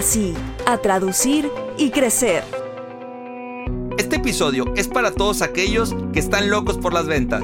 sí, 0.00 0.32
a 0.64 0.78
traducir 0.78 1.50
y 1.76 1.90
crecer. 1.90 2.44
Este 3.98 4.16
episodio 4.16 4.72
es 4.76 4.86
para 4.86 5.10
todos 5.10 5.42
aquellos 5.42 5.96
que 6.12 6.20
están 6.20 6.50
locos 6.50 6.78
por 6.78 6.92
las 6.92 7.06
ventas. 7.06 7.42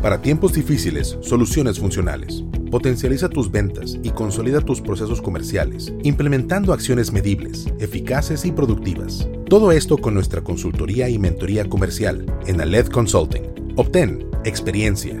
Para 0.00 0.22
tiempos 0.22 0.52
difíciles, 0.52 1.18
soluciones 1.22 1.80
funcionales. 1.80 2.44
Potencializa 2.70 3.28
tus 3.28 3.50
ventas 3.50 3.98
y 4.02 4.10
consolida 4.10 4.60
tus 4.60 4.80
procesos 4.80 5.20
comerciales, 5.20 5.92
implementando 6.04 6.72
acciones 6.72 7.12
medibles, 7.12 7.66
eficaces 7.80 8.44
y 8.44 8.52
productivas. 8.52 9.28
Todo 9.48 9.72
esto 9.72 9.98
con 9.98 10.14
nuestra 10.14 10.40
consultoría 10.40 11.08
y 11.08 11.18
mentoría 11.18 11.68
comercial 11.68 12.26
en 12.46 12.60
Aled 12.60 12.86
Consulting. 12.86 13.74
Obtén 13.76 14.24
experiencia, 14.44 15.20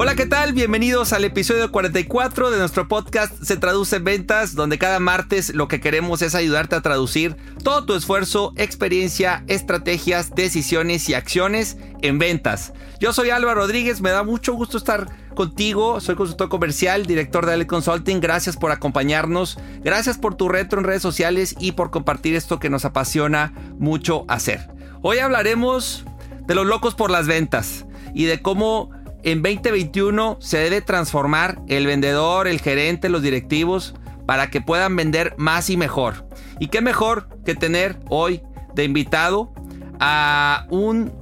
Hola, 0.00 0.14
¿qué 0.14 0.26
tal? 0.26 0.52
Bienvenidos 0.52 1.12
al 1.12 1.24
episodio 1.24 1.72
44 1.72 2.52
de 2.52 2.58
nuestro 2.60 2.86
podcast 2.86 3.34
Se 3.42 3.56
Traduce 3.56 3.96
en 3.96 4.04
Ventas, 4.04 4.54
donde 4.54 4.78
cada 4.78 5.00
martes 5.00 5.52
lo 5.52 5.66
que 5.66 5.80
queremos 5.80 6.22
es 6.22 6.36
ayudarte 6.36 6.76
a 6.76 6.82
traducir 6.82 7.34
todo 7.64 7.84
tu 7.84 7.94
esfuerzo, 7.94 8.52
experiencia, 8.54 9.42
estrategias, 9.48 10.36
decisiones 10.36 11.08
y 11.08 11.14
acciones 11.14 11.78
en 12.00 12.20
ventas. 12.20 12.72
Yo 13.00 13.12
soy 13.12 13.30
Álvaro 13.30 13.62
Rodríguez, 13.62 14.00
me 14.00 14.10
da 14.10 14.22
mucho 14.22 14.52
gusto 14.52 14.78
estar 14.78 15.08
contigo, 15.34 16.00
soy 16.00 16.14
consultor 16.14 16.48
comercial, 16.48 17.04
director 17.04 17.44
de 17.44 17.54
Ale 17.54 17.66
Consulting, 17.66 18.20
gracias 18.20 18.56
por 18.56 18.70
acompañarnos, 18.70 19.58
gracias 19.82 20.16
por 20.16 20.36
tu 20.36 20.48
retro 20.48 20.78
en 20.78 20.86
redes 20.86 21.02
sociales 21.02 21.56
y 21.58 21.72
por 21.72 21.90
compartir 21.90 22.36
esto 22.36 22.60
que 22.60 22.70
nos 22.70 22.84
apasiona 22.84 23.52
mucho 23.80 24.26
hacer. 24.28 24.60
Hoy 25.02 25.18
hablaremos 25.18 26.04
de 26.46 26.54
los 26.54 26.66
locos 26.66 26.94
por 26.94 27.10
las 27.10 27.26
ventas 27.26 27.84
y 28.14 28.26
de 28.26 28.40
cómo 28.40 28.90
en 29.22 29.42
2021 29.42 30.38
se 30.40 30.58
debe 30.58 30.80
transformar 30.80 31.60
el 31.68 31.86
vendedor, 31.86 32.48
el 32.48 32.60
gerente, 32.60 33.08
los 33.08 33.22
directivos 33.22 33.94
para 34.26 34.50
que 34.50 34.60
puedan 34.60 34.94
vender 34.94 35.34
más 35.38 35.70
y 35.70 35.76
mejor. 35.76 36.26
Y 36.60 36.68
qué 36.68 36.80
mejor 36.80 37.28
que 37.44 37.54
tener 37.54 37.98
hoy 38.08 38.42
de 38.74 38.84
invitado 38.84 39.52
a 40.00 40.66
un 40.70 41.12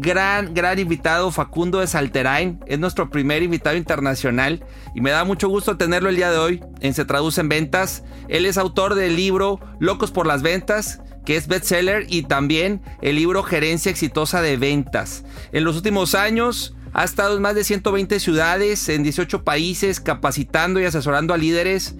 gran, 0.00 0.54
gran 0.54 0.78
invitado, 0.78 1.30
Facundo 1.30 1.80
de 1.80 1.86
Salterain. 1.86 2.60
Es 2.66 2.78
nuestro 2.78 3.10
primer 3.10 3.42
invitado 3.42 3.76
internacional 3.76 4.64
y 4.94 5.00
me 5.00 5.10
da 5.10 5.24
mucho 5.24 5.48
gusto 5.48 5.76
tenerlo 5.76 6.08
el 6.08 6.16
día 6.16 6.30
de 6.30 6.38
hoy 6.38 6.64
en 6.80 6.94
Se 6.94 7.04
Traduce 7.04 7.40
en 7.40 7.48
Ventas. 7.48 8.04
Él 8.28 8.44
es 8.44 8.58
autor 8.58 8.94
del 8.94 9.16
libro 9.16 9.60
Locos 9.78 10.10
por 10.10 10.26
las 10.26 10.42
Ventas 10.42 11.00
que 11.24 11.36
es 11.36 11.46
bestseller 11.46 12.06
y 12.08 12.22
también 12.22 12.80
el 13.02 13.16
libro 13.16 13.42
Gerencia 13.42 13.90
Exitosa 13.90 14.40
de 14.40 14.56
Ventas. 14.56 15.24
En 15.52 15.62
los 15.62 15.76
últimos 15.76 16.14
años 16.14 16.74
ha 16.98 17.04
estado 17.04 17.36
en 17.36 17.42
más 17.42 17.54
de 17.54 17.62
120 17.62 18.18
ciudades, 18.18 18.88
en 18.88 19.04
18 19.04 19.44
países, 19.44 20.00
capacitando 20.00 20.80
y 20.80 20.84
asesorando 20.84 21.32
a 21.32 21.36
líderes. 21.36 21.94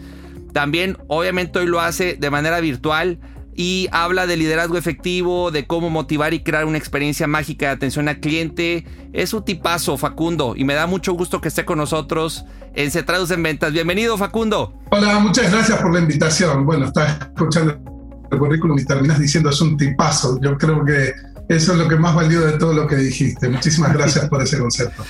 También, 0.53 0.99
obviamente, 1.07 1.61
hoy 1.61 1.67
lo 1.67 1.79
hace 1.79 2.17
de 2.17 2.31
manera 2.31 2.59
virtual 2.59 3.21
y 3.55 3.89
habla 3.93 4.27
de 4.27 4.37
liderazgo 4.37 4.77
efectivo, 4.77 5.53
de 5.53 5.69
cómo 5.69 5.89
motivar 5.89 6.35
y 6.35 6.43
crear 6.43 6.65
una 6.65 6.79
experiencia 6.79 7.29
mágica 7.29 7.67
de 7.67 7.73
atención 7.75 8.09
al 8.09 8.19
cliente. 8.19 8.87
Es 9.13 9.33
un 9.35 9.45
tipazo, 9.45 9.97
Facundo, 9.99 10.55
y 10.57 10.65
me 10.65 10.75
da 10.75 10.89
mucho 10.89 11.13
gusto 11.13 11.41
que 11.41 11.47
esté 11.47 11.65
con 11.65 11.79
nosotros 11.79 12.45
en 12.75 12.91
Se 12.91 13.05
en 13.07 13.43
Ventas. 13.45 13.73
Bienvenido, 13.73 14.19
Facundo. 14.19 14.81
Hola, 14.91 15.21
muchas 15.21 15.53
gracias 15.53 15.81
por 15.81 15.95
la 15.95 16.01
invitación. 16.01 16.67
Bueno, 16.67 16.87
estás 16.87 17.21
escuchando 17.21 17.79
el 18.33 18.39
currículum 18.39 18.77
y 18.77 18.85
terminas 18.85 19.21
diciendo 19.21 19.51
es 19.51 19.61
un 19.61 19.77
tipazo. 19.77 20.41
Yo 20.41 20.59
creo 20.59 20.85
que 20.85 21.13
eso 21.49 21.73
es 21.73 21.79
lo 21.79 21.89
que 21.89 21.97
más 21.97 22.15
valió 22.15 22.43
de 22.43 22.59
todo 22.59 22.75
lo 22.75 22.87
que 22.87 22.97
dijiste. 22.97 23.49
Muchísimas 23.49 23.93
gracias 23.95 24.29
por 24.29 24.43
ese 24.43 24.59
concepto. 24.59 25.05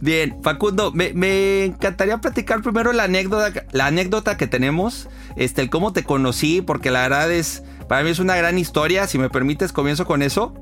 Bien, 0.00 0.36
Facundo, 0.42 0.90
me, 0.92 1.64
encantaría 1.64 2.18
platicar 2.18 2.62
primero 2.62 2.92
la 2.92 3.04
anécdota, 3.04 3.64
la 3.72 3.86
anécdota 3.86 4.36
que 4.36 4.46
tenemos, 4.46 5.08
este, 5.36 5.60
el 5.60 5.70
cómo 5.70 5.92
te 5.92 6.02
conocí, 6.02 6.62
porque 6.62 6.90
la 6.90 7.02
verdad 7.02 7.30
es, 7.30 7.62
para 7.88 8.02
mí 8.02 8.10
es 8.10 8.18
una 8.18 8.36
gran 8.36 8.58
historia. 8.58 9.06
Si 9.06 9.18
me 9.18 9.28
permites, 9.28 9.72
comienzo 9.72 10.06
con 10.06 10.22
eso. 10.22 10.54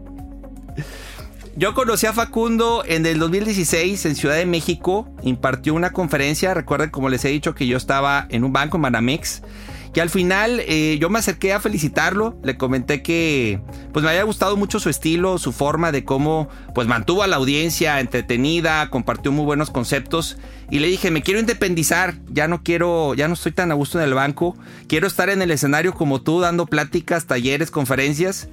Yo 1.57 1.75
conocí 1.75 2.07
a 2.07 2.13
Facundo 2.13 2.85
en 2.87 3.07
el 3.07 3.19
2016 3.19 4.07
en 4.07 4.17
Ciudad 4.17 4.37
de 4.37 4.47
México. 4.47 5.09
Impartió 5.23 5.75
una 5.75 5.91
conferencia. 5.91 6.55
Recuerden, 6.55 6.91
como 6.91 7.09
les 7.09 7.25
he 7.25 7.29
dicho, 7.29 7.55
que 7.55 7.67
yo 7.67 7.77
estaba 7.77 8.27
en 8.31 8.45
un 8.45 8.53
banco 8.53 8.79
en 8.79 8.83
Manamex. 8.83 9.43
Y 9.95 10.01
al 10.01 10.09
final 10.09 10.61
eh, 10.67 10.99
yo 11.01 11.11
me 11.11 11.19
acerqué 11.19 11.53
a 11.53 11.59
felicitarlo, 11.59 12.39
le 12.45 12.57
comenté 12.57 13.03
que 13.03 13.61
pues 13.93 14.05
me 14.05 14.11
había 14.11 14.23
gustado 14.23 14.57
mucho 14.57 14.79
su 14.79 14.89
estilo, 14.89 15.39
su 15.39 15.53
forma 15.53 15.91
de 15.91 16.05
cómo 16.05 16.49
pues 16.75 16.87
mantuvo 16.87 17.25
a 17.25 17.27
la 17.27 17.37
audiencia 17.37 17.99
entretenida, 17.99 18.89
compartió 18.91 19.33
muy 19.33 19.45
buenos 19.45 19.71
conceptos 19.71 20.39
y 20.71 20.79
le 20.79 20.87
dije, 20.87 21.11
me 21.11 21.23
quiero 21.23 21.41
independizar, 21.41 22.15
ya 22.29 22.47
no 22.47 22.63
quiero, 22.63 23.15
ya 23.15 23.27
no 23.27 23.35
estoy 23.35 23.51
tan 23.51 23.73
a 23.73 23.75
gusto 23.75 23.99
en 23.99 24.05
el 24.05 24.15
banco, 24.15 24.57
quiero 24.87 25.09
estar 25.09 25.29
en 25.29 25.43
el 25.43 25.51
escenario 25.51 25.93
como 25.93 26.23
tú 26.23 26.41
dando 26.41 26.67
pláticas, 26.67 27.27
talleres, 27.27 27.73
conferencias. 27.73 28.49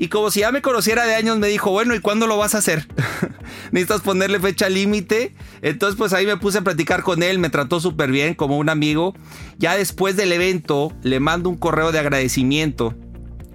Y 0.00 0.08
como 0.08 0.30
si 0.30 0.40
ya 0.40 0.52
me 0.52 0.62
conociera 0.62 1.04
de 1.04 1.16
años, 1.16 1.38
me 1.38 1.48
dijo, 1.48 1.72
bueno, 1.72 1.92
¿y 1.92 1.98
cuándo 1.98 2.28
lo 2.28 2.36
vas 2.38 2.54
a 2.54 2.58
hacer? 2.58 2.86
Necesitas 3.72 4.00
ponerle 4.00 4.38
fecha 4.38 4.68
límite. 4.68 5.34
Entonces, 5.60 5.98
pues 5.98 6.12
ahí 6.12 6.24
me 6.24 6.36
puse 6.36 6.58
a 6.58 6.62
platicar 6.62 7.02
con 7.02 7.20
él, 7.24 7.40
me 7.40 7.50
trató 7.50 7.80
súper 7.80 8.12
bien, 8.12 8.34
como 8.34 8.58
un 8.58 8.68
amigo. 8.68 9.14
Ya 9.58 9.76
después 9.76 10.16
del 10.16 10.30
evento, 10.30 10.92
le 11.02 11.18
mando 11.18 11.50
un 11.50 11.56
correo 11.56 11.90
de 11.90 11.98
agradecimiento. 11.98 12.94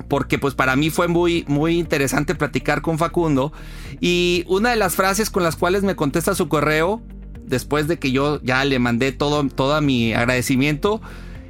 Porque 0.09 0.37
pues 0.37 0.53
para 0.53 0.75
mí 0.75 0.89
fue 0.89 1.07
muy, 1.07 1.45
muy 1.47 1.79
interesante 1.79 2.35
platicar 2.35 2.81
con 2.81 2.99
Facundo. 2.99 3.53
Y 4.01 4.43
una 4.47 4.71
de 4.71 4.75
las 4.75 4.95
frases 4.95 5.29
con 5.29 5.43
las 5.43 5.55
cuales 5.55 5.83
me 5.83 5.95
contesta 5.95 6.35
su 6.35 6.49
correo, 6.49 7.01
después 7.45 7.87
de 7.87 7.99
que 7.99 8.11
yo 8.11 8.41
ya 8.43 8.65
le 8.65 8.79
mandé 8.79 9.13
todo, 9.13 9.47
todo 9.47 9.79
mi 9.79 10.13
agradecimiento, 10.13 11.01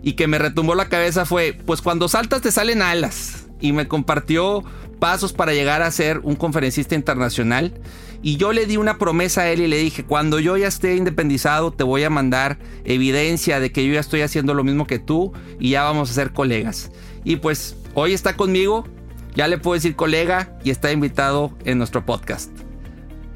y 0.03 0.13
que 0.13 0.27
me 0.27 0.37
retumbó 0.37 0.75
la 0.75 0.89
cabeza 0.89 1.25
fue, 1.25 1.57
pues 1.65 1.81
cuando 1.81 2.07
saltas 2.07 2.41
te 2.41 2.51
salen 2.51 2.83
alas. 2.83 3.47
Y 3.59 3.71
me 3.71 3.87
compartió 3.87 4.63
pasos 5.03 5.33
para 5.33 5.51
llegar 5.51 5.81
a 5.81 5.91
ser 5.91 6.21
un 6.23 6.37
conferencista 6.37 6.95
internacional. 6.95 7.73
Y 8.21 8.37
yo 8.37 8.53
le 8.53 8.65
di 8.65 8.77
una 8.77 8.97
promesa 8.97 9.41
a 9.41 9.49
él 9.49 9.59
y 9.59 9.67
le 9.67 9.75
dije, 9.75 10.05
cuando 10.05 10.39
yo 10.39 10.55
ya 10.55 10.69
esté 10.69 10.95
independizado, 10.95 11.73
te 11.73 11.83
voy 11.83 12.05
a 12.05 12.09
mandar 12.09 12.57
evidencia 12.85 13.59
de 13.59 13.73
que 13.73 13.85
yo 13.85 13.95
ya 13.95 13.99
estoy 13.99 14.21
haciendo 14.21 14.53
lo 14.53 14.63
mismo 14.63 14.87
que 14.87 14.99
tú 14.99 15.33
y 15.59 15.71
ya 15.71 15.83
vamos 15.83 16.09
a 16.09 16.13
ser 16.13 16.31
colegas. 16.31 16.89
Y 17.25 17.35
pues 17.35 17.75
hoy 17.95 18.13
está 18.13 18.37
conmigo, 18.37 18.87
ya 19.35 19.49
le 19.49 19.57
puedo 19.57 19.73
decir 19.73 19.97
colega 19.97 20.57
y 20.63 20.69
está 20.69 20.89
invitado 20.93 21.51
en 21.65 21.79
nuestro 21.79 22.05
podcast. 22.05 22.51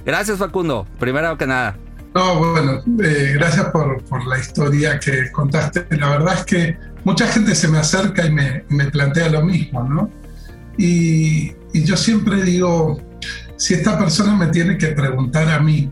Gracias 0.05 0.37
Facundo, 0.37 0.87
primero 0.99 1.37
que 1.37 1.47
nada. 1.47 1.77
No, 2.15 2.39
bueno, 2.39 2.81
eh, 3.03 3.33
gracias 3.33 3.65
por, 3.71 4.01
por, 4.05 4.25
la 4.25 4.39
historia 4.39 5.01
que 5.01 5.29
contaste. 5.33 5.85
La 5.97 6.11
verdad 6.11 6.35
es 6.35 6.45
que 6.45 6.77
mucha 7.03 7.27
gente 7.27 7.55
se 7.55 7.67
me 7.67 7.79
acerca 7.79 8.25
y 8.25 8.31
me, 8.31 8.63
me 8.69 8.89
plantea 8.89 9.27
lo 9.27 9.41
mismo, 9.41 9.83
¿no? 9.83 10.09
Y, 10.77 11.53
yo 11.73 11.95
siempre 11.95 12.41
digo, 12.41 12.99
si 13.55 13.75
esta 13.75 13.99
persona 13.99 14.35
me 14.35 14.47
tiene 14.47 14.77
que 14.77 14.87
preguntar 14.87 15.47
a 15.49 15.59
mí 15.59 15.91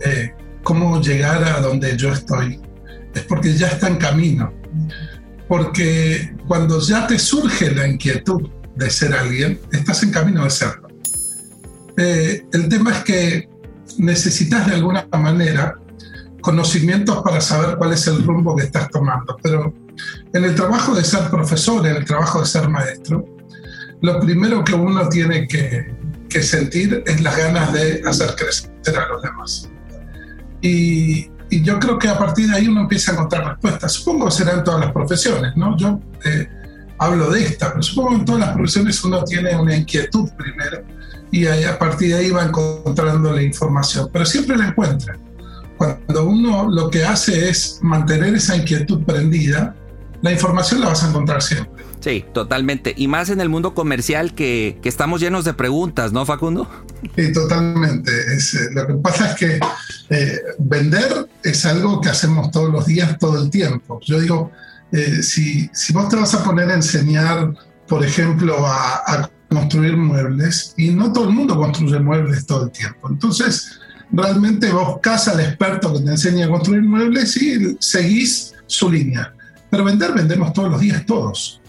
eh, 0.00 0.34
cómo 0.62 1.00
llegar 1.00 1.42
a 1.44 1.60
donde 1.60 1.96
yo 1.96 2.12
estoy, 2.12 2.60
es 3.14 3.22
porque 3.22 3.54
ya 3.54 3.68
está 3.68 3.88
en 3.88 3.96
camino. 3.96 4.52
porque 5.48 6.34
cuando 6.46 6.80
ya 6.80 7.06
te 7.06 7.18
surge 7.18 7.74
la 7.74 7.86
inquietud 7.86 8.48
de 8.76 8.90
ser 8.90 9.14
alguien, 9.14 9.60
estás 9.70 10.02
en 10.02 10.10
camino 10.10 10.44
de 10.44 10.50
serlo. 10.50 10.88
Eh, 11.96 12.46
el 12.52 12.68
tema 12.68 12.90
es 12.92 13.04
que 13.04 13.48
necesitas 13.98 14.66
de 14.66 14.74
alguna 14.74 15.06
manera 15.12 15.78
conocimientos 16.40 17.22
para 17.22 17.40
saber 17.40 17.76
cuál 17.76 17.92
es 17.92 18.06
el 18.06 18.22
rumbo 18.24 18.56
que 18.56 18.64
estás 18.64 18.88
tomando, 18.90 19.36
pero 19.42 19.72
en 20.32 20.44
el 20.44 20.54
trabajo 20.54 20.94
de 20.94 21.04
ser 21.04 21.30
profesor, 21.30 21.86
en 21.86 21.96
el 21.96 22.04
trabajo 22.04 22.40
de 22.40 22.46
ser 22.46 22.68
maestro, 22.68 23.24
lo 24.02 24.20
primero 24.20 24.62
que 24.64 24.74
uno 24.74 25.08
tiene 25.08 25.48
que, 25.48 25.94
que 26.28 26.42
sentir 26.42 27.02
es 27.06 27.20
las 27.20 27.36
ganas 27.36 27.72
de 27.72 28.02
hacer 28.06 28.34
crecer 28.34 28.98
a 28.98 29.08
los 29.08 29.22
demás. 29.22 29.70
Y, 30.60 31.30
y, 31.50 31.62
yo 31.62 31.78
creo 31.78 31.98
que 31.98 32.08
a 32.08 32.18
partir 32.18 32.48
de 32.48 32.56
ahí 32.56 32.68
uno 32.68 32.82
empieza 32.82 33.12
a 33.12 33.14
encontrar 33.14 33.46
respuestas. 33.46 33.92
Supongo 33.92 34.26
que 34.26 34.32
serán 34.32 34.62
todas 34.62 34.80
las 34.80 34.92
profesiones, 34.92 35.56
¿no? 35.56 35.76
Yo 35.76 36.00
eh, 36.24 36.48
hablo 36.98 37.30
de 37.30 37.44
esta, 37.44 37.70
pero 37.70 37.82
supongo 37.82 38.10
que 38.10 38.16
en 38.16 38.24
todas 38.24 38.40
las 38.40 38.54
profesiones 38.54 39.04
uno 39.04 39.24
tiene 39.24 39.56
una 39.56 39.74
inquietud 39.74 40.28
primero 40.36 40.84
y 41.32 41.46
a 41.46 41.78
partir 41.78 42.10
de 42.10 42.16
ahí 42.16 42.30
va 42.30 42.44
encontrando 42.44 43.32
la 43.32 43.42
información, 43.42 44.10
pero 44.12 44.26
siempre 44.26 44.56
la 44.56 44.68
encuentra. 44.68 45.16
Cuando 45.78 46.26
uno 46.26 46.68
lo 46.68 46.90
que 46.90 47.04
hace 47.04 47.48
es 47.48 47.78
mantener 47.82 48.34
esa 48.34 48.54
inquietud 48.54 49.02
prendida, 49.04 49.74
la 50.20 50.30
información 50.30 50.80
la 50.80 50.88
vas 50.88 51.02
a 51.02 51.08
encontrar 51.08 51.40
siempre. 51.40 51.71
Sí, 52.02 52.24
totalmente. 52.34 52.94
Y 52.96 53.06
más 53.06 53.30
en 53.30 53.40
el 53.40 53.48
mundo 53.48 53.74
comercial 53.74 54.34
que, 54.34 54.78
que 54.82 54.88
estamos 54.88 55.20
llenos 55.20 55.44
de 55.44 55.54
preguntas, 55.54 56.12
¿no, 56.12 56.26
Facundo? 56.26 56.68
Sí, 57.16 57.32
totalmente. 57.32 58.10
Eh, 58.10 58.38
lo 58.72 58.86
que 58.88 58.94
pasa 58.94 59.30
es 59.30 59.36
que 59.36 59.60
eh, 60.10 60.40
vender 60.58 61.28
es 61.44 61.64
algo 61.64 62.00
que 62.00 62.08
hacemos 62.08 62.50
todos 62.50 62.70
los 62.70 62.86
días, 62.86 63.16
todo 63.18 63.40
el 63.40 63.50
tiempo. 63.50 64.00
Yo 64.02 64.20
digo, 64.20 64.50
eh, 64.90 65.22
si, 65.22 65.70
vos 65.92 66.08
te 66.08 66.16
vas 66.16 66.34
a 66.34 66.42
poner 66.42 66.70
a 66.70 66.74
enseñar, 66.74 67.54
por 67.86 68.04
ejemplo, 68.04 68.66
a, 68.66 69.30
construir 69.48 69.98
muebles, 69.98 70.72
y 70.78 70.88
no 70.88 71.12
todo 71.12 71.28
el 71.28 71.34
mundo 71.34 71.54
construye 71.56 72.00
muebles 72.00 72.46
todo 72.46 72.64
el 72.64 72.70
tiempo. 72.70 73.10
Entonces, 73.10 73.78
realmente 74.10 74.72
vos 74.72 74.94
buscas 74.94 75.28
al 75.28 75.40
experto 75.40 75.92
que 75.92 76.00
te 76.00 76.10
enseña 76.10 76.46
a 76.46 76.48
construir 76.48 76.82
muebles 76.82 77.36
y 77.36 77.76
seguís 77.78 78.54
su 78.66 78.90
línea. 78.90 79.34
Pero 79.68 79.84
vender, 79.84 80.14
vendemos 80.14 80.54
todos 80.54 80.70
los 80.70 80.80
días, 80.80 81.04
todos. 81.04 81.61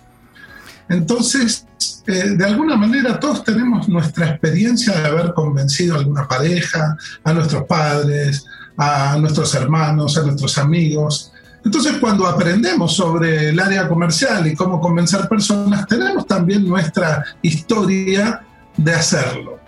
Entonces, 0.90 1.66
eh, 2.06 2.36
de 2.36 2.46
alguna 2.46 2.76
manera 2.76 3.20
todos 3.20 3.44
tenemos 3.44 3.88
nuestra 3.88 4.30
experiencia 4.30 4.94
de 5.00 5.08
haber 5.08 5.34
convencido 5.34 5.96
a 5.96 6.00
alguna 6.00 6.28
pareja, 6.28 6.98
a 7.24 7.34
nuestros 7.34 7.64
padres, 7.64 8.46
a 8.78 9.18
nuestros 9.18 9.54
hermanos, 9.56 10.18
a 10.18 10.24
nuestros 10.24 10.58
amigos. 10.58 11.32
Entonces, 11.64 11.94
cuando 12.02 12.28
aprendemos 12.28 12.94
sobre 12.94 13.50
el 13.50 13.60
área 13.60 13.88
comercial 13.88 14.46
y 14.48 14.54
cómo 14.54 14.82
convencer 14.82 15.28
personas, 15.30 15.88
tenemos 15.88 16.28
también 16.28 16.68
nuestra 16.68 17.24
historia 17.42 18.46
de 18.76 18.94
hacerlo. 18.94 19.60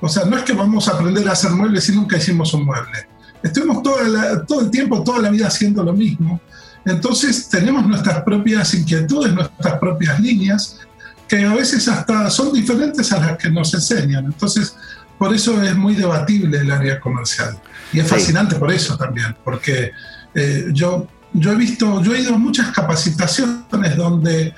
O 0.00 0.08
sea, 0.08 0.24
no 0.24 0.36
es 0.36 0.42
que 0.42 0.52
vamos 0.52 0.88
a 0.88 0.92
aprender 0.92 1.28
a 1.28 1.32
hacer 1.32 1.52
muebles 1.52 1.84
si 1.84 1.94
nunca 1.94 2.16
hicimos 2.16 2.52
un 2.54 2.64
mueble. 2.64 3.08
Estuvimos 3.42 3.82
todo, 3.82 3.98
todo 4.46 4.62
el 4.62 4.70
tiempo, 4.70 5.04
toda 5.04 5.20
la 5.20 5.30
vida 5.30 5.46
haciendo 5.46 5.84
lo 5.84 5.92
mismo. 5.92 6.40
Entonces 6.84 7.48
tenemos 7.48 7.86
nuestras 7.86 8.22
propias 8.22 8.74
inquietudes, 8.74 9.32
nuestras 9.32 9.78
propias 9.78 10.20
líneas, 10.20 10.80
que 11.28 11.44
a 11.44 11.54
veces 11.54 11.88
hasta 11.88 12.30
son 12.30 12.52
diferentes 12.52 13.10
a 13.12 13.18
las 13.18 13.38
que 13.38 13.50
nos 13.50 13.72
enseñan. 13.72 14.26
Entonces, 14.26 14.76
por 15.18 15.34
eso 15.34 15.62
es 15.62 15.74
muy 15.76 15.94
debatible 15.94 16.58
el 16.58 16.70
área 16.70 17.00
comercial. 17.00 17.58
Y 17.92 18.00
es 18.00 18.08
fascinante 18.08 18.56
por 18.56 18.72
eso 18.72 18.96
también, 18.96 19.36
porque 19.44 19.92
eh, 20.34 20.66
yo, 20.72 21.06
yo 21.32 21.52
he 21.52 21.56
visto, 21.56 22.02
yo 22.02 22.14
he 22.14 22.20
ido 22.20 22.34
a 22.34 22.38
muchas 22.38 22.72
capacitaciones 22.72 23.96
donde 23.96 24.54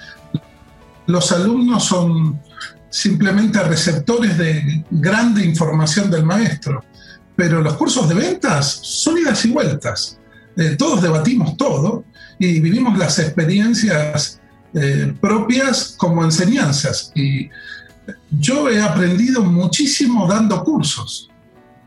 los 1.06 1.30
alumnos 1.32 1.84
son 1.84 2.40
simplemente 2.88 3.62
receptores 3.62 4.38
de 4.38 4.84
grande 4.90 5.44
información 5.44 6.10
del 6.10 6.24
maestro, 6.24 6.82
pero 7.36 7.60
los 7.60 7.74
cursos 7.74 8.08
de 8.08 8.14
ventas 8.14 8.66
son 8.82 9.18
idas 9.18 9.44
y 9.44 9.50
vueltas. 9.50 10.18
Eh, 10.56 10.76
todos 10.78 11.02
debatimos 11.02 11.56
todo 11.56 12.04
y 12.38 12.60
vivimos 12.60 12.98
las 12.98 13.18
experiencias 13.18 14.40
eh, 14.74 15.14
propias 15.20 15.94
como 15.96 16.22
enseñanzas. 16.24 17.12
Y 17.14 17.48
yo 18.30 18.68
he 18.68 18.80
aprendido 18.80 19.42
muchísimo 19.42 20.26
dando 20.26 20.62
cursos, 20.62 21.30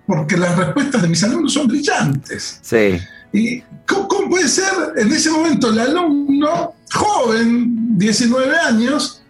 porque 0.07 0.37
las 0.37 0.57
respuestas 0.57 1.01
de 1.01 1.07
mis 1.07 1.23
alumnos 1.23 1.53
son 1.53 1.67
brillantes. 1.67 2.59
Sí. 2.61 2.99
¿Y 3.31 3.61
cómo, 3.85 4.29
puede 4.29 4.47
ser 4.47 4.71
en 4.97 5.11
ese 5.11 5.29
momento 5.29 5.69
el 5.69 5.79
alumno 5.79 6.73
joven, 6.91 7.97
19 7.97 8.57
años, 8.57 9.23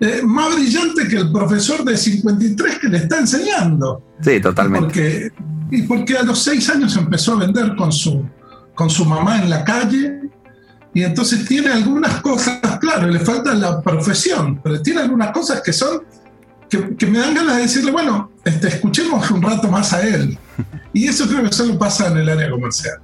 eh, 0.00 0.20
más 0.24 0.54
brillante 0.54 1.08
que 1.08 1.16
el 1.16 1.32
profesor 1.32 1.84
de 1.84 1.96
53 1.96 2.78
que 2.78 2.88
le 2.88 2.98
está 2.98 3.18
enseñando? 3.18 4.14
Sí, 4.22 4.40
totalmente. 4.40 4.86
Porque, 4.86 5.32
y 5.70 5.82
porque 5.82 6.16
a 6.16 6.22
los 6.22 6.42
6 6.42 6.70
años 6.70 6.96
empezó 6.96 7.34
a 7.34 7.40
vender 7.40 7.74
con 7.76 7.92
su, 7.92 8.26
con 8.74 8.88
su 8.90 9.04
mamá 9.04 9.42
en 9.42 9.50
la 9.50 9.64
calle, 9.64 10.20
y 10.96 11.04
entonces 11.04 11.44
tiene 11.44 11.68
algunas 11.68 12.22
cosas, 12.22 12.58
claro, 12.80 13.06
le 13.06 13.20
falta 13.20 13.52
la 13.52 13.82
profesión, 13.82 14.62
pero 14.64 14.80
tiene 14.80 15.02
algunas 15.02 15.30
cosas 15.30 15.60
que 15.60 15.70
son, 15.70 16.02
que, 16.70 17.06
me 17.06 17.18
dan 17.18 17.34
ganas 17.34 17.56
de 17.56 17.62
decirle, 17.64 17.92
bueno, 17.92 18.30
este, 18.42 18.68
escuchemos 18.68 19.30
un 19.30 19.42
rato 19.42 19.68
más 19.68 19.92
a 19.92 20.00
él. 20.08 20.38
Y 20.96 21.08
eso 21.08 21.28
creo 21.28 21.42
que 21.42 21.52
solo 21.52 21.78
pasa 21.78 22.08
en 22.08 22.16
el 22.16 22.26
área 22.26 22.48
comercial. 22.48 22.94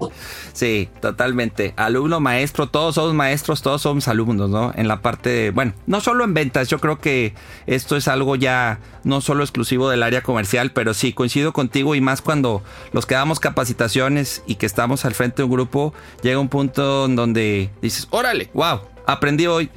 Sí, 0.54 0.88
totalmente. 1.02 1.74
Alumno, 1.76 2.20
maestro, 2.20 2.66
todos 2.66 2.94
somos 2.94 3.12
maestros, 3.12 3.60
todos 3.60 3.82
somos 3.82 4.08
alumnos, 4.08 4.48
¿no? 4.48 4.72
En 4.74 4.88
la 4.88 5.02
parte 5.02 5.28
de, 5.28 5.50
bueno, 5.50 5.74
no 5.86 6.00
solo 6.00 6.24
en 6.24 6.32
ventas, 6.32 6.68
yo 6.68 6.78
creo 6.78 7.00
que 7.00 7.34
esto 7.66 7.94
es 7.98 8.08
algo 8.08 8.34
ya 8.34 8.80
no 9.04 9.20
solo 9.20 9.44
exclusivo 9.44 9.90
del 9.90 10.02
área 10.02 10.22
comercial, 10.22 10.72
pero 10.72 10.94
sí, 10.94 11.12
coincido 11.12 11.52
contigo 11.52 11.94
y 11.94 12.00
más 12.00 12.22
cuando 12.22 12.62
los 12.92 13.04
que 13.04 13.14
damos 13.14 13.40
capacitaciones 13.40 14.42
y 14.46 14.54
que 14.54 14.64
estamos 14.64 15.04
al 15.04 15.12
frente 15.12 15.42
de 15.42 15.44
un 15.44 15.50
grupo, 15.50 15.92
llega 16.22 16.38
un 16.38 16.48
punto 16.48 17.04
en 17.04 17.14
donde 17.14 17.70
dices, 17.82 18.08
órale, 18.08 18.48
wow, 18.54 18.80
aprendí 19.06 19.46
hoy 19.48 19.68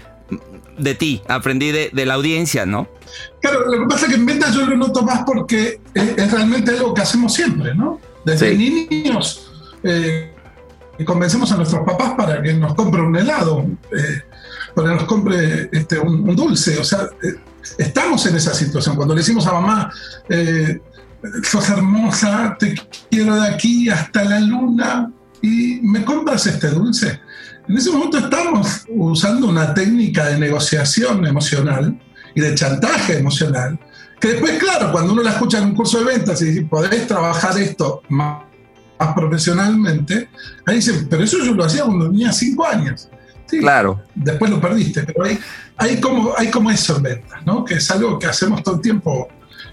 de 0.77 0.95
ti, 0.95 1.21
aprendí 1.27 1.71
de, 1.71 1.89
de 1.93 2.05
la 2.05 2.15
audiencia, 2.15 2.65
¿no? 2.65 2.87
Claro, 3.41 3.65
lo 3.67 3.83
que 3.83 3.87
pasa 3.87 4.05
es 4.05 4.13
que 4.13 4.17
en 4.17 4.25
ventas 4.25 4.53
yo 4.53 4.65
lo 4.65 4.75
noto 4.75 5.03
más 5.03 5.23
porque 5.25 5.79
es, 5.93 6.31
realmente 6.31 6.71
algo 6.71 6.93
que 6.93 7.01
hacemos 7.01 7.33
siempre, 7.33 7.73
¿no? 7.75 7.99
Desde 8.23 8.55
niños 8.55 9.51
eh, 9.83 10.33
convencemos 11.05 11.51
a 11.51 11.57
nuestros 11.57 11.85
papás 11.85 12.13
para 12.17 12.41
que 12.41 12.53
nos 12.53 12.73
compre 12.73 13.01
un 13.01 13.15
helado, 13.15 13.65
eh, 13.91 14.21
para 14.73 14.89
que 14.89 14.95
nos 14.95 15.03
compre 15.03 15.69
este, 15.71 15.99
un, 15.99 16.35
dulce. 16.35 16.79
O 16.79 16.83
sea, 16.83 17.07
eh, 17.21 17.35
estamos 17.77 18.25
en 18.25 18.35
esa 18.35 18.53
situación. 18.53 18.95
Cuando 18.95 19.13
le 19.13 19.21
decimos 19.21 19.45
a 19.45 19.53
mamá, 19.53 19.91
sos 21.43 21.69
hermosa, 21.69 22.55
te 22.59 22.75
quiero 23.11 23.39
de 23.39 23.47
aquí 23.47 23.89
hasta 23.89 24.23
la 24.23 24.39
luna 24.39 25.11
y 25.41 25.79
me 25.83 26.03
compras 26.03 26.47
este 26.47 26.69
dulce. 26.69 27.19
En 27.67 27.77
ese 27.77 27.91
momento 27.91 28.17
estamos 28.19 28.85
usando 28.89 29.47
una 29.47 29.73
técnica 29.73 30.27
de 30.27 30.39
negociación 30.39 31.25
emocional 31.25 31.99
y 32.35 32.41
de 32.41 32.53
chantaje 32.53 33.17
emocional, 33.17 33.79
que 34.19 34.29
después, 34.29 34.59
claro, 34.59 34.91
cuando 34.91 35.13
uno 35.13 35.23
la 35.23 35.31
escucha 35.31 35.57
en 35.57 35.65
un 35.65 35.75
curso 35.75 35.99
de 35.99 36.05
ventas 36.05 36.41
y 36.41 36.45
dice, 36.45 36.65
podés 36.65 37.07
trabajar 37.07 37.59
esto 37.59 38.01
más, 38.09 38.43
profesionalmente, 39.15 40.29
ahí 40.65 40.77
dicen, 40.77 41.07
pero 41.09 41.23
eso 41.23 41.37
yo 41.43 41.53
lo 41.53 41.65
hacía 41.65 41.83
cuando 41.83 42.09
tenía 42.09 42.31
cinco 42.31 42.65
años. 42.65 43.09
Sí, 43.45 43.59
claro. 43.59 44.01
Después 44.15 44.49
lo 44.49 44.61
perdiste, 44.61 45.03
pero 45.03 45.25
hay, 45.25 45.37
hay, 45.77 45.99
como, 45.99 46.33
hay 46.37 46.49
como 46.49 46.71
eso 46.71 46.95
en 46.97 47.03
ventas, 47.03 47.45
¿no? 47.45 47.65
Que 47.65 47.75
es 47.75 47.91
algo 47.91 48.17
que 48.17 48.27
hacemos 48.27 48.63
todo 48.63 48.75
el 48.75 48.81
tiempo 48.81 49.27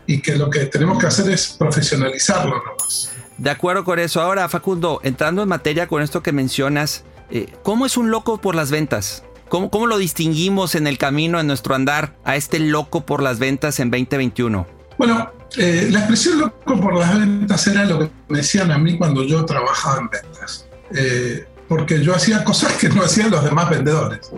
y 0.07 0.21
que 0.21 0.37
lo 0.37 0.51
que 0.51 0.67
tenemos 0.67 0.99
que 0.99 1.07
hacer 1.07 1.31
es 1.31 1.55
profesionalizarlo 1.59 2.57
nomás. 2.57 3.13
De 3.39 3.51
acuerdo 3.51 3.85
con 3.85 3.99
eso. 3.99 4.21
Ahora, 4.21 4.49
Facundo, 4.49 5.01
entrando 5.03 5.43
en 5.43 5.49
materia 5.49 5.87
con 5.87 6.03
esto 6.03 6.23
que 6.23 6.33
mencionas, 6.33 7.05
eh, 7.33 7.53
¿cómo 7.63 7.87
es 7.87 7.97
un 7.97 8.11
loco 8.11 8.39
por 8.39 8.55
las 8.55 8.71
ventas? 8.71 9.25
¿Cómo, 9.49 9.87
lo 9.87 9.99
distinguimos 9.99 10.75
en 10.75 10.87
el 10.87 10.97
camino, 10.97 11.39
en 11.39 11.47
nuestro 11.47 11.75
andar, 11.75 12.15
a 12.25 12.37
este 12.37 12.59
loco 12.59 13.05
por 13.05 13.23
las 13.23 13.39
ventas 13.39 13.81
en 13.81 13.91
2021? 13.91 14.67
Bueno, 14.97 15.31
eh, 15.59 15.89
la 15.91 15.99
expresión 15.99 16.39
loco 16.39 16.81
por 16.81 16.95
las 16.95 17.19
ventas 17.19 17.67
era 17.67 17.85
lo 17.85 17.99
que 17.99 18.11
me 18.29 18.39
decían 18.39 18.71
a 18.71 18.79
mí 18.79 18.97
cuando 18.97 19.25
yo 19.25 19.45
trabajaba 19.45 19.99
en 19.99 20.09
ventas. 20.09 20.67
Eh, 20.95 21.47
porque 21.69 22.03
yo 22.03 22.15
hacía 22.15 22.45
cosas 22.45 22.73
que 22.75 22.89
no 22.89 23.03
hacían 23.03 23.31
los 23.31 23.45
demás 23.45 23.69
vendedores. 23.69 24.31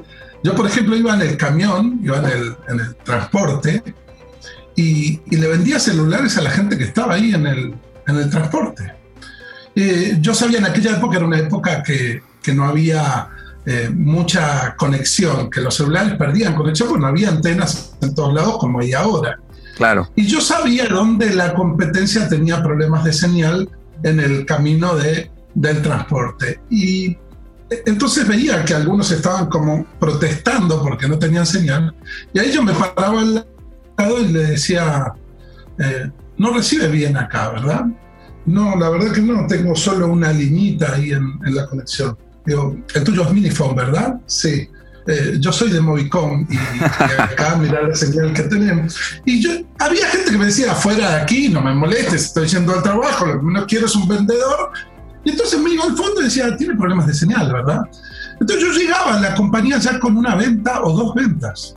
Yo, 0.42 0.54
por 0.56 0.66
ejemplo, 0.66 0.96
iba 0.96 1.14
en 1.14 1.22
el 1.22 1.36
camión, 1.36 2.00
iba 2.02 2.18
en 2.18 2.80
el, 2.80 2.96
transporte 3.04 3.82
y, 4.74 5.20
le 5.30 5.46
vendía 5.46 5.78
celulares 5.78 6.36
a 6.38 6.42
la 6.42 6.50
gente 6.50 6.76
que 6.76 6.84
estaba 6.84 7.14
ahí 7.14 7.34
en 7.34 7.46
el, 7.46 8.30
transporte. 8.30 8.92
Eh, 9.76 10.18
yo 10.20 10.34
sabía 10.34 10.58
en 10.58 10.66
aquella 10.66 10.96
época, 10.96 11.16
era 11.16 11.26
una 11.26 11.38
época 11.38 11.82
que, 11.84 12.20
que 12.44 12.54
no 12.54 12.64
había 12.66 13.28
eh, 13.66 13.90
mucha 13.92 14.76
conexión, 14.76 15.50
que 15.50 15.60
los 15.60 15.74
celulares 15.74 16.14
perdían 16.16 16.54
conexión 16.54 16.88
porque 16.88 17.02
no 17.02 17.08
había 17.08 17.30
antenas 17.30 17.96
en 18.02 18.14
todos 18.14 18.34
lados 18.34 18.58
como 18.58 18.80
hay 18.80 18.92
ahora. 18.92 19.40
Claro. 19.76 20.08
Y 20.14 20.26
yo 20.26 20.40
sabía 20.40 20.86
dónde 20.86 21.34
la 21.34 21.54
competencia 21.54 22.28
tenía 22.28 22.62
problemas 22.62 23.02
de 23.02 23.12
señal 23.12 23.68
en 24.02 24.20
el 24.20 24.46
camino 24.46 24.94
de, 24.94 25.30
del 25.54 25.82
transporte. 25.82 26.60
Y 26.70 27.16
entonces 27.86 28.28
veía 28.28 28.64
que 28.64 28.74
algunos 28.74 29.10
estaban 29.10 29.46
como 29.46 29.86
protestando 29.98 30.82
porque 30.82 31.08
no 31.08 31.18
tenían 31.18 31.46
señal, 31.46 31.94
y 32.32 32.38
ahí 32.38 32.52
yo 32.52 32.62
me 32.62 32.72
paraba 32.72 33.20
al 33.20 33.46
lado 33.96 34.20
y 34.20 34.28
le 34.28 34.46
decía, 34.46 35.14
eh, 35.78 36.10
no 36.36 36.52
recibe 36.52 36.88
bien 36.88 37.16
acá, 37.16 37.50
¿verdad? 37.50 37.86
No, 38.46 38.76
la 38.76 38.90
verdad 38.90 39.12
que 39.12 39.22
no, 39.22 39.46
tengo 39.46 39.74
solo 39.74 40.08
una 40.08 40.32
liñita 40.32 40.94
ahí 40.94 41.12
en, 41.12 41.38
la 41.44 41.66
conexión. 41.66 42.16
Digo, 42.46 42.76
el 42.94 43.04
tuyo 43.04 43.22
es 43.22 43.32
Minifone, 43.32 43.74
¿verdad? 43.74 44.20
Sí. 44.26 44.68
Eh, 45.06 45.36
yo 45.38 45.52
soy 45.52 45.70
de 45.70 45.80
Movicom 45.82 46.46
y, 46.48 46.56
acá 47.20 47.56
mirar 47.60 47.88
la 47.88 47.94
señal 47.94 48.32
que 48.32 48.42
tenemos. 48.44 48.98
Y 49.24 49.42
yo, 49.42 49.50
había 49.78 50.06
gente 50.08 50.30
que 50.30 50.38
me 50.38 50.46
decía, 50.46 50.74
fuera 50.74 51.10
de 51.10 51.16
aquí, 51.22 51.48
no 51.48 51.60
me 51.60 51.74
molestes, 51.74 52.26
estoy 52.26 52.48
yendo 52.48 52.74
al 52.74 52.82
trabajo, 52.82 53.26
lo 53.26 53.40
que 53.40 53.46
no 53.46 53.66
quiero 53.66 53.86
es 53.86 53.94
un 53.94 54.08
vendedor. 54.08 54.70
Y 55.22 55.30
entonces 55.30 55.60
me 55.60 55.70
iba 55.70 55.84
al 55.84 55.96
fondo 55.96 56.20
y 56.20 56.24
decía, 56.24 56.56
tiene 56.56 56.74
problemas 56.76 57.06
de 57.06 57.14
señal, 57.14 57.52
¿verdad? 57.52 57.82
Entonces 58.40 58.64
yo 58.64 58.72
llegaba 58.72 59.16
a 59.16 59.20
la 59.20 59.34
compañía 59.34 59.78
ya 59.78 59.98
con 59.98 60.16
una 60.16 60.36
venta 60.36 60.82
o 60.82 60.92
dos 60.92 61.14
ventas. 61.14 61.76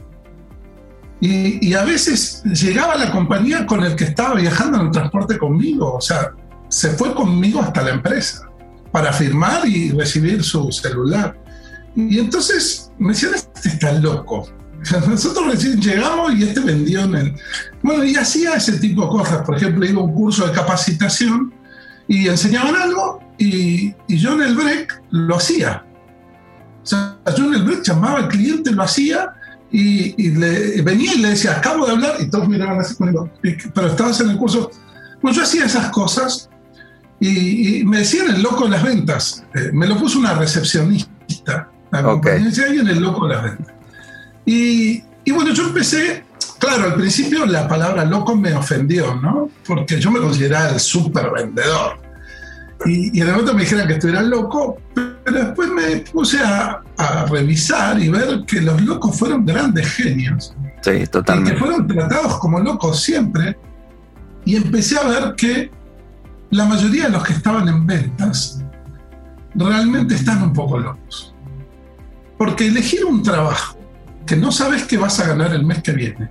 Y, 1.19 1.67
y, 1.67 1.73
a 1.73 1.83
veces 1.83 2.43
llegaba 2.43 2.93
a 2.93 2.97
la 2.97 3.11
compañía 3.11 3.65
con 3.65 3.83
el 3.83 3.95
que 3.95 4.03
estaba 4.03 4.35
viajando 4.35 4.79
en 4.79 4.85
el 4.85 4.91
transporte 4.91 5.37
conmigo. 5.37 5.95
O 5.95 6.01
sea, 6.01 6.31
se 6.69 6.91
fue 6.91 7.15
conmigo 7.15 7.59
hasta 7.59 7.81
la 7.81 7.89
empresa 7.89 8.46
para 8.91 9.11
firmar 9.13 9.67
y 9.67 9.91
recibir 9.91 10.43
su 10.43 10.71
celular. 10.71 11.37
Y 11.95 12.19
entonces 12.19 12.91
me 12.97 13.09
decían, 13.09 13.33
este 13.35 13.69
está 13.69 13.93
loco. 13.93 14.47
Nosotros 15.07 15.47
recién 15.47 15.81
llegamos 15.81 16.33
y 16.35 16.43
este 16.43 16.59
vendió 16.59 17.01
en 17.01 17.15
el... 17.15 17.35
Bueno, 17.81 18.03
y 18.03 18.15
hacía 18.15 18.53
ese 18.53 18.79
tipo 18.79 19.03
de 19.03 19.09
cosas. 19.09 19.41
Por 19.45 19.57
ejemplo, 19.57 19.85
iba 19.85 20.01
a 20.01 20.03
un 20.03 20.13
curso 20.13 20.45
de 20.45 20.53
capacitación 20.53 21.53
y 22.07 22.27
enseñaban 22.27 22.75
algo 22.75 23.19
y, 23.37 23.93
y 24.07 24.17
yo 24.17 24.33
en 24.33 24.41
el 24.41 24.55
break 24.55 25.03
lo 25.11 25.35
hacía. 25.35 25.83
O 26.83 26.85
sea, 26.85 27.17
yo 27.35 27.45
en 27.45 27.55
el 27.55 27.63
break 27.63 27.83
llamaba 27.83 28.19
al 28.19 28.27
cliente, 28.27 28.71
lo 28.71 28.83
hacía 28.83 29.33
y, 29.71 30.29
le, 30.31 30.81
venía 30.81 31.13
y 31.13 31.19
le 31.19 31.29
decía, 31.29 31.57
acabo 31.57 31.85
de 31.85 31.91
hablar, 31.93 32.15
y 32.19 32.29
todos 32.29 32.47
miraban 32.47 32.79
así 32.79 32.95
conmigo, 32.95 33.29
pero 33.73 33.87
estabas 33.87 34.19
en 34.21 34.29
el 34.29 34.37
curso. 34.37 34.71
Bueno, 35.21 35.35
yo 35.35 35.43
hacía 35.43 35.65
esas 35.65 35.89
cosas 35.89 36.49
y, 37.19 37.83
me 37.85 37.99
decían 37.99 38.29
el 38.29 38.41
loco 38.43 38.65
de 38.65 38.71
las 38.71 38.83
ventas. 38.83 39.43
Eh, 39.55 39.71
me 39.73 39.87
lo 39.87 39.97
puso 39.97 40.19
una 40.19 40.33
recepcionista. 40.33 41.69
La 41.91 42.03
compañía 42.03 42.47
decía 42.47 42.65
alguien 42.65 42.87
el 42.87 42.99
loco 42.99 43.27
de 43.27 43.33
las 43.33 43.43
ventas. 43.43 43.73
Y, 44.45 45.03
y, 45.25 45.31
bueno, 45.31 45.53
yo 45.53 45.67
empecé, 45.67 46.23
claro, 46.59 46.85
al 46.85 46.95
principio 46.95 47.45
la 47.45 47.67
palabra 47.67 48.05
loco 48.05 48.35
me 48.35 48.53
ofendió, 48.53 49.15
¿no? 49.15 49.49
Porque 49.65 49.99
yo 49.99 50.11
me 50.11 50.19
consideraba 50.19 50.69
el 50.69 50.79
súper 50.79 51.31
vendedor. 51.31 51.99
Y, 52.85 53.17
y 53.17 53.23
de 53.23 53.31
momento 53.31 53.55
me 53.55 53.61
dijeron 53.61 53.87
que 53.87 53.93
estuviera 53.93 54.21
loco, 54.21 54.77
pero 54.93 55.45
después 55.45 55.69
me 55.69 55.97
puse 55.97 56.39
a, 56.39 56.81
a, 56.95 57.25
revisar 57.25 57.99
y 57.99 58.09
ver 58.09 58.43
que 58.45 58.61
los 58.61 58.79
locos 58.83 59.17
fueron 59.17 59.45
grandes 59.45 59.87
genios. 59.93 60.53
Sí, 60.81 61.05
totalmente. 61.07 61.51
Y 61.51 61.53
que 61.53 61.59
fueron 61.59 61.87
tratados 61.87 62.37
como 62.37 62.59
locos 62.59 63.01
siempre. 63.01 63.57
Y 64.45 64.55
empecé 64.55 64.97
a 64.97 65.07
ver 65.07 65.35
que 65.35 65.71
la 66.51 66.65
mayoría 66.65 67.05
de 67.05 67.09
los 67.11 67.23
que 67.23 67.33
estaban 67.33 67.67
en 67.67 67.85
ventas 67.85 68.63
realmente 69.55 70.15
están 70.15 70.43
un 70.43 70.53
poco 70.53 70.77
locos. 70.77 71.33
Porque 72.37 72.67
elegir 72.67 73.05
un 73.05 73.23
trabajo 73.23 73.77
que 74.25 74.35
no 74.35 74.51
sabes 74.51 74.83
que 74.83 74.97
vas 74.97 75.19
a 75.19 75.27
ganar 75.27 75.53
el 75.53 75.65
mes 75.65 75.81
que 75.81 75.91
viene, 75.91 76.29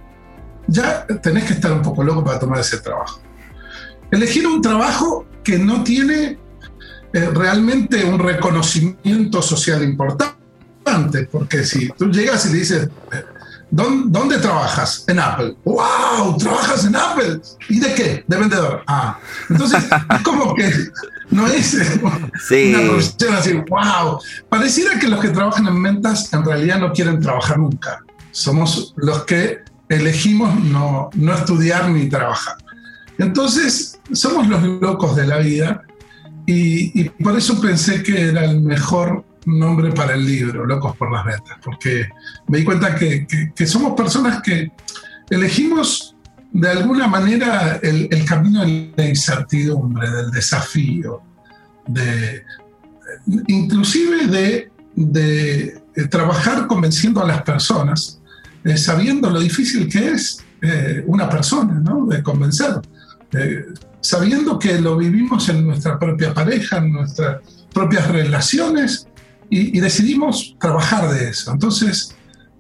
ya 0.69 1.07
tenés 1.23 1.45
que 1.45 1.55
estar 1.55 1.73
un 1.73 1.83
poco 1.83 2.03
loco 2.03 2.25
para 2.25 2.39
tomar 2.39 2.61
ese 2.61 2.79
trabajo. 2.79 3.21
Elegir 4.11 4.47
un 4.47 4.61
trabajo 4.61 5.27
que 5.43 5.59
no 5.59 5.83
tiene 5.83 6.39
eh, 7.13 7.31
realmente 7.33 8.05
un 8.05 8.19
reconocimiento 8.19 9.43
social 9.43 9.83
importante, 9.83 10.37
porque 11.31 11.65
si 11.65 11.89
tú 11.91 12.11
llegas 12.11 12.47
y 12.47 12.53
le 12.53 12.59
dices, 12.59 12.89
¿Dónde, 13.71 14.39
trabajas? 14.39 15.05
En 15.09 15.19
Apple. 15.19 15.57
¡Wow! 15.65 16.37
¿Trabajas 16.39 16.85
en 16.85 16.97
Apple? 16.97 17.41
¿Y 17.69 17.81
de 17.81 17.95
qué? 17.95 18.25
De 18.27 18.37
vendedor. 18.37 18.83
Ah. 18.87 19.19
Entonces, 19.51 19.85
es 19.85 20.23
como 20.25 20.55
que 20.55 20.71
no 21.31 21.47
es 21.47 21.75
una 22.01 22.81
profesión 22.89 23.35
así, 23.35 23.53
¡wow! 23.69 24.21
Pareciera 24.49 24.99
que 24.99 25.09
los 25.09 25.21
que 25.21 25.31
trabajan 25.31 25.67
en 25.67 25.83
ventas 25.83 26.33
en 26.33 26.45
realidad 26.45 26.79
no 26.79 26.93
quieren 26.93 27.21
trabajar 27.21 27.59
nunca. 27.59 28.05
Somos 28.31 28.95
los 28.97 29.25
que 29.25 29.61
elegimos 29.89 30.55
no, 30.63 31.11
no 31.15 31.35
estudiar 31.35 31.91
ni 31.91 32.09
trabajar. 32.09 32.57
Entonces, 33.19 33.99
somos 34.13 34.47
los 34.47 34.63
locos 34.81 35.17
de 35.17 35.27
la 35.27 35.39
vida 35.39 35.83
y, 36.47 37.01
y 37.01 37.09
por 37.09 37.37
eso 37.37 37.61
pensé 37.61 38.03
que 38.03 38.29
era 38.29 38.45
el 38.45 38.61
mejor 38.61 39.25
nombre 39.47 39.93
para 39.93 40.15
el 40.15 40.27
libro, 40.27 40.67
Locos 40.67 40.97
por 40.97 41.13
las 41.13 41.25
Ventas, 41.25 41.57
porque 41.65 42.09
me 42.49 42.59
di 42.59 42.65
cuenta 42.65 42.95
que, 42.95 43.27
somos 43.67 43.95
personas 43.95 44.43
que 44.43 44.73
elegimos 45.31 46.15
de 46.53 46.69
alguna 46.69 47.07
manera 47.07 47.79
el, 47.83 48.25
camino 48.25 48.65
de 48.65 48.93
la 48.97 49.09
incertidumbre, 49.09 50.11
del 50.11 50.31
desafío, 50.31 51.23
de, 51.87 52.45
inclusive 53.47 54.27
de, 54.27 54.71
de, 54.95 55.83
trabajar 56.11 56.67
convenciendo 56.67 57.23
a 57.23 57.27
las 57.27 57.43
personas, 57.43 58.21
eh, 58.65 58.77
sabiendo 58.77 59.31
lo 59.31 59.41
difícil 59.41 59.89
que 59.89 60.11
es 60.11 60.45
eh, 60.61 61.05
una 61.07 61.29
persona, 61.29 61.75
¿no? 61.75 62.07
de 62.07 62.23
convencer, 62.23 62.81
eh, 63.33 63.65
sabiendo 64.01 64.59
que 64.59 64.81
lo 64.81 64.97
vivimos 64.97 65.49
en 65.49 65.67
nuestra 65.67 65.99
propia 65.99 66.35
pareja, 66.35 66.79
en 66.79 66.93
nuestras 66.93 67.41
propias 67.73 68.09
relaciones 68.09 69.07
y, 69.51 69.81
decidimos 69.81 70.57
trabajar 70.61 71.09
de 71.11 71.31
eso. 71.31 71.53
Entonces, 71.53 72.17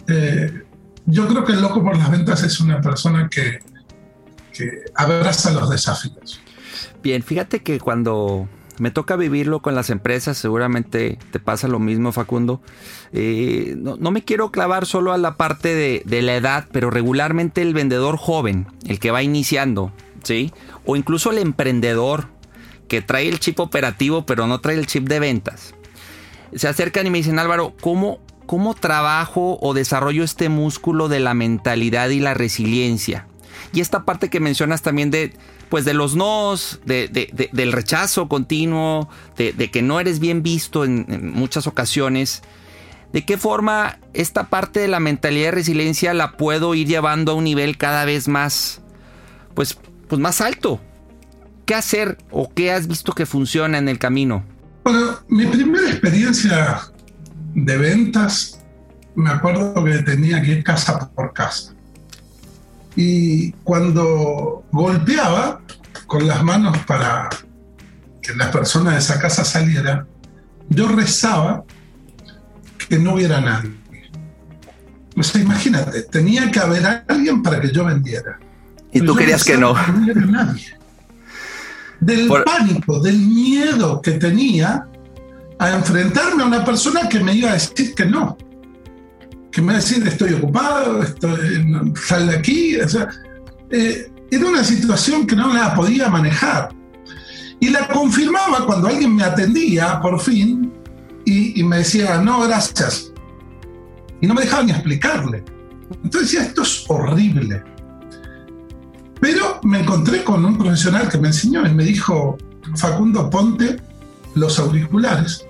eh, 0.08 0.62
yo 1.06 1.26
creo 1.28 1.44
que 1.44 1.52
el 1.52 1.60
loco 1.60 1.82
por 1.82 1.96
las 1.96 2.10
ventas 2.10 2.42
es 2.42 2.60
una 2.60 2.80
persona 2.80 3.28
que, 3.28 3.60
que 4.52 4.84
abraza 4.94 5.52
los 5.52 5.70
desafíos. 5.70 6.40
Bien, 7.02 7.22
fíjate 7.22 7.60
que 7.60 7.78
cuando 7.80 8.48
me 8.78 8.90
toca 8.90 9.16
vivirlo 9.16 9.62
con 9.62 9.74
las 9.74 9.90
empresas, 9.90 10.36
seguramente 10.36 11.18
te 11.30 11.40
pasa 11.40 11.68
lo 11.68 11.78
mismo, 11.78 12.12
Facundo. 12.12 12.60
Eh, 13.12 13.74
no, 13.76 14.10
me 14.10 14.22
quiero 14.22 14.50
clavar 14.50 14.86
solo 14.86 15.12
a 15.12 15.18
la 15.18 15.36
parte 15.36 15.74
de, 15.74 16.02
de, 16.04 16.22
la 16.22 16.36
edad, 16.36 16.66
pero 16.72 16.90
regularmente 16.90 17.62
el 17.62 17.74
vendedor 17.74 18.16
joven, 18.16 18.66
el 18.86 18.98
que 18.98 19.10
va 19.10 19.22
iniciando, 19.22 19.92
¿sí? 20.22 20.52
O 20.84 20.96
incluso 20.96 21.30
el 21.30 21.38
emprendedor 21.38 22.28
que 22.88 23.02
trae 23.02 23.28
el 23.28 23.40
chip 23.40 23.58
operativo, 23.60 24.26
pero 24.26 24.46
no 24.46 24.60
trae 24.60 24.78
el 24.78 24.86
chip 24.86 25.08
de 25.08 25.20
ventas 25.20 25.74
se 26.54 26.68
acercan 26.68 27.06
y 27.06 27.10
me 27.10 27.18
dicen, 27.18 27.38
Álvaro, 27.38 27.74
¿cómo, 27.80 28.18
cómo 28.46 28.74
trabajo 28.74 29.58
o 29.60 29.74
desarrollo 29.74 30.24
este 30.24 30.48
músculo 30.48 31.08
de 31.08 31.20
la 31.20 31.34
mentalidad 31.34 32.08
y 32.10 32.20
la 32.20 32.34
resiliencia? 32.34 33.26
Y 33.72 33.80
esta 33.80 34.04
parte 34.04 34.30
que 34.30 34.40
mencionas 34.40 34.82
también 34.82 35.10
de, 35.10 35.32
pues 35.68 35.84
de 35.84 35.94
los 35.94 36.14
nos, 36.14 36.80
de, 36.84 37.08
del 37.52 37.72
rechazo 37.72 38.28
continuo, 38.28 39.08
de, 39.36 39.70
que 39.70 39.82
no 39.82 40.00
eres 40.00 40.20
bien 40.20 40.42
visto 40.42 40.84
en, 40.84 41.32
muchas 41.34 41.66
ocasiones. 41.66 42.42
¿De 43.12 43.24
qué 43.24 43.38
forma 43.38 43.98
esta 44.14 44.44
parte 44.44 44.80
de 44.80 44.88
la 44.88 45.00
mentalidad 45.00 45.46
de 45.46 45.52
resiliencia 45.52 46.14
la 46.14 46.36
puedo 46.36 46.74
ir 46.74 46.86
llevando 46.86 47.32
a 47.32 47.34
un 47.34 47.44
nivel 47.44 47.76
cada 47.76 48.04
vez 48.04 48.28
más, 48.28 48.82
pues, 49.54 49.78
pues 50.08 50.20
más 50.20 50.40
alto? 50.40 50.80
¿Qué 51.64 51.74
hacer 51.74 52.18
o 52.30 52.48
qué 52.48 52.72
has 52.72 52.86
visto 52.86 53.12
que 53.12 53.26
funciona 53.26 53.78
en 53.78 53.88
el 53.88 53.98
camino? 53.98 54.44
Bueno, 54.86 55.18
mi 55.26 55.46
primera 55.46 55.90
experiencia 55.90 56.80
de 57.56 57.76
ventas, 57.76 58.60
me 59.16 59.30
acuerdo 59.30 59.82
que 59.82 59.98
tenía 60.04 60.40
que 60.40 60.52
ir 60.52 60.62
casa 60.62 61.10
por 61.12 61.32
casa. 61.32 61.74
Y 62.94 63.50
cuando 63.64 64.64
golpeaba 64.70 65.60
con 66.06 66.28
las 66.28 66.40
manos 66.44 66.78
para 66.86 67.28
que 68.22 68.32
la 68.36 68.48
persona 68.52 68.92
de 68.92 68.98
esa 68.98 69.18
casa 69.18 69.44
saliera, 69.44 70.06
yo 70.68 70.86
rezaba 70.86 71.64
que 72.88 72.96
no 72.96 73.14
hubiera 73.14 73.40
nadie. 73.40 73.74
O 75.16 75.22
sea, 75.24 75.40
imagínate, 75.40 76.02
tenía 76.02 76.48
que 76.48 76.60
haber 76.60 77.04
alguien 77.08 77.42
para 77.42 77.60
que 77.60 77.72
yo 77.72 77.84
vendiera. 77.84 78.38
Y 78.92 79.00
tú 79.00 79.16
querías 79.16 79.42
que 79.42 79.56
no. 79.56 79.72
no 79.72 80.04
hubiera 80.04 80.20
nadie 80.20 80.76
del 82.00 82.28
pánico, 82.44 83.00
del 83.00 83.18
miedo 83.18 84.00
que 84.00 84.12
tenía 84.12 84.86
a 85.58 85.70
enfrentarme 85.70 86.42
a 86.42 86.46
una 86.46 86.64
persona 86.64 87.08
que 87.08 87.20
me 87.20 87.34
iba 87.34 87.50
a 87.50 87.54
decir 87.54 87.94
que 87.94 88.04
no, 88.04 88.36
que 89.50 89.62
me 89.62 89.72
iba 89.72 89.78
a 89.78 89.82
decir 89.82 90.06
estoy 90.06 90.34
ocupado, 90.34 91.02
estoy, 91.02 91.64
sal 92.06 92.28
de 92.28 92.36
aquí. 92.36 92.76
O 92.76 92.88
sea, 92.88 93.08
eh, 93.70 94.10
era 94.30 94.46
una 94.46 94.64
situación 94.64 95.26
que 95.26 95.36
no 95.36 95.52
la 95.52 95.74
podía 95.74 96.08
manejar. 96.08 96.70
Y 97.58 97.70
la 97.70 97.88
confirmaba 97.88 98.66
cuando 98.66 98.88
alguien 98.88 99.16
me 99.16 99.24
atendía, 99.24 99.98
por 100.00 100.20
fin, 100.20 100.70
y, 101.24 101.58
y 101.58 101.64
me 101.64 101.78
decía, 101.78 102.18
no, 102.18 102.42
gracias. 102.42 103.12
Y 104.20 104.26
no 104.26 104.34
me 104.34 104.42
dejaba 104.42 104.64
ni 104.64 104.72
explicarle. 104.72 105.42
Entonces 106.04 106.32
decía, 106.32 106.42
esto 106.48 106.62
es 106.62 106.84
horrible. 106.88 107.62
Pero 109.26 109.58
me 109.64 109.80
encontré 109.80 110.22
con 110.22 110.44
un 110.44 110.56
profesional 110.56 111.08
que 111.08 111.18
me 111.18 111.26
enseñó 111.26 111.66
y 111.66 111.74
me 111.74 111.82
dijo, 111.82 112.38
Facundo, 112.76 113.28
ponte 113.28 113.76
los 114.36 114.56
auriculares 114.60 115.44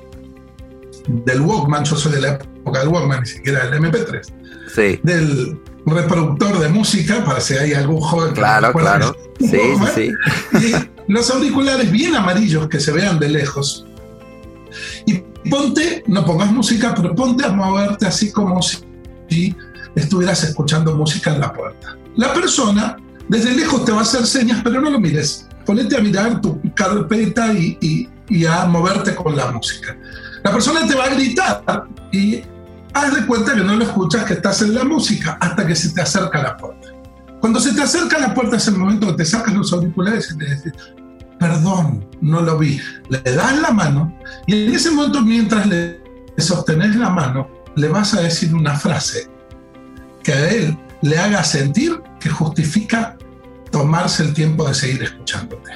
del 1.06 1.42
Walkman, 1.42 1.84
yo 1.84 1.94
soy 1.94 2.12
de 2.12 2.20
la 2.22 2.28
época 2.30 2.78
del 2.78 2.88
Walkman, 2.88 3.20
ni 3.20 3.26
siquiera 3.26 3.66
del 3.66 3.78
MP3. 3.82 4.32
Sí. 4.74 5.00
Del 5.02 5.60
reproductor 5.84 6.58
de 6.58 6.70
música, 6.70 7.22
para 7.22 7.38
si 7.38 7.52
hay 7.52 7.74
algún 7.74 8.00
joven. 8.00 8.28
que 8.32 8.40
Claro, 8.40 8.72
claro. 8.72 9.14
Sí, 9.40 9.48
sí, 9.48 9.56
Walkman. 9.58 9.94
sí. 9.94 10.12
Y 10.54 11.12
los 11.12 11.30
auriculares 11.30 11.92
bien 11.92 12.16
amarillos 12.16 12.68
que 12.68 12.80
se 12.80 12.92
vean 12.92 13.18
de 13.18 13.28
lejos. 13.28 13.84
Y 15.04 15.18
ponte, 15.50 16.02
no 16.06 16.24
pongas 16.24 16.50
música, 16.50 16.94
pero 16.96 17.14
ponte 17.14 17.44
a 17.44 17.50
moverte 17.50 18.06
así 18.06 18.32
como 18.32 18.62
si 18.62 19.54
estuvieras 19.94 20.44
escuchando 20.44 20.96
música 20.96 21.34
en 21.34 21.40
la 21.40 21.52
puerta. 21.52 21.98
La 22.16 22.32
persona 22.32 22.96
desde 23.28 23.54
lejos 23.54 23.84
te 23.84 23.92
va 23.92 23.98
a 23.98 24.02
hacer 24.02 24.26
señas, 24.26 24.60
pero 24.62 24.80
no 24.80 24.90
lo 24.90 25.00
mires. 25.00 25.48
Ponete 25.64 25.96
a 25.96 26.00
mirar 26.00 26.40
tu 26.40 26.60
carpeta 26.74 27.52
y, 27.52 27.76
y- 27.80 28.08
y 28.28 28.44
a 28.44 28.64
moverte 28.66 29.14
con 29.14 29.36
la 29.36 29.50
música. 29.52 29.96
La 30.42 30.52
persona 30.52 30.86
te 30.86 30.94
va 30.94 31.04
a 31.04 31.08
gritar 31.10 31.62
y 32.12 32.42
haz 32.92 33.14
de 33.14 33.26
cuenta 33.26 33.54
que 33.54 33.62
no 33.62 33.76
lo 33.76 33.84
escuchas, 33.84 34.24
que 34.24 34.34
estás 34.34 34.62
en 34.62 34.74
la 34.74 34.84
música 34.84 35.38
hasta 35.40 35.66
que 35.66 35.74
se 35.76 35.90
te 35.90 36.00
acerca 36.00 36.42
la 36.42 36.56
puerta. 36.56 36.88
Cuando 37.40 37.60
se 37.60 37.72
te 37.74 37.82
acerca 37.82 38.18
la 38.18 38.34
puerta 38.34 38.56
es 38.56 38.66
el 38.68 38.76
momento 38.76 39.06
que 39.08 39.12
te 39.14 39.24
sacas 39.24 39.54
los 39.54 39.72
auriculares 39.72 40.34
y 40.34 40.38
le 40.38 40.54
dices, 40.54 40.72
perdón, 41.38 42.04
no 42.20 42.40
lo 42.40 42.58
vi. 42.58 42.80
Le 43.08 43.20
das 43.20 43.60
la 43.60 43.70
mano 43.70 44.16
y 44.46 44.66
en 44.66 44.74
ese 44.74 44.90
momento 44.90 45.22
mientras 45.22 45.66
le 45.66 46.00
sostenés 46.38 46.96
la 46.96 47.10
mano, 47.10 47.48
le 47.76 47.88
vas 47.88 48.14
a 48.14 48.22
decir 48.22 48.54
una 48.54 48.74
frase 48.74 49.28
que 50.22 50.32
a 50.32 50.50
él 50.50 50.76
le 51.02 51.18
haga 51.18 51.44
sentir 51.44 52.00
que 52.18 52.30
justifica 52.30 53.15
tomarse 53.76 54.22
el 54.22 54.32
tiempo 54.32 54.66
de 54.66 54.72
seguir 54.72 55.02
escuchándote. 55.02 55.70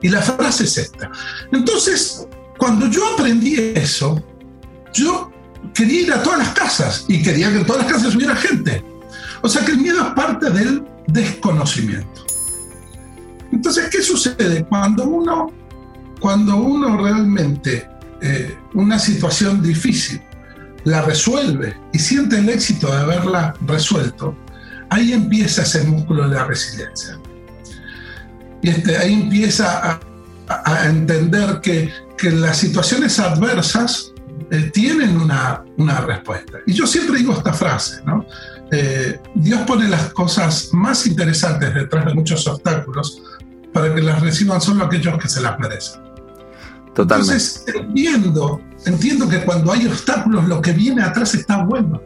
Y 0.00 0.08
la 0.08 0.22
frase 0.22 0.64
es 0.64 0.78
esta. 0.78 1.10
Entonces, 1.52 2.26
cuando 2.56 2.86
yo 2.86 3.02
aprendí 3.12 3.56
eso, 3.74 4.24
yo 4.94 5.30
quería 5.74 6.00
ir 6.00 6.12
a 6.14 6.22
todas 6.22 6.38
las 6.38 6.48
casas 6.54 7.04
y 7.06 7.22
quería 7.22 7.50
que 7.50 7.58
en 7.58 7.66
todas 7.66 7.82
las 7.82 7.92
casas 7.92 8.14
hubiera 8.14 8.34
gente. 8.36 8.82
O 9.42 9.48
sea 9.50 9.66
que 9.66 9.72
el 9.72 9.78
miedo 9.78 10.00
es 10.00 10.14
parte 10.14 10.48
del 10.48 10.82
desconocimiento. 11.08 12.24
Entonces, 13.52 13.90
¿qué 13.90 14.00
sucede? 14.00 14.64
Cuando 14.64 15.04
uno, 15.04 15.52
cuando 16.20 16.56
uno 16.56 16.96
realmente 16.96 17.86
eh, 18.22 18.56
una 18.72 18.98
situación 18.98 19.60
difícil 19.62 20.22
la 20.84 21.02
resuelve 21.02 21.76
y 21.92 21.98
siente 21.98 22.38
el 22.38 22.48
éxito 22.48 22.86
de 22.86 22.96
haberla 22.96 23.54
resuelto, 23.66 24.34
ahí 24.90 25.12
empieza 25.12 25.62
ese 25.62 25.84
músculo 25.84 26.28
de 26.28 26.34
la 26.34 26.44
resiliencia. 26.44 27.18
Y 28.62 28.70
este, 28.70 28.96
ahí 28.96 29.14
empieza 29.14 30.00
a, 30.48 30.86
entender 30.86 31.60
que, 31.60 31.92
que 32.16 32.30
las 32.30 32.56
situaciones 32.56 33.18
adversas 33.18 34.12
eh, 34.50 34.70
tienen 34.72 35.20
una, 35.20 35.62
una 35.76 36.00
respuesta. 36.00 36.58
Y 36.66 36.72
yo 36.72 36.86
siempre 36.86 37.18
digo 37.18 37.34
esta 37.34 37.52
frase, 37.52 38.02
¿no? 38.06 38.24
Eh, 38.70 39.20
Dios 39.34 39.60
pone 39.62 39.88
las 39.88 40.12
cosas 40.12 40.70
más 40.72 41.06
interesantes 41.06 41.74
detrás 41.74 42.06
de 42.06 42.14
muchos 42.14 42.46
obstáculos 42.46 43.22
para 43.72 43.94
que 43.94 44.02
las 44.02 44.20
reciban 44.20 44.60
solo 44.60 44.84
aquellos 44.84 45.18
que 45.18 45.28
se 45.28 45.40
las 45.40 45.58
merecen. 45.58 46.00
Totalmente. 46.94 47.34
Entonces, 47.34 47.64
entiendo, 47.74 48.60
entiendo 48.86 49.28
que 49.28 49.44
cuando 49.44 49.72
hay 49.72 49.86
obstáculos, 49.86 50.48
lo 50.48 50.60
que 50.60 50.72
viene 50.72 51.02
atrás 51.02 51.34
está 51.34 51.62
bueno. 51.62 52.00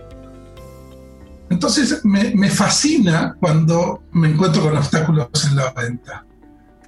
Entonces, 1.52 2.02
me, 2.04 2.48
fascina 2.48 3.36
cuando 3.38 4.02
me 4.12 4.30
encuentro 4.30 4.62
con 4.62 4.74
obstáculos 4.74 5.28
en 5.48 5.56
la 5.56 5.70
venta. 5.72 6.24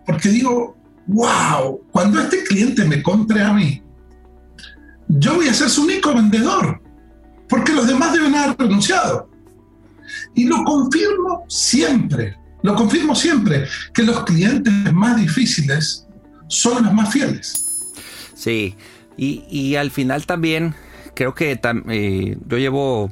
Porque 0.06 0.30
digo, 0.30 0.76
wow, 1.06 1.82
cuando 1.92 2.20
este 2.20 2.42
cliente 2.44 2.82
me 2.86 3.02
compre 3.02 3.42
a 3.42 3.52
mí, 3.52 3.82
yo 5.08 5.34
voy 5.34 5.48
a 5.48 5.54
ser 5.54 5.68
su 5.68 5.82
único 5.82 6.14
vendedor. 6.14 6.80
Porque 7.46 7.74
los 7.74 7.86
demás 7.86 8.14
deben 8.14 8.34
haber 8.34 8.56
renunciado. 8.58 9.28
Y 10.34 10.44
lo 10.44 10.64
confirmo 10.64 11.44
siempre, 11.46 12.38
lo 12.62 12.74
confirmo 12.74 13.14
siempre, 13.14 13.66
que 13.92 14.02
los 14.02 14.24
clientes 14.24 14.72
más 14.94 15.16
difíciles 15.18 16.06
son 16.48 16.84
los 16.84 16.92
más 16.94 17.12
fieles. 17.12 17.54
Sí, 18.34 18.74
y, 19.18 19.44
y 19.50 19.76
al 19.76 19.90
final 19.90 20.24
también 20.24 20.74
creo 21.14 21.34
que 21.34 21.60
eh, 21.90 22.36
yo 22.46 22.58
llevo, 22.58 23.10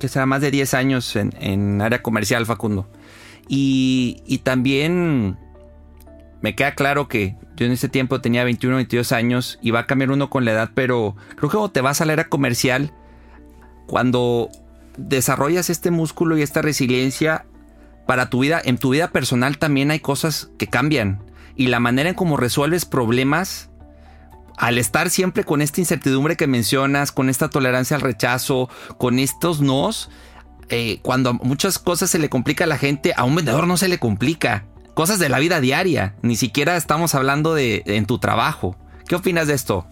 que 0.00 0.08
será 0.08 0.26
más 0.26 0.40
de 0.40 0.50
10 0.50 0.74
años 0.74 1.14
en, 1.14 1.32
en 1.38 1.80
área 1.80 2.02
comercial, 2.02 2.44
Facundo. 2.46 2.88
Y, 3.46 4.22
y 4.26 4.38
también 4.38 5.38
me 6.40 6.54
queda 6.56 6.74
claro 6.74 7.06
que 7.06 7.36
yo 7.56 7.66
en 7.66 7.72
ese 7.72 7.88
tiempo 7.88 8.20
tenía 8.20 8.42
21, 8.44 8.76
22 8.76 9.12
años 9.12 9.58
y 9.62 9.70
va 9.70 9.80
a 9.80 9.86
cambiar 9.86 10.10
uno 10.10 10.30
con 10.30 10.44
la 10.44 10.52
edad, 10.52 10.70
pero 10.74 11.14
creo 11.36 11.50
que 11.50 11.72
te 11.72 11.80
vas 11.80 12.00
a 12.00 12.06
la 12.06 12.14
área 12.14 12.28
comercial, 12.28 12.92
cuando 13.86 14.48
desarrollas 14.96 15.70
este 15.70 15.90
músculo 15.90 16.36
y 16.38 16.42
esta 16.42 16.62
resiliencia 16.62 17.44
para 18.06 18.30
tu 18.30 18.40
vida, 18.40 18.60
en 18.64 18.78
tu 18.78 18.90
vida 18.90 19.08
personal 19.08 19.58
también 19.58 19.90
hay 19.90 20.00
cosas 20.00 20.50
que 20.58 20.66
cambian. 20.66 21.22
Y 21.56 21.66
la 21.66 21.80
manera 21.80 22.08
en 22.08 22.14
cómo 22.14 22.36
resuelves 22.36 22.84
problemas 22.84 23.69
al 24.56 24.78
estar 24.78 25.10
siempre 25.10 25.44
con 25.44 25.62
esta 25.62 25.80
incertidumbre 25.80 26.36
que 26.36 26.46
mencionas, 26.46 27.12
con 27.12 27.28
esta 27.28 27.48
tolerancia 27.48 27.96
al 27.96 28.02
rechazo, 28.02 28.68
con 28.98 29.18
estos 29.18 29.60
nos, 29.60 30.10
eh, 30.68 31.00
cuando 31.02 31.34
muchas 31.34 31.78
cosas 31.78 32.10
se 32.10 32.18
le 32.18 32.28
complica 32.28 32.64
a 32.64 32.66
la 32.66 32.78
gente, 32.78 33.12
a 33.16 33.24
un 33.24 33.34
vendedor 33.34 33.66
no 33.66 33.76
se 33.76 33.88
le 33.88 33.98
complica. 33.98 34.64
Cosas 34.94 35.18
de 35.18 35.28
la 35.28 35.38
vida 35.38 35.60
diaria, 35.60 36.14
ni 36.22 36.36
siquiera 36.36 36.76
estamos 36.76 37.14
hablando 37.14 37.54
de 37.54 37.82
en 37.86 38.06
tu 38.06 38.18
trabajo. 38.18 38.76
¿Qué 39.06 39.16
opinas 39.16 39.48
de 39.48 39.54
esto? 39.54 39.86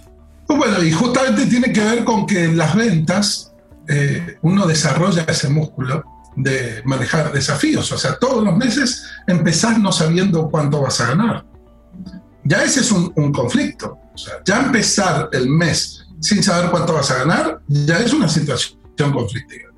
Pues 0.46 0.58
bueno, 0.58 0.82
y 0.82 0.92
justamente 0.92 1.46
tiene 1.46 1.72
que 1.72 1.80
ver 1.82 2.04
con 2.04 2.26
que 2.26 2.44
en 2.44 2.56
las 2.56 2.74
ventas 2.74 3.52
eh, 3.88 4.38
uno 4.42 4.66
desarrolla 4.66 5.24
ese 5.24 5.48
músculo 5.48 6.04
de 6.36 6.82
manejar 6.84 7.32
desafíos. 7.32 7.90
O 7.90 7.98
sea, 7.98 8.18
todos 8.18 8.44
los 8.44 8.56
meses 8.56 9.04
empezás 9.26 9.78
no 9.78 9.92
sabiendo 9.92 10.48
cuánto 10.50 10.80
vas 10.80 11.00
a 11.00 11.08
ganar. 11.08 11.44
Ya 12.48 12.64
ese 12.64 12.80
es 12.80 12.90
un, 12.90 13.30
conflicto. 13.30 13.98
Ya 14.46 14.60
empezar 14.60 15.28
el 15.32 15.50
mes 15.50 16.06
sin 16.18 16.42
saber 16.42 16.70
cuánto 16.70 16.94
vas 16.94 17.10
a 17.10 17.18
ganar, 17.18 17.60
ya 17.68 17.98
es 17.98 18.14
una 18.14 18.26
situación 18.26 18.78
conflictiva. 19.12 19.68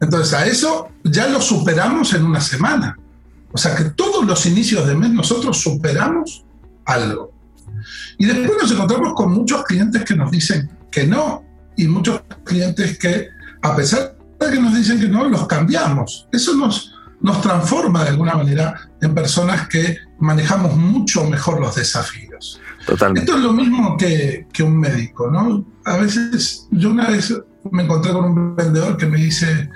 Entonces, 0.00 0.32
a 0.32 0.46
eso 0.46 0.88
ya 1.04 1.28
lo 1.28 1.40
superamos 1.40 2.14
en 2.14 2.24
una 2.24 2.40
semana. 2.40 2.98
O 3.52 3.58
sea, 3.58 3.76
que 3.76 3.84
todos 3.90 4.24
los 4.24 4.46
inicios 4.46 4.86
de 4.86 4.94
mes 4.94 5.10
nosotros 5.10 5.60
superamos 5.60 6.44
algo. 6.86 7.30
Y 8.16 8.24
después 8.24 8.62
nos 8.62 8.72
encontramos 8.72 9.12
con 9.12 9.30
muchos 9.30 9.62
clientes 9.64 10.02
que 10.02 10.16
nos 10.16 10.30
dicen 10.30 10.70
que 10.90 11.06
no 11.06 11.44
y 11.76 11.88
muchos 11.88 12.22
clientes 12.42 12.98
que, 12.98 13.28
a 13.60 13.76
pesar 13.76 14.16
de 14.40 14.50
que 14.50 14.60
nos 14.60 14.74
dicen 14.74 14.98
que 14.98 15.08
no, 15.08 15.28
los 15.28 15.46
cambiamos. 15.46 16.26
Eso 16.32 16.56
nos, 16.56 16.94
nos 17.20 17.42
transforma 17.42 18.02
de 18.02 18.10
alguna 18.10 18.34
manera 18.34 18.90
en 19.02 19.14
personas 19.14 19.68
que 19.68 19.98
manejamos 20.22 20.76
mucho 20.76 21.24
mejor 21.28 21.60
los 21.60 21.74
desafíos. 21.74 22.60
Totalmente. 22.86 23.20
Esto 23.20 23.36
es 23.36 23.44
lo 23.44 23.52
mismo 23.52 23.96
que, 23.96 24.46
que 24.52 24.62
un 24.62 24.78
médico, 24.78 25.30
¿no? 25.30 25.64
A 25.84 25.96
veces, 25.96 26.68
yo 26.70 26.90
una 26.90 27.08
vez 27.08 27.34
me 27.70 27.82
encontré 27.82 28.12
con 28.12 28.24
un 28.24 28.56
vendedor 28.56 28.96
que 28.96 29.06
me 29.06 29.18
dice, 29.18 29.68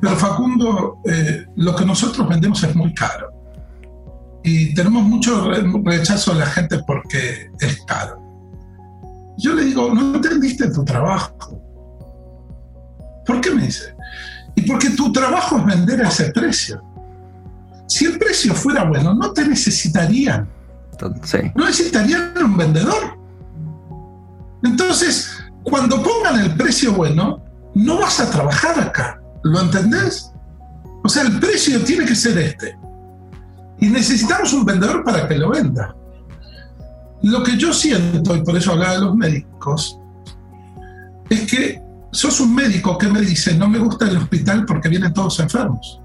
pero 0.00 0.14
Facundo, 0.16 0.98
eh, 1.06 1.46
lo 1.56 1.74
que 1.74 1.84
nosotros 1.84 2.28
vendemos 2.28 2.62
es 2.62 2.74
muy 2.74 2.94
caro. 2.94 3.30
Y 4.42 4.74
tenemos 4.74 5.02
mucho 5.04 5.50
re- 5.50 5.64
rechazo 5.84 6.32
a 6.32 6.36
la 6.36 6.46
gente 6.46 6.78
porque 6.86 7.50
es 7.60 7.80
caro. 7.86 8.20
Yo 9.38 9.54
le 9.54 9.64
digo, 9.64 9.92
no 9.92 10.16
entendiste 10.16 10.70
tu 10.70 10.84
trabajo. 10.84 11.60
¿Por 13.26 13.40
qué 13.40 13.50
me 13.50 13.62
dice? 13.64 13.94
Y 14.54 14.62
porque 14.62 14.90
tu 14.90 15.10
trabajo 15.12 15.58
es 15.58 15.64
vender 15.64 16.04
a 16.04 16.08
ese 16.08 16.30
precio. 16.30 16.82
Si 17.86 18.06
el 18.06 18.18
precio 18.18 18.54
fuera 18.54 18.84
bueno, 18.84 19.14
no 19.14 19.32
te 19.32 19.46
necesitarían 19.46 20.48
Sí. 21.24 21.38
no 21.54 21.66
necesitarían 21.66 22.32
un 22.42 22.56
vendedor. 22.56 23.18
Entonces, 24.62 25.30
cuando 25.62 26.02
pongan 26.02 26.40
el 26.40 26.54
precio 26.54 26.92
bueno, 26.92 27.42
no 27.74 27.98
vas 27.98 28.20
a 28.20 28.30
trabajar 28.30 28.78
acá. 28.80 29.20
¿Lo 29.42 29.60
entendés? 29.60 30.32
O 31.02 31.08
sea, 31.08 31.22
el 31.24 31.38
precio 31.38 31.80
tiene 31.82 32.06
que 32.06 32.14
ser 32.14 32.38
este. 32.38 32.78
Y 33.80 33.88
necesitamos 33.88 34.52
un 34.52 34.64
vendedor 34.64 35.04
para 35.04 35.28
que 35.28 35.36
lo 35.36 35.50
venda. 35.50 35.94
Lo 37.22 37.42
que 37.42 37.56
yo 37.56 37.72
siento, 37.72 38.36
y 38.36 38.42
por 38.42 38.56
eso 38.56 38.72
hablaba 38.72 38.94
de 38.94 39.00
los 39.00 39.16
médicos, 39.16 39.98
es 41.28 41.50
que 41.50 41.82
sos 42.12 42.40
un 42.40 42.54
médico 42.54 42.96
que 42.96 43.08
me 43.08 43.20
dice, 43.20 43.54
no 43.54 43.68
me 43.68 43.78
gusta 43.78 44.08
el 44.08 44.16
hospital 44.16 44.64
porque 44.64 44.88
vienen 44.88 45.12
todos 45.12 45.40
enfermos. 45.40 46.00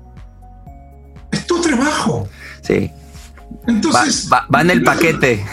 Trabajo. 1.80 2.28
Sí. 2.62 2.92
Va, 2.92 3.72
Entonces, 3.74 4.30
va- 4.32 4.46
va 4.54 4.62
en 4.62 4.70
el 4.70 4.84
paquete. 4.84 5.46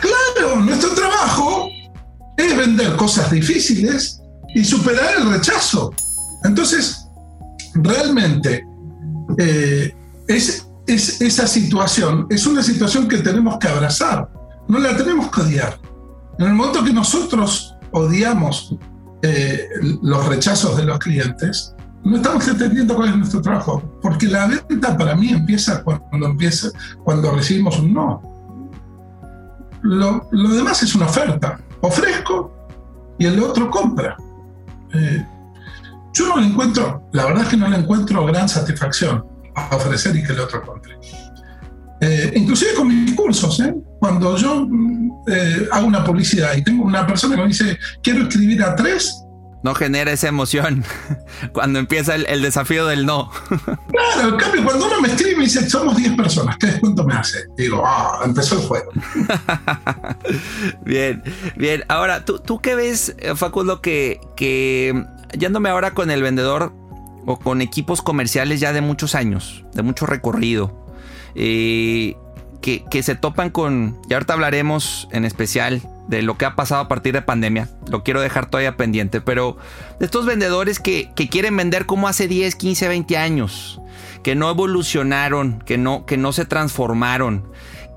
Claro, 0.00 0.56
nuestro 0.60 0.90
trabajo 0.94 1.68
es 2.36 2.56
vender 2.56 2.96
cosas 2.96 3.30
difíciles 3.30 4.20
y 4.54 4.64
superar 4.64 5.14
el 5.18 5.30
rechazo. 5.30 5.92
Entonces, 6.44 7.06
realmente, 7.74 8.64
eh, 9.38 9.94
es, 10.28 10.66
es- 10.86 11.20
esa 11.20 11.46
situación 11.46 12.26
es 12.30 12.46
una 12.46 12.62
situación 12.62 13.08
que 13.08 13.18
tenemos 13.18 13.58
que 13.58 13.68
abrazar, 13.68 14.28
no 14.68 14.78
la 14.78 14.96
tenemos 14.96 15.30
que 15.30 15.40
odiar. 15.40 15.78
En 16.38 16.46
el 16.46 16.52
momento 16.54 16.82
que 16.84 16.92
nosotros 16.92 17.74
odiamos 17.92 18.74
eh, 19.22 19.66
los 20.02 20.26
rechazos 20.26 20.76
de 20.76 20.84
los 20.84 20.98
clientes, 20.98 21.73
no 22.04 22.16
estamos 22.16 22.46
entendiendo 22.46 22.94
cuál 22.94 23.10
es 23.10 23.16
nuestro 23.16 23.40
trabajo, 23.40 23.82
porque 24.02 24.26
la 24.26 24.46
venta 24.46 24.96
para 24.96 25.16
mí 25.16 25.30
empieza 25.30 25.82
cuando 25.82 26.26
empieza, 26.26 26.68
cuando 27.02 27.30
recibimos 27.32 27.78
un 27.78 27.94
no. 27.94 28.22
Lo, 29.82 30.28
demás 30.30 30.82
es 30.82 30.94
una 30.94 31.06
oferta. 31.06 31.58
Ofrezco 31.80 32.68
y 33.18 33.26
el 33.26 33.40
otro 33.40 33.70
compra. 33.70 34.16
Eh, 34.92 35.26
yo 36.12 36.28
no 36.28 36.36
le 36.36 36.46
encuentro, 36.46 37.08
la 37.12 37.24
verdad 37.26 37.42
es 37.42 37.48
que 37.48 37.56
no 37.56 37.68
le 37.68 37.76
encuentro 37.76 38.24
gran 38.26 38.48
satisfacción 38.48 39.24
a 39.54 39.76
ofrecer 39.76 40.14
y 40.16 40.22
que 40.22 40.32
el 40.32 40.40
otro 40.40 40.62
compre. 40.62 40.96
Eh, 42.00 42.32
inclusive 42.36 42.74
con 42.74 42.88
mis 42.88 43.14
cursos, 43.14 43.60
¿eh? 43.60 43.74
cuando 43.98 44.36
yo 44.36 44.68
eh, 45.26 45.66
hago 45.72 45.86
una 45.86 46.04
publicidad 46.04 46.54
y 46.54 46.62
tengo 46.62 46.84
una 46.84 47.06
persona 47.06 47.34
que 47.34 47.42
me 47.42 47.48
dice, 47.48 47.78
quiero 48.02 48.22
escribir 48.22 48.62
a 48.62 48.76
tres. 48.76 49.23
No 49.64 49.74
genera 49.74 50.12
esa 50.12 50.28
emoción 50.28 50.84
cuando 51.52 51.78
empieza 51.78 52.14
el, 52.14 52.42
desafío 52.42 52.86
del 52.86 53.06
no. 53.06 53.30
Claro, 53.88 54.28
en 54.28 54.36
cambio, 54.36 54.62
cuando 54.62 54.86
uno 54.86 55.00
me 55.00 55.08
escribe 55.08 55.32
y 55.32 55.36
me 55.36 55.44
dice, 55.44 55.68
somos 55.68 55.96
10 55.96 56.16
personas, 56.16 56.56
¿qué 56.58 56.66
descuento 56.66 57.02
me 57.04 57.14
hace? 57.14 57.46
Digo, 57.56 57.82
ah, 57.84 58.20
empezó 58.24 58.56
el 58.56 58.66
juego. 58.66 58.92
bien, 60.84 61.22
bien. 61.56 61.82
Ahora, 61.88 62.24
¿tú, 62.24 62.38
tú 62.38 62.60
qué 62.60 62.74
ves, 62.74 63.16
Facundo, 63.36 63.80
que, 63.80 64.20
que 64.36 65.04
yéndome 65.36 65.70
ahora 65.70 65.94
con 65.94 66.10
el 66.10 66.22
vendedor 66.22 66.74
o 67.24 67.38
con 67.38 67.62
equipos 67.62 68.02
comerciales 68.02 68.60
ya 68.60 68.74
de 68.74 68.82
muchos 68.82 69.14
años, 69.14 69.64
de 69.72 69.82
mucho 69.82 70.04
recorrido, 70.04 70.86
eh, 71.34 72.16
que, 72.64 73.02
se 73.02 73.14
topan 73.14 73.50
con, 73.50 74.00
y 74.08 74.14
ahorita 74.14 74.32
hablaremos 74.32 75.06
en 75.12 75.26
especial 75.26 75.82
de 76.08 76.22
lo 76.22 76.38
que 76.38 76.46
ha 76.46 76.56
pasado 76.56 76.80
a 76.80 76.88
partir 76.88 77.12
de 77.12 77.20
pandemia, 77.20 77.68
lo 77.90 78.02
quiero 78.02 78.22
dejar 78.22 78.48
todavía 78.48 78.78
pendiente, 78.78 79.20
pero 79.20 79.58
de 80.00 80.06
estos 80.06 80.24
vendedores 80.24 80.80
que, 80.80 81.10
quieren 81.30 81.58
vender 81.58 81.84
como 81.84 82.08
hace 82.08 82.26
10, 82.26 82.54
15, 82.54 82.88
20 82.88 83.18
años, 83.18 83.82
que 84.22 84.34
no 84.34 84.48
evolucionaron, 84.48 85.62
que 85.66 85.76
no, 85.76 86.06
que 86.06 86.16
no 86.16 86.32
se 86.32 86.46
transformaron. 86.46 87.44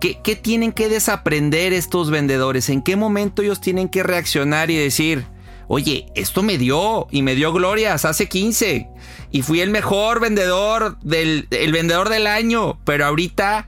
¿Qué, 0.01 0.19
¿Qué 0.21 0.35
tienen 0.35 0.73
que 0.73 0.89
desaprender 0.89 1.71
estos 1.71 2.11
vendedores? 2.11 2.69
¿En 2.69 2.81
qué 2.81 2.97
momento 2.97 3.43
ellos 3.43 3.61
tienen 3.61 3.87
que 3.87 4.03
reaccionar 4.03 4.69
y 4.69 4.75
decir, 4.75 5.25
oye, 5.69 6.07
esto 6.13 6.43
me 6.43 6.57
dio 6.57 7.07
y 7.09 7.21
me 7.21 7.35
dio 7.35 7.53
glorias 7.53 8.03
hace 8.03 8.27
15 8.27 8.89
y 9.31 9.41
fui 9.43 9.61
el 9.61 9.69
mejor 9.69 10.19
vendedor 10.19 10.99
del 10.99 11.47
el 11.51 11.71
vendedor 11.71 12.09
del 12.09 12.27
año, 12.27 12.79
pero 12.83 13.05
ahorita 13.05 13.67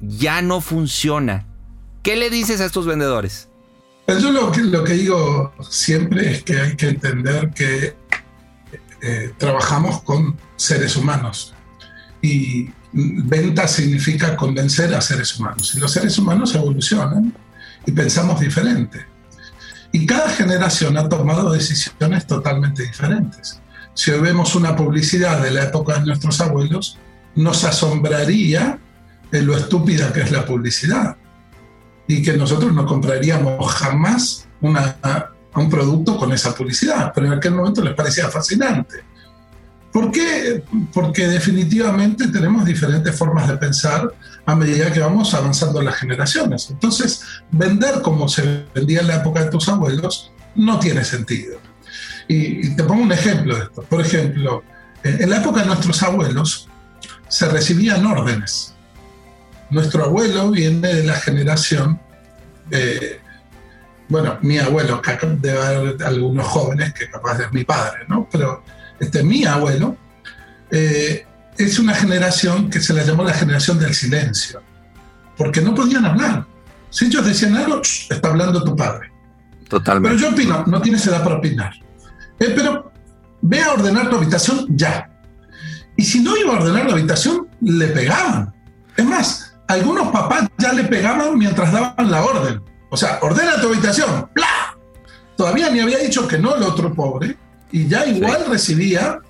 ya 0.00 0.42
no 0.42 0.60
funciona. 0.60 1.46
¿Qué 2.02 2.16
le 2.16 2.30
dices 2.30 2.60
a 2.60 2.64
estos 2.64 2.86
vendedores? 2.86 3.48
Pues 4.06 4.22
yo 4.22 4.30
lo 4.30 4.50
que, 4.84 4.92
digo 4.94 5.52
siempre 5.68 6.32
es 6.32 6.42
que 6.42 6.58
hay 6.60 6.76
que 6.76 6.88
entender 6.88 7.50
que 7.50 7.94
eh, 9.02 9.32
trabajamos 9.36 10.02
con 10.02 10.36
seres 10.56 10.96
humanos 10.96 11.54
y 12.22 12.70
venta 12.92 13.68
significa 13.68 14.34
convencer 14.34 14.94
a 14.94 15.00
seres 15.00 15.38
humanos 15.38 15.74
y 15.74 15.78
los 15.78 15.92
seres 15.92 16.18
humanos 16.18 16.54
evolucionan 16.54 17.34
y 17.84 17.92
pensamos 17.92 18.40
diferente. 18.40 19.06
Y 19.92 20.06
cada 20.06 20.30
generación 20.30 20.96
ha 20.96 21.08
tomado 21.08 21.52
decisiones 21.52 22.26
totalmente 22.26 22.82
diferentes. 22.84 23.60
Si 23.94 24.10
hoy 24.10 24.20
vemos 24.20 24.54
una 24.54 24.76
publicidad 24.76 25.42
de 25.42 25.50
la 25.50 25.64
época 25.64 25.98
de 25.98 26.06
nuestros 26.06 26.40
abuelos, 26.40 26.98
nos 27.34 27.64
asombraría 27.64 28.78
de 29.30 29.42
lo 29.42 29.56
estúpida 29.56 30.12
que 30.12 30.20
es 30.20 30.30
la 30.30 30.44
publicidad 30.44 31.16
y 32.06 32.22
que 32.22 32.36
nosotros 32.36 32.72
no 32.72 32.86
compraríamos 32.86 33.72
jamás 33.72 34.48
un 34.60 35.70
producto 35.70 36.16
con 36.16 36.32
esa 36.32 36.54
publicidad, 36.54 37.12
pero 37.14 37.26
en 37.26 37.34
aquel 37.34 37.54
momento 37.54 37.82
les 37.82 37.94
parecía 37.94 38.28
fascinante. 38.28 39.04
¿Por 39.92 40.10
qué? 40.12 40.62
Porque 40.92 41.26
definitivamente 41.28 42.28
tenemos 42.28 42.64
diferentes 42.64 43.14
formas 43.16 43.48
de 43.48 43.56
pensar 43.56 44.12
a 44.44 44.54
medida 44.54 44.92
que 44.92 45.00
vamos 45.00 45.34
avanzando 45.34 45.82
las 45.82 45.96
generaciones. 45.96 46.70
Entonces, 46.70 47.22
vender 47.50 48.02
como 48.02 48.28
se 48.28 48.66
vendía 48.74 49.00
en 49.00 49.08
la 49.08 49.16
época 49.16 49.44
de 49.44 49.50
tus 49.50 49.68
abuelos 49.68 50.30
no 50.54 50.78
tiene 50.78 51.04
sentido. 51.04 51.58
Y, 52.28 52.76
te 52.76 52.84
pongo 52.84 53.02
un 53.02 53.12
ejemplo 53.12 53.56
de 53.56 53.64
esto. 53.64 53.82
Por 53.82 54.00
ejemplo, 54.00 54.62
en 55.02 55.30
la 55.30 55.38
época 55.38 55.60
de 55.60 55.66
nuestros 55.66 56.02
abuelos 56.02 56.68
se 57.28 57.48
recibían 57.48 58.04
órdenes. 58.06 58.74
Nuestro 59.70 60.04
abuelo 60.04 60.50
viene 60.50 60.94
de 60.94 61.04
la 61.04 61.14
generación, 61.14 62.00
eh, 62.70 63.20
bueno, 64.08 64.38
mi 64.42 64.58
abuelo, 64.58 65.02
que 65.02 65.18
debe 65.40 65.58
haber 65.58 66.02
algunos 66.04 66.46
jóvenes 66.46 66.94
que 66.94 67.10
capaz 67.10 67.40
es 67.40 67.52
mi 67.52 67.64
padre, 67.64 68.04
¿no? 68.08 68.26
Pero 68.30 68.64
este, 68.98 69.22
mi 69.22 69.44
abuelo, 69.44 69.96
eh, 70.70 71.26
es 71.56 71.78
una 71.78 71.94
generación 71.94 72.70
que 72.70 72.80
se 72.80 72.94
la 72.94 73.02
llamó 73.02 73.24
la 73.24 73.34
generación 73.34 73.78
del 73.78 73.94
silencio, 73.94 74.62
porque 75.36 75.60
no 75.60 75.74
podían 75.74 76.06
hablar. 76.06 76.46
Si 76.90 77.06
ellos 77.06 77.26
decían 77.26 77.54
algo, 77.56 77.82
está 77.82 78.28
hablando 78.28 78.64
tu 78.64 78.74
padre. 78.74 79.12
Totalmente. 79.68 80.16
Pero 80.16 80.28
yo 80.28 80.34
opino, 80.34 80.64
no 80.66 80.80
tienes 80.80 81.06
edad 81.06 81.22
para 81.22 81.36
opinar. 81.36 81.74
Eh, 82.40 82.52
pero 82.56 82.90
ve 83.42 83.60
a 83.60 83.72
ordenar 83.72 84.08
tu 84.08 84.16
habitación 84.16 84.66
ya. 84.70 85.10
Y 85.96 86.04
si 86.04 86.20
no 86.20 86.36
iba 86.36 86.54
a 86.54 86.60
ordenar 86.60 86.86
la 86.86 86.92
habitación, 86.92 87.48
le 87.60 87.88
pegaban. 87.88 88.54
Es 88.96 89.04
más, 89.04 89.47
algunos 89.68 90.08
papás 90.08 90.48
ya 90.58 90.72
le 90.72 90.84
pegaban 90.84 91.38
mientras 91.38 91.72
daban 91.72 92.10
la 92.10 92.24
orden. 92.24 92.60
O 92.90 92.96
sea, 92.96 93.18
ordena 93.22 93.60
tu 93.60 93.68
habitación, 93.68 94.28
¡Bla! 94.34 94.76
Todavía 95.36 95.70
ni 95.70 95.78
había 95.78 95.98
dicho 95.98 96.26
que 96.26 96.38
no 96.38 96.56
el 96.56 96.62
otro 96.64 96.92
pobre, 96.92 97.36
y 97.70 97.86
ya 97.86 98.04
igual 98.06 98.46
recibía 98.48 99.20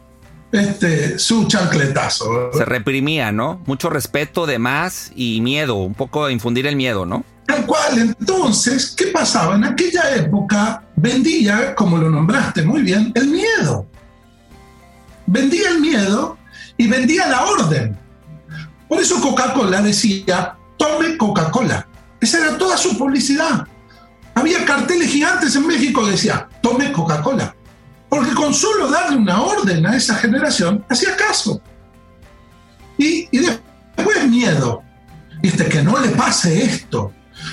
este, 0.51 1.18
su 1.18 1.46
chancletazo. 1.46 2.51
Se 2.55 2.64
reprimía, 2.64 3.31
¿no? 3.31 3.61
Mucho 3.66 3.90
respeto 3.90 4.46
de 4.46 4.59
más 4.59 5.12
y 5.14 5.42
miedo, 5.42 5.74
un 5.74 5.94
poco 5.94 6.27
de 6.27 6.33
infundir 6.33 6.66
el 6.66 6.77
miedo, 6.77 7.05
¿no? 7.05 7.24
Tal 7.46 7.66
cual, 7.66 7.98
entonces, 7.98 8.94
¿qué 8.96 9.09
pasaba? 9.09 9.57
En 9.57 9.64
aquella 9.64 10.14
época 10.14 10.83
vendía, 10.96 11.74
como 11.74 11.98
lo 11.98 12.09
nombraste 12.09 12.62
muy 12.62 12.83
bien, 12.83 13.12
el 13.14 13.29
miedo. 13.29 13.87
Vendía 15.27 15.70
el 15.70 15.81
miedo 15.81 16.38
y 16.77 16.88
vendía 16.88 17.27
la 17.27 17.44
orden. 17.44 17.98
Por 18.88 19.01
eso 19.01 19.20
Coca-Cola 19.20 19.83
decía, 19.83 20.57
tome 20.77 21.16
Coca-Cola. 21.16 21.87
Esa 22.20 22.38
era 22.38 22.59
toda 22.59 22.77
su 22.77 22.96
publicidad. 22.96 23.66
Había 24.35 24.64
carteles 24.64 25.11
gigantes 25.11 25.55
en 25.57 25.66
México 25.66 26.05
que 26.05 26.12
decía, 26.12 26.48
tome 26.62 26.90
Coca-Cola. 26.92 27.55
Porque 28.09 28.33
con 28.35 28.55
solo 28.55 28.88
darle 28.88 29.16
una 29.16 29.42
orden 29.42 29.87
a 29.87 29.96
esa 29.96 30.14
generación, 30.14 30.85
hacía 30.88 31.14
caso. 31.16 31.61
Y, 32.96 33.29
después 33.37 34.27
miedo. 34.29 34.83
Viste, 35.40 35.66
que 35.66 35.83
no 35.83 35.98
le 35.98 36.09
pase 36.11 36.64
esto. 36.64 37.12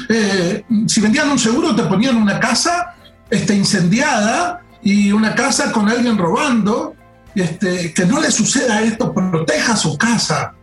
Eh, 0.10 0.64
si 0.88 1.02
vendían 1.02 1.30
un 1.30 1.38
seguro, 1.38 1.76
te 1.76 1.84
ponían 1.84 2.16
una 2.16 2.40
casa 2.40 2.96
este, 3.30 3.54
incendiada 3.54 4.62
y 4.82 5.12
una 5.12 5.36
casa 5.36 5.72
con 5.72 5.90
alguien 5.90 6.18
robando. 6.18 6.96
Este, 7.36 7.94
que 7.94 8.06
no 8.06 8.22
le 8.22 8.32
suceda 8.32 8.82
esto, 8.82 9.14
proteja 9.14 9.76
su 9.76 9.98
casa. 9.98 10.55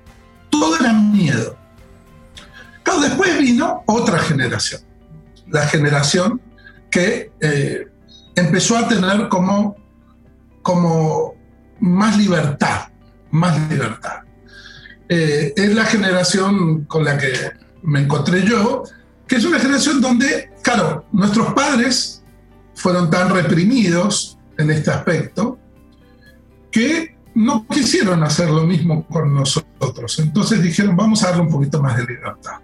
Todo 0.53 0.77
era 0.79 0.93
miedo. 0.93 1.59
Claro, 2.85 3.01
después 3.01 3.38
vino 3.38 3.83
otra 3.87 4.21
generación. 4.21 4.83
La 5.49 5.67
generación 5.67 6.41
que 6.91 7.33
eh, 7.41 7.88
empezó 8.37 8.77
a 8.79 8.87
tener 8.87 9.29
como 9.29 9.83
como 10.62 11.35
más 11.81 12.17
libertad, 12.17 12.88
más 13.31 13.69
libertad. 13.69 14.21
Eh, 15.09 15.53
es 15.57 15.75
la 15.75 15.85
generación 15.85 16.85
con 16.85 17.05
la 17.05 17.19
que 17.19 17.33
me 17.83 18.01
encontré 18.01 18.45
yo, 18.47 18.85
que 19.27 19.37
es 19.37 19.45
una 19.45 19.59
generación 19.59 20.01
donde, 20.01 20.53
claro, 20.62 21.05
nuestros 21.12 21.53
padres 21.53 22.23
fueron 22.75 23.11
tan 23.11 23.31
reprimidos 23.31 24.38
en 24.57 24.71
este 24.71 24.91
aspecto 24.91 25.59
que 26.71 27.12
no 27.35 27.66
quisieron 27.66 28.23
hacer 28.23 28.51
lo 28.51 28.64
mismo 28.64 29.07
con 29.07 29.35
nosotros. 29.35 30.18
Entonces 30.18 30.62
dijeron, 30.62 30.97
vamos 30.97 31.23
a 31.23 31.29
darle 31.29 31.42
un 31.42 31.51
poquito 31.51 31.83
más 31.83 31.97
de 31.97 32.05
libertad. 32.05 32.59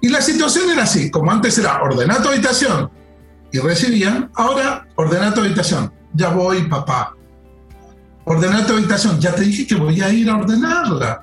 Y 0.00 0.08
la 0.08 0.20
situación 0.20 0.70
era 0.70 0.84
así, 0.84 1.10
como 1.10 1.30
antes 1.30 1.58
era 1.58 1.82
ordenar 1.82 2.22
tu 2.22 2.28
habitación 2.28 2.90
y 3.52 3.58
recibían, 3.58 4.30
ahora 4.34 4.86
ordena 4.96 5.32
tu 5.32 5.40
habitación, 5.40 5.92
ya 6.12 6.28
voy, 6.30 6.62
papá. 6.68 7.14
Ordenar 8.24 8.66
tu 8.66 8.74
habitación, 8.74 9.20
ya 9.20 9.34
te 9.34 9.42
dije 9.42 9.66
que 9.66 9.76
voy 9.76 10.00
a 10.00 10.10
ir 10.10 10.28
a 10.28 10.36
ordenarla. 10.36 11.22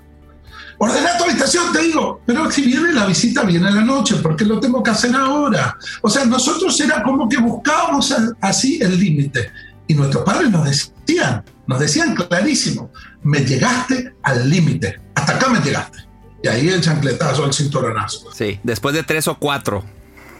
Ordenar 0.78 1.18
tu 1.18 1.26
habitación, 1.26 1.72
te 1.72 1.82
digo, 1.82 2.22
pero 2.26 2.50
si 2.50 2.63
viene 2.63 2.94
la 2.94 3.06
visita, 3.06 3.44
viene 3.44 3.70
la 3.72 3.84
noche, 3.84 4.16
porque 4.22 4.46
lo 4.46 4.60
tengo 4.60 4.82
que 4.82 4.92
hacer 4.92 5.16
ahora. 5.16 5.78
O 6.02 6.10
sea, 6.10 6.26
nosotros 6.26 6.80
era 6.80 7.04
como 7.04 7.30
que 7.30 7.38
buscábamos 7.38 8.13
así 8.42 8.80
el 8.82 9.00
límite. 9.00 9.52
Y 9.88 9.94
nuestros 9.94 10.24
padres 10.24 10.50
nos 10.50 10.66
decían, 10.66 11.44
nos 11.67 11.80
decían 11.80 12.15
clarísimo, 12.15 12.91
me 13.23 13.39
llegaste 13.39 14.15
al 14.23 14.49
límite, 14.49 14.99
hasta 15.15 15.36
acá 15.36 15.49
me 15.49 15.60
llegaste. 15.60 15.99
Y 16.43 16.47
ahí 16.49 16.67
el 16.67 16.82
chancletazo, 16.82 17.45
el 17.45 17.54
cinturonazo. 17.54 18.32
Sí, 18.34 18.60
después 18.63 18.93
de 18.93 19.04
tres 19.04 19.28
o 19.30 19.36
cuatro. 19.36 19.84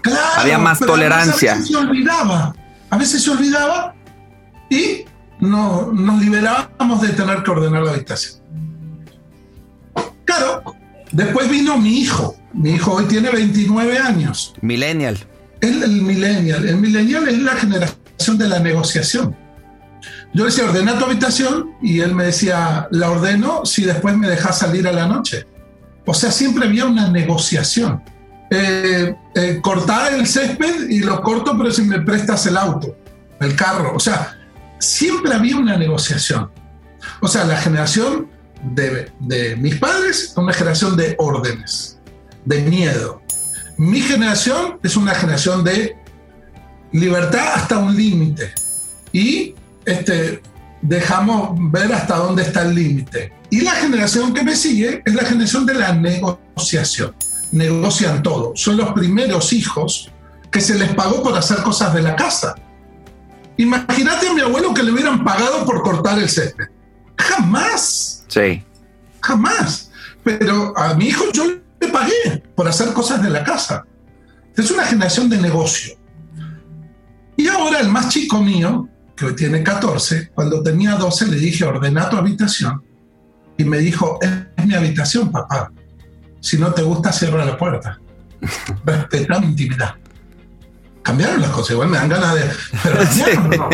Claro, 0.01 0.41
había 0.41 0.57
más 0.57 0.79
tolerancia. 0.79 1.62
se 1.62 1.77
olvidaba 1.77 2.53
A 2.89 2.97
veces 2.97 3.23
se 3.23 3.31
olvidaba 3.31 3.95
y 4.69 5.05
no, 5.39 5.93
nos 5.93 6.19
liberábamos 6.19 7.01
de 7.01 7.09
tener 7.09 7.41
que 7.43 7.51
ordenar 7.51 7.83
la 7.83 7.91
habitación. 7.91 8.41
Claro, 10.25 10.75
después 11.12 11.49
vino 11.49 11.77
mi 11.77 11.99
hijo. 11.99 12.36
Mi 12.53 12.71
hijo 12.71 12.93
hoy 12.93 13.05
tiene 13.05 13.29
29 13.29 13.97
años. 13.97 14.53
Millennial. 14.62 15.17
El, 15.62 15.83
el 15.83 16.01
millennial. 16.01 16.67
El 16.67 16.77
millennial 16.77 17.27
es 17.29 17.39
la 17.39 17.53
generación 17.53 18.38
de 18.38 18.47
la 18.49 18.59
negociación. 18.59 19.36
Yo 20.34 20.46
decía, 20.46 20.65
ordena 20.65 20.98
tu 20.98 21.06
habitación 21.06 21.76
y 21.82 22.00
él 22.00 22.15
me 22.15 22.26
decía, 22.26 22.88
la 22.91 23.12
ordeno 23.12 23.65
si 23.65 23.84
después 23.84 24.17
me 24.17 24.28
dejas 24.28 24.58
salir 24.60 24.88
a 24.88 24.91
la 24.91 25.08
noche. 25.08 25.46
O 26.06 26.13
sea, 26.13 26.32
siempre 26.32 26.65
había 26.65 26.86
una 26.86 27.10
negociación. 27.10 28.02
Eh, 28.50 29.15
eh, 29.36 29.60
cortar 29.62 30.13
el 30.13 30.28
césped 30.28 30.89
y 30.89 31.00
lo 31.00 31.22
corto, 31.22 31.58
pero 31.58 31.72
si 31.72 31.84
me 31.84 32.02
prestas 32.02 32.46
el 32.48 32.58
auto, 32.58 32.96
el 33.39 33.56
carro. 33.56 33.96
O 33.96 34.00
sea, 34.00 34.36
siempre 34.80 35.34
había 35.34 35.56
una 35.56 35.78
negociación. 35.78 36.52
O 37.22 37.28
sea, 37.28 37.46
la 37.46 37.58
generación 37.58 38.28
de, 38.63 39.12
de 39.19 39.56
mis 39.56 39.76
padres 39.76 40.24
es 40.32 40.38
una 40.38 40.54
generación 40.54 40.98
de 40.98 41.15
órdenes, 41.19 42.00
de 42.46 42.62
miedo. 42.62 43.22
Mi 43.78 44.02
generación 44.02 44.80
es 44.84 44.98
una 44.98 45.13
generación 45.13 45.63
de 45.63 45.96
libertad 46.91 47.54
hasta 47.56 47.78
un 47.78 47.96
límite. 47.96 48.54
Y 49.12 49.56
este, 49.86 50.41
dejamos 50.82 51.58
ver 51.72 51.93
hasta 51.93 52.17
dónde 52.17 52.43
está 52.43 52.63
el 52.63 52.76
límite. 52.76 53.34
Y 53.50 53.62
la 53.62 53.72
generación 53.72 54.34
que 54.34 54.43
me 54.43 54.56
sigue 54.56 55.02
es 55.06 55.13
la 55.13 55.24
generación 55.24 55.65
de 55.65 55.76
la 55.76 55.93
negociación. 55.93 57.15
Negocian 57.52 58.24
todo. 58.24 58.54
Son 58.56 58.78
los 58.78 58.93
primeros 58.93 59.54
hijos 59.54 60.12
que 60.52 60.60
se 60.60 60.78
les 60.78 60.93
pagó 60.93 61.22
por 61.22 61.38
hacer 61.38 61.58
cosas 61.63 61.93
de 61.93 62.02
la 62.02 62.15
casa. 62.15 62.56
Imagínate 63.58 64.28
a 64.28 64.34
mi 64.34 64.41
abuelo 64.41 64.74
que 64.74 64.84
le 64.84 64.91
hubieran 64.91 65.24
pagado 65.24 65.65
por 65.65 65.82
cortar 65.84 66.17
el 66.19 66.30
césped. 66.30 66.65
Jamás. 67.17 68.26
Sí. 68.28 68.63
Jamás. 69.22 69.91
Pero 70.24 70.78
a 70.78 70.93
mi 70.96 71.06
hijo 71.08 71.26
yo 71.32 71.46
le 71.80 71.88
pagué 71.89 72.43
por 72.56 72.67
hacer 72.67 72.93
cosas 72.93 73.22
de 73.22 73.30
la 73.30 73.43
casa. 73.43 73.86
Es 74.56 74.72
una 74.72 74.86
generación 74.86 75.30
de 75.30 75.38
negocio. 75.38 75.96
Y 77.36 77.48
ahora 77.48 77.80
el 77.80 77.89
más 77.89 78.10
chico 78.10 78.41
mío, 78.41 78.88
que 79.15 79.26
hoy 79.26 79.36
tiene 79.36 79.63
14, 79.63 80.32
cuando 80.34 80.63
tenía 80.63 80.95
12 80.95 81.28
le 81.28 81.38
dije, 81.38 81.65
ordena 81.65 82.10
tu 82.10 82.17
habitación. 82.17 82.84
Y 83.58 83.63
me 83.63 83.78
dijo, 83.78 84.19
es 84.21 84.65
mi 84.65 84.73
habitación, 84.73 85.32
papá. 85.32 85.71
Si 86.39 86.58
no 86.58 86.73
te 86.73 86.82
gusta, 86.82 87.12
cierra 87.12 87.45
la 87.45 87.58
puerta. 87.58 87.99
Respeta 88.86 89.39
mi 89.39 89.47
intimidad. 89.47 89.95
Cambiaron 91.04 91.41
las 91.41 91.52
cosas, 91.52 91.71
igual 91.71 91.89
me 91.89 91.97
dan 91.97 92.10
ganas 92.10 92.36
de... 92.36 92.41
Pero 92.82 92.97
cambiaron, 93.04 93.49
¿no? 93.49 93.69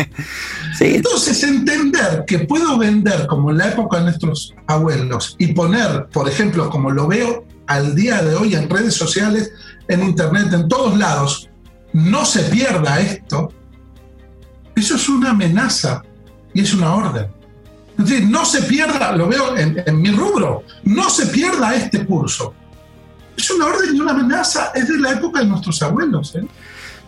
Sí. 0.76 0.96
Entonces, 0.96 1.42
entender 1.44 2.24
que 2.26 2.40
puedo 2.40 2.76
vender 2.76 3.26
como 3.26 3.50
en 3.50 3.58
la 3.58 3.68
época 3.68 3.98
de 3.98 4.04
nuestros 4.04 4.54
abuelos 4.66 5.36
y 5.38 5.48
poner, 5.52 6.08
por 6.12 6.28
ejemplo, 6.28 6.68
como 6.70 6.90
lo 6.90 7.06
veo 7.06 7.46
al 7.66 7.94
día 7.94 8.22
de 8.22 8.34
hoy 8.34 8.54
en 8.54 8.68
redes 8.68 8.94
sociales, 8.94 9.52
en 9.88 10.02
internet, 10.02 10.52
en 10.52 10.68
todos 10.68 10.98
lados, 10.98 11.48
no 11.92 12.24
se 12.24 12.42
pierda 12.44 13.00
esto, 13.00 13.52
eso 14.76 14.96
es 14.96 15.08
una 15.08 15.30
amenaza 15.30 16.02
y 16.54 16.60
es 16.62 16.72
una 16.74 16.94
orden. 16.94 17.26
No 18.30 18.44
se 18.46 18.62
pierda, 18.62 19.12
lo 19.12 19.28
veo 19.28 19.56
en, 19.56 19.82
en 19.84 20.00
mi 20.00 20.10
rubro, 20.10 20.64
no 20.84 21.10
se 21.10 21.26
pierda 21.26 21.74
este 21.74 22.06
curso. 22.06 22.54
Es 23.36 23.50
una 23.50 23.66
orden 23.66 23.94
y 23.94 24.00
una 24.00 24.12
amenaza, 24.12 24.72
es 24.74 24.88
de 24.88 24.98
la 24.98 25.12
época 25.12 25.40
de 25.40 25.46
nuestros 25.46 25.82
abuelos. 25.82 26.34
¿eh? 26.34 26.44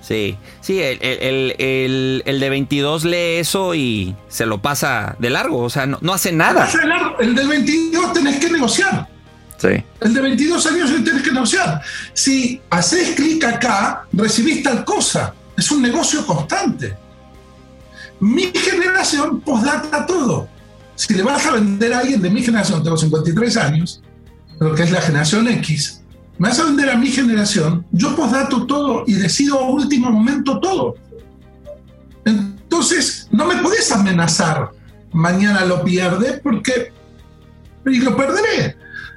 Sí, 0.03 0.37
sí, 0.61 0.81
el, 0.81 0.99
el- 1.03 1.55
el- 1.59 2.23
el 2.27 2.41
de 2.41 2.51
22 2.51 3.05
lee 3.05 3.37
eso 3.39 3.75
y 3.75 4.15
se 4.29 4.45
lo 4.47 4.61
pasa 4.61 5.17
de 5.19 5.31
largo, 5.31 5.59
o 5.61 5.71
sea, 5.71 5.87
no, 5.87 5.99
no 6.03 6.13
hace 6.13 6.33
nada. 6.33 6.69
El 7.21 7.35
del 7.35 7.49
22 7.49 8.13
tenés 8.13 8.39
que 8.39 8.51
negociar. 8.51 9.09
Sí. 9.59 9.69
El 10.01 10.13
de 10.13 10.21
22 10.21 10.67
años 10.67 10.91
tenés 11.05 11.23
que 11.23 11.31
negociar. 11.31 11.81
Si 12.13 12.61
haces 12.69 13.15
clic 13.15 13.45
acá, 13.45 14.05
recibís 14.13 14.63
tal 14.63 14.85
cosa. 14.85 15.33
Es 15.57 15.71
un 15.71 15.81
negocio 15.81 16.27
constante. 16.27 16.97
Mi 18.23 18.53
generación 18.55 19.41
postdata 19.41 20.07
todo. 20.07 20.49
Si 20.95 21.13
le 21.13 21.25
vas 21.25 21.45
a 21.45 21.55
vender 21.55 21.93
a 21.93 21.99
alguien 21.99 22.23
de 22.23 22.31
mi 22.31 22.41
generación, 22.41 22.81
tengo 22.81 22.97
53 22.97 23.57
años, 23.57 24.01
lo 24.61 24.77
que 24.77 24.85
es 24.85 24.93
la 24.93 25.01
generación 25.01 25.49
X, 25.49 26.05
me 26.39 26.49
vas 26.49 26.61
a 26.61 26.67
vender 26.67 26.89
a 26.91 26.97
mi 26.97 27.09
generación, 27.09 27.85
yo 27.91 28.15
postdato 28.15 28.65
todo 28.65 29.03
y 29.09 29.15
decido 29.15 29.59
a 29.59 29.69
último 29.69 30.13
momento 30.13 30.61
todo. 30.61 30.95
Entonces, 32.25 33.27
no 33.33 33.45
me 33.45 33.57
podés 33.57 33.91
amenazar. 33.91 34.71
Mañana 35.11 35.65
lo 35.65 35.83
pierdes 35.83 36.39
porque... 36.45 36.93
Y 37.85 37.99
lo 37.99 38.17
perderé. 38.17 38.77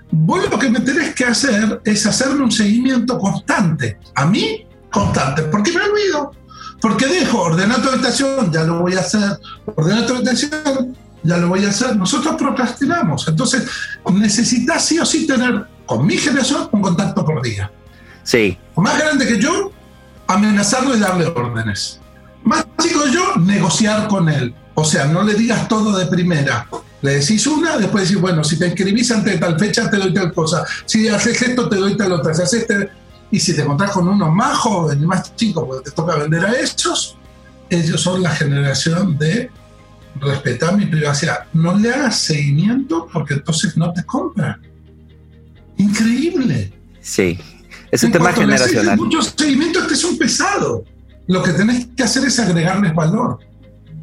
Vos 0.09 0.49
lo 0.49 0.57
que 0.57 0.71
me 0.71 0.79
tenés 0.79 1.13
que 1.13 1.25
hacer 1.25 1.79
es 1.85 2.07
hacerme 2.07 2.43
un 2.43 2.51
seguimiento 2.51 3.19
constante. 3.19 3.99
A 4.15 4.25
mí, 4.25 4.65
constante. 4.91 5.43
Porque 5.43 5.71
me 5.73 5.81
olvido. 5.81 6.31
Porque 6.81 7.07
dejo, 7.07 7.41
ordenar 7.41 7.81
tu 7.81 7.89
habitación, 7.89 8.51
ya 8.51 8.63
lo 8.63 8.79
voy 8.79 8.95
a 8.95 8.99
hacer. 8.99 9.39
Ordenar 9.75 10.05
tu 10.05 10.15
habitación, 10.15 10.95
ya 11.23 11.37
lo 11.37 11.47
voy 11.47 11.65
a 11.65 11.69
hacer. 11.69 11.95
Nosotros 11.95 12.35
procrastinamos. 12.37 13.27
Entonces, 13.27 13.63
necesitas 14.13 14.85
sí 14.85 14.99
o 14.99 15.05
sí 15.05 15.25
tener 15.25 15.65
con 15.85 16.05
mi 16.05 16.17
generación 16.17 16.67
un 16.71 16.81
contacto 16.81 17.25
por 17.25 17.41
día. 17.41 17.71
Sí, 18.23 18.57
Más 18.75 18.97
grande 18.97 19.27
que 19.27 19.39
yo, 19.39 19.71
amenazarlo 20.27 20.95
y 20.95 20.99
darle 20.99 21.27
órdenes. 21.27 21.99
Más 22.43 22.65
chico 22.79 23.03
que 23.03 23.11
yo, 23.11 23.35
negociar 23.37 24.07
con 24.07 24.29
él. 24.29 24.53
O 24.73 24.83
sea, 24.83 25.05
no 25.05 25.23
le 25.23 25.33
digas 25.35 25.67
todo 25.67 25.95
de 25.97 26.05
primera. 26.07 26.67
Le 27.01 27.19
decís 27.19 27.45
una, 27.47 27.77
después 27.77 28.07
decís, 28.07 28.19
bueno, 28.21 28.43
si 28.43 28.57
te 28.57 28.65
inscribís 28.67 29.11
antes 29.11 29.33
de 29.33 29.39
tal 29.39 29.57
fecha, 29.59 29.89
te 29.89 29.97
doy 29.97 30.13
tal 30.13 30.33
cosa. 30.33 30.65
Si 30.85 31.07
haces 31.07 31.41
esto, 31.41 31.69
te 31.69 31.77
doy 31.77 31.95
tal 31.95 32.11
otra. 32.13 32.33
Si 32.33 32.41
haces 32.41 32.61
este- 32.61 32.89
Y 33.31 33.39
si 33.39 33.55
te 33.55 33.61
encontrás 33.63 33.91
con 33.91 34.07
uno 34.07 34.31
más 34.31 34.57
joven 34.57 35.01
y 35.01 35.05
más 35.05 35.35
chico, 35.35 35.65
porque 35.67 35.89
te 35.89 35.95
toca 35.95 36.15
vender 36.15 36.45
a 36.45 36.53
esos, 36.53 37.17
ellos 37.69 37.99
son 38.01 38.21
la 38.21 38.29
generación 38.29 39.17
de 39.17 39.49
respetar 40.19 40.77
mi 40.77 40.85
privacidad. 40.85 41.39
No 41.53 41.77
le 41.77 41.91
hagas 41.93 42.19
seguimiento 42.19 43.07
porque 43.11 43.33
entonces 43.35 43.75
no 43.77 43.91
te 43.93 44.03
compran. 44.05 44.61
Increíble. 45.77 46.71
sí. 47.01 47.39
Es 47.91 48.03
un 48.03 48.07
En 48.07 48.13
tema 48.13 48.33
generacional. 48.33 48.97
mucho 48.97 49.21
seguimiento, 49.21 49.79
este 49.79 49.93
es 49.93 50.03
un 50.03 50.17
pesado. 50.17 50.83
Lo 51.27 51.41
que 51.41 51.51
tenés 51.53 51.87
que 51.95 52.03
hacer 52.03 52.25
es 52.25 52.37
agregarles 52.39 52.93
valor. 52.93 53.39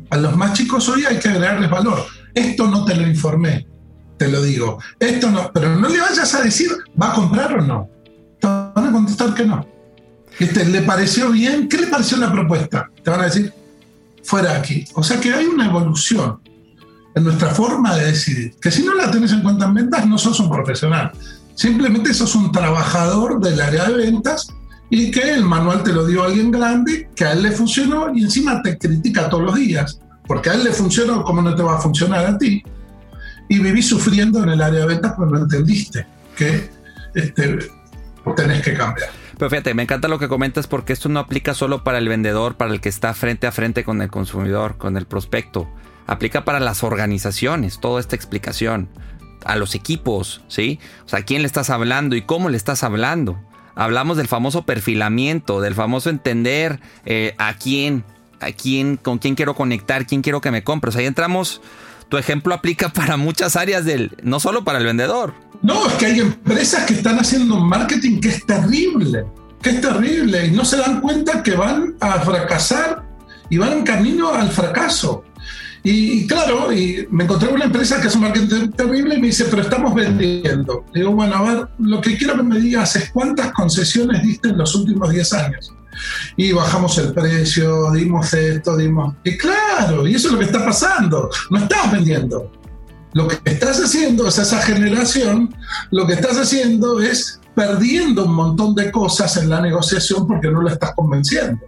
A 0.08 0.16
los 0.16 0.34
más 0.36 0.54
chicos 0.54 0.88
hoy 0.88 1.04
hay 1.04 1.18
que 1.18 1.28
agregarles 1.28 1.68
valor. 1.68 2.06
Esto 2.32 2.68
no 2.68 2.86
te 2.86 2.94
lo 2.94 3.06
informé, 3.06 3.66
te 4.16 4.28
lo 4.28 4.40
digo. 4.42 4.78
Esto 4.98 5.30
no, 5.30 5.50
pero 5.52 5.76
no 5.76 5.88
le 5.88 6.00
vayas 6.00 6.32
a 6.34 6.40
decir, 6.42 6.70
¿va 7.00 7.10
a 7.10 7.14
comprar 7.14 7.58
o 7.58 7.60
no? 7.60 7.88
Contestar 8.92 9.34
que 9.34 9.44
no. 9.44 9.66
Este, 10.38 10.64
¿Le 10.64 10.82
pareció 10.82 11.30
bien? 11.30 11.68
¿Qué 11.68 11.78
le 11.78 11.86
pareció 11.88 12.16
la 12.16 12.32
propuesta? 12.32 12.90
Te 13.02 13.10
van 13.10 13.20
a 13.20 13.24
decir, 13.24 13.52
fuera 14.22 14.56
aquí. 14.56 14.84
O 14.94 15.02
sea 15.02 15.20
que 15.20 15.32
hay 15.32 15.46
una 15.46 15.66
evolución 15.66 16.40
en 17.14 17.24
nuestra 17.24 17.50
forma 17.50 17.96
de 17.96 18.06
decidir. 18.06 18.54
Que 18.60 18.70
si 18.70 18.82
no 18.82 18.94
la 18.94 19.10
tenés 19.10 19.32
en 19.32 19.42
cuenta 19.42 19.66
en 19.66 19.74
ventas, 19.74 20.06
no 20.06 20.18
sos 20.18 20.40
un 20.40 20.50
profesional. 20.50 21.12
Simplemente 21.54 22.14
sos 22.14 22.34
un 22.34 22.50
trabajador 22.50 23.40
del 23.40 23.60
área 23.60 23.84
de 23.84 23.94
ventas 23.94 24.48
y 24.90 25.10
que 25.10 25.32
el 25.32 25.44
manual 25.44 25.82
te 25.82 25.92
lo 25.92 26.06
dio 26.06 26.24
alguien 26.24 26.50
grande, 26.50 27.08
que 27.14 27.24
a 27.24 27.32
él 27.32 27.42
le 27.42 27.52
funcionó 27.52 28.14
y 28.14 28.22
encima 28.24 28.62
te 28.62 28.76
critica 28.76 29.28
todos 29.28 29.44
los 29.44 29.54
días, 29.54 30.00
porque 30.26 30.50
a 30.50 30.54
él 30.54 30.64
le 30.64 30.72
funcionó, 30.72 31.24
¿cómo 31.24 31.40
no 31.40 31.54
te 31.54 31.62
va 31.62 31.76
a 31.76 31.80
funcionar 31.80 32.26
a 32.26 32.38
ti? 32.38 32.62
Y 33.48 33.58
vivís 33.58 33.88
sufriendo 33.88 34.42
en 34.42 34.50
el 34.50 34.62
área 34.62 34.80
de 34.80 34.86
ventas 34.86 35.14
porque 35.16 35.32
no 35.32 35.38
entendiste 35.40 36.06
que 36.36 36.70
este, 37.14 37.58
tenés 38.36 38.62
que 38.62 38.74
cambiar. 38.74 39.10
Pero 39.38 39.50
fíjate, 39.50 39.74
me 39.74 39.82
encanta 39.82 40.08
lo 40.08 40.18
que 40.18 40.28
comentas 40.28 40.66
porque 40.66 40.92
esto 40.92 41.08
no 41.08 41.20
aplica 41.20 41.54
solo 41.54 41.82
para 41.82 41.98
el 41.98 42.08
vendedor, 42.08 42.56
para 42.56 42.72
el 42.72 42.80
que 42.80 42.88
está 42.88 43.14
frente 43.14 43.46
a 43.46 43.52
frente 43.52 43.84
con 43.84 44.00
el 44.02 44.10
consumidor, 44.10 44.78
con 44.78 44.96
el 44.96 45.06
prospecto. 45.06 45.68
Aplica 46.06 46.44
para 46.44 46.60
las 46.60 46.82
organizaciones, 46.82 47.80
toda 47.80 48.00
esta 48.00 48.16
explicación. 48.16 48.88
A 49.44 49.56
los 49.56 49.74
equipos, 49.74 50.42
¿sí? 50.46 50.78
O 51.04 51.08
sea, 51.08 51.20
¿a 51.20 51.22
quién 51.22 51.42
le 51.42 51.46
estás 51.46 51.70
hablando 51.70 52.14
y 52.14 52.22
cómo 52.22 52.48
le 52.48 52.56
estás 52.56 52.84
hablando? 52.84 53.42
Hablamos 53.74 54.16
del 54.16 54.28
famoso 54.28 54.64
perfilamiento, 54.64 55.60
del 55.60 55.74
famoso 55.74 56.10
entender 56.10 56.78
eh, 57.06 57.34
a 57.38 57.54
quién, 57.54 58.04
a 58.38 58.52
quién, 58.52 58.96
con 58.96 59.18
quién 59.18 59.34
quiero 59.34 59.54
conectar, 59.54 60.06
quién 60.06 60.22
quiero 60.22 60.40
que 60.40 60.52
me 60.52 60.62
compre. 60.62 60.90
O 60.90 60.92
sea, 60.92 61.00
ahí 61.00 61.06
entramos. 61.06 61.60
Tu 62.12 62.18
ejemplo 62.18 62.52
aplica 62.52 62.88
para 62.92 63.16
muchas 63.16 63.56
áreas 63.56 63.86
del, 63.86 64.14
no 64.22 64.38
solo 64.38 64.64
para 64.64 64.78
el 64.78 64.84
vendedor. 64.84 65.32
No, 65.62 65.86
es 65.86 65.94
que 65.94 66.06
hay 66.06 66.20
empresas 66.20 66.84
que 66.84 66.92
están 66.92 67.18
haciendo 67.18 67.58
marketing 67.58 68.20
que 68.20 68.28
es 68.28 68.44
terrible, 68.44 69.24
que 69.62 69.70
es 69.70 69.80
terrible, 69.80 70.48
y 70.48 70.50
no 70.50 70.62
se 70.62 70.76
dan 70.76 71.00
cuenta 71.00 71.42
que 71.42 71.54
van 71.54 71.94
a 72.00 72.20
fracasar 72.20 73.02
y 73.48 73.56
van 73.56 73.72
en 73.72 73.84
camino 73.84 74.28
al 74.28 74.50
fracaso. 74.50 75.24
Y, 75.82 76.18
y 76.18 76.26
claro, 76.26 76.70
y 76.70 77.08
me 77.10 77.24
encontré 77.24 77.48
una 77.48 77.64
empresa 77.64 77.98
que 77.98 78.08
hace 78.08 78.18
un 78.18 78.24
marketing 78.24 78.72
terrible 78.72 79.14
y 79.14 79.20
me 79.20 79.28
dice, 79.28 79.46
pero 79.46 79.62
estamos 79.62 79.94
vendiendo. 79.94 80.84
Le 80.92 81.00
digo, 81.00 81.12
bueno, 81.12 81.34
a 81.36 81.42
ver, 81.42 81.68
lo 81.78 82.02
que 82.02 82.18
quiero 82.18 82.36
que 82.36 82.42
me 82.42 82.60
digas 82.60 82.94
es 82.94 83.10
cuántas 83.10 83.52
concesiones 83.52 84.22
diste 84.22 84.50
en 84.50 84.58
los 84.58 84.74
últimos 84.74 85.08
10 85.08 85.32
años. 85.32 85.72
Y 86.36 86.52
bajamos 86.52 86.98
el 86.98 87.12
precio, 87.12 87.90
dimos 87.92 88.32
esto, 88.32 88.76
dimos... 88.76 89.14
Y 89.24 89.36
claro, 89.36 90.06
y 90.06 90.14
eso 90.14 90.28
es 90.28 90.32
lo 90.34 90.38
que 90.38 90.46
está 90.46 90.64
pasando, 90.64 91.30
no 91.50 91.58
estás 91.58 91.92
vendiendo. 91.92 92.50
Lo 93.14 93.28
que 93.28 93.38
estás 93.44 93.78
haciendo 93.78 94.26
es 94.26 94.38
esa 94.38 94.62
generación, 94.62 95.54
lo 95.90 96.06
que 96.06 96.14
estás 96.14 96.38
haciendo 96.38 97.00
es 97.00 97.40
perdiendo 97.54 98.24
un 98.24 98.34
montón 98.34 98.74
de 98.74 98.90
cosas 98.90 99.36
en 99.36 99.50
la 99.50 99.60
negociación 99.60 100.26
porque 100.26 100.50
no 100.50 100.62
la 100.62 100.72
estás 100.72 100.94
convenciendo. 100.94 101.60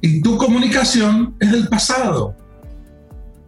Y 0.00 0.20
tu 0.22 0.36
comunicación 0.36 1.34
es 1.40 1.50
del 1.50 1.66
pasado. 1.66 2.36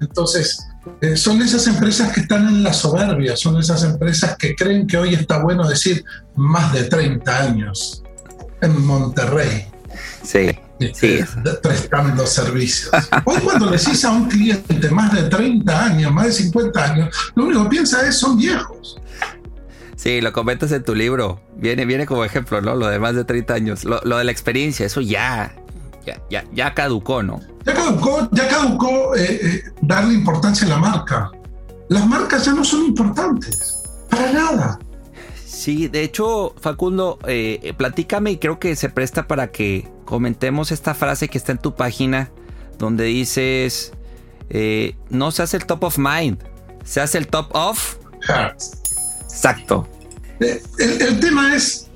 Entonces, 0.00 0.66
eh, 1.00 1.16
son 1.16 1.40
esas 1.42 1.66
empresas 1.68 2.12
que 2.12 2.20
están 2.20 2.48
en 2.48 2.62
la 2.62 2.72
soberbia, 2.72 3.36
son 3.36 3.58
esas 3.58 3.84
empresas 3.84 4.36
que 4.36 4.54
creen 4.54 4.86
que 4.86 4.96
hoy 4.96 5.14
está 5.14 5.42
bueno 5.42 5.68
decir 5.68 6.04
más 6.34 6.72
de 6.72 6.84
30 6.84 7.38
años 7.38 8.02
en 8.66 8.84
Monterrey. 8.84 9.66
Sí. 10.22 10.50
Sí. 10.94 11.20
prestando 11.62 12.26
servicios. 12.26 12.90
Hoy 13.24 13.38
cuando 13.42 13.70
decís 13.70 14.04
a 14.04 14.10
un 14.10 14.28
cliente 14.28 14.90
más 14.90 15.12
de 15.12 15.22
30 15.22 15.84
años, 15.84 16.12
más 16.12 16.26
de 16.26 16.32
50 16.32 16.84
años, 16.84 17.16
lo 17.34 17.44
único 17.44 17.62
que 17.64 17.70
piensa 17.70 18.06
es 18.06 18.18
son 18.18 18.36
viejos. 18.36 19.00
Sí, 19.96 20.20
lo 20.20 20.32
comentas 20.32 20.70
en 20.72 20.84
tu 20.84 20.94
libro. 20.94 21.40
Viene, 21.56 21.86
viene 21.86 22.06
como 22.06 22.24
ejemplo, 22.24 22.60
¿no? 22.60 22.74
Lo 22.74 22.88
de 22.88 22.98
más 22.98 23.14
de 23.14 23.24
30 23.24 23.54
años. 23.54 23.84
Lo, 23.84 24.00
de 24.00 24.24
la 24.24 24.30
experiencia, 24.30 24.84
eso 24.84 25.00
ya, 25.00 25.54
ya, 26.04 26.20
ya, 26.30 26.44
ya 26.52 26.74
caducó, 26.74 27.22
¿no? 27.22 27.40
Ya 27.64 27.74
caducó, 27.74 28.28
ya 28.32 28.46
caducó 28.46 29.16
eh, 29.16 29.40
eh, 29.42 29.62
darle 29.80 30.14
importancia 30.14 30.66
a 30.66 30.70
la 30.70 30.78
marca. 30.78 31.30
Las 31.88 32.06
marcas 32.06 32.44
ya 32.44 32.52
no 32.52 32.62
son 32.62 32.84
importantes. 32.84 33.82
Para 34.10 34.32
nada. 34.32 34.78
Sí, 35.66 35.88
de 35.88 36.04
hecho, 36.04 36.54
Facundo, 36.60 37.18
eh, 37.26 37.74
platícame 37.76 38.30
y 38.30 38.36
creo 38.36 38.60
que 38.60 38.76
se 38.76 38.88
presta 38.88 39.26
para 39.26 39.48
que 39.48 39.90
comentemos 40.04 40.70
esta 40.70 40.94
frase 40.94 41.26
que 41.26 41.38
está 41.38 41.50
en 41.50 41.58
tu 41.58 41.74
página, 41.74 42.30
donde 42.78 43.02
dices, 43.06 43.92
eh, 44.48 44.94
no 45.10 45.32
se 45.32 45.42
hace 45.42 45.56
el 45.56 45.66
top 45.66 45.82
of 45.82 45.98
mind, 45.98 46.38
se 46.84 47.00
hace 47.00 47.18
el 47.18 47.26
top 47.26 47.48
of 47.50 47.96
Exacto. 49.24 49.88
Eh, 50.38 50.62
el, 50.78 51.18
tema 51.18 51.52
es, 51.56 51.90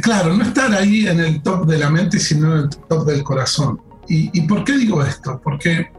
claro, 0.00 0.32
no 0.32 0.42
estar 0.42 0.72
ahí 0.72 1.06
en 1.06 1.20
el 1.20 1.42
top 1.42 1.66
de 1.66 1.76
la 1.76 1.90
mente, 1.90 2.18
sino 2.18 2.56
en 2.56 2.62
el 2.62 2.70
top 2.70 3.04
del 3.04 3.22
corazón. 3.22 3.82
¿Y, 4.08 4.40
por 4.46 4.64
qué 4.64 4.78
digo 4.78 5.04
esto? 5.04 5.38
Porque 5.44 5.92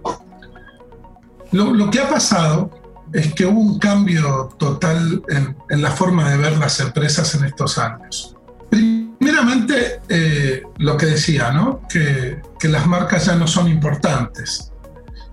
lo, 1.51 1.71
lo 1.71 1.87
que 1.91 1.99
ha 1.99 2.09
pasado 2.09 2.71
es 3.15 3.33
que 3.33 3.45
hubo 3.45 3.61
un 3.61 3.79
cambio 3.79 4.49
total 4.59 5.23
en, 5.29 5.81
la 5.81 5.91
forma 5.91 6.29
de 6.29 6.37
ver 6.37 6.57
las 6.57 6.81
empresas 6.81 7.33
en 7.35 7.45
estos 7.45 7.77
años. 7.77 8.35
Primeramente, 8.69 10.01
eh, 10.09 10.63
lo 10.79 10.97
que 10.97 11.05
decía, 11.05 11.51
¿no? 11.51 11.81
Que, 11.87 12.41
que, 12.59 12.67
las 12.67 12.85
marcas 12.85 13.27
ya 13.27 13.35
no 13.35 13.47
son 13.47 13.69
importantes. 13.69 14.69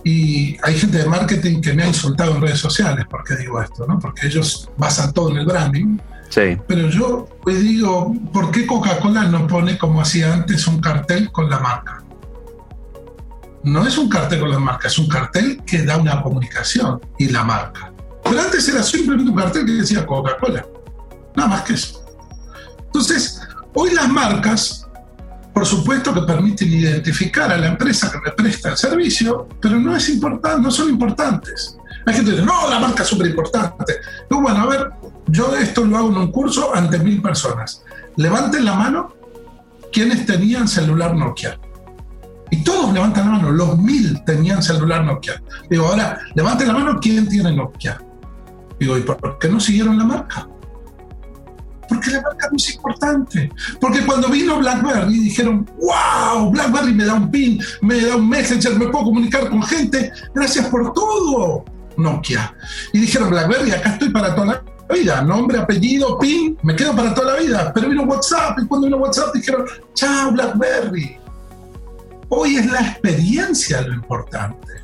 Y 0.04 0.56
hay 0.62 0.78
gente 0.78 0.98
de 0.98 1.06
marketing 1.06 1.60
que 1.60 1.72
me 1.72 1.82
ha 1.82 1.88
insultado 1.88 2.36
en 2.36 2.42
redes 2.42 2.60
sociales 2.60 3.04
porque 3.10 3.34
digo 3.34 3.60
esto, 3.60 3.84
¿no? 3.84 3.98
Porque 3.98 4.28
ellos 4.28 4.70
basan 4.76 5.12
todo 5.12 5.30
en 5.30 5.38
el 5.38 5.46
branding. 5.46 5.98
Sí. 6.28 6.56
Pero 6.68 6.88
yo 6.88 7.28
pues 7.42 7.60
digo, 7.60 8.14
¿por 8.32 8.52
qué 8.52 8.64
Coca-Cola 8.64 9.24
no 9.24 9.48
pone 9.48 9.76
como 9.76 10.00
hacía 10.00 10.32
antes 10.32 10.68
un 10.68 10.80
cartel 10.80 11.32
con 11.32 11.50
la 11.50 11.58
marca? 11.58 12.00
No 13.64 13.86
es 13.86 13.96
un 13.98 14.08
cartel 14.08 14.40
con 14.40 14.50
la 14.50 14.58
marca, 14.58 14.88
es 14.88 14.98
un 14.98 15.08
cartel 15.08 15.62
que 15.64 15.82
da 15.82 15.96
una 15.96 16.22
comunicación 16.22 17.00
y 17.18 17.28
la 17.28 17.44
marca. 17.44 17.92
Pero 18.24 18.40
antes 18.40 18.68
era 18.68 18.82
simplemente 18.82 19.30
un 19.30 19.36
cartel 19.36 19.66
que 19.66 19.72
decía 19.72 20.06
Coca-Cola, 20.06 20.66
nada 21.36 21.48
más 21.48 21.62
que 21.62 21.74
eso. 21.74 22.04
Entonces, 22.86 23.40
hoy 23.74 23.92
las 23.94 24.08
marcas, 24.08 24.86
por 25.54 25.66
supuesto 25.66 26.12
que 26.12 26.22
permiten 26.22 26.68
identificar 26.68 27.50
a 27.52 27.56
la 27.56 27.68
empresa 27.68 28.10
que 28.10 28.18
me 28.18 28.30
presta 28.32 28.70
el 28.70 28.76
servicio, 28.76 29.48
pero 29.60 29.78
no, 29.78 29.96
es 29.96 30.08
importante, 30.08 30.60
no 30.60 30.70
son 30.70 30.90
importantes. 30.90 31.76
Hay 32.06 32.14
gente 32.14 32.30
que 32.30 32.36
dice, 32.38 32.46
no, 32.46 32.68
la 32.68 32.80
marca 32.80 33.02
es 33.02 33.08
súper 33.08 33.28
importante. 33.28 33.94
Bueno, 34.28 34.62
a 34.62 34.66
ver, 34.66 34.90
yo 35.28 35.54
esto 35.56 35.84
lo 35.84 35.96
hago 35.96 36.08
en 36.08 36.16
un 36.16 36.32
curso 36.32 36.74
ante 36.74 36.98
mil 36.98 37.22
personas. 37.22 37.84
Levanten 38.16 38.64
la 38.64 38.74
mano 38.74 39.14
quienes 39.92 40.26
tenían 40.26 40.66
celular 40.66 41.14
Nokia. 41.14 41.58
Y 42.52 42.58
todos 42.58 42.92
levantan 42.92 43.24
la 43.24 43.38
mano, 43.38 43.50
los 43.50 43.78
mil 43.78 44.22
tenían 44.24 44.62
celular 44.62 45.02
Nokia. 45.02 45.42
Digo, 45.70 45.86
ahora, 45.86 46.20
levanten 46.34 46.68
la 46.68 46.74
mano, 46.74 46.98
¿quién 47.00 47.26
tiene 47.26 47.50
Nokia? 47.50 47.98
Digo, 48.78 48.98
¿y 48.98 49.00
por 49.00 49.38
qué 49.38 49.48
no 49.48 49.58
siguieron 49.58 49.96
la 49.96 50.04
marca? 50.04 50.46
Porque 51.88 52.10
la 52.10 52.20
marca 52.20 52.48
no 52.50 52.56
es 52.56 52.74
importante. 52.74 53.50
Porque 53.80 54.04
cuando 54.04 54.28
vino 54.28 54.58
BlackBerry 54.58 55.18
dijeron, 55.20 55.66
wow, 55.80 56.50
BlackBerry 56.50 56.92
me 56.92 57.06
da 57.06 57.14
un 57.14 57.30
pin, 57.30 57.58
me 57.80 58.02
da 58.02 58.16
un 58.16 58.28
messenger, 58.28 58.78
me 58.78 58.88
puedo 58.88 59.06
comunicar 59.06 59.48
con 59.48 59.62
gente, 59.62 60.12
gracias 60.34 60.66
por 60.66 60.92
todo, 60.92 61.64
Nokia. 61.96 62.54
Y 62.92 62.98
dijeron, 62.98 63.30
BlackBerry, 63.30 63.70
acá 63.70 63.94
estoy 63.94 64.10
para 64.10 64.34
toda 64.34 64.46
la 64.46 64.94
vida, 64.94 65.22
nombre, 65.22 65.58
apellido, 65.58 66.18
pin, 66.18 66.58
me 66.62 66.76
quedo 66.76 66.94
para 66.94 67.14
toda 67.14 67.32
la 67.32 67.40
vida. 67.40 67.72
Pero 67.74 67.88
vino 67.88 68.02
WhatsApp 68.02 68.58
y 68.62 68.66
cuando 68.66 68.88
vino 68.88 68.98
WhatsApp 68.98 69.34
dijeron, 69.34 69.64
chao, 69.94 70.32
BlackBerry. 70.32 71.21
Hoy 72.34 72.56
es 72.56 72.64
la 72.72 72.80
experiencia 72.80 73.82
lo 73.82 73.92
importante. 73.92 74.82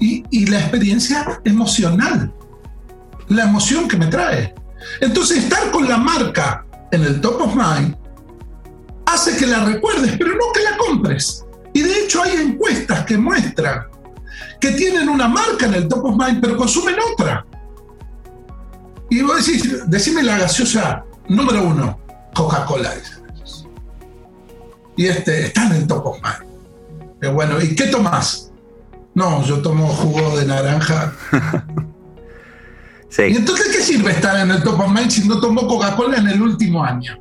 Y, 0.00 0.46
la 0.46 0.58
experiencia 0.58 1.40
emocional. 1.44 2.34
La 3.28 3.44
emoción 3.44 3.86
que 3.86 3.96
me 3.96 4.08
trae. 4.08 4.52
Entonces, 5.00 5.44
estar 5.44 5.70
con 5.70 5.88
la 5.88 5.96
marca 5.96 6.66
en 6.90 7.04
el 7.04 7.20
top 7.20 7.42
of 7.42 7.54
mind 7.54 7.94
hace 9.06 9.36
que 9.36 9.46
la 9.46 9.64
recuerdes, 9.64 10.16
pero 10.18 10.32
no 10.32 10.50
que 10.52 10.62
la 10.62 10.76
compres. 10.76 11.44
Y 11.72 11.82
de 11.82 12.00
hecho 12.00 12.20
hay 12.20 12.34
encuestas 12.34 13.04
que 13.04 13.16
muestran 13.16 13.86
que 14.60 14.72
tienen 14.72 15.08
una 15.08 15.28
marca 15.28 15.66
en 15.66 15.74
el 15.74 15.86
top 15.86 16.06
of 16.06 16.16
mind, 16.16 16.40
pero 16.40 16.56
consumen 16.56 16.96
otra. 17.12 17.46
Y 19.08 19.22
vos 19.22 19.46
decís, 19.46 19.88
decime 19.88 20.24
la 20.24 20.38
gaseosa 20.38 21.04
número 21.28 21.62
uno, 21.62 22.00
Coca-Cola 22.34 22.92
y 25.00 25.06
este, 25.06 25.46
está 25.46 25.62
en 25.74 25.90
of 25.90 26.18
mind. 26.20 27.32
bueno, 27.32 27.58
¿y 27.58 27.74
qué 27.74 27.86
tomas? 27.86 28.52
No, 29.14 29.42
yo 29.46 29.62
tomo 29.62 29.88
jugo 29.88 30.36
de 30.38 30.44
naranja. 30.44 31.14
sí. 33.08 33.22
¿Y 33.22 33.36
entonces 33.36 33.68
qué 33.74 33.82
sirve 33.82 34.10
estar 34.10 34.38
en 34.38 34.50
el 34.50 34.62
top 34.62 34.78
of 34.78 34.88
mind 34.88 35.10
si 35.10 35.26
no 35.26 35.40
tomo 35.40 35.66
Coca-Cola 35.66 36.18
en 36.18 36.28
el 36.28 36.42
último 36.42 36.84
año? 36.84 37.18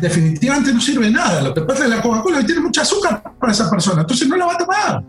Definitivamente 0.00 0.74
no 0.74 0.80
sirve 0.80 1.08
nada. 1.08 1.40
Lo 1.40 1.54
que 1.54 1.60
pasa 1.60 1.84
es 1.84 1.90
que 1.90 1.96
la 1.96 2.02
Coca-Cola 2.02 2.44
tiene 2.44 2.62
mucha 2.62 2.82
azúcar 2.82 3.22
para 3.38 3.52
esa 3.52 3.70
persona, 3.70 4.00
entonces 4.00 4.26
no 4.26 4.36
la 4.36 4.46
va 4.46 4.54
a 4.54 4.58
tomar. 4.58 5.04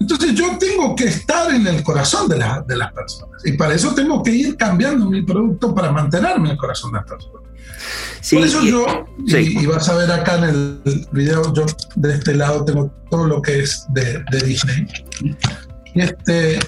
Entonces 0.00 0.32
yo 0.32 0.56
tengo 0.56 0.96
que 0.96 1.04
estar 1.04 1.52
en 1.52 1.66
el 1.66 1.82
corazón 1.82 2.30
de, 2.30 2.36
de 2.66 2.76
las 2.78 2.92
personas. 2.94 3.44
Y 3.44 3.52
para 3.52 3.74
eso 3.74 3.94
tengo 3.94 4.22
que 4.22 4.30
ir 4.30 4.56
cambiando 4.56 5.04
mi 5.04 5.20
producto 5.20 5.74
para 5.74 5.92
mantenerme 5.92 6.46
en 6.46 6.52
el 6.52 6.56
corazón 6.56 6.92
de 6.92 7.00
las 7.00 7.06
personas. 7.10 7.45
Por 8.32 8.42
eso 8.42 8.62
yo, 8.62 9.06
y, 9.18 9.66
vas 9.66 9.88
a 9.88 9.94
ver 9.94 10.10
acá 10.10 10.36
en 10.38 10.44
el 10.44 11.06
video, 11.12 11.52
yo 11.54 11.64
de 11.94 12.14
este 12.14 12.34
lado 12.34 12.64
tengo 12.64 12.90
todo 13.08 13.26
lo 13.26 13.40
que 13.40 13.60
es 13.60 13.86
de, 13.90 14.24
Disney. 14.44 14.86
Y 15.94 16.00
este, 16.00 16.58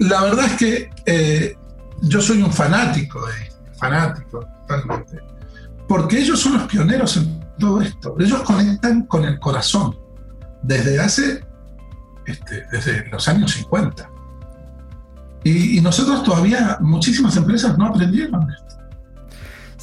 la 0.00 0.22
verdad 0.22 0.46
es 0.46 0.52
que 0.56 0.90
eh, 1.06 1.56
yo 2.02 2.20
soy 2.20 2.42
un 2.42 2.52
fanático 2.52 3.24
de 3.26 3.32
Disney, 3.32 3.74
fanático 3.78 4.40
totalmente. 4.40 5.20
Porque 5.86 6.18
ellos 6.18 6.40
son 6.40 6.58
los 6.58 6.62
pioneros 6.64 7.16
en 7.16 7.46
todo 7.58 7.80
esto. 7.80 8.16
Ellos 8.18 8.42
conectan 8.42 9.06
con 9.06 9.24
el 9.24 9.38
corazón 9.38 9.96
desde 10.62 11.00
hace, 11.00 11.44
este, 12.26 12.64
desde 12.72 13.08
los 13.08 13.28
años 13.28 13.52
50. 13.52 14.10
Y, 15.44 15.78
y 15.78 15.80
nosotros 15.80 16.24
todavía, 16.24 16.76
muchísimas 16.80 17.36
empresas 17.36 17.78
no 17.78 17.86
aprendieron 17.86 18.50
esto. 18.50 18.67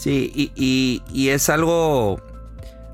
Sí, 0.06 0.52
y, 0.56 1.30
es 1.30 1.50
algo, 1.50 2.22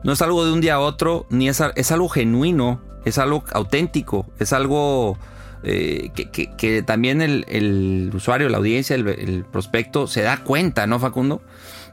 no 0.05 0.13
es 0.13 0.21
algo 0.21 0.45
de 0.45 0.53
un 0.53 0.61
día 0.61 0.75
a 0.75 0.79
otro, 0.79 1.25
ni 1.29 1.49
es, 1.49 1.61
es 1.75 1.91
algo 1.91 2.07
genuino, 2.07 2.79
es 3.03 3.17
algo 3.17 3.43
auténtico, 3.51 4.27
es 4.39 4.53
algo 4.53 5.17
eh, 5.61 6.11
que, 6.13 6.83
también 6.83 7.21
el, 7.21 8.09
usuario, 8.13 8.47
la 8.47 8.59
audiencia, 8.59 8.95
el, 8.95 9.43
prospecto 9.43 10.07
se 10.07 10.21
da 10.21 10.37
cuenta, 10.37 10.87
¿no, 10.87 10.99
Facundo? 10.99 11.41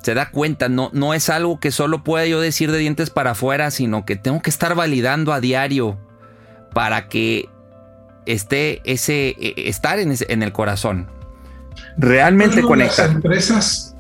Se 0.04 0.14
da 0.14 0.30
cuenta, 0.30 0.68
no, 0.68 0.90
no 0.92 1.14
es 1.14 1.30
algo 1.30 1.58
que 1.58 1.72
solo 1.72 2.04
pueda 2.04 2.24
yo 2.26 2.40
decir 2.40 2.70
de 2.70 2.78
dientes 2.78 3.10
para 3.10 3.32
afuera, 3.32 3.72
sino 3.72 4.06
que 4.06 4.14
tengo 4.14 4.40
que 4.40 4.50
estar 4.50 4.76
validando 4.76 5.32
a 5.32 5.40
diario 5.40 5.98
para 6.72 7.08
que 7.08 7.48
esté 8.24 8.82
ese, 8.84 9.30
e, 9.30 9.68
estar 9.68 9.98
en, 9.98 10.14
en 10.28 10.44
el 10.44 10.52
corazón. 10.52 11.08
Realmente 11.96 12.62
conectar. 12.62 13.06
Las 13.06 13.16
empresas 13.16 13.96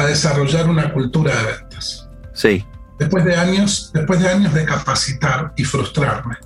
a 0.00 0.06
desarrollar 0.06 0.68
una 0.68 0.92
cultura 0.92 1.34
de 1.36 1.52
ventas. 1.52 2.08
Sí. 2.32 2.64
Después 2.98 3.24
de 3.24 3.36
años, 3.36 3.90
después 3.94 4.20
de 4.20 4.28
años 4.28 4.52
de 4.52 4.64
capacitar 4.64 5.52
y 5.56 5.64
frustrarme. 5.64 6.36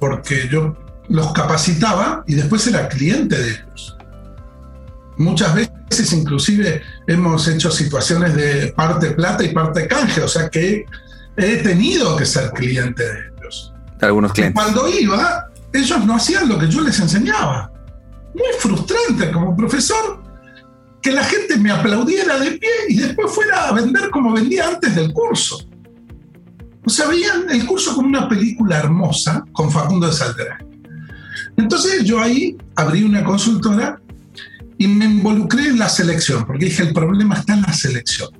Porque 0.00 0.48
yo 0.48 0.76
los 1.08 1.32
capacitaba 1.32 2.24
y 2.26 2.34
después 2.34 2.66
era 2.66 2.88
cliente 2.88 3.38
de 3.38 3.50
ellos. 3.50 3.96
Muchas 5.16 5.54
veces 5.54 6.12
inclusive 6.12 6.82
hemos 7.06 7.46
hecho 7.46 7.70
situaciones 7.70 8.34
de 8.34 8.72
parte 8.76 9.12
plata 9.12 9.44
y 9.44 9.52
parte 9.52 9.86
canje, 9.86 10.22
o 10.22 10.28
sea 10.28 10.48
que 10.48 10.84
he 11.36 11.56
tenido 11.58 12.16
que 12.16 12.26
ser 12.26 12.50
cliente 12.50 13.04
de 13.04 13.18
ellos. 13.38 13.72
De 14.00 14.06
algunos 14.06 14.32
clientes. 14.32 14.60
Cuando 14.60 14.88
iba, 14.88 15.48
ellos 15.72 16.04
no 16.04 16.16
hacían 16.16 16.48
lo 16.48 16.58
que 16.58 16.68
yo 16.68 16.80
les 16.80 16.98
enseñaba. 16.98 17.70
Muy 18.34 18.52
frustrante 18.58 19.30
como 19.30 19.56
profesor 19.56 20.23
que 21.04 21.12
la 21.12 21.22
gente 21.22 21.58
me 21.58 21.70
aplaudiera 21.70 22.38
de 22.38 22.52
pie 22.52 22.70
y 22.88 22.96
después 22.96 23.30
fuera 23.30 23.68
a 23.68 23.72
vender 23.72 24.08
como 24.08 24.32
vendía 24.32 24.68
antes 24.68 24.96
del 24.96 25.12
curso. 25.12 25.62
O 26.82 26.88
sea, 26.88 27.06
veían 27.08 27.44
el 27.50 27.66
curso 27.66 27.94
como 27.94 28.08
una 28.08 28.26
película 28.26 28.78
hermosa 28.78 29.44
con 29.52 29.70
Facundo 29.70 30.06
de 30.06 30.14
Salterá. 30.14 30.58
Entonces 31.58 32.04
yo 32.04 32.22
ahí 32.22 32.56
abrí 32.74 33.02
una 33.04 33.22
consultora 33.22 34.00
y 34.78 34.88
me 34.88 35.04
involucré 35.04 35.66
en 35.66 35.78
la 35.78 35.90
selección, 35.90 36.46
porque 36.46 36.64
dije, 36.64 36.84
el 36.84 36.94
problema 36.94 37.34
está 37.34 37.52
en 37.52 37.62
la 37.62 37.72
selección. 37.74 38.30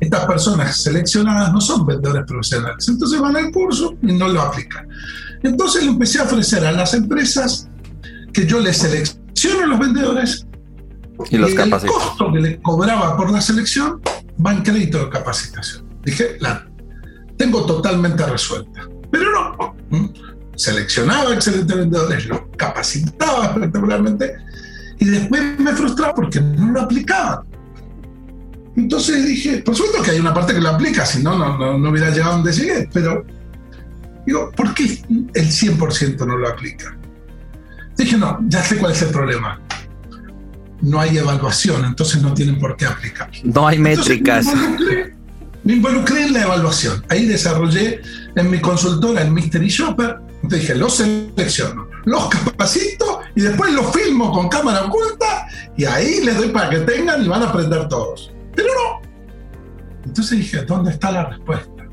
Estas 0.00 0.26
personas 0.26 0.82
seleccionadas 0.82 1.50
no 1.50 1.62
son 1.62 1.86
vendedores 1.86 2.26
profesionales, 2.26 2.86
entonces 2.88 3.18
van 3.20 3.36
al 3.36 3.50
curso 3.52 3.94
y 4.02 4.12
no 4.12 4.28
lo 4.28 4.42
aplican. 4.42 4.86
Entonces 5.42 5.82
le 5.82 5.92
empecé 5.92 6.20
a 6.20 6.24
ofrecer 6.24 6.66
a 6.66 6.72
las 6.72 6.92
empresas 6.92 7.68
que 8.34 8.46
yo 8.46 8.60
les 8.60 8.76
selecciono 8.76 9.66
los 9.66 9.78
vendedores 9.78 10.47
y 11.30 11.36
los 11.36 11.50
el 11.50 11.70
costo 11.70 12.32
que 12.32 12.40
le 12.40 12.60
cobraba 12.60 13.16
por 13.16 13.30
la 13.30 13.40
selección 13.40 14.00
va 14.44 14.52
en 14.52 14.62
crédito 14.62 15.04
de 15.04 15.10
capacitación. 15.10 15.84
Dije, 16.04 16.36
la 16.40 16.66
tengo 17.36 17.64
totalmente 17.66 18.24
resuelta. 18.26 18.82
Pero 19.10 19.30
no, 19.32 19.76
seleccionaba 20.54 21.34
excelentes 21.34 21.76
vendedores, 21.76 22.26
los 22.26 22.40
capacitaba 22.56 23.46
espectacularmente 23.46 24.36
y 24.98 25.06
después 25.06 25.58
me 25.58 25.72
frustraba 25.72 26.14
porque 26.14 26.40
no 26.40 26.72
lo 26.72 26.82
aplicaban. 26.82 27.40
Entonces 28.76 29.26
dije, 29.26 29.58
por 29.58 29.74
supuesto 29.74 30.02
que 30.02 30.12
hay 30.12 30.20
una 30.20 30.34
parte 30.34 30.54
que 30.54 30.60
lo 30.60 30.68
aplica, 30.68 31.04
si 31.04 31.22
no, 31.22 31.36
no, 31.38 31.78
no 31.78 31.90
hubiera 31.90 32.10
llegado 32.10 32.32
a 32.32 32.36
donde 32.36 32.52
llegué, 32.52 32.88
pero 32.92 33.24
digo, 34.26 34.50
¿por 34.56 34.74
qué 34.74 35.02
el 35.34 35.48
100% 35.48 36.26
no 36.26 36.36
lo 36.36 36.48
aplica? 36.48 36.96
Dije, 37.96 38.16
no, 38.16 38.38
ya 38.46 38.62
sé 38.62 38.76
cuál 38.76 38.92
es 38.92 39.02
el 39.02 39.08
problema. 39.08 39.60
No 40.80 41.00
hay 41.00 41.18
evaluación, 41.18 41.84
entonces 41.84 42.22
no 42.22 42.34
tienen 42.34 42.58
por 42.58 42.76
qué 42.76 42.86
aplicar. 42.86 43.30
No 43.42 43.66
hay 43.66 43.78
métricas. 43.78 44.46
Me 45.64 45.74
involucré, 45.74 46.26
en 46.26 46.32
la 46.32 46.42
evaluación. 46.42 47.04
Ahí 47.08 47.26
desarrollé 47.26 48.00
en 48.36 48.50
mi 48.50 48.60
consultora, 48.60 49.22
en 49.22 49.34
Mystery 49.34 49.68
Shopper, 49.68 50.18
entonces 50.42 50.60
dije, 50.60 50.74
los 50.76 50.94
selecciono, 50.96 51.88
los 52.04 52.28
capacito 52.28 53.20
y 53.34 53.40
después 53.40 53.72
los 53.72 53.92
filmo 53.92 54.32
con 54.32 54.48
cámara 54.48 54.84
oculta 54.84 55.46
y 55.76 55.84
ahí 55.84 56.24
les 56.24 56.36
doy 56.36 56.48
para 56.50 56.70
que 56.70 56.78
tengan 56.78 57.24
y 57.24 57.28
van 57.28 57.42
a 57.42 57.48
aprender 57.48 57.88
todos. 57.88 58.32
Pero 58.54 58.68
no. 58.74 59.08
Entonces 60.04 60.38
dije, 60.38 60.62
¿dónde 60.62 60.92
está 60.92 61.10
la 61.10 61.26
respuesta? 61.26 61.84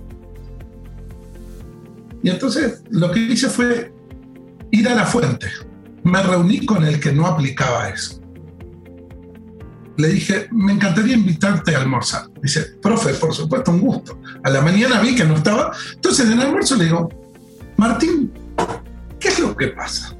Y 2.21 2.29
entonces 2.29 2.83
lo 2.91 3.11
que 3.11 3.19
hice 3.19 3.49
fue 3.49 3.93
ir 4.71 4.87
a 4.87 4.95
la 4.95 5.05
fuente. 5.05 5.47
Me 6.03 6.21
reuní 6.21 6.65
con 6.65 6.83
el 6.85 6.99
que 6.99 7.11
no 7.11 7.25
aplicaba 7.25 7.89
eso. 7.89 8.21
Le 9.97 10.09
dije, 10.09 10.47
me 10.51 10.73
encantaría 10.73 11.15
invitarte 11.15 11.75
a 11.75 11.81
almorzar. 11.81 12.27
Dice, 12.41 12.77
profe, 12.81 13.13
por 13.13 13.33
supuesto, 13.33 13.71
un 13.71 13.79
gusto. 13.79 14.19
A 14.43 14.49
la 14.49 14.61
mañana 14.61 14.99
vi 14.99 15.15
que 15.15 15.23
no 15.23 15.35
estaba. 15.35 15.71
Entonces 15.93 16.25
en 16.25 16.33
el 16.33 16.41
almuerzo 16.41 16.75
le 16.75 16.85
digo, 16.85 17.09
Martín, 17.77 18.31
¿qué 19.19 19.29
es 19.29 19.39
lo 19.39 19.55
que 19.55 19.67
pasa? 19.67 20.15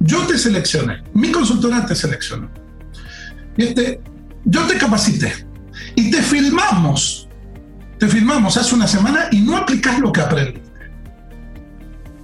Yo 0.00 0.26
te 0.26 0.38
seleccioné, 0.38 1.02
mi 1.14 1.30
consultora 1.30 1.84
te 1.86 1.94
seleccionó. 1.94 2.50
Este, 3.56 4.00
yo 4.44 4.62
te 4.66 4.78
capacité 4.78 5.46
y 5.94 6.10
te 6.10 6.22
filmamos. 6.22 7.28
Te 7.98 8.08
filmamos 8.08 8.56
hace 8.56 8.74
una 8.74 8.86
semana 8.86 9.28
y 9.30 9.40
no 9.40 9.56
aplicas 9.56 9.98
lo 10.00 10.10
que 10.10 10.22
aprendiste. 10.22 10.70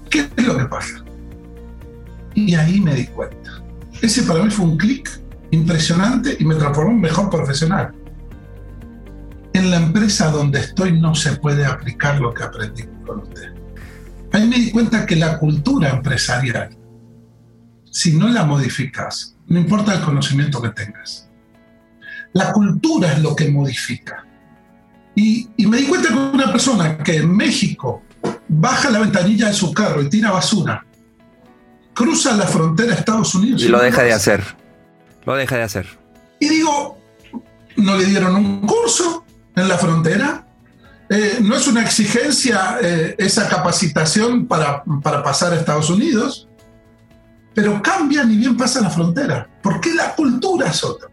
¿Qué 0.08 0.26
es 0.36 0.46
lo 0.46 0.56
que 0.56 0.64
pasa? 0.64 1.04
Y 2.34 2.54
ahí 2.54 2.80
me 2.80 2.94
di 2.94 3.06
cuenta. 3.06 3.62
Ese 4.00 4.22
para 4.22 4.42
mí 4.42 4.50
fue 4.50 4.64
un 4.64 4.78
clic 4.78 5.10
impresionante 5.50 6.36
y 6.38 6.44
me 6.44 6.54
transformó 6.54 6.92
en 6.92 7.00
mejor 7.00 7.30
profesional. 7.30 7.94
En 9.52 9.70
la 9.70 9.76
empresa 9.78 10.30
donde 10.30 10.60
estoy 10.60 10.98
no 10.98 11.14
se 11.14 11.36
puede 11.36 11.64
aplicar 11.64 12.20
lo 12.20 12.32
que 12.34 12.42
aprendí 12.42 12.84
con 13.06 13.20
usted. 13.20 13.54
Ahí 14.32 14.46
me 14.48 14.56
di 14.56 14.70
cuenta 14.70 15.06
que 15.06 15.16
la 15.16 15.38
cultura 15.38 15.90
empresarial, 15.90 16.76
si 17.90 18.16
no 18.16 18.28
la 18.28 18.44
modificas, 18.44 19.36
no 19.46 19.58
importa 19.58 19.94
el 19.94 20.02
conocimiento 20.02 20.60
que 20.60 20.70
tengas, 20.70 21.28
la 22.32 22.52
cultura 22.52 23.12
es 23.12 23.22
lo 23.22 23.34
que 23.34 23.50
modifica. 23.50 24.26
Y, 25.14 25.48
y 25.56 25.66
me 25.66 25.78
di 25.78 25.86
cuenta 25.86 26.08
que 26.08 26.14
una 26.14 26.52
persona 26.52 26.98
que 26.98 27.16
en 27.16 27.34
México 27.34 28.02
baja 28.48 28.90
la 28.90 28.98
ventanilla 28.98 29.48
de 29.48 29.54
su 29.54 29.72
carro 29.72 30.02
y 30.02 30.10
tira 30.10 30.30
basura, 30.30 30.84
cruza 31.94 32.36
la 32.36 32.46
frontera 32.46 32.92
a 32.92 32.96
Estados 32.96 33.34
Unidos. 33.34 33.62
Y, 33.62 33.68
lo 33.68 33.80
deja 33.80 34.02
de 34.02 34.12
hacer. 34.12 34.44
Lo 35.26 35.34
deja 35.34 35.56
de 35.56 35.62
hacer. 35.62 35.86
Y 36.38 36.48
digo, 36.48 36.98
¿no 37.76 37.96
le 37.96 38.04
dieron 38.06 38.36
un 38.36 38.66
curso 38.66 39.24
en 39.56 39.68
la 39.68 39.76
frontera? 39.76 40.46
Eh, 41.08 41.38
no 41.42 41.56
es 41.56 41.66
una 41.66 41.82
exigencia 41.82 42.78
eh, 42.80 43.14
esa 43.18 43.48
capacitación 43.48 44.46
para, 44.46 44.82
para, 45.02 45.22
pasar 45.22 45.52
a 45.52 45.56
Estados 45.56 45.90
Unidos, 45.90 46.48
pero 47.54 47.80
cambia 47.82 48.24
ni 48.24 48.36
bien 48.36 48.56
pasa 48.56 48.80
la 48.80 48.90
frontera, 48.90 49.48
porque 49.62 49.94
la 49.94 50.14
cultura 50.14 50.68
es 50.68 50.82
otra. 50.82 51.08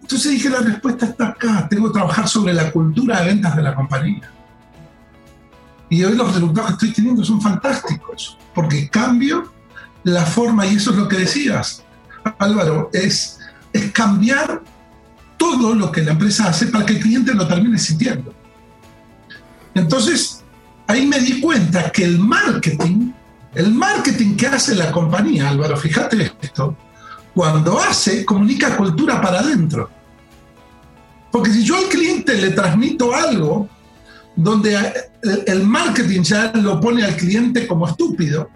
Entonces 0.00 0.32
dije, 0.32 0.50
la 0.50 0.60
respuesta 0.60 1.06
está 1.06 1.28
acá, 1.28 1.66
tengo 1.68 1.88
que 1.88 1.94
trabajar 1.94 2.28
sobre 2.28 2.52
la 2.52 2.70
cultura 2.70 3.20
de 3.20 3.26
ventas 3.26 3.56
de 3.56 3.62
la 3.62 3.74
compañía. 3.74 4.30
Y 5.88 6.02
hoy 6.04 6.16
los 6.16 6.32
resultados 6.32 6.68
que 6.68 6.74
estoy 6.74 6.92
teniendo 6.92 7.24
son 7.24 7.40
fantásticos, 7.40 8.38
porque 8.54 8.88
cambio 8.88 9.52
la 10.04 10.24
forma, 10.24 10.66
y 10.66 10.76
eso 10.76 10.90
es 10.90 10.96
lo 10.96 11.08
que 11.08 11.18
decías, 11.18 11.85
Álvaro, 12.38 12.90
es, 12.92 13.38
es 13.72 13.90
cambiar 13.92 14.62
todo 15.36 15.74
lo 15.74 15.92
que 15.92 16.02
la 16.02 16.12
empresa 16.12 16.48
hace 16.48 16.66
para 16.66 16.86
que 16.86 16.94
el 16.94 17.00
cliente 17.00 17.34
lo 17.34 17.46
termine 17.46 17.78
sintiendo. 17.78 18.34
Entonces, 19.74 20.42
ahí 20.86 21.06
me 21.06 21.20
di 21.20 21.40
cuenta 21.40 21.90
que 21.90 22.04
el 22.04 22.18
marketing, 22.18 23.12
el 23.54 23.72
marketing 23.72 24.36
que 24.36 24.46
hace 24.46 24.74
la 24.74 24.90
compañía, 24.90 25.50
Álvaro, 25.50 25.76
fíjate 25.76 26.32
esto, 26.40 26.76
cuando 27.34 27.78
hace, 27.78 28.24
comunica 28.24 28.76
cultura 28.76 29.20
para 29.20 29.40
adentro. 29.40 29.90
Porque 31.30 31.52
si 31.52 31.64
yo 31.64 31.76
al 31.76 31.84
cliente 31.84 32.34
le 32.40 32.50
transmito 32.50 33.14
algo 33.14 33.68
donde 34.34 34.74
el 35.46 35.66
marketing 35.66 36.22
ya 36.22 36.52
lo 36.54 36.80
pone 36.80 37.04
al 37.04 37.16
cliente 37.16 37.66
como 37.66 37.86
estúpido, 37.86 38.48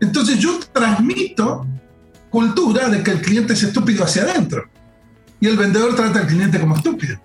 entonces 0.00 0.38
yo 0.38 0.58
transmito 0.72 1.66
cultura 2.32 2.88
de 2.88 3.02
que 3.02 3.12
el 3.12 3.20
cliente 3.20 3.52
es 3.52 3.62
estúpido 3.62 4.04
hacia 4.04 4.22
adentro 4.22 4.68
y 5.38 5.46
el 5.46 5.56
vendedor 5.56 5.94
trata 5.94 6.20
al 6.20 6.26
cliente 6.26 6.58
como 6.58 6.76
estúpido. 6.76 7.20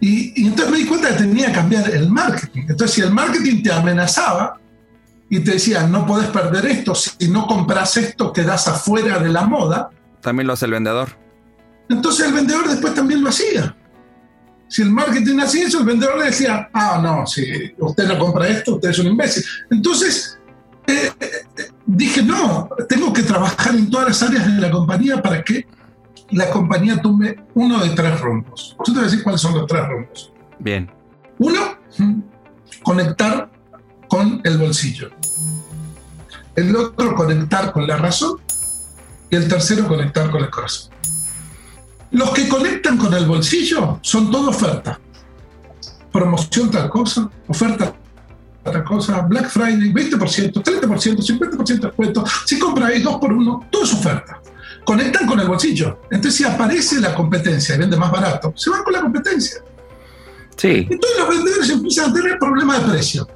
Y, 0.00 0.46
entonces 0.46 0.70
me 0.70 0.78
di 0.78 0.86
cuenta 0.86 1.08
que 1.08 1.14
tenía 1.14 1.48
que 1.48 1.52
cambiar 1.52 1.90
el 1.90 2.10
marketing. 2.10 2.62
Entonces, 2.68 2.92
si 2.92 3.00
el 3.02 3.12
marketing 3.12 3.62
te 3.62 3.72
amenazaba 3.72 4.58
y 5.28 5.40
te 5.40 5.52
decía, 5.52 5.86
no 5.86 6.06
puedes 6.06 6.28
perder 6.28 6.64
esto, 6.66 6.94
si 6.94 7.28
no 7.28 7.46
compras 7.46 7.96
esto, 7.96 8.32
quedas 8.32 8.66
afuera 8.68 9.18
de 9.18 9.28
la 9.28 9.46
moda. 9.46 9.90
También 10.22 10.46
lo 10.46 10.54
hace 10.54 10.64
el 10.66 10.72
vendedor. 10.72 11.08
Entonces 11.88 12.26
el 12.26 12.32
vendedor 12.32 12.68
después 12.68 12.94
también 12.94 13.22
lo 13.22 13.28
hacía. 13.28 13.76
Si 14.68 14.82
el 14.82 14.90
marketing 14.90 15.38
hacía 15.38 15.66
eso, 15.66 15.80
el 15.80 15.86
vendedor 15.86 16.18
le 16.18 16.26
decía, 16.26 16.68
ah, 16.72 17.00
no, 17.02 17.26
si 17.26 17.74
usted 17.78 18.08
no 18.08 18.18
compra 18.18 18.48
esto, 18.48 18.76
usted 18.76 18.90
es 18.90 18.98
un 18.98 19.06
imbécil. 19.06 19.44
Entonces, 19.70 20.38
eh, 20.86 21.10
dije, 21.96 22.22
no, 22.22 22.68
tengo 22.88 23.12
que 23.12 23.22
trabajar 23.22 23.74
en 23.74 23.90
todas 23.90 24.08
las 24.08 24.22
áreas 24.22 24.46
de 24.46 24.60
la 24.60 24.70
compañía 24.70 25.22
para 25.22 25.42
que 25.42 25.66
la 26.30 26.50
compañía 26.50 27.00
tome 27.00 27.36
uno 27.54 27.78
de 27.82 27.90
tres 27.90 28.20
rumbos. 28.20 28.76
Yo 28.78 28.84
te 28.84 28.92
voy 28.92 29.00
a 29.00 29.04
decir 29.04 29.22
cuáles 29.22 29.40
son 29.40 29.54
los 29.54 29.66
tres 29.66 29.86
rumbos. 29.88 30.32
Bien. 30.58 30.90
Uno, 31.38 31.60
conectar 32.82 33.50
con 34.08 34.40
el 34.44 34.58
bolsillo. 34.58 35.10
El 36.54 36.74
otro, 36.76 37.14
conectar 37.14 37.72
con 37.72 37.86
la 37.86 37.96
razón. 37.96 38.40
Y 39.30 39.36
el 39.36 39.48
tercero, 39.48 39.88
conectar 39.88 40.30
con 40.30 40.42
el 40.42 40.50
corazón. 40.50 40.92
Los 42.10 42.30
que 42.30 42.48
conectan 42.48 42.96
con 42.96 43.12
el 43.14 43.26
bolsillo 43.26 43.98
son 44.02 44.30
todo 44.30 44.50
oferta. 44.50 45.00
Promoción 46.12 46.70
tal 46.70 46.88
cosa, 46.88 47.28
oferta 47.48 47.94
tal 48.72 48.84
cosa, 48.84 49.20
Black 49.22 49.48
Friday, 49.48 49.92
20%, 49.92 50.52
30%, 50.62 51.16
50% 51.16 51.66
de 51.66 51.76
descuento. 51.78 52.24
Si 52.44 52.58
compras 52.58 53.02
dos 53.02 53.16
por 53.16 53.32
uno, 53.32 53.66
todo 53.70 53.84
es 53.84 53.92
oferta 53.92 54.40
conectan 54.86 55.26
con 55.26 55.40
el 55.40 55.48
bolsillo. 55.48 55.98
Entonces, 56.10 56.36
si 56.36 56.44
aparece 56.44 57.00
la 57.00 57.12
competencia 57.12 57.74
y 57.74 57.78
vende 57.78 57.96
más 57.96 58.10
barato, 58.10 58.54
se 58.56 58.70
van 58.70 58.84
con 58.84 58.92
la 58.92 59.00
competencia. 59.00 59.60
Sí. 60.56 60.86
Entonces 60.88 61.18
los 61.18 61.28
vendedores 61.28 61.70
empiezan 61.70 62.10
a 62.10 62.14
tener 62.14 62.38
problemas 62.38 62.82
de 62.82 62.92
precio. 62.92 63.28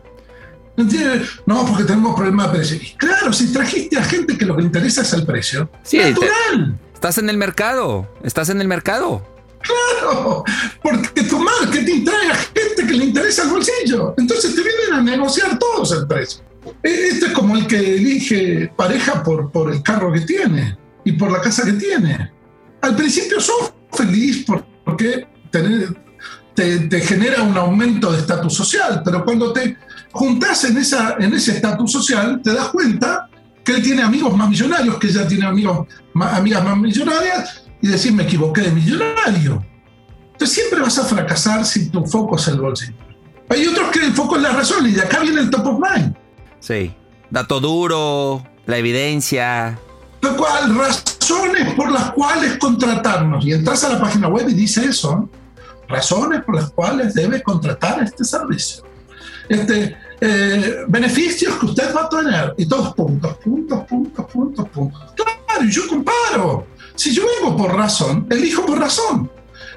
No, 1.45 1.67
porque 1.67 1.85
tenemos 1.85 2.15
problemas 2.15 2.47
de 2.47 2.59
precio. 2.59 2.77
Y 2.77 2.97
claro, 2.97 3.33
si 3.33 3.53
trajiste 3.53 3.99
a 3.99 4.05
gente 4.05 4.39
que 4.39 4.47
lo 4.47 4.57
que 4.57 4.63
le 4.63 4.69
interesa 4.69 5.03
es 5.03 5.13
el 5.13 5.27
precio, 5.27 5.69
sí, 5.83 5.99
natural. 5.99 6.79
estás 6.95 7.19
en 7.19 7.29
el 7.29 7.37
mercado, 7.37 8.09
estás 8.23 8.49
en 8.49 8.61
el 8.63 8.69
mercado. 8.69 9.27
Claro, 9.61 10.45
porque 10.83 11.23
tu 11.25 11.39
marketing 11.39 12.05
trae 12.05 12.31
a 12.31 12.35
gente 12.35 12.87
que 12.87 12.93
le 12.93 13.05
interesa 13.07 13.45
el 13.45 13.51
bolsillo. 13.51 14.15
Entonces 14.17 14.55
te 14.55 14.63
vienen 14.63 14.95
a 14.95 15.03
negociar 15.03 15.59
todos 15.59 15.93
el 15.93 16.07
precio. 16.07 16.43
E, 16.83 17.09
este 17.09 17.27
es 17.27 17.33
como 17.33 17.57
el 17.57 17.67
que 17.67 17.97
elige 17.97 18.73
pareja 18.77 19.23
por, 19.23 19.51
por 19.51 19.73
el 19.73 19.83
carro 19.83 20.13
que 20.13 20.21
tiene 20.21 20.79
y 21.05 21.13
por 21.13 21.31
la 21.31 21.41
casa 21.41 21.65
que 21.65 21.73
tiene. 21.75 22.33
Al 22.81 22.97
principio 22.97 23.41
sos 23.41 23.73
feliz 23.93 24.47
porque 24.85 25.27
te, 25.51 26.79
te 26.89 27.01
genera 27.01 27.43
un 27.43 27.57
aumento 27.57 28.13
de 28.13 28.19
estatus 28.19 28.55
social, 28.55 29.03
pero 29.05 29.25
cuando 29.25 29.53
te 29.53 29.77
juntás 30.13 30.65
en, 30.65 30.79
esa, 30.79 31.17
en 31.19 31.35
ese 31.35 31.53
estatus 31.53 31.93
social, 31.93 32.41
te 32.43 32.53
das 32.53 32.69
cuenta 32.69 33.29
que 33.65 33.73
él 33.73 33.83
tiene 33.83 34.03
amigos 34.03 34.37
más 34.37 34.49
millonarios, 34.49 34.99
que 34.99 35.09
ella 35.09 35.27
tiene 35.27 35.47
amigos, 35.47 35.87
amigas 36.15 36.65
más 36.65 36.79
millonarias, 36.79 37.70
y 37.83 37.89
decir, 37.89 38.13
me 38.13 38.25
equivoqué 38.25 38.63
de 38.63 38.73
millonario. 38.73 39.65
Entonces 40.33 40.57
siempre 40.57 40.81
vas 40.81 40.99
a 40.99 41.05
fracasar 41.05 41.65
si 41.65 41.91
tu 41.91 42.05
foco 42.07 42.37
es 42.37 42.49
el 42.49 42.61
bolsillo. 42.61 42.95
Hay 43.49 43.67
otros 43.67 43.91
que 43.91 44.05
el 44.05 44.13
foco 44.13 44.37
es 44.37 44.43
la 44.43 44.53
razón, 44.53 44.87
y 44.87 44.93
de 44.93 45.03
acá 45.03 45.21
viene 45.21 45.41
el 45.41 45.51
top 45.51 45.67
of 45.67 45.81
mind. 45.81 46.15
Sí. 46.61 46.95
Dato 47.31 47.61
duro, 47.61 48.45
la 48.67 48.79
evidencia. 48.79 49.79
Lo 50.21 50.37
cual, 50.37 50.77
razones 50.77 51.75
por 51.75 51.91
las 51.91 52.13
cuales 52.13 52.59
contratarnos. 52.59 53.45
Y 53.45 53.53
entras 53.53 53.85
a 53.85 53.91
la 53.91 54.01
página 54.01 54.29
web 54.29 54.49
y 54.49 54.55
dice 54.55 54.85
eso. 54.85 55.29
Razones 55.89 56.43
por 56.45 56.57
las 56.57 56.71
cuales 56.71 57.15
debe 57.15 57.43
contratar 57.43 58.03
este 58.03 58.25
servicio 58.25 58.85
este, 59.51 59.97
eh, 60.21 60.85
beneficios 60.87 61.59
que 61.59 61.67
usted 61.67 61.95
va 61.95 62.05
a 62.05 62.09
tener. 62.09 62.55
Y 62.57 62.67
todos 62.67 62.95
puntos, 62.95 63.37
puntos, 63.39 63.85
puntos, 63.85 64.27
puntos, 64.27 64.69
puntos. 64.69 65.13
Claro, 65.15 65.65
y 65.65 65.71
yo 65.71 65.83
comparo. 65.89 66.67
Si 67.01 67.15
yo 67.15 67.23
vengo 67.25 67.57
por 67.57 67.75
razón, 67.75 68.27
elijo 68.29 68.67
por 68.67 68.79
razón. 68.79 69.31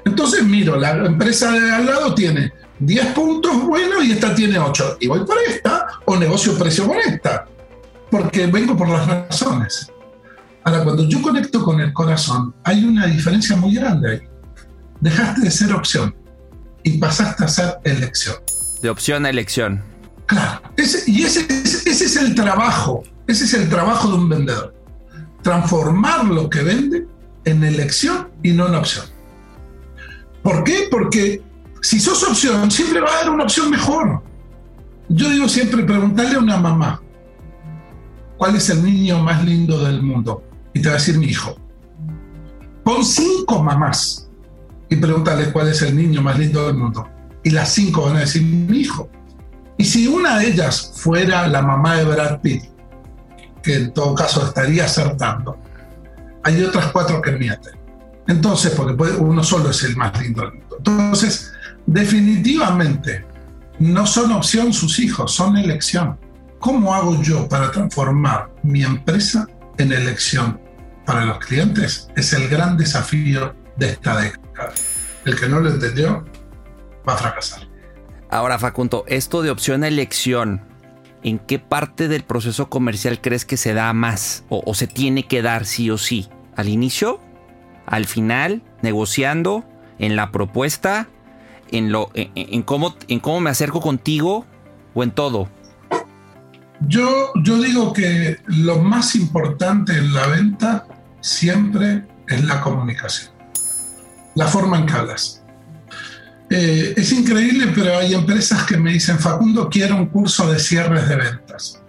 Entonces 0.04 0.44
miro, 0.44 0.76
la 0.76 0.90
empresa 1.06 1.52
de 1.52 1.72
al 1.72 1.86
lado 1.86 2.14
tiene 2.14 2.52
10 2.80 3.06
puntos 3.14 3.62
buenos 3.62 4.04
y 4.04 4.12
esta 4.12 4.34
tiene 4.34 4.58
8. 4.58 4.98
Y 5.00 5.06
voy 5.06 5.24
por 5.24 5.38
esta 5.48 5.86
o 6.04 6.18
negocio 6.18 6.54
precio 6.58 6.86
con 6.86 6.98
esta. 6.98 7.46
Porque 8.10 8.46
vengo 8.46 8.76
por 8.76 8.90
las 8.90 9.06
razones. 9.06 9.90
Ahora, 10.64 10.84
cuando 10.84 11.08
yo 11.08 11.22
conecto 11.22 11.64
con 11.64 11.80
el 11.80 11.94
corazón, 11.94 12.54
hay 12.62 12.84
una 12.84 13.06
diferencia 13.06 13.56
muy 13.56 13.74
grande 13.74 14.10
ahí. 14.10 14.20
Dejaste 15.00 15.40
de 15.40 15.50
ser 15.50 15.72
opción 15.72 16.14
y 16.82 16.98
pasaste 16.98 17.42
a 17.42 17.48
ser 17.48 17.78
elección. 17.84 18.36
De 18.82 18.90
opción 18.90 19.24
a 19.24 19.30
elección. 19.30 19.82
Claro, 20.26 20.60
y 21.06 21.22
ese, 21.22 21.46
ese 21.48 21.88
es 21.88 22.16
el 22.16 22.34
trabajo, 22.34 23.02
ese 23.26 23.44
es 23.44 23.54
el 23.54 23.70
trabajo 23.70 24.08
de 24.08 24.14
un 24.14 24.28
vendedor. 24.28 24.74
Transformar 25.42 26.26
lo 26.26 26.50
que 26.50 26.62
vende 26.62 27.13
en 27.44 27.64
elección 27.64 28.28
y 28.42 28.52
no 28.52 28.68
en 28.68 28.74
opción. 28.74 29.06
¿Por 30.42 30.64
qué? 30.64 30.88
Porque 30.90 31.42
si 31.80 32.00
sos 32.00 32.22
opción, 32.22 32.70
siempre 32.70 33.00
va 33.00 33.08
a 33.10 33.18
haber 33.18 33.30
una 33.30 33.44
opción 33.44 33.70
mejor. 33.70 34.22
Yo 35.08 35.28
digo 35.28 35.48
siempre, 35.48 35.84
preguntarle 35.84 36.36
a 36.36 36.38
una 36.38 36.56
mamá, 36.56 37.02
¿cuál 38.36 38.56
es 38.56 38.68
el 38.70 38.82
niño 38.82 39.22
más 39.22 39.44
lindo 39.44 39.82
del 39.84 40.02
mundo? 40.02 40.42
Y 40.72 40.80
te 40.80 40.88
va 40.88 40.94
a 40.94 40.98
decir 40.98 41.18
mi 41.18 41.26
hijo. 41.26 41.56
Pon 42.82 43.04
cinco 43.04 43.62
mamás 43.62 44.28
y 44.88 44.96
pregúntale 44.96 45.52
cuál 45.52 45.68
es 45.68 45.80
el 45.82 45.96
niño 45.96 46.20
más 46.22 46.38
lindo 46.38 46.66
del 46.66 46.76
mundo 46.76 47.08
y 47.42 47.50
las 47.50 47.72
cinco 47.72 48.02
van 48.02 48.16
a 48.16 48.20
decir 48.20 48.42
mi 48.42 48.78
hijo. 48.78 49.08
Y 49.76 49.84
si 49.84 50.06
una 50.06 50.38
de 50.38 50.48
ellas 50.48 50.92
fuera 50.94 51.46
la 51.46 51.62
mamá 51.62 51.96
de 51.96 52.04
Brad 52.04 52.40
Pitt, 52.40 52.64
que 53.62 53.76
en 53.76 53.92
todo 53.92 54.14
caso 54.14 54.46
estaría 54.46 54.84
acertando, 54.84 55.56
hay 56.44 56.62
otras 56.62 56.86
cuatro 56.92 57.20
que 57.20 57.32
mienten. 57.32 57.74
Entonces, 58.26 58.72
porque 58.72 58.94
uno 59.18 59.42
solo 59.42 59.70
es 59.70 59.82
el 59.82 59.96
más 59.96 60.18
lindo. 60.20 60.50
Entonces, 60.78 61.52
definitivamente, 61.86 63.24
no 63.78 64.06
son 64.06 64.32
opción 64.32 64.72
sus 64.72 64.98
hijos, 64.98 65.34
son 65.34 65.56
elección. 65.56 66.18
¿Cómo 66.58 66.94
hago 66.94 67.20
yo 67.22 67.48
para 67.48 67.70
transformar 67.70 68.50
mi 68.62 68.82
empresa 68.82 69.46
en 69.76 69.92
elección 69.92 70.58
para 71.04 71.24
los 71.26 71.38
clientes? 71.38 72.08
Es 72.16 72.32
el 72.32 72.48
gran 72.48 72.78
desafío 72.78 73.54
de 73.76 73.90
esta 73.90 74.20
década. 74.20 74.72
El 75.24 75.38
que 75.38 75.48
no 75.48 75.60
lo 75.60 75.70
entendió 75.70 76.24
va 77.06 77.14
a 77.14 77.16
fracasar. 77.16 77.74
Ahora, 78.30 78.58
Facundo, 78.58 79.04
esto 79.06 79.42
de 79.42 79.50
opción 79.50 79.84
a 79.84 79.88
elección, 79.88 80.62
¿en 81.22 81.38
qué 81.38 81.58
parte 81.58 82.08
del 82.08 82.24
proceso 82.24 82.68
comercial 82.68 83.20
crees 83.20 83.44
que 83.44 83.56
se 83.56 83.74
da 83.74 83.92
más 83.92 84.44
o, 84.48 84.74
se 84.74 84.86
tiene 84.86 85.26
que 85.26 85.42
dar 85.42 85.66
sí 85.66 85.90
o 85.90 85.98
sí? 85.98 86.28
¿Al 86.56 86.68
inicio? 86.68 87.20
¿Al 87.86 88.06
final? 88.06 88.62
¿Negociando? 88.82 89.64
¿En 89.98 90.16
la 90.16 90.30
propuesta? 90.30 91.08
¿En, 91.70 91.92
lo, 91.92 92.10
en, 92.14 92.62
cómo, 92.62 92.96
en 93.08 93.20
cómo 93.20 93.40
me 93.40 93.50
acerco 93.50 93.80
contigo? 93.80 94.46
¿O 94.94 95.02
en 95.02 95.10
todo? 95.10 95.48
Yo, 96.80 97.32
yo 97.42 97.60
digo 97.60 97.92
que 97.92 98.38
lo 98.46 98.78
más 98.78 99.14
importante 99.14 99.96
en 99.96 100.12
la 100.12 100.26
venta 100.26 100.86
siempre 101.20 102.04
es 102.28 102.44
la 102.44 102.60
comunicación, 102.60 103.32
la 104.34 104.46
forma 104.46 104.78
en 104.78 104.86
que 104.86 104.92
hablas. 104.92 105.42
Eh, 106.50 106.94
es 106.96 107.12
increíble, 107.12 107.72
pero 107.74 107.96
hay 107.98 108.14
empresas 108.14 108.64
que 108.64 108.76
me 108.76 108.92
dicen, 108.92 109.18
Facundo, 109.18 109.68
quiero 109.70 109.96
un 109.96 110.06
curso 110.06 110.50
de 110.52 110.58
cierres 110.58 111.08
de 111.08 111.16
ventas. 111.16 111.82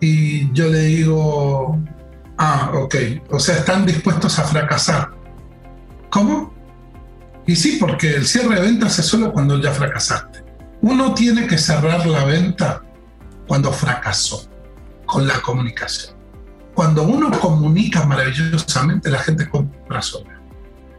Y 0.00 0.52
yo 0.52 0.68
le 0.68 0.80
digo, 0.84 1.78
ah, 2.38 2.70
ok, 2.74 2.94
o 3.30 3.38
sea, 3.38 3.56
están 3.56 3.84
dispuestos 3.84 4.38
a 4.38 4.44
fracasar. 4.44 5.10
¿Cómo? 6.10 6.54
Y 7.46 7.56
sí, 7.56 7.76
porque 7.80 8.14
el 8.14 8.26
cierre 8.26 8.56
de 8.56 8.62
ventas 8.62 8.98
es 8.98 9.06
solo 9.06 9.32
cuando 9.32 9.60
ya 9.60 9.72
fracasaste. 9.72 10.44
Uno 10.80 11.14
tiene 11.14 11.46
que 11.46 11.58
cerrar 11.58 12.06
la 12.06 12.24
venta 12.24 12.82
cuando 13.46 13.72
fracasó, 13.72 14.48
con 15.06 15.26
la 15.26 15.40
comunicación. 15.40 16.14
Cuando 16.74 17.02
uno 17.02 17.30
comunica 17.40 18.04
maravillosamente, 18.04 19.10
la 19.10 19.18
gente 19.18 19.48
compra 19.48 20.00
sola. 20.00 20.40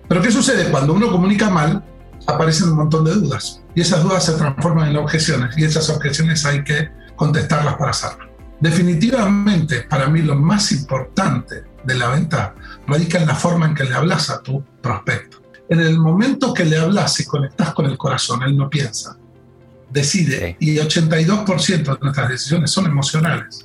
Pero 0.07 0.21
¿qué 0.21 0.31
sucede? 0.31 0.69
Cuando 0.71 0.93
uno 0.93 1.09
comunica 1.11 1.49
mal, 1.49 1.83
aparecen 2.27 2.69
un 2.69 2.77
montón 2.77 3.05
de 3.05 3.13
dudas 3.13 3.61
y 3.75 3.81
esas 3.81 4.03
dudas 4.03 4.25
se 4.25 4.33
transforman 4.33 4.89
en 4.89 4.97
objeciones 4.97 5.57
y 5.57 5.63
esas 5.63 5.89
objeciones 5.89 6.45
hay 6.45 6.63
que 6.63 6.89
contestarlas 7.15 7.75
para 7.75 7.91
hacerlo. 7.91 8.28
Definitivamente, 8.60 9.82
para 9.84 10.07
mí 10.07 10.22
lo 10.22 10.36
más 10.36 10.72
importante 10.72 11.64
de 11.84 11.95
la 11.95 12.10
venta 12.10 12.55
radica 12.88 13.20
en 13.20 13.28
la 13.28 13.36
forma 13.36 13.66
en 13.68 13.76
que 13.76 13.86
le 13.86 13.95
hablas 13.95 14.30
a 14.30 14.41
tu 14.41 14.64
prospecto. 14.82 15.41
En 15.70 15.80
el 15.80 15.97
momento 15.97 16.53
que 16.53 16.66
le 16.66 16.78
hablas 16.78 17.20
y 17.20 17.26
conectas 17.26 17.74
con 17.74 17.86
el 17.86 17.97
corazón, 17.97 18.43
él 18.43 18.57
no 18.57 18.70
piensa, 18.70 19.18
decide 19.89 20.57
y 20.60 20.76
82% 20.78 21.84
de 21.84 21.97
nuestras 22.01 22.30
decisiones 22.30 22.72
son 22.72 22.86
emocionales. 22.86 23.64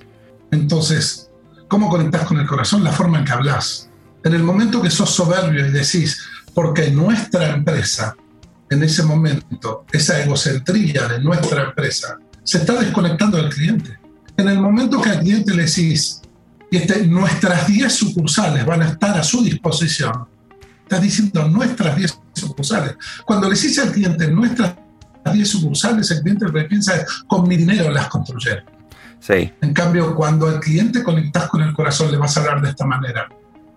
Entonces, 0.51 1.31
¿cómo 1.67 1.89
conectas 1.89 2.27
con 2.27 2.39
el 2.39 2.47
corazón? 2.47 2.85
La 2.85 2.93
forma 2.93 3.19
en 3.19 3.25
que 3.25 3.33
hablas. 3.33 3.91
En 4.23 4.35
el 4.35 4.43
momento 4.43 4.81
que 4.81 4.91
sos 4.91 5.11
soberbio 5.11 5.67
y 5.67 5.71
decís, 5.71 6.21
porque 6.55 6.91
nuestra 6.91 7.51
empresa 7.51 8.15
en 8.71 8.83
ese 8.83 9.03
momento, 9.03 9.85
esa 9.93 10.23
egocentría 10.23 11.07
de 11.09 11.21
nuestra 11.21 11.65
empresa, 11.65 12.19
se 12.43 12.59
está 12.59 12.75
desconectando 12.75 13.37
del 13.37 13.51
cliente. 13.51 13.99
En 14.37 14.49
el 14.49 14.61
momento 14.61 15.01
que 15.01 15.11
al 15.11 15.21
cliente 15.21 15.55
le 15.55 15.65
decís, 15.65 16.21
este, 16.71 17.07
nuestras 17.07 17.67
10 17.67 17.93
sucursales 17.93 18.67
van 18.67 18.83
a 18.83 18.89
estar 18.89 19.17
a 19.17 19.23
su 19.23 19.45
disposición, 19.45 20.27
estás 20.83 21.01
diciendo 21.01 21.49
nuestras 21.49 21.97
10 21.97 22.21
sucursales. 22.35 22.97
Cuando 23.25 23.49
le 23.49 23.55
decís 23.55 23.79
al 23.79 23.93
cliente 23.93 24.29
nuestras 24.29 24.75
10 25.33 25.49
sucursales, 25.49 26.11
el 26.11 26.23
cliente 26.23 26.47
lo 26.47 26.53
que 26.53 26.65
piensa 26.65 26.97
es, 26.97 27.05
con 27.27 27.47
mi 27.47 27.57
dinero 27.57 27.91
las 27.91 28.09
construyeron. 28.09 28.65
Sí. 29.21 29.53
En 29.61 29.73
cambio, 29.73 30.15
cuando 30.15 30.49
al 30.49 30.61
cliente 30.61 31.03
conectas 31.03 31.49
con 31.49 31.63
el 31.63 31.73
corazón, 31.73 32.11
le 32.11 32.19
vas 32.19 32.37
a 32.37 32.41
hablar 32.41 32.61
de 32.61 32.71
esta 32.71 32.85
manera. 32.85 33.29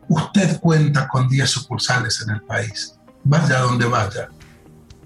Usted 0.10 0.60
cuenta 0.60 1.08
con 1.08 1.30
10 1.30 1.49
sucursales 1.49 2.22
en 2.28 2.36
el 2.36 2.41
país. 2.41 2.95
Vaya 3.24 3.60
donde 3.60 3.86
vaya 3.86 4.30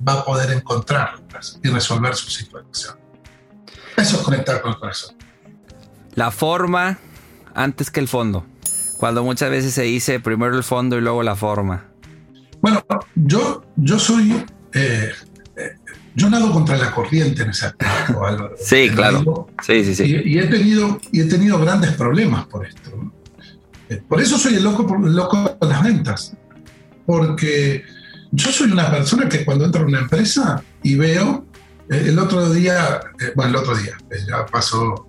va 0.07 0.13
a 0.13 0.25
poder 0.25 0.51
encontrarlas 0.51 1.59
y 1.63 1.69
resolver 1.69 2.15
su 2.15 2.29
situación. 2.29 2.95
Eso 3.95 4.17
es 4.17 4.23
conectar 4.23 4.61
con 4.61 4.71
el 4.71 4.79
corazón. 4.79 5.15
La 6.15 6.31
forma 6.31 6.97
antes 7.53 7.91
que 7.91 7.99
el 7.99 8.07
fondo. 8.07 8.45
Cuando 8.97 9.23
muchas 9.23 9.49
veces 9.49 9.73
se 9.73 9.83
dice 9.83 10.19
primero 10.19 10.55
el 10.55 10.63
fondo 10.63 10.97
y 10.97 11.01
luego 11.01 11.23
la 11.23 11.35
forma. 11.35 11.85
Bueno, 12.61 12.85
yo, 13.15 13.63
yo 13.75 13.97
soy. 13.97 14.45
Eh, 14.73 15.11
eh, 15.55 15.75
yo 16.15 16.29
nado 16.29 16.51
contra 16.51 16.77
la 16.77 16.91
corriente 16.91 17.43
en 17.43 17.49
ese 17.49 17.67
aspecto, 17.67 18.25
Álvaro. 18.25 18.55
sí, 18.59 18.89
claro. 18.89 19.47
sí, 19.63 19.83
sí, 19.83 19.95
sí. 19.95 20.21
Y, 20.25 20.39
he 20.39 20.47
tenido, 20.47 20.99
y 21.11 21.21
he 21.21 21.25
tenido 21.25 21.59
grandes 21.59 21.93
problemas 21.93 22.45
por 22.47 22.65
esto. 22.65 22.91
Eh, 23.89 24.01
por 24.07 24.21
eso 24.21 24.37
soy 24.37 24.55
el 24.55 24.63
loco, 24.63 24.87
el 25.03 25.15
loco 25.15 25.57
de 25.59 25.67
las 25.67 25.83
ventas. 25.83 26.33
Porque 27.05 27.83
yo 28.31 28.51
soy 28.51 28.71
una 28.71 28.89
persona 28.89 29.27
que 29.27 29.43
cuando 29.43 29.65
entro 29.65 29.81
a 29.81 29.85
una 29.85 29.99
empresa 29.99 30.63
y 30.83 30.95
veo, 30.95 31.45
eh, 31.89 32.05
el 32.07 32.19
otro 32.19 32.49
día, 32.49 33.01
eh, 33.19 33.31
bueno, 33.35 33.51
el 33.51 33.55
otro 33.57 33.75
día, 33.75 33.97
ya 34.27 34.45
pasó 34.45 35.07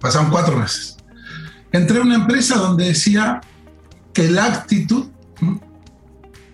pasaron 0.00 0.30
cuatro 0.30 0.56
meses. 0.56 0.96
Entré 1.72 1.98
a 1.98 2.02
una 2.02 2.16
empresa 2.16 2.56
donde 2.56 2.86
decía 2.86 3.40
que 4.12 4.30
la 4.30 4.46
actitud, 4.46 5.06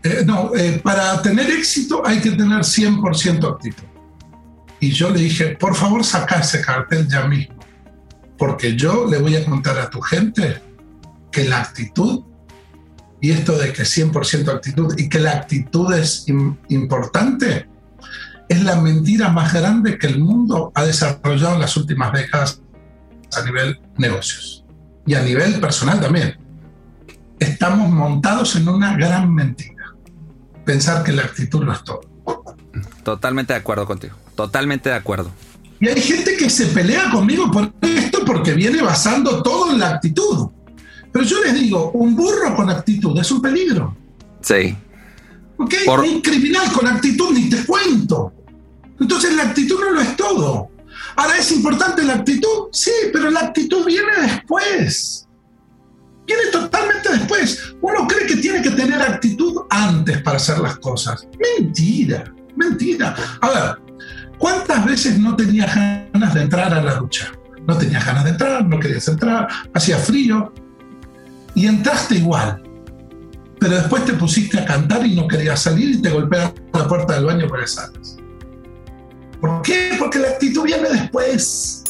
eh, 0.02 0.22
no, 0.26 0.54
eh, 0.54 0.80
para 0.82 1.22
tener 1.22 1.50
éxito 1.50 2.02
hay 2.04 2.20
que 2.20 2.32
tener 2.32 2.60
100% 2.60 3.54
actitud. 3.54 3.84
Y 4.80 4.90
yo 4.90 5.10
le 5.10 5.20
dije, 5.20 5.56
por 5.56 5.74
favor, 5.74 6.04
saca 6.04 6.40
ese 6.40 6.60
cartel 6.60 7.08
ya 7.08 7.26
mismo, 7.26 7.56
porque 8.36 8.76
yo 8.76 9.06
le 9.08 9.18
voy 9.18 9.36
a 9.36 9.44
contar 9.44 9.78
a 9.78 9.88
tu 9.88 10.00
gente 10.00 10.60
que 11.30 11.44
la 11.44 11.60
actitud 11.60 12.24
y 13.20 13.30
esto 13.30 13.56
de 13.56 13.72
que 13.72 13.84
100% 13.84 14.48
actitud 14.54 14.94
y 14.98 15.08
que 15.08 15.18
la 15.18 15.30
actitud 15.30 15.94
es 15.94 16.26
importante, 16.68 17.66
es 18.48 18.62
la 18.62 18.76
mentira 18.76 19.30
más 19.30 19.54
grande 19.54 19.96
que 19.96 20.08
el 20.08 20.18
mundo 20.18 20.70
ha 20.74 20.84
desarrollado 20.84 21.54
en 21.54 21.60
las 21.62 21.76
últimas 21.78 22.12
décadas 22.12 22.60
a 23.38 23.44
nivel 23.44 23.80
negocios 23.96 24.64
y 25.06 25.14
a 25.14 25.22
nivel 25.22 25.60
personal 25.60 26.00
también. 26.00 26.36
Estamos 27.38 27.90
montados 27.90 28.56
en 28.56 28.68
una 28.68 28.96
gran 28.96 29.34
mentira. 29.34 29.94
Pensar 30.64 31.02
que 31.02 31.12
la 31.12 31.22
actitud 31.22 31.62
lo 31.62 31.72
es 31.72 31.84
todo. 31.84 32.00
Totalmente 33.02 33.52
de 33.52 33.58
acuerdo 33.58 33.86
contigo. 33.86 34.16
Totalmente 34.34 34.88
de 34.88 34.94
acuerdo. 34.94 35.30
Y 35.80 35.88
hay 35.88 36.00
gente 36.00 36.36
que 36.36 36.48
se 36.48 36.66
pelea 36.66 37.10
conmigo 37.10 37.50
por 37.50 37.72
esto 37.82 38.24
porque 38.24 38.54
viene 38.54 38.80
basando 38.80 39.42
todo 39.42 39.72
en 39.72 39.80
la 39.80 39.90
actitud. 39.90 40.48
Pero 41.12 41.24
yo 41.24 41.42
les 41.44 41.54
digo, 41.54 41.90
un 41.92 42.16
burro 42.16 42.56
con 42.56 42.70
actitud 42.70 43.18
es 43.20 43.30
un 43.30 43.42
peligro. 43.42 43.96
Sí. 44.40 44.76
¿Ok? 45.58 45.74
Un 45.86 46.20
criminal 46.20 46.72
con 46.72 46.86
actitud 46.88 47.30
ni 47.32 47.48
te 47.48 47.64
cuento. 47.64 48.32
Entonces 48.98 49.34
la 49.34 49.44
actitud 49.44 49.78
no 49.80 49.90
lo 49.92 50.00
es 50.00 50.16
todo. 50.16 50.70
Ahora, 51.16 51.38
¿es 51.38 51.52
importante 51.52 52.02
la 52.02 52.14
actitud? 52.14 52.68
Sí, 52.72 52.90
pero 53.12 53.30
la 53.30 53.40
actitud 53.40 53.84
viene 53.84 54.12
después. 54.22 55.28
Viene 56.26 56.42
totalmente 56.50 57.10
después. 57.10 57.74
Uno 57.80 58.06
cree 58.06 58.26
que 58.26 58.36
tiene 58.36 58.62
que 58.62 58.70
tener 58.70 59.00
actitud 59.00 59.62
antes 59.70 60.22
para 60.22 60.38
hacer 60.38 60.58
las 60.58 60.78
cosas. 60.78 61.26
Mentira, 61.58 62.32
mentira. 62.56 63.14
A 63.40 63.50
ver, 63.50 63.98
¿cuántas 64.38 64.84
veces 64.84 65.18
no 65.18 65.36
tenías 65.36 65.74
ganas 65.74 66.34
de 66.34 66.42
entrar 66.42 66.72
a 66.72 66.82
la 66.82 66.94
ducha? 66.94 67.32
No 67.66 67.76
tenías 67.76 68.04
ganas 68.04 68.24
de 68.24 68.30
entrar, 68.30 68.64
no 68.64 68.78
querías 68.78 69.06
entrar, 69.08 69.48
hacía 69.72 69.96
frío, 69.98 70.52
y 71.54 71.66
entraste 71.66 72.16
igual. 72.16 72.62
Pero 73.58 73.76
después 73.76 74.04
te 74.04 74.12
pusiste 74.14 74.58
a 74.58 74.64
cantar 74.64 75.06
y 75.06 75.14
no 75.14 75.26
querías 75.26 75.62
salir 75.62 75.90
y 75.90 76.02
te 76.02 76.10
golpean 76.10 76.52
la 76.72 76.86
puerta 76.86 77.14
del 77.14 77.24
baño 77.24 77.48
para 77.48 77.62
que. 77.62 78.18
¿Por 79.44 79.62
qué? 79.62 79.96
Porque 79.98 80.18
la 80.18 80.28
actitud 80.28 80.64
viene 80.64 80.88
después, 80.88 81.84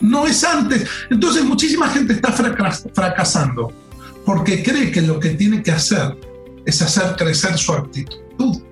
no 0.00 0.26
es 0.26 0.44
antes. 0.44 0.88
Entonces 1.10 1.44
muchísima 1.44 1.88
gente 1.88 2.14
está 2.14 2.32
fracasando 2.32 3.72
porque 4.24 4.62
cree 4.62 4.90
que 4.92 5.02
lo 5.02 5.18
que 5.18 5.30
tiene 5.30 5.62
que 5.62 5.72
hacer 5.72 6.16
es 6.64 6.80
hacer 6.82 7.16
crecer 7.16 7.56
su 7.58 7.72
actitud 7.72 8.62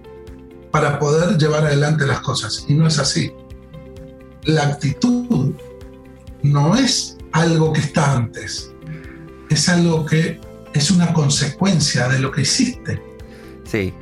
para 0.70 0.99
poder 0.99 1.36
llevar 1.36 1.64
adelante 1.64 2.07
las 2.07 2.20
cosas. 2.20 2.64
Y 2.68 2.74
no 2.74 2.86
es 2.86 2.99
así. 2.99 3.32
La 4.45 4.64
actitud 4.64 5.53
no 6.43 6.76
es 6.76 7.16
algo 7.32 7.72
que 7.72 7.80
está 7.80 8.12
antes 8.12 8.72
es 9.51 9.68
algo 9.68 10.05
que 10.05 10.41
es 10.74 10.91
una 10.91 11.12
consecuencia 11.12 12.09
de 12.09 12.18
lo 12.18 12.30
que 12.30 12.43
hiciste. 12.43 13.03
Sí, 13.64 13.93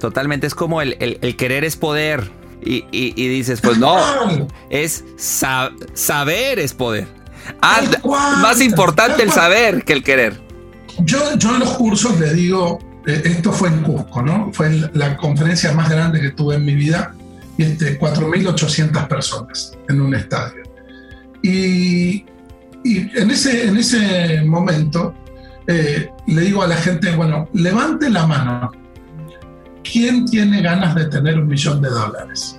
totalmente. 0.00 0.46
Es 0.46 0.54
como 0.54 0.80
el, 0.80 0.96
querer 1.36 1.64
es 1.64 1.76
poder. 1.76 2.30
Y, 2.60 3.28
dices, 3.28 3.60
pues 3.60 3.78
no, 3.78 3.96
es 4.70 5.04
saber 5.16 6.58
es 6.58 6.74
poder. 6.74 7.06
Ah, 7.62 7.80
más 8.42 8.60
importante 8.60 9.22
el 9.22 9.32
saber 9.32 9.84
que 9.84 9.94
el 9.94 10.02
querer. 10.02 10.40
Yo, 11.00 11.36
yo 11.36 11.54
en 11.54 11.60
los 11.60 11.70
cursos 11.70 12.18
le 12.20 12.34
digo, 12.34 12.78
eh, 13.06 13.22
esto 13.24 13.52
fue 13.52 13.68
en 13.68 13.82
Cusco, 13.82 14.20
¿no? 14.22 14.50
Fue 14.52 14.70
la 14.92 15.16
conferencia 15.16 15.72
más 15.72 15.88
grande 15.88 16.20
que 16.20 16.30
tuve 16.30 16.56
en 16.56 16.64
mi 16.64 16.74
vida, 16.74 17.14
y 17.56 17.62
este, 17.62 17.98
4.800 17.98 19.08
personas 19.08 19.72
en 19.88 20.00
un 20.00 20.14
estadio. 20.14 20.62
Y 21.42 22.24
y 22.84 23.18
en 23.18 23.30
ese, 23.30 23.68
en 23.68 23.76
ese 23.76 24.42
momento 24.44 25.14
eh, 25.66 26.08
le 26.26 26.40
digo 26.42 26.62
a 26.62 26.66
la 26.66 26.76
gente, 26.76 27.14
bueno, 27.14 27.48
levante 27.52 28.08
la 28.08 28.26
mano. 28.26 28.72
¿Quién 29.82 30.26
tiene 30.26 30.62
ganas 30.62 30.94
de 30.94 31.06
tener 31.06 31.38
un 31.38 31.46
millón 31.46 31.80
de 31.80 31.88
dólares? 31.88 32.58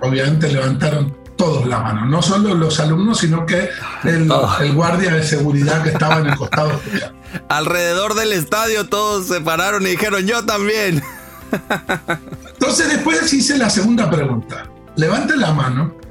Obviamente 0.00 0.52
levantaron 0.52 1.16
todos 1.36 1.66
la 1.66 1.80
mano, 1.80 2.06
no 2.06 2.22
solo 2.22 2.54
los 2.54 2.78
alumnos, 2.78 3.18
sino 3.18 3.46
que 3.46 3.68
el, 4.04 4.30
el 4.60 4.72
guardia 4.74 5.14
de 5.14 5.22
seguridad 5.22 5.82
que 5.82 5.90
estaba 5.90 6.18
en 6.18 6.26
el 6.26 6.36
costado. 6.36 6.80
Alrededor 7.48 8.14
del 8.14 8.32
estadio 8.32 8.88
todos 8.88 9.26
se 9.26 9.40
pararon 9.40 9.86
y 9.86 9.90
dijeron, 9.90 10.26
yo 10.26 10.44
también. 10.44 11.02
Entonces 12.52 12.88
después 12.88 13.32
hice 13.32 13.58
la 13.58 13.70
segunda 13.70 14.10
pregunta. 14.10 14.68
Levante 14.96 15.36
la 15.36 15.52
mano 15.52 16.02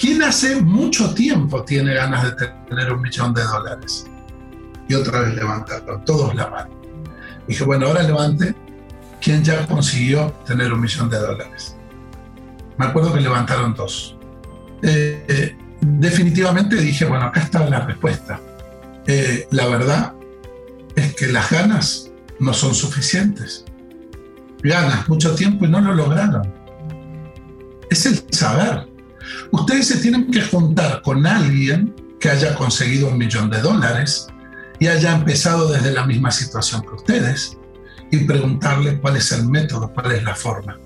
¿Quién 0.00 0.22
hace 0.22 0.62
mucho 0.62 1.12
tiempo 1.12 1.62
tiene 1.62 1.92
ganas 1.92 2.24
de 2.24 2.46
tener 2.70 2.90
un 2.90 3.02
millón 3.02 3.34
de 3.34 3.42
dólares? 3.42 4.06
Y 4.88 4.94
otra 4.94 5.20
vez 5.20 5.34
levantaron, 5.34 6.02
todos 6.06 6.34
la 6.34 6.48
mano. 6.48 6.70
Dije, 7.46 7.64
bueno, 7.64 7.86
ahora 7.86 8.02
levante 8.04 8.54
quién 9.20 9.44
ya 9.44 9.66
consiguió 9.66 10.32
tener 10.46 10.72
un 10.72 10.80
millón 10.80 11.10
de 11.10 11.18
dólares. 11.18 11.76
Me 12.78 12.86
acuerdo 12.86 13.12
que 13.12 13.20
levantaron 13.20 13.74
dos. 13.74 14.16
Eh, 14.82 15.24
eh, 15.28 15.56
definitivamente 15.80 16.76
dije, 16.76 17.04
bueno, 17.04 17.26
acá 17.26 17.40
está 17.40 17.68
la 17.68 17.80
respuesta. 17.80 18.40
Eh, 19.06 19.46
la 19.50 19.66
verdad 19.66 20.14
es 20.96 21.14
que 21.14 21.26
las 21.26 21.50
ganas 21.50 22.10
no 22.38 22.54
son 22.54 22.74
suficientes. 22.74 23.64
Ganas 24.62 25.08
mucho 25.08 25.34
tiempo 25.34 25.64
y 25.64 25.68
no 25.68 25.80
lo 25.80 25.94
lograron. 25.94 26.52
Es 27.90 28.06
el 28.06 28.24
saber. 28.30 28.88
Ustedes 29.50 29.88
se 29.88 29.98
tienen 29.98 30.30
que 30.30 30.42
juntar 30.42 31.02
con 31.02 31.26
alguien 31.26 31.94
que 32.18 32.30
haya 32.30 32.54
conseguido 32.54 33.08
un 33.08 33.18
millón 33.18 33.50
de 33.50 33.60
dólares 33.60 34.28
y 34.78 34.86
haya 34.86 35.12
empezado 35.12 35.70
desde 35.70 35.92
la 35.92 36.06
misma 36.06 36.30
situación 36.30 36.82
que 36.82 36.94
ustedes 36.94 37.58
y 38.10 38.18
preguntarle 38.24 38.98
cuál 39.00 39.16
es 39.16 39.32
el 39.32 39.48
método, 39.48 39.92
cuál 39.92 40.12
es 40.12 40.22
la 40.22 40.34
forma. 40.34 40.78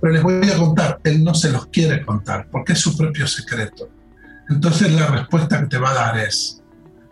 Pero 0.00 0.12
les 0.12 0.22
voy 0.22 0.50
a 0.50 0.56
contar, 0.56 1.00
él 1.04 1.22
no 1.22 1.34
se 1.34 1.50
los 1.50 1.66
quiere 1.66 2.04
contar 2.04 2.48
porque 2.50 2.72
es 2.72 2.80
su 2.80 2.96
propio 2.96 3.26
secreto. 3.26 3.88
Entonces 4.48 4.92
la 4.92 5.06
respuesta 5.06 5.60
que 5.60 5.66
te 5.66 5.78
va 5.78 5.90
a 5.90 5.94
dar 5.94 6.18
es, 6.18 6.62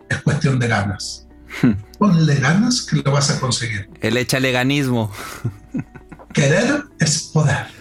es 0.09 0.21
cuestión 0.21 0.59
de 0.59 0.67
ganas. 0.67 1.27
Ponle 1.99 2.35
ganas 2.35 2.81
que 2.81 2.97
lo 2.97 3.11
vas 3.11 3.29
a 3.31 3.39
conseguir. 3.39 3.89
El 4.01 4.17
echaleganismo. 4.17 5.11
Querer 6.33 6.83
es 6.99 7.23
poder 7.33 7.79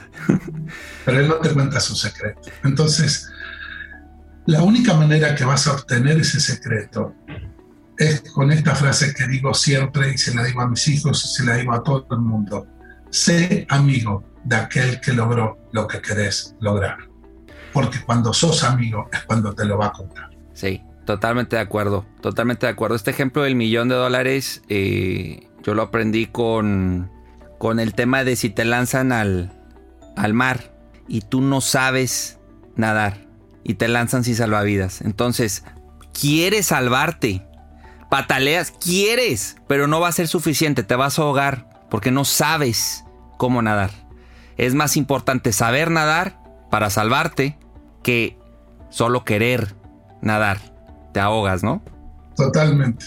pero 1.05 1.21
él 1.21 1.29
no 1.29 1.37
te 1.37 1.51
cuenta 1.51 1.81
su 1.81 1.95
secreto. 1.95 2.51
Entonces, 2.65 3.31
la 4.47 4.63
única 4.63 4.95
manera 4.95 5.35
que 5.35 5.45
vas 5.45 5.67
a 5.67 5.73
obtener 5.73 6.19
ese 6.21 6.41
secreto 6.41 7.15
es 7.99 8.21
con 8.33 8.53
esta 8.53 8.75
frase 8.75 9.13
que 9.13 9.27
digo 9.27 9.53
siempre 9.53 10.13
y 10.15 10.19
se 10.19 10.35
la 10.35 10.45
digo 10.45 10.61
a 10.61 10.69
mis 10.69 10.87
hijos 10.89 11.25
y 11.25 11.37
se 11.37 11.45
la 11.45 11.57
digo 11.57 11.73
a 11.73 11.83
todo 11.83 12.07
el 12.13 12.21
mundo. 12.21 12.67
Sé 13.11 13.67
amigo 13.69 14.23
de 14.45 14.57
aquel 14.57 15.01
que 15.01 15.13
logró 15.13 15.59
lo 15.73 15.87
que 15.87 16.01
querés 16.01 16.55
lograr. 16.61 16.97
Porque 17.73 17.99
cuando 18.01 18.33
sos 18.33 18.63
amigo 18.65 19.09
es 19.13 19.23
cuando 19.25 19.53
te 19.53 19.65
lo 19.65 19.79
va 19.79 19.87
a 19.87 19.93
contar. 19.93 20.31
Sí, 20.53 20.83
totalmente 21.05 21.57
de 21.57 21.63
acuerdo. 21.63 22.07
Totalmente 22.21 22.67
de 22.67 22.73
acuerdo. 22.73 22.95
Este 22.95 23.11
ejemplo 23.11 23.43
del 23.43 23.57
millón 23.57 23.89
de 23.89 23.97
dólares, 23.97 24.63
eh, 24.69 25.49
yo 25.65 25.75
lo 25.75 25.83
aprendí 25.83 26.27
con, 26.27 27.11
con 27.59 27.81
el 27.81 27.95
tema 27.95 28.23
de 28.23 28.37
si 28.37 28.49
te 28.49 28.65
lanzan 28.65 29.11
al, 29.11 29.53
al 30.17 30.35
mar 30.35 30.73
y 31.09 31.23
tú 31.23 31.41
no 31.41 31.61
sabes 31.61 32.39
nadar 32.77 33.27
y 33.65 33.75
te 33.75 33.89
lanzan 33.89 34.23
sin 34.23 34.37
salvavidas. 34.37 35.01
Entonces, 35.01 35.65
quieres 36.19 36.67
salvarte, 36.67 37.48
pataleas, 38.11 38.71
quieres, 38.71 39.57
pero 39.67 39.87
no 39.87 40.01
va 40.01 40.09
a 40.09 40.13
ser 40.13 40.29
suficiente, 40.29 40.83
te 40.83 40.97
vas 40.97 41.19
a 41.19 41.23
ahogar 41.23 41.69
porque 41.91 42.11
no 42.11 42.25
sabes 42.25 43.05
cómo 43.37 43.63
nadar. 43.63 43.91
Es 44.57 44.75
más 44.75 44.97
importante 44.97 45.53
saber 45.53 45.91
nadar 45.91 46.41
para 46.71 46.91
salvarte 46.91 47.59
que 48.03 48.37
solo 48.91 49.25
querer 49.25 49.75
nadar. 50.21 50.59
Te 51.13 51.21
ahogas, 51.21 51.63
¿no? 51.63 51.83
Totalmente, 52.37 53.05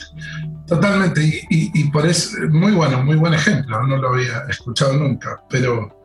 totalmente. 0.68 1.45
Y, 1.49 1.89
por 1.91 2.06
eso, 2.06 2.38
muy 2.49 2.74
bueno, 2.74 3.04
muy 3.04 3.16
buen 3.16 3.34
ejemplo, 3.34 3.82
no 3.88 3.97
lo 3.97 4.10
había 4.10 4.43
escuchado 4.49 4.93
nunca, 4.93 5.41
pero 5.49 6.02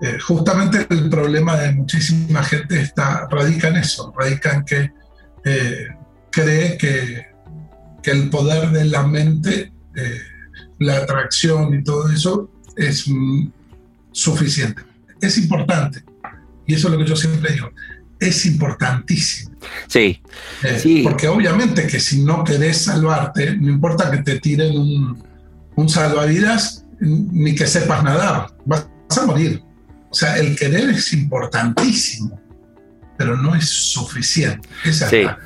eh, 0.00 0.18
justamente 0.20 0.86
el 0.90 1.10
problema 1.10 1.56
de 1.56 1.72
muchísima 1.72 2.42
gente 2.44 2.80
está, 2.80 3.26
radica 3.28 3.68
en 3.68 3.76
eso, 3.76 4.12
radica 4.16 4.52
en 4.52 4.64
que 4.64 4.92
eh, 5.44 5.88
cree 6.30 6.78
que, 6.78 7.26
que, 8.02 8.10
el 8.10 8.30
poder 8.30 8.70
de 8.70 8.84
la 8.84 9.06
mente, 9.06 9.72
eh, 9.96 10.20
la 10.78 10.98
atracción 10.98 11.74
y 11.74 11.82
todo 11.82 12.10
eso 12.10 12.50
es 12.76 13.06
suficiente. 14.12 14.82
Es 15.20 15.38
importante, 15.38 16.04
y 16.66 16.74
eso 16.74 16.88
es 16.88 16.92
lo 16.92 16.98
que 16.98 17.06
yo 17.06 17.16
siempre 17.16 17.52
digo, 17.52 17.70
es 18.20 18.46
importantísimo. 18.46 19.56
Sí. 19.86 20.20
Eh, 20.62 20.78
sí. 20.80 21.02
Porque 21.02 21.28
obviamente 21.28 21.86
que 21.86 22.00
si 22.00 22.22
no 22.22 22.44
querés 22.44 22.78
salvarte, 22.78 23.56
no 23.56 23.68
importa 23.70 24.10
que 24.10 24.18
te 24.18 24.40
tiren 24.40 24.76
un, 24.76 25.22
un 25.76 25.88
salvavidas 25.88 26.84
ni 27.00 27.54
que 27.54 27.66
sepas 27.66 28.02
nadar, 28.02 28.54
vas 28.64 28.88
a 29.16 29.26
morir. 29.26 29.62
O 30.10 30.14
sea, 30.14 30.36
el 30.38 30.56
querer 30.56 30.90
es 30.90 31.12
importantísimo, 31.12 32.40
pero 33.16 33.36
no 33.36 33.54
es 33.54 33.68
suficiente. 33.68 34.68
Esa 34.84 35.06
es 35.06 35.24
la, 35.24 35.38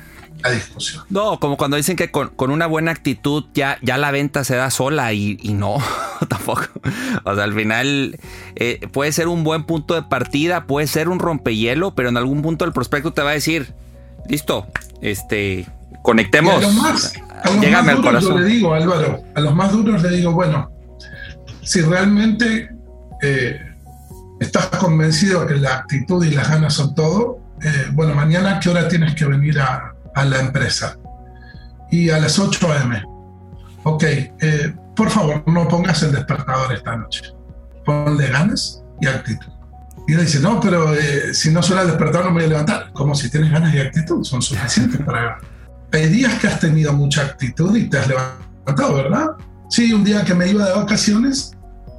la, 0.43 0.51
discusión. 0.51 1.03
No, 1.09 1.39
como 1.39 1.57
cuando 1.57 1.77
dicen 1.77 1.95
que 1.95 2.11
con, 2.11 2.29
con, 2.29 2.51
una 2.51 2.67
buena 2.67 2.91
actitud 2.91 3.45
ya, 3.53 3.77
ya 3.81 3.97
la 3.97 4.11
venta 4.11 4.43
se 4.43 4.55
da 4.55 4.69
sola 4.69 5.13
y, 5.13 5.37
y 5.41 5.53
no, 5.53 5.77
tampoco. 6.27 6.67
O 7.23 7.35
sea, 7.35 7.43
al 7.43 7.53
final 7.53 8.19
eh, 8.55 8.87
puede 8.91 9.11
ser 9.11 9.27
un 9.27 9.43
buen 9.43 9.63
punto 9.63 9.95
de 9.95 10.03
partida, 10.03 10.65
puede 10.65 10.87
ser 10.87 11.09
un 11.09 11.19
rompehielo, 11.19 11.95
pero 11.95 12.09
en 12.09 12.17
algún 12.17 12.41
punto 12.41 12.65
el 12.65 12.73
prospecto 12.73 13.13
te 13.13 13.21
va 13.21 13.31
a 13.31 13.33
decir, 13.33 13.73
listo, 14.27 14.67
este, 15.01 15.67
conectemos. 16.01 16.61
Y 16.61 16.65
a 16.65 16.67
los 16.67 16.75
más, 16.75 17.13
a 17.43 17.49
los 17.49 17.55
más 17.55 17.85
duros 17.85 17.87
al 17.87 18.01
corazón. 18.01 18.41
le 18.43 18.47
digo, 18.47 18.73
Álvaro, 18.73 19.23
a 19.35 19.41
los 19.41 19.55
más 19.55 19.71
duros 19.71 20.03
le 20.03 20.09
digo, 20.09 20.31
bueno, 20.31 20.71
si 21.63 21.81
realmente 21.81 22.69
eh, 23.21 23.59
estás 24.39 24.67
convencido 24.67 25.47
que 25.47 25.55
la 25.55 25.75
actitud 25.75 26.23
y 26.23 26.31
las 26.31 26.49
ganas 26.49 26.73
son 26.73 26.93
todo, 26.93 27.39
eh, 27.63 27.87
bueno, 27.93 28.13
mañana 28.13 28.59
qué 28.59 28.69
hora 28.69 28.87
tienes 28.87 29.15
que 29.15 29.25
venir 29.25 29.59
a, 29.59 29.92
a 30.15 30.25
la 30.25 30.39
empresa? 30.39 30.97
Y 31.91 32.09
a 32.09 32.19
las 32.19 32.39
8 32.39 32.71
a.m. 32.71 33.03
Ok, 33.83 34.03
eh, 34.03 34.73
por 34.95 35.09
favor, 35.09 35.43
no 35.47 35.67
pongas 35.67 36.01
el 36.03 36.11
despertador 36.11 36.73
esta 36.73 36.95
noche. 36.95 37.21
Ponle 37.85 38.27
ganas 38.27 38.83
y 39.01 39.07
actitud. 39.07 39.51
Y 40.07 40.13
él 40.13 40.21
dice, 40.21 40.39
no, 40.39 40.59
pero 40.59 40.93
eh, 40.93 41.33
si 41.33 41.51
no 41.51 41.63
suena 41.63 41.83
el 41.83 41.89
despertador 41.89 42.25
no 42.25 42.31
me 42.31 42.41
voy 42.41 42.45
a 42.45 42.49
levantar. 42.49 42.91
Como 42.93 43.15
si 43.15 43.29
tienes 43.29 43.51
ganas 43.51 43.73
y 43.73 43.79
actitud, 43.79 44.23
son 44.23 44.41
suficientes 44.41 45.01
para... 45.01 45.37
Hay 45.91 46.07
días 46.07 46.39
que 46.39 46.47
has 46.47 46.59
tenido 46.59 46.91
mucha 46.93 47.21
actitud 47.21 47.75
y 47.75 47.87
te 47.87 47.99
has 47.99 48.07
levantado, 48.07 48.95
¿verdad? 48.95 49.27
Sí, 49.69 49.93
un 49.93 50.03
día 50.03 50.23
que 50.25 50.33
me 50.33 50.47
iba 50.47 50.65
de 50.65 50.73
vacaciones, 50.73 51.55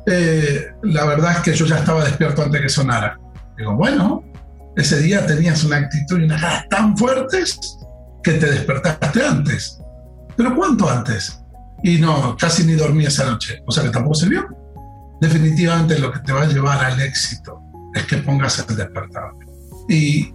eh, 0.07 0.67
la 0.83 1.05
verdad 1.07 1.33
es 1.33 1.39
que 1.39 1.55
yo 1.55 1.65
ya 1.65 1.79
estaba 1.79 2.05
despierto 2.05 2.43
antes 2.43 2.61
que 2.61 2.69
sonara. 2.69 3.19
Digo, 3.57 3.75
bueno, 3.75 4.23
ese 4.77 4.99
día 4.99 5.25
tenías 5.27 5.63
una 5.65 5.77
actitud 5.77 6.21
y 6.21 6.25
unas 6.25 6.43
ganas 6.43 6.69
tan 6.69 6.97
fuertes 6.97 7.79
que 8.25 8.33
te 8.33 8.51
despertaste 8.51 9.25
antes. 9.25 9.79
¿Pero 10.37 10.57
cuánto 10.57 10.89
antes? 10.89 11.41
Y 11.83 11.99
no, 11.99 12.37
casi 12.37 12.65
ni 12.65 12.73
dormí 12.73 13.05
esa 13.05 13.27
noche. 13.27 13.63
O 13.67 13.71
sea 13.71 13.85
que 13.85 13.91
tampoco 13.91 14.15
sirvió. 14.15 14.49
Definitivamente 15.21 15.99
lo 15.99 16.11
que 16.11 16.19
te 16.21 16.33
va 16.33 16.43
a 16.43 16.47
llevar 16.47 16.83
al 16.83 17.01
éxito 17.01 17.61
es 17.95 18.05
que 18.07 18.17
pongas 18.17 18.59
el 18.59 18.75
despertador. 18.75 19.37
Y, 19.89 20.33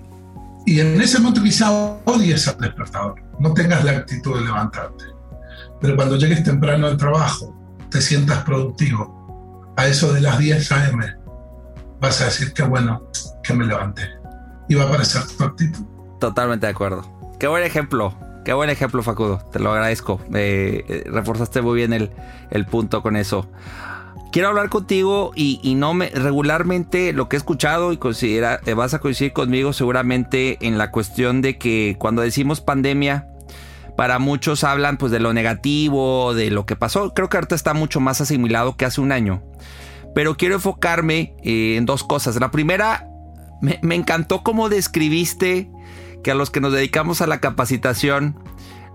y 0.65 0.79
en 0.79 1.01
ese 1.01 1.19
momento 1.19 1.43
quizá 1.43 1.71
odies 2.05 2.47
al 2.47 2.57
despertador. 2.59 3.15
No 3.39 3.53
tengas 3.53 3.83
la 3.83 3.91
actitud 3.91 4.37
de 4.37 4.45
levantarte. 4.45 5.05
Pero 5.81 5.95
cuando 5.95 6.15
llegues 6.15 6.43
temprano 6.43 6.87
al 6.87 6.97
trabajo, 6.97 7.55
te 7.89 7.99
sientas 7.99 8.43
productivo. 8.43 9.73
A 9.75 9.87
eso 9.87 10.13
de 10.13 10.21
las 10.21 10.37
10 10.37 10.71
a.m. 10.71 11.05
vas 11.99 12.21
a 12.21 12.25
decir 12.25 12.53
que 12.53 12.63
bueno, 12.63 13.09
que 13.43 13.53
me 13.53 13.65
levanté. 13.65 14.03
Y 14.67 14.75
va 14.75 14.83
a 14.83 14.87
aparecer 14.87 15.23
tu 15.25 15.43
actitud. 15.43 15.85
Totalmente 16.19 16.67
de 16.67 16.71
acuerdo. 16.71 17.18
Qué 17.39 17.47
buen 17.47 17.63
ejemplo. 17.63 18.13
Qué 18.43 18.53
buen 18.53 18.69
ejemplo, 18.69 19.01
Facudo. 19.01 19.37
Te 19.51 19.59
lo 19.59 19.71
agradezco. 19.71 20.19
Eh, 20.33 21.03
reforzaste 21.05 21.61
muy 21.61 21.77
bien 21.77 21.93
el, 21.93 22.09
el, 22.51 22.65
punto 22.65 23.01
con 23.01 23.15
eso. 23.15 23.49
Quiero 24.31 24.49
hablar 24.49 24.69
contigo 24.69 25.31
y, 25.35 25.59
y, 25.63 25.75
no 25.75 25.93
me 25.93 26.09
regularmente 26.09 27.13
lo 27.13 27.29
que 27.29 27.35
he 27.35 27.39
escuchado 27.39 27.93
y 27.93 27.97
considera, 27.97 28.59
eh, 28.65 28.73
vas 28.73 28.93
a 28.93 28.99
coincidir 28.99 29.33
conmigo 29.33 29.73
seguramente 29.73 30.57
en 30.61 30.77
la 30.77 30.91
cuestión 30.91 31.41
de 31.41 31.57
que 31.57 31.95
cuando 31.97 32.21
decimos 32.21 32.61
pandemia, 32.61 33.27
para 33.95 34.19
muchos 34.19 34.63
hablan 34.63 34.97
pues 34.97 35.11
de 35.11 35.19
lo 35.19 35.33
negativo, 35.33 36.33
de 36.33 36.51
lo 36.51 36.65
que 36.65 36.75
pasó. 36.75 37.13
Creo 37.13 37.29
que 37.29 37.37
ahorita 37.37 37.55
está 37.55 37.73
mucho 37.73 37.99
más 37.99 38.21
asimilado 38.21 38.75
que 38.75 38.85
hace 38.85 39.01
un 39.01 39.11
año. 39.11 39.41
Pero 40.13 40.35
quiero 40.35 40.55
enfocarme 40.55 41.35
eh, 41.43 41.75
en 41.77 41.85
dos 41.85 42.03
cosas. 42.03 42.39
La 42.39 42.51
primera, 42.51 43.07
me, 43.61 43.79
me 43.81 43.95
encantó 43.95 44.43
cómo 44.43 44.69
describiste 44.69 45.69
que 46.23 46.31
a 46.31 46.35
los 46.35 46.49
que 46.49 46.61
nos 46.61 46.73
dedicamos 46.73 47.21
a 47.21 47.27
la 47.27 47.39
capacitación, 47.39 48.35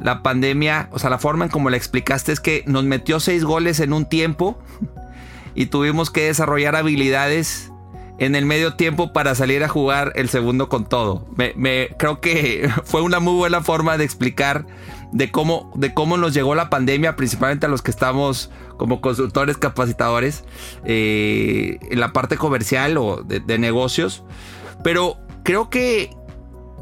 la 0.00 0.22
pandemia, 0.22 0.88
o 0.92 0.98
sea, 0.98 1.10
la 1.10 1.18
forma 1.18 1.44
en 1.44 1.50
como 1.50 1.70
la 1.70 1.76
explicaste 1.76 2.32
es 2.32 2.40
que 2.40 2.64
nos 2.66 2.84
metió 2.84 3.20
seis 3.20 3.44
goles 3.44 3.80
en 3.80 3.92
un 3.92 4.06
tiempo 4.06 4.58
y 5.54 5.66
tuvimos 5.66 6.10
que 6.10 6.26
desarrollar 6.26 6.76
habilidades 6.76 7.70
en 8.18 8.34
el 8.34 8.46
medio 8.46 8.74
tiempo 8.74 9.12
para 9.12 9.34
salir 9.34 9.64
a 9.64 9.68
jugar 9.68 10.12
el 10.14 10.28
segundo 10.28 10.68
con 10.68 10.88
todo. 10.88 11.26
Me, 11.36 11.88
creo 11.98 12.20
que 12.20 12.70
fue 12.84 13.02
una 13.02 13.20
muy 13.20 13.34
buena 13.34 13.60
forma 13.62 13.96
de 13.96 14.04
explicar 14.04 14.66
de 15.12 15.30
cómo, 15.30 15.72
de 15.76 15.94
cómo 15.94 16.16
nos 16.16 16.34
llegó 16.34 16.54
la 16.54 16.70
pandemia, 16.70 17.16
principalmente 17.16 17.66
a 17.66 17.68
los 17.68 17.82
que 17.82 17.90
estamos 17.90 18.50
como 18.76 19.00
consultores 19.00 19.56
capacitadores 19.56 20.44
eh, 20.84 21.78
en 21.82 22.00
la 22.00 22.12
parte 22.12 22.36
comercial 22.36 22.96
o 22.98 23.22
de, 23.22 23.40
de 23.40 23.58
negocios. 23.58 24.24
Pero 24.82 25.16
creo 25.44 25.70
que, 25.70 26.10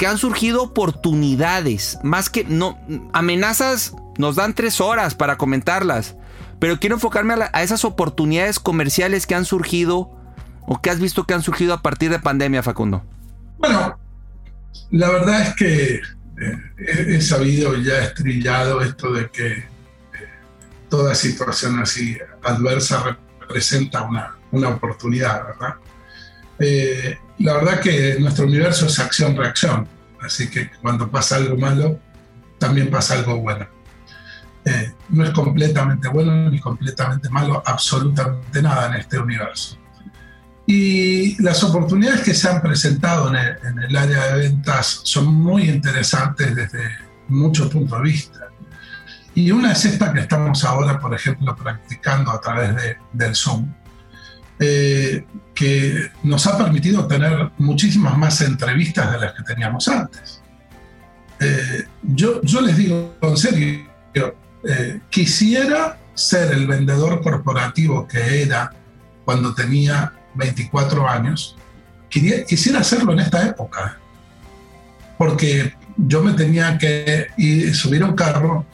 que 0.03 0.09
han 0.09 0.19
surgido 0.19 0.65
oportunidades, 0.65 2.01
más 2.03 2.29
que 2.29 2.43
no 2.43 2.77
amenazas 3.13 3.95
nos 4.19 4.35
dan 4.35 4.53
tres 4.53 4.81
horas 4.81 5.15
para 5.15 5.39
comentarlas, 5.39 6.17
pero 6.59 6.81
quiero 6.81 6.97
enfocarme 6.97 7.35
a, 7.35 7.37
la, 7.37 7.51
a, 7.53 7.63
esas 7.63 7.85
oportunidades 7.85 8.59
comerciales 8.59 9.29
que 9.29 9.37
han 9.37 9.45
surgido 9.45 10.11
o 10.63 10.83
que 10.83 10.91
has 10.91 10.99
visto 10.99 11.23
que 11.23 11.35
han 11.35 11.43
surgido 11.45 11.73
a 11.73 11.83
partir 11.83 12.11
de 12.11 12.19
pandemia, 12.19 12.65
Facundo. 12.65 13.05
Bueno, 13.59 13.97
la 14.91 15.09
verdad 15.09 15.43
es 15.43 15.55
que 15.55 15.95
eh, 15.95 16.03
he, 17.07 17.21
sabido 17.21 17.77
ya 17.77 18.01
estrillado 18.01 18.81
esto 18.81 19.13
de 19.13 19.31
que 19.31 19.53
eh, 19.53 19.65
toda 20.91 21.15
situación 21.15 21.79
así 21.79 22.19
adversa 22.43 23.17
representa 23.39 24.03
una, 24.03 24.35
una 24.51 24.71
oportunidad, 24.71 25.45
¿verdad? 25.47 25.77
Eh, 26.65 27.19
la 27.39 27.55
verdad 27.55 27.81
que 27.81 28.17
nuestro 28.21 28.47
universo 28.47 28.87
es 28.87 28.97
acción-reacción, 29.01 29.89
así 30.21 30.49
que 30.49 30.71
cuando 30.81 31.11
pasa 31.11 31.35
algo 31.35 31.57
malo, 31.57 31.99
también 32.59 32.89
pasa 32.89 33.15
algo 33.15 33.39
bueno. 33.39 33.67
Eh, 34.65 34.93
no 35.09 35.25
es 35.25 35.31
completamente 35.31 36.07
bueno 36.07 36.49
ni 36.49 36.61
completamente 36.61 37.29
malo, 37.31 37.61
absolutamente 37.67 38.63
nada 38.63 38.87
en 38.87 39.01
este 39.01 39.19
universo. 39.19 39.77
Y 40.65 41.43
las 41.43 41.65
oportunidades 41.65 42.21
que 42.21 42.33
se 42.33 42.49
han 42.49 42.63
presentado 42.63 43.29
en 43.31 43.35
el, 43.35 43.57
en 43.67 43.79
el 43.81 43.97
área 43.97 44.29
de 44.29 44.49
ventas 44.49 45.01
son 45.03 45.35
muy 45.35 45.69
interesantes 45.69 46.55
desde 46.55 46.85
muchos 47.27 47.69
puntos 47.71 47.99
de 47.99 48.05
vista. 48.05 48.39
Y 49.35 49.51
una 49.51 49.73
es 49.73 49.85
esta 49.85 50.13
que 50.13 50.21
estamos 50.21 50.63
ahora, 50.65 51.01
por 51.01 51.13
ejemplo, 51.13 51.57
practicando 51.57 52.31
a 52.31 52.41
través 52.41 52.77
de, 52.77 52.99
del 53.13 53.35
Zoom, 53.35 53.69
eh, 54.65 55.25
que 55.57 56.13
nos 56.23 56.47
ha 56.47 56.57
permitido 56.57 57.09
tener 57.09 57.51
muchísimas 57.59 58.17
más 58.17 58.41
entrevistas 58.43 59.11
de 59.11 59.19
las 59.19 59.33
que 59.33 59.43
teníamos 59.43 59.89
antes. 59.89 60.41
Eh, 61.41 61.85
yo, 62.05 62.41
yo 62.43 62.61
les 62.61 62.77
digo 62.77 63.13
en 63.23 63.37
serio, 63.37 63.91
eh, 64.15 65.01
quisiera 65.11 65.99
ser 66.15 66.53
el 66.53 66.69
vendedor 66.69 67.23
corporativo 67.23 68.07
que 68.07 68.43
era 68.43 68.73
cuando 69.25 69.53
tenía 69.53 70.13
24 70.37 71.09
años, 71.09 71.57
quisiera 72.09 72.79
hacerlo 72.79 73.15
en 73.15 73.19
esta 73.19 73.45
época, 73.45 73.99
porque 75.19 75.75
yo 75.97 76.23
me 76.23 76.35
tenía 76.35 76.79
que 76.79 77.27
ir, 77.37 77.75
subir 77.75 78.05
a 78.05 78.07
un 78.07 78.15
carro, 78.15 78.65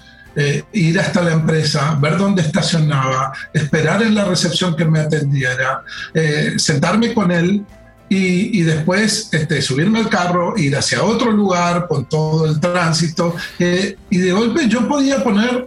eh, 0.40 0.62
ir 0.72 1.00
hasta 1.00 1.20
la 1.20 1.32
empresa, 1.32 1.98
ver 2.00 2.16
dónde 2.16 2.42
estacionaba, 2.42 3.32
esperar 3.52 4.02
en 4.02 4.14
la 4.14 4.24
recepción 4.24 4.76
que 4.76 4.84
me 4.84 5.00
atendiera, 5.00 5.82
eh, 6.14 6.54
sentarme 6.58 7.12
con 7.12 7.32
él 7.32 7.66
y, 8.08 8.60
y 8.60 8.62
después 8.62 9.30
este, 9.32 9.60
subirme 9.60 9.98
al 9.98 10.08
carro, 10.08 10.56
ir 10.56 10.76
hacia 10.76 11.02
otro 11.02 11.32
lugar 11.32 11.88
con 11.88 12.08
todo 12.08 12.46
el 12.46 12.60
tránsito. 12.60 13.34
Eh, 13.58 13.96
y 14.10 14.18
de 14.18 14.30
golpe 14.30 14.68
yo 14.68 14.86
podía 14.86 15.24
poner 15.24 15.66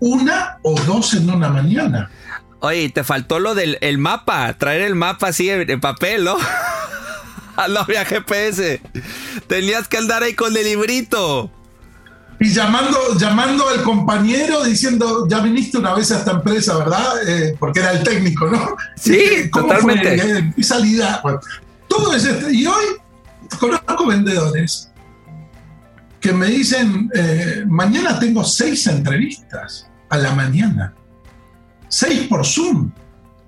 una 0.00 0.58
o 0.62 0.74
dos 0.80 1.14
en 1.14 1.30
una 1.30 1.48
mañana. 1.48 2.10
Oye, 2.58 2.88
te 2.88 3.04
faltó 3.04 3.38
lo 3.38 3.54
del 3.54 3.78
el 3.80 3.98
mapa, 3.98 4.52
traer 4.54 4.80
el 4.80 4.96
mapa 4.96 5.28
así 5.28 5.50
en, 5.50 5.70
en 5.70 5.80
papel, 5.80 6.24
¿no? 6.24 6.36
no 7.68 7.78
había 7.78 8.04
GPS. 8.04 8.80
Tenías 9.46 9.86
que 9.86 9.98
andar 9.98 10.24
ahí 10.24 10.34
con 10.34 10.56
el 10.56 10.64
librito. 10.64 11.52
Y 12.40 12.48
llamando, 12.48 12.98
llamando 13.18 13.68
al 13.68 13.82
compañero 13.82 14.64
diciendo, 14.64 15.26
ya 15.28 15.40
viniste 15.40 15.78
una 15.78 15.94
vez 15.94 16.10
a 16.10 16.18
esta 16.18 16.32
empresa, 16.32 16.76
¿verdad? 16.76 17.28
Eh, 17.28 17.56
porque 17.58 17.80
era 17.80 17.92
el 17.92 18.02
técnico, 18.02 18.46
¿no? 18.46 18.76
Sí, 18.96 19.48
totalmente. 19.52 20.18
Fue? 20.18 20.52
Y 20.56 20.62
salida. 20.62 21.20
Bueno, 21.22 21.40
todo 21.88 22.14
es 22.14 22.24
este. 22.24 22.52
Y 22.52 22.66
hoy 22.66 22.84
conozco 23.58 24.06
vendedores 24.06 24.90
que 26.20 26.32
me 26.32 26.46
dicen, 26.46 27.10
eh, 27.14 27.64
mañana 27.68 28.18
tengo 28.18 28.42
seis 28.44 28.86
entrevistas 28.86 29.88
a 30.08 30.16
la 30.16 30.32
mañana. 30.32 30.94
Seis 31.88 32.26
por 32.28 32.44
Zoom. 32.44 32.90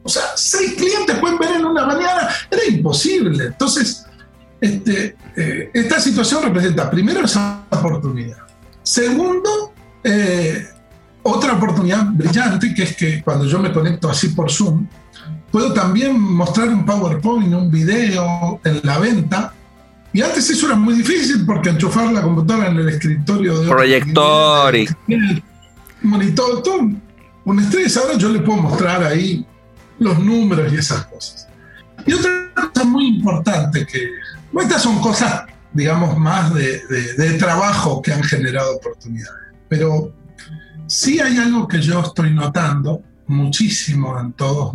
O 0.02 0.08
sea, 0.08 0.22
seis 0.36 0.74
clientes 0.74 1.18
pueden 1.18 1.38
ver 1.38 1.56
en 1.56 1.64
una 1.64 1.86
mañana. 1.86 2.28
Era 2.50 2.64
imposible. 2.68 3.46
Entonces, 3.46 4.06
este, 4.60 5.16
eh, 5.36 5.70
esta 5.74 6.00
situación 6.00 6.44
representa 6.44 6.90
primero 6.90 7.24
esa 7.24 7.64
oportunidad. 7.70 8.45
Segundo, 8.86 9.72
eh, 10.04 10.64
otra 11.24 11.54
oportunidad 11.54 12.06
brillante, 12.12 12.72
que 12.72 12.84
es 12.84 12.94
que 12.94 13.20
cuando 13.20 13.44
yo 13.44 13.58
me 13.58 13.72
conecto 13.72 14.08
así 14.08 14.28
por 14.28 14.48
Zoom, 14.48 14.86
puedo 15.50 15.72
también 15.72 16.20
mostrar 16.20 16.68
un 16.68 16.86
PowerPoint, 16.86 17.52
un 17.52 17.68
video 17.68 18.60
en 18.62 18.80
la 18.84 18.98
venta. 19.00 19.52
Y 20.12 20.22
antes 20.22 20.48
eso 20.50 20.66
era 20.66 20.76
muy 20.76 20.94
difícil 20.94 21.44
porque 21.44 21.70
enchufar 21.70 22.12
la 22.12 22.22
computadora 22.22 22.68
en 22.68 22.76
el 22.76 22.88
escritorio 22.88 23.58
de... 23.58 23.68
Proyector 23.68 24.76
y... 24.76 24.88
Monitor, 26.02 26.62
todo 26.62 26.88
un 27.44 27.58
estrés. 27.58 27.96
Ahora 27.96 28.16
yo 28.16 28.28
le 28.28 28.38
puedo 28.38 28.62
mostrar 28.62 29.02
ahí 29.02 29.44
los 29.98 30.16
números 30.20 30.72
y 30.72 30.76
esas 30.76 31.06
cosas. 31.06 31.48
Y 32.06 32.12
otra 32.12 32.52
cosa 32.54 32.84
muy 32.84 33.16
importante 33.16 33.84
que... 33.84 34.10
Estas 34.60 34.82
son 34.82 35.00
cosas, 35.00 35.42
digamos, 35.76 36.18
más 36.18 36.52
de, 36.54 36.80
de 37.16 37.32
trabajo 37.34 38.02
que 38.02 38.12
han 38.12 38.22
generado 38.22 38.76
oportunidades. 38.76 39.52
Pero 39.68 40.12
Sí 40.86 41.20
hay 41.20 41.36
algo 41.38 41.66
que 41.66 41.80
yo 41.80 42.00
estoy 42.00 42.32
notando 42.32 43.02
muchísimo 43.26 44.18
en 44.20 44.32
todas 44.34 44.72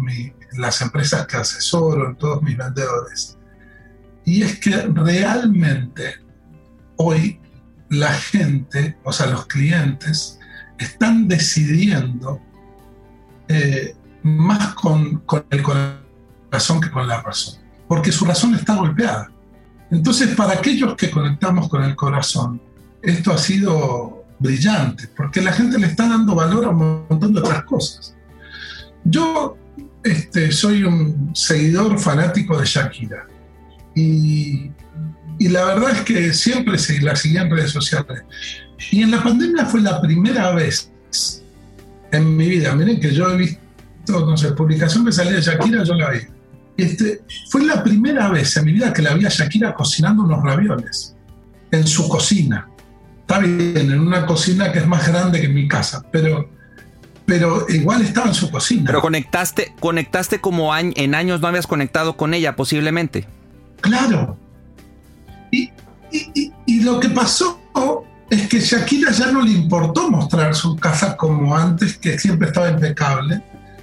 las 0.58 0.82
empresas 0.82 1.26
que 1.26 1.38
asesoro, 1.38 2.10
en 2.10 2.16
todos 2.18 2.42
mis 2.44 2.58
vendedores, 2.58 3.38
y 4.26 4.44
es 4.44 4.60
que 4.60 4.76
realmente 4.94 6.16
hoy 6.98 7.40
la 7.90 8.12
gente, 8.14 8.98
o 9.04 9.14
sea, 9.14 9.28
los 9.28 9.46
clientes, 9.46 10.38
están 10.78 11.30
decidiendo 11.30 12.42
eh, 13.48 13.96
más 14.24 14.74
con, 14.74 15.20
con 15.20 15.46
el 15.50 15.64
corazón 15.64 16.82
que 16.82 16.92
con 16.92 17.08
la 17.08 17.22
razón, 17.22 17.62
porque 17.88 18.12
su 18.12 18.26
razón 18.26 18.54
está 18.54 18.76
golpeada. 18.76 19.32
Entonces, 19.92 20.34
para 20.36 20.54
aquellos 20.54 20.96
que 20.96 21.12
conectamos 21.12 21.68
con 21.68 21.84
el 21.84 21.96
corazón, 21.96 22.62
esto 23.02 23.34
ha 23.34 23.38
sido 23.38 24.26
brillante, 24.40 25.08
porque 25.16 25.42
la 25.42 25.52
gente 25.52 25.78
le 25.78 25.88
está 25.88 26.08
dando 26.08 26.34
valor 26.34 26.66
a 26.66 26.70
un 26.70 27.06
montón 27.10 27.34
de 27.34 27.40
otras 27.40 27.64
cosas. 27.66 28.16
Yo 29.04 29.58
este, 30.04 30.52
soy 30.52 30.84
un 30.84 31.32
seguidor 31.36 32.00
fanático 32.00 32.58
de 32.58 32.66
Shakira 32.66 33.28
y, 33.96 34.72
la 35.40 35.66
verdad 35.66 35.92
es 35.92 36.02
que 36.02 36.34
siempre 36.34 36.78
la 37.02 37.16
seguía 37.16 37.42
en 37.42 37.52
redes 37.52 37.72
sociales. 37.72 38.24
Y 38.92 39.02
en 39.02 39.12
la 39.12 39.22
pandemia 39.22 39.66
fue 39.66 39.82
la 39.82 40.02
primera 40.02 40.52
vez 40.52 40.92
en 42.12 42.36
mi 42.36 42.48
vida, 42.48 42.76
miren 42.76 43.00
que 43.00 43.14
yo 43.14 43.30
he 43.32 43.38
visto, 43.38 43.60
no 44.08 44.38
sé, 44.38 44.52
publicación 44.52 45.06
que 45.06 45.12
salía 45.12 45.34
de 45.34 45.42
Shakira, 45.42 45.84
yo 45.84 45.96
la 45.96 46.12
vi. 46.12 46.20
Este, 46.82 47.22
fue 47.50 47.64
la 47.64 47.84
primera 47.84 48.30
vez 48.30 48.58
en 48.58 48.66
mi 48.66 48.74
vida 48.74 48.92
que 48.92 49.02
la 49.02 49.14
vi 49.14 49.26
a 49.26 49.30
Shakira 49.30 49.74
cocinando 49.74 50.24
unos 50.24 50.44
ravioles 50.44 51.16
en 51.72 51.88
su 51.88 52.08
cocina 52.10 52.68
está 53.32 53.40
bien, 53.40 53.92
en 53.92 54.00
una 54.00 54.26
cocina 54.26 54.72
que 54.72 54.80
es 54.80 54.88
más 54.88 55.08
grande 55.08 55.40
que 55.40 55.48
mi 55.48 55.68
casa, 55.68 56.04
pero, 56.12 56.50
pero 57.26 57.66
igual 57.70 58.02
estaba 58.02 58.28
en 58.28 58.34
su 58.34 58.52
cocina. 58.52 58.84
Pero 58.88 59.02
conectaste, 59.02 59.74
conectaste 59.80 60.40
como 60.40 60.76
en 60.76 61.16
años 61.16 61.40
no 61.40 61.48
habías 61.48 61.68
conectado 61.68 62.18
con 62.18 62.34
ella, 62.34 62.56
posiblemente. 62.56 63.26
Claro. 63.80 64.38
Y, 65.50 65.72
y, 66.12 66.82
lo 66.82 67.00
que 67.00 67.10
pasó 67.10 67.62
es 68.30 68.48
que 68.50 68.60
Shakira 68.60 69.12
ya 69.12 69.32
no 69.32 69.42
le 69.42 69.52
importó 69.52 70.10
mostrar 70.10 70.54
su 70.56 70.76
casa 70.76 71.16
como 71.16 71.56
antes, 71.56 71.98
que 71.98 72.20
siempre 72.20 72.48
estaba 72.48 72.70
impecable. 72.70 73.42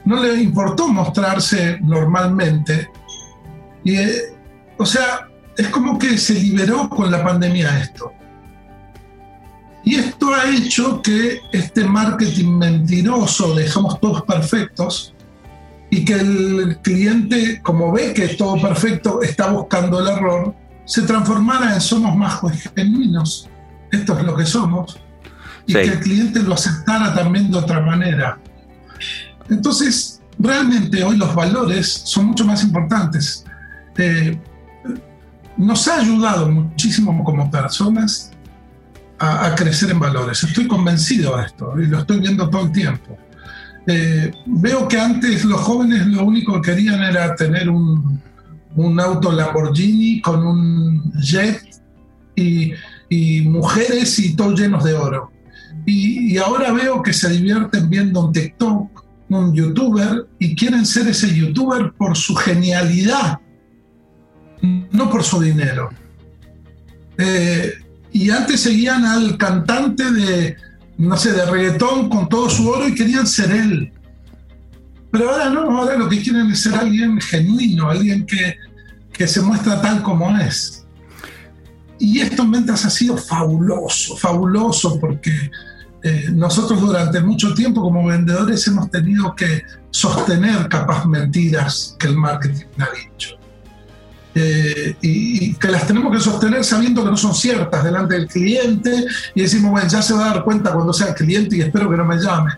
No 0.09 0.23
le 0.23 0.41
importó 0.41 0.89
mostrarse 0.89 1.79
normalmente. 1.83 2.89
Y, 3.85 3.95
eh, 3.97 4.35
o 4.79 4.87
sea, 4.87 5.29
es 5.55 5.69
como 5.69 5.99
que 5.99 6.17
se 6.17 6.33
liberó 6.33 6.89
con 6.89 7.11
la 7.11 7.23
pandemia 7.23 7.79
esto. 7.79 8.11
Y 9.85 9.97
esto 9.97 10.33
ha 10.33 10.49
hecho 10.49 11.03
que 11.03 11.43
este 11.53 11.85
marketing 11.85 12.57
mentiroso 12.57 13.55
de 13.55 13.69
somos 13.69 14.01
todos 14.01 14.23
perfectos 14.23 15.15
y 15.91 16.07
que 16.07 16.15
el 16.15 16.79
cliente, 16.81 17.61
como 17.61 17.93
ve 17.93 18.15
que 18.15 18.25
es 18.25 18.39
todo 18.39 18.59
perfecto, 18.59 19.21
está 19.21 19.51
buscando 19.51 20.01
el 20.01 20.09
error, 20.09 20.55
se 20.87 21.03
transformara 21.03 21.75
en 21.75 21.83
somos 21.83 22.17
más 22.17 22.41
genuinos. 22.75 23.47
Esto 23.93 24.19
es 24.19 24.25
lo 24.25 24.35
que 24.35 24.47
somos. 24.47 24.99
Y 25.67 25.75
que 25.75 25.83
el 25.83 26.01
cliente 26.01 26.43
lo 26.43 26.55
aceptara 26.55 27.15
también 27.15 27.51
de 27.51 27.59
otra 27.59 27.83
manera. 27.83 28.39
Entonces, 29.51 30.21
realmente 30.39 31.03
hoy 31.03 31.17
los 31.17 31.35
valores 31.35 32.03
son 32.05 32.27
mucho 32.27 32.45
más 32.45 32.63
importantes. 32.63 33.45
Eh, 33.97 34.39
nos 35.57 35.89
ha 35.89 36.01
ayudado 36.01 36.49
muchísimo 36.49 37.25
como 37.25 37.51
personas 37.51 38.31
a, 39.19 39.55
crecer 39.57 39.91
en 39.91 39.99
valores. 39.99 40.45
Estoy 40.45 40.69
convencido 40.69 41.37
de 41.37 41.47
esto 41.47 41.75
y 41.81 41.87
lo 41.87 41.99
estoy 41.99 42.21
viendo 42.21 42.49
todo 42.49 42.67
el 42.67 42.73
tiempo. 42.73 43.19
Eh, 43.87 44.31
veo 44.47 44.87
que 44.87 45.01
antes 45.01 45.45
los 45.45 45.61
jóvenes 45.61 46.07
lo 46.07 46.25
único 46.25 46.61
que 46.61 46.71
querían 46.71 47.03
era 47.03 47.35
tener 47.35 47.69
un, 47.69 48.21
un 48.77 49.01
auto 49.01 49.33
Lamborghini 49.33 50.21
con 50.21 50.47
un 50.47 51.13
jet 51.21 51.61
y, 52.37 52.73
y, 53.09 53.41
mujeres 53.43 54.19
y 54.19 54.37
todos 54.37 54.61
llenos 54.61 54.85
de 54.85 54.95
oro. 54.95 55.33
Y, 55.87 56.35
y, 56.35 56.39
ahora 56.39 56.71
veo 56.73 57.03
que 57.03 57.13
se 57.13 57.31
divierten 57.31 57.89
viendo 57.89 58.27
un 58.27 58.33
TikTok, 58.33 58.98
un 59.29 59.55
youtuber, 59.55 60.27
y 60.39 60.55
quieren 60.55 60.87
ser 60.87 61.09
ese 61.09 61.35
youtuber 61.35 61.93
por 61.93 62.17
su 62.17 62.35
genialidad, 62.35 63.41
no 64.63 65.11
por 65.11 65.23
su 65.23 65.41
dinero. 65.41 65.91
Eh, 67.19 67.75
y 68.13 68.31
antes 68.31 68.61
seguían 68.61 69.05
al 69.05 69.37
cantante 69.37 70.11
de, 70.11 70.57
no 70.97 71.17
sé, 71.17 71.33
de 71.33 71.45
reggaetón 71.45 72.09
con 72.09 72.29
todo 72.29 72.49
su 72.49 72.69
oro 72.69 72.89
y 72.89 72.95
querían 72.95 73.27
ser 73.27 73.51
él. 73.51 73.93
Pero 75.11 75.31
ahora 75.31 75.51
no, 75.51 75.79
ahora 75.79 75.97
lo 75.97 76.09
que 76.09 76.23
quieren 76.23 76.51
es 76.51 76.61
ser 76.61 76.75
alguien 76.75 77.21
genuino, 77.21 77.91
alguien 77.91 78.27
que, 78.27 78.57
que 79.13 79.27
se 79.27 79.41
muestra 79.41 79.81
tal 79.81 80.03
como 80.03 80.37
es. 80.39 80.87
Y 81.99 82.21
esto 82.21 82.43
en 82.43 82.53
ventas 82.53 82.85
ha 82.85 82.91
sido 82.91 83.17
fabuloso, 83.17 84.17
fabuloso, 84.17 85.01
porque 85.01 85.33
eh, 86.03 86.29
nosotros 86.33 86.81
durante 86.81 87.21
mucho 87.21 87.55
tiempo 87.55 87.83
como 87.83 88.07
vendedores 88.07 88.67
hemos 88.69 88.91
tenido 88.91 89.35
que 89.35 89.63
sostener 89.91 90.69
capaz 90.69 91.05
mentiras 91.07 91.97
que 91.99 92.07
el 92.07 92.17
marketing 92.17 92.67
ha 92.79 92.89
dicho. 92.95 93.39
Eh, 94.35 94.95
y, 95.01 95.55
que 95.55 95.69
las 95.69 95.87
tenemos 95.87 96.13
que 96.13 96.21
sostener 96.21 96.63
sabiendo 96.63 97.03
que 97.03 97.11
no 97.11 97.17
son 97.17 97.35
ciertas 97.35 97.83
delante 97.83 98.15
del 98.15 98.29
cliente 98.29 99.05
y 99.35 99.43
decimos, 99.43 99.73
bueno, 99.73 99.89
ya 99.89 100.01
se 100.01 100.15
va 100.15 100.27
a 100.27 100.35
dar 100.35 100.45
cuenta 100.45 100.73
cuando 100.73 100.93
sea 100.93 101.09
el 101.09 101.15
cliente 101.15 101.57
y 101.57 101.63
espero 101.63 101.91
que 101.91 101.97
no 101.97 102.05
me 102.05 102.19
llame. 102.19 102.53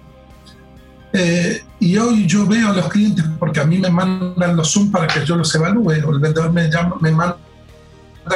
Eh, 1.12 1.62
y 1.78 1.96
hoy 1.96 2.26
yo 2.26 2.46
veo 2.46 2.68
a 2.68 2.74
los 2.74 2.88
clientes 2.88 3.24
porque 3.38 3.60
a 3.60 3.64
mí 3.64 3.78
me 3.78 3.90
mandan 3.90 4.56
los 4.56 4.70
Zoom 4.70 4.90
para 4.90 5.06
que 5.06 5.24
yo 5.24 5.36
los 5.36 5.54
evalúe, 5.54 6.04
o 6.06 6.12
el 6.12 6.18
vendedor 6.18 6.52
me, 6.52 6.70
llama, 6.70 6.96
me 7.00 7.10
manda 7.10 7.38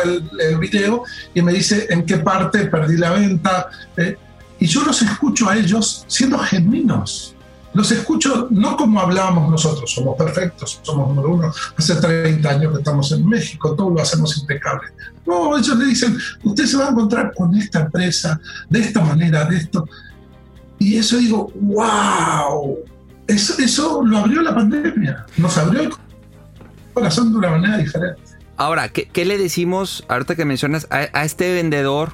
el, 0.02 0.58
video 0.58 1.04
y 1.34 1.42
me 1.42 1.52
dice 1.52 1.86
en 1.90 2.06
qué 2.06 2.18
parte 2.18 2.66
perdí 2.66 2.96
la 2.96 3.10
venta. 3.10 3.68
Y 4.58 4.66
yo 4.66 4.82
los 4.84 5.02
escucho 5.02 5.48
a 5.48 5.56
ellos 5.56 6.04
siendo 6.08 6.38
genuinos 6.38 7.34
los 7.74 7.90
escucho 7.90 8.46
no 8.50 8.76
como 8.76 9.00
hablábamos 9.00 9.50
nosotros, 9.50 9.92
somos 9.92 10.16
perfectos, 10.16 10.80
somos 10.82 11.08
número 11.08 11.34
uno, 11.34 11.52
hace 11.76 11.96
30 11.96 12.48
años 12.48 12.72
que 12.72 12.78
estamos 12.78 13.10
en 13.12 13.28
México, 13.28 13.74
todo 13.74 13.90
lo 13.90 14.00
hacemos 14.00 14.38
impecable. 14.38 14.88
No, 15.26 15.58
ellos 15.58 15.76
le 15.76 15.86
dicen, 15.86 16.16
usted 16.44 16.66
se 16.66 16.76
va 16.76 16.86
a 16.86 16.90
encontrar 16.90 17.34
con 17.34 17.54
esta 17.56 17.80
empresa, 17.80 18.40
de 18.70 18.80
esta 18.80 19.02
manera, 19.02 19.44
de 19.44 19.56
esto. 19.56 19.88
Y 20.78 20.96
eso 20.96 21.16
digo, 21.16 21.52
wow, 21.54 22.78
eso, 23.26 23.54
eso 23.58 24.02
lo 24.04 24.18
abrió 24.18 24.42
la 24.42 24.54
pandemia, 24.54 25.26
nos 25.36 25.58
abrió 25.58 25.82
el 25.82 25.90
corazón 26.92 27.32
de 27.32 27.38
una 27.38 27.50
manera 27.50 27.78
diferente. 27.78 28.22
Ahora, 28.56 28.88
¿qué, 28.88 29.08
qué 29.12 29.24
le 29.24 29.36
decimos, 29.36 30.04
ahorita 30.08 30.36
que 30.36 30.44
mencionas, 30.44 30.86
a, 30.90 31.08
a 31.12 31.24
este 31.24 31.52
vendedor, 31.54 32.12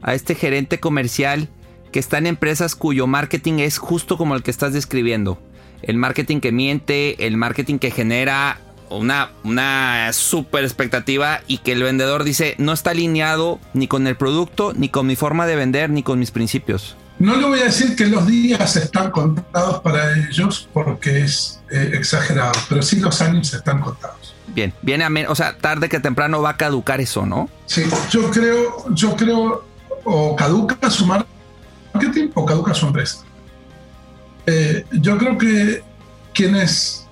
a 0.00 0.14
este 0.14 0.34
gerente 0.34 0.80
comercial? 0.80 1.50
Que 1.96 2.00
está 2.00 2.18
en 2.18 2.26
empresas 2.26 2.74
cuyo 2.74 3.06
marketing 3.06 3.60
es 3.60 3.78
justo 3.78 4.18
como 4.18 4.34
el 4.34 4.42
que 4.42 4.50
estás 4.50 4.74
describiendo. 4.74 5.40
El 5.80 5.96
marketing 5.96 6.40
que 6.40 6.52
miente, 6.52 7.26
el 7.26 7.38
marketing 7.38 7.78
que 7.78 7.90
genera 7.90 8.60
una, 8.90 9.30
una 9.44 10.12
super 10.12 10.62
expectativa 10.62 11.40
y 11.46 11.56
que 11.56 11.72
el 11.72 11.82
vendedor 11.82 12.22
dice 12.22 12.54
no 12.58 12.74
está 12.74 12.90
alineado 12.90 13.60
ni 13.72 13.88
con 13.88 14.06
el 14.06 14.14
producto, 14.14 14.74
ni 14.74 14.90
con 14.90 15.06
mi 15.06 15.16
forma 15.16 15.46
de 15.46 15.56
vender, 15.56 15.88
ni 15.88 16.02
con 16.02 16.18
mis 16.18 16.30
principios. 16.32 16.98
No 17.18 17.34
le 17.34 17.46
voy 17.46 17.60
a 17.60 17.64
decir 17.64 17.96
que 17.96 18.04
los 18.08 18.26
días 18.26 18.76
están 18.76 19.10
contados 19.10 19.80
para 19.80 20.18
ellos 20.18 20.68
porque 20.74 21.22
es 21.22 21.62
eh, 21.70 21.92
exagerado, 21.94 22.52
pero 22.68 22.82
sí 22.82 23.00
los 23.00 23.22
años 23.22 23.54
están 23.54 23.80
contados. 23.80 24.34
Bien, 24.48 24.74
viene 24.82 25.04
a 25.04 25.30
o 25.30 25.34
sea, 25.34 25.56
tarde 25.56 25.88
que 25.88 25.98
temprano 25.98 26.42
va 26.42 26.50
a 26.50 26.56
caducar 26.58 27.00
eso, 27.00 27.24
¿no? 27.24 27.48
Sí, 27.64 27.84
yo 28.10 28.30
creo, 28.30 28.84
yo 28.90 29.16
creo, 29.16 29.64
o 30.04 30.36
caduca 30.36 30.90
su 30.90 31.06
marca 31.06 31.35
marketing 31.96 32.30
o 32.34 32.44
caduca 32.44 32.74
su 32.74 32.86
empresa. 32.86 33.24
Eh, 34.46 34.84
yo 34.92 35.18
creo 35.18 35.36
que 35.36 35.82
quienes 36.32 37.06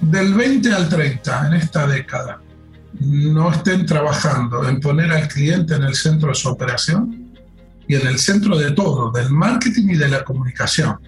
del 0.00 0.34
20 0.34 0.72
al 0.72 0.88
30 0.88 1.48
en 1.48 1.54
esta 1.54 1.86
década 1.86 2.40
no 3.00 3.52
estén 3.52 3.86
trabajando 3.86 4.66
en 4.68 4.80
poner 4.80 5.12
al 5.12 5.28
cliente 5.28 5.74
en 5.74 5.82
el 5.84 5.94
centro 5.94 6.30
de 6.30 6.34
su 6.34 6.48
operación 6.48 7.34
y 7.86 7.96
en 7.96 8.06
el 8.06 8.18
centro 8.18 8.56
de 8.56 8.70
todo, 8.72 9.10
del 9.10 9.30
marketing 9.30 9.90
y 9.90 9.96
de 9.96 10.08
la 10.08 10.24
comunicación. 10.24 10.98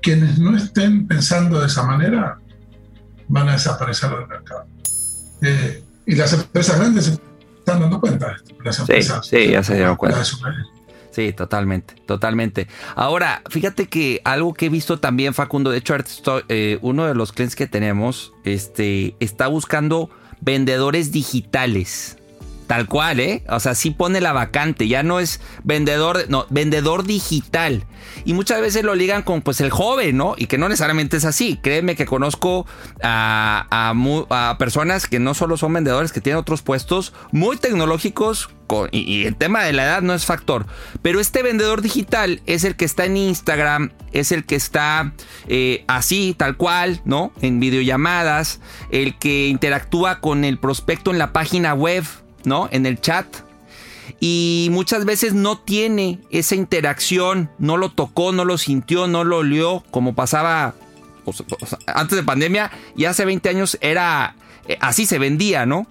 Quienes 0.00 0.38
no 0.38 0.56
estén 0.56 1.06
pensando 1.06 1.60
de 1.60 1.66
esa 1.66 1.82
manera 1.82 2.38
van 3.28 3.48
a 3.48 3.52
desaparecer 3.52 4.10
del 4.10 4.26
mercado. 4.28 4.66
Eh, 5.42 5.82
y 6.06 6.14
las 6.14 6.32
empresas 6.32 6.78
grandes 6.78 7.04
se 7.06 7.18
están 7.58 7.80
dando 7.80 8.00
cuenta 8.00 8.28
de 8.28 8.34
esto. 8.34 8.54
Las 8.64 8.78
empresas, 8.78 9.26
sí, 9.26 9.36
sí, 9.36 9.52
ya 9.52 9.62
se 9.62 9.74
dieron 9.74 9.96
cuenta. 9.96 10.22
Sí, 11.16 11.32
totalmente, 11.32 11.94
totalmente. 12.04 12.66
Ahora, 12.94 13.40
fíjate 13.48 13.86
que 13.86 14.20
algo 14.22 14.52
que 14.52 14.66
he 14.66 14.68
visto 14.68 14.98
también, 14.98 15.32
Facundo, 15.32 15.70
de 15.70 15.78
hecho, 15.78 15.94
eh, 16.50 16.78
uno 16.82 17.06
de 17.06 17.14
los 17.14 17.32
clientes 17.32 17.56
que 17.56 17.66
tenemos 17.66 18.34
este, 18.44 19.16
está 19.18 19.46
buscando 19.46 20.10
vendedores 20.42 21.12
digitales. 21.12 22.18
Tal 22.66 22.88
cual, 22.88 23.20
¿eh? 23.20 23.44
O 23.48 23.60
sea, 23.60 23.74
sí 23.74 23.90
pone 23.90 24.20
la 24.20 24.32
vacante, 24.32 24.88
ya 24.88 25.02
no 25.02 25.20
es 25.20 25.40
vendedor, 25.62 26.24
no, 26.28 26.46
vendedor 26.50 27.04
digital. 27.04 27.84
Y 28.24 28.34
muchas 28.34 28.60
veces 28.60 28.82
lo 28.82 28.94
ligan 28.94 29.22
con 29.22 29.42
pues 29.42 29.60
el 29.60 29.70
joven, 29.70 30.16
¿no? 30.16 30.34
Y 30.36 30.46
que 30.46 30.58
no 30.58 30.68
necesariamente 30.68 31.16
es 31.16 31.24
así. 31.24 31.58
Créeme 31.62 31.94
que 31.94 32.06
conozco 32.06 32.66
a, 33.02 33.66
a, 33.70 34.58
personas 34.58 35.06
que 35.06 35.20
no 35.20 35.34
solo 35.34 35.56
son 35.56 35.74
vendedores, 35.74 36.12
que 36.12 36.20
tienen 36.20 36.40
otros 36.40 36.62
puestos 36.62 37.12
muy 37.30 37.56
tecnológicos 37.56 38.50
y, 38.90 39.24
el 39.26 39.36
tema 39.36 39.62
de 39.62 39.72
la 39.72 39.84
edad 39.84 40.02
no 40.02 40.14
es 40.14 40.24
factor. 40.24 40.66
Pero 41.02 41.20
este 41.20 41.42
vendedor 41.42 41.82
digital 41.82 42.42
es 42.46 42.64
el 42.64 42.76
que 42.76 42.84
está 42.84 43.04
en 43.04 43.16
Instagram, 43.16 43.92
es 44.12 44.32
el 44.32 44.44
que 44.44 44.56
está 44.56 45.12
eh, 45.48 45.84
así, 45.86 46.34
tal 46.36 46.56
cual, 46.56 47.00
¿no? 47.04 47.32
En 47.42 47.60
videollamadas, 47.60 48.60
el 48.90 49.18
que 49.18 49.48
interactúa 49.48 50.20
con 50.20 50.44
el 50.44 50.58
prospecto 50.58 51.10
en 51.10 51.18
la 51.18 51.32
página 51.32 51.74
web 51.74 52.04
¿no? 52.46 52.68
En 52.72 52.86
el 52.86 53.00
chat. 53.00 53.26
Y 54.18 54.68
muchas 54.70 55.04
veces 55.04 55.34
no 55.34 55.58
tiene 55.58 56.20
esa 56.30 56.54
interacción, 56.54 57.50
no 57.58 57.76
lo 57.76 57.90
tocó, 57.90 58.32
no 58.32 58.46
lo 58.46 58.56
sintió, 58.56 59.06
no 59.06 59.24
lo 59.24 59.38
olió, 59.38 59.84
como 59.90 60.14
pasaba 60.14 60.74
antes 61.88 62.16
de 62.16 62.22
pandemia 62.22 62.70
y 62.96 63.06
hace 63.06 63.24
20 63.24 63.48
años 63.48 63.78
era 63.80 64.36
eh, 64.68 64.78
así 64.80 65.06
se 65.06 65.18
vendía, 65.18 65.66
¿no? 65.66 65.86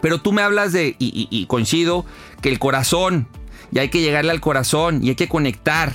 Pero 0.00 0.20
tú 0.20 0.32
me 0.32 0.42
hablas 0.42 0.72
de, 0.72 0.94
y, 0.98 1.46
coincido, 1.46 2.04
que 2.40 2.50
el 2.50 2.58
corazón, 2.58 3.26
y 3.72 3.78
hay 3.78 3.88
que 3.88 4.00
llegarle 4.00 4.30
al 4.30 4.40
corazón, 4.40 5.02
y 5.02 5.08
hay 5.08 5.14
que 5.16 5.28
conectar. 5.28 5.92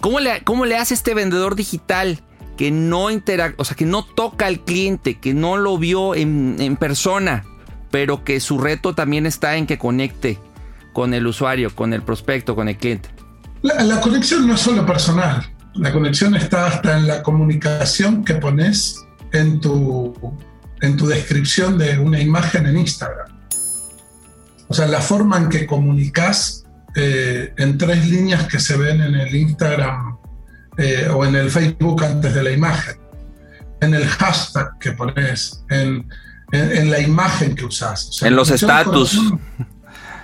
¿Cómo 0.00 0.20
le, 0.20 0.42
cómo 0.44 0.64
le 0.64 0.76
hace 0.76 0.94
este 0.94 1.12
vendedor 1.12 1.56
digital 1.56 2.22
que 2.56 2.70
no 2.70 3.08
o 3.56 3.64
sea, 3.64 3.76
que 3.76 3.84
no 3.84 4.04
toca 4.04 4.46
al 4.46 4.60
cliente, 4.60 5.18
que 5.18 5.34
no 5.34 5.56
lo 5.56 5.76
vio 5.76 6.14
en 6.14 6.76
persona? 6.78 7.44
Pero 7.90 8.24
que 8.24 8.40
su 8.40 8.58
reto 8.58 8.94
también 8.94 9.26
está 9.26 9.56
en 9.56 9.66
que 9.66 9.78
conecte 9.78 10.38
con 10.92 11.14
el 11.14 11.26
usuario, 11.26 11.74
con 11.74 11.92
el 11.92 12.02
prospecto, 12.02 12.54
con 12.54 12.68
el 12.68 12.76
cliente. 12.76 13.08
La, 13.62 14.00
conexión 14.00 14.46
no 14.46 14.54
es 14.54 14.60
solo 14.60 14.86
personal, 14.86 15.44
la 15.74 15.92
conexión 15.92 16.34
está 16.34 16.66
hasta 16.66 16.96
en 16.96 17.06
la 17.06 17.22
comunicación 17.22 18.24
que 18.24 18.34
pones 18.34 19.04
en 19.32 19.60
tu, 19.60 20.14
en 20.80 20.96
tu 20.96 21.06
descripción 21.06 21.76
de 21.76 21.98
una 21.98 22.20
imagen 22.20 22.66
en 22.66 22.78
Instagram. 22.78 23.28
O 24.68 24.74
sea, 24.74 24.86
la 24.86 25.00
forma 25.00 25.36
en 25.36 25.48
que 25.48 25.66
comunicas 25.66 26.64
eh, 26.94 27.52
en 27.58 27.76
tres 27.76 28.08
líneas 28.08 28.46
que 28.46 28.58
se 28.58 28.76
ven 28.76 29.00
en 29.02 29.14
el 29.14 29.34
Instagram 29.34 30.16
eh, 30.78 31.08
o 31.12 31.24
en 31.24 31.36
el 31.36 31.50
Facebook 31.50 32.02
antes 32.02 32.34
de 32.34 32.42
la 32.42 32.50
imagen, 32.50 32.96
en 33.80 33.94
el 33.94 34.06
hashtag 34.06 34.78
que 34.78 34.92
pones, 34.92 35.64
en 35.68 36.08
en, 36.52 36.90
la 36.90 37.00
imagen 37.00 37.54
que 37.54 37.64
usas. 37.64 38.22
en 38.22 38.34
los 38.34 38.50
estatus. 38.50 39.20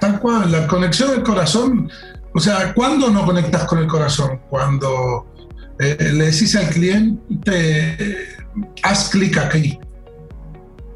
Tal 0.01 0.21
cual, 0.21 0.53
la 0.53 0.67
conexión 0.67 1.11
del 1.11 1.23
corazón. 1.23 1.91
O 2.35 2.41
sea, 2.41 2.75
¿cuándo 2.75 3.11
no 3.11 3.25
conectas 3.25 3.65
con 3.65 3.79
el 3.79 3.87
corazón? 3.87 4.41
Cuando 4.51 5.27
eh, 5.79 5.97
le 6.13 6.27
decís 6.27 6.55
al 6.57 6.69
cliente, 6.69 8.27
haz 8.83 9.09
clic 9.09 9.39
aquí. 9.39 9.79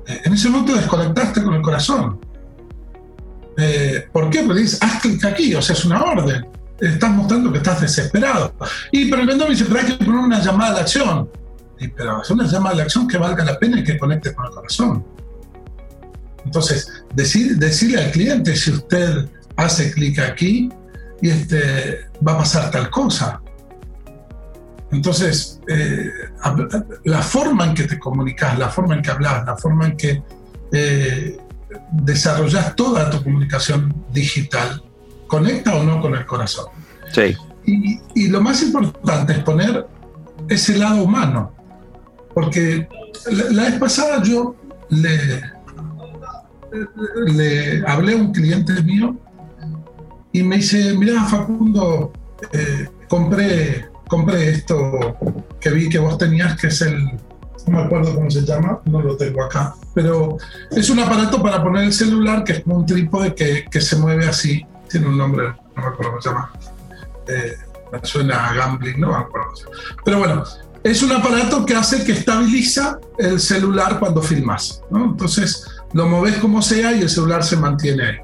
Eh, 0.07 0.21
en 0.25 0.35
ese 0.35 0.49
momento 0.51 0.75
desconectaste 0.75 1.43
con 1.43 1.55
el 1.55 1.63
corazón. 1.63 2.21
Eh, 3.57 4.07
¿Por 4.13 4.31
qué? 4.31 4.43
Porque 4.43 4.63
dices, 4.63 4.83
haz 4.83 5.01
clic 5.01 5.25
aquí, 5.25 5.55
o 5.55 5.63
sea, 5.63 5.75
es 5.75 5.85
una 5.85 6.03
orden. 6.03 6.47
Estás 6.79 7.11
mostrando 7.11 7.53
que 7.53 7.59
estás 7.59 7.81
desesperado. 7.81 8.55
Y 8.91 9.11
pero 9.11 9.23
el 9.23 9.29
vendedor 9.29 9.51
dice, 9.51 9.67
pero 9.67 9.81
hay 9.81 9.87
que 9.87 10.05
poner 10.05 10.21
una 10.21 10.41
llamada 10.41 10.75
de 10.75 10.81
acción. 10.81 11.29
Y, 11.79 11.89
pero 11.89 12.23
es 12.23 12.31
una 12.31 12.47
llamada 12.47 12.77
de 12.77 12.83
acción 12.83 13.07
que 13.07 13.19
valga 13.19 13.45
la 13.45 13.59
pena 13.59 13.81
y 13.81 13.85
que 13.85 13.99
conecte 13.99 14.35
con 14.35 14.47
el 14.47 14.53
corazón. 14.53 15.05
Entonces, 16.45 17.05
decir, 17.15 17.57
decirle 17.59 18.05
al 18.05 18.11
cliente 18.11 18.57
si 18.57 18.71
usted 18.71 19.29
hace 19.57 19.93
clic 19.93 20.19
aquí 20.19 20.71
y 21.21 21.31
este, 21.31 22.07
va 22.27 22.33
a 22.33 22.39
pasar 22.39 22.71
tal 22.71 22.91
cosa. 22.91 23.41
Entonces, 24.91 25.61
eh, 25.69 26.11
la 27.05 27.23
forma 27.23 27.67
en 27.67 27.75
que 27.75 27.85
te 27.85 27.99
comunicas, 27.99 28.59
la 28.59 28.69
forma 28.69 28.97
en 28.97 29.03
que 29.03 29.11
hablas, 29.11 29.45
la 29.47 29.57
forma 29.57 29.87
en 29.87 29.97
que 29.97 30.23
eh, 30.73 31.39
desarrollas 31.93 32.75
toda 32.75 33.09
tu 33.11 33.23
comunicación 33.23 33.95
digital, 34.13 34.83
conecta 35.29 35.77
o 35.77 35.85
no 35.85 36.01
con 36.01 36.17
el 36.17 36.27
corazón. 36.27 36.67
Sí. 37.13 37.37
Y, 37.67 38.01
y, 38.15 38.29
lo 38.29 38.41
más 38.41 38.63
importante 38.63 39.35
es 39.35 39.39
poner 39.41 39.87
ese 40.49 40.77
lado 40.77 41.05
humano. 41.05 41.55
Porque 42.35 42.89
la, 43.31 43.45
la 43.51 43.63
vez 43.65 43.79
pasada 43.79 44.23
yo 44.23 44.57
le, 44.89 45.43
le 47.27 47.85
hablé 47.87 48.15
a 48.15 48.17
un 48.17 48.33
cliente 48.33 48.83
mío 48.83 49.17
y 50.33 50.43
me 50.43 50.57
dice, 50.57 50.95
mira 50.97 51.25
Facundo, 51.25 52.13
eh, 52.53 52.89
compré, 53.09 53.89
compré 54.09 54.51
esto 54.51 55.17
que 55.61 55.71
vi 55.71 55.89
que 55.89 55.99
vos 55.99 56.17
tenías, 56.19 56.59
que 56.59 56.69
es 56.69 56.81
el, 56.83 57.05
no 57.67 57.79
me 57.79 57.83
acuerdo 57.83 58.15
cómo 58.15 58.31
se 58.31 58.43
llama, 58.43 58.81
no 58.85 59.03
lo 59.03 59.17
tengo 59.17 59.43
acá, 59.43 59.75
pero 59.95 60.37
es 60.71 60.89
un 60.91 61.01
aparato 61.01 61.43
para 61.43 61.63
poner 61.63 61.85
el 61.85 61.93
celular 61.93 62.45
que 62.45 62.53
es 62.53 62.61
como 62.61 62.77
un 62.77 62.87
trípode 62.87 63.35
que, 63.35 63.65
que 63.71 63.81
se 63.81 63.97
mueve 63.97 64.27
así, 64.27 64.65
tiene 64.89 65.09
un 65.09 65.19
nombre, 65.19 65.49
no 65.77 65.83
me 65.83 65.89
acuerdo 65.89 66.11
cómo 66.11 66.23
se 66.23 66.29
llama. 66.29 66.53
Eh, 67.27 67.57
suena 68.03 68.51
a 68.51 68.55
gambling, 68.55 69.01
no 69.01 69.09
me 69.09 69.17
acuerdo. 69.17 69.53
Pero 70.05 70.19
bueno, 70.19 70.45
es 70.83 71.03
un 71.03 71.13
aparato 71.13 71.67
que 71.67 71.75
hace 71.75 72.05
que 72.05 72.13
estabiliza 72.13 72.99
el 73.19 73.41
celular 73.41 73.99
cuando 73.99 74.23
filmas. 74.23 74.83
¿no? 74.91 75.05
Entonces, 75.07 75.67
lo 75.93 76.07
moves 76.07 76.37
como 76.37 76.63
sea 76.63 76.93
y 76.93 77.03
el 77.03 77.09
celular 77.09 77.43
se 77.43 77.57
mantiene 77.57 78.05
ahí. 78.05 78.17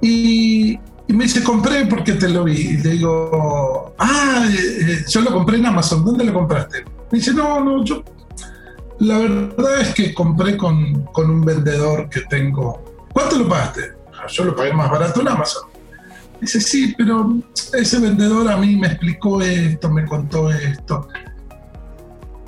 Y, 0.00 0.78
me 1.08 1.24
dice, 1.24 1.42
compré 1.42 1.86
porque 1.86 2.12
te 2.12 2.28
lo 2.28 2.44
vi. 2.44 2.52
Y 2.52 2.76
le 2.78 2.90
digo, 2.90 3.94
ah, 3.98 4.46
eh, 4.50 4.78
eh, 4.80 5.04
yo 5.08 5.20
lo 5.20 5.32
compré 5.32 5.58
en 5.58 5.66
Amazon, 5.66 6.04
¿dónde 6.04 6.24
lo 6.24 6.34
compraste? 6.34 6.84
Me 7.10 7.18
dice, 7.18 7.32
no, 7.32 7.62
no, 7.62 7.84
yo... 7.84 8.02
La 9.00 9.18
verdad 9.18 9.80
es 9.80 9.92
que 9.92 10.14
compré 10.14 10.56
con, 10.56 11.04
con 11.06 11.28
un 11.28 11.44
vendedor 11.44 12.08
que 12.08 12.20
tengo. 12.22 13.08
¿Cuánto 13.12 13.38
lo 13.38 13.48
pagaste? 13.48 13.92
Ah, 14.12 14.26
yo 14.28 14.44
lo 14.44 14.54
pagué 14.54 14.72
más 14.72 14.88
barato 14.90 15.20
en 15.20 15.28
Amazon. 15.28 15.64
Dice, 16.40 16.60
sí, 16.60 16.94
pero 16.96 17.36
ese 17.72 17.98
vendedor 17.98 18.48
a 18.50 18.56
mí 18.56 18.76
me 18.76 18.86
explicó 18.88 19.42
esto, 19.42 19.90
me 19.90 20.04
contó 20.04 20.50
esto. 20.50 21.08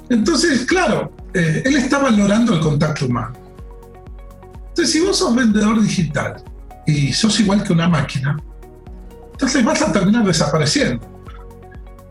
Entonces, 0.09 0.64
claro, 0.66 1.12
eh, 1.34 1.62
él 1.64 1.76
está 1.76 1.98
valorando 1.98 2.54
el 2.54 2.61
contacto 2.61 3.07
humano. 3.07 3.45
Entonces, 4.77 4.93
si 4.93 5.07
vos 5.07 5.16
sos 5.16 5.35
vendedor 5.35 5.81
digital 5.81 6.37
y 6.87 7.11
sos 7.11 7.41
igual 7.41 7.64
que 7.64 7.72
una 7.72 7.89
máquina, 7.89 8.37
entonces 9.33 9.64
vas 9.64 9.81
a 9.81 9.91
terminar 9.91 10.22
desapareciendo. 10.22 11.01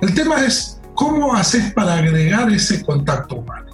El 0.02 0.16
tema 0.16 0.44
es 0.44 0.82
cómo 0.96 1.36
haces 1.36 1.72
para 1.74 1.94
agregar 1.94 2.52
ese 2.52 2.84
contacto 2.84 3.36
humano. 3.36 3.68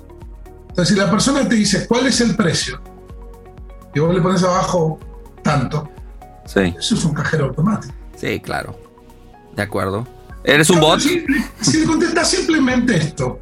Entonces, 0.68 0.94
si 0.94 1.00
la 1.00 1.10
persona 1.10 1.48
te 1.48 1.56
dice 1.56 1.88
cuál 1.88 2.08
es 2.08 2.20
el 2.20 2.36
precio 2.36 2.82
y 3.96 4.02
vos 4.02 4.14
le 4.14 4.20
pones 4.20 4.44
abajo 4.44 5.00
tanto, 5.42 5.89
sí. 6.46 6.76
eso 6.78 6.96
es 6.96 7.06
un 7.06 7.14
cajero 7.14 7.46
automático. 7.46 7.94
Sí, 8.18 8.42
claro. 8.42 8.78
De 9.56 9.62
acuerdo. 9.62 10.06
¿Eres 10.44 10.70
un 10.70 10.82
bot? 10.82 11.00
Si, 11.00 11.24
si 11.62 11.80
le 11.80 11.86
contestas 11.86 12.30
simplemente 12.30 12.98
esto, 12.98 13.39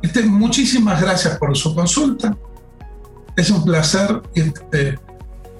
este, 0.00 0.22
muchísimas 0.22 1.02
gracias 1.02 1.36
por 1.38 1.56
su 1.56 1.74
consulta 1.74 2.36
es 3.40 3.50
un 3.50 3.64
placer 3.64 4.20
este, 4.34 4.98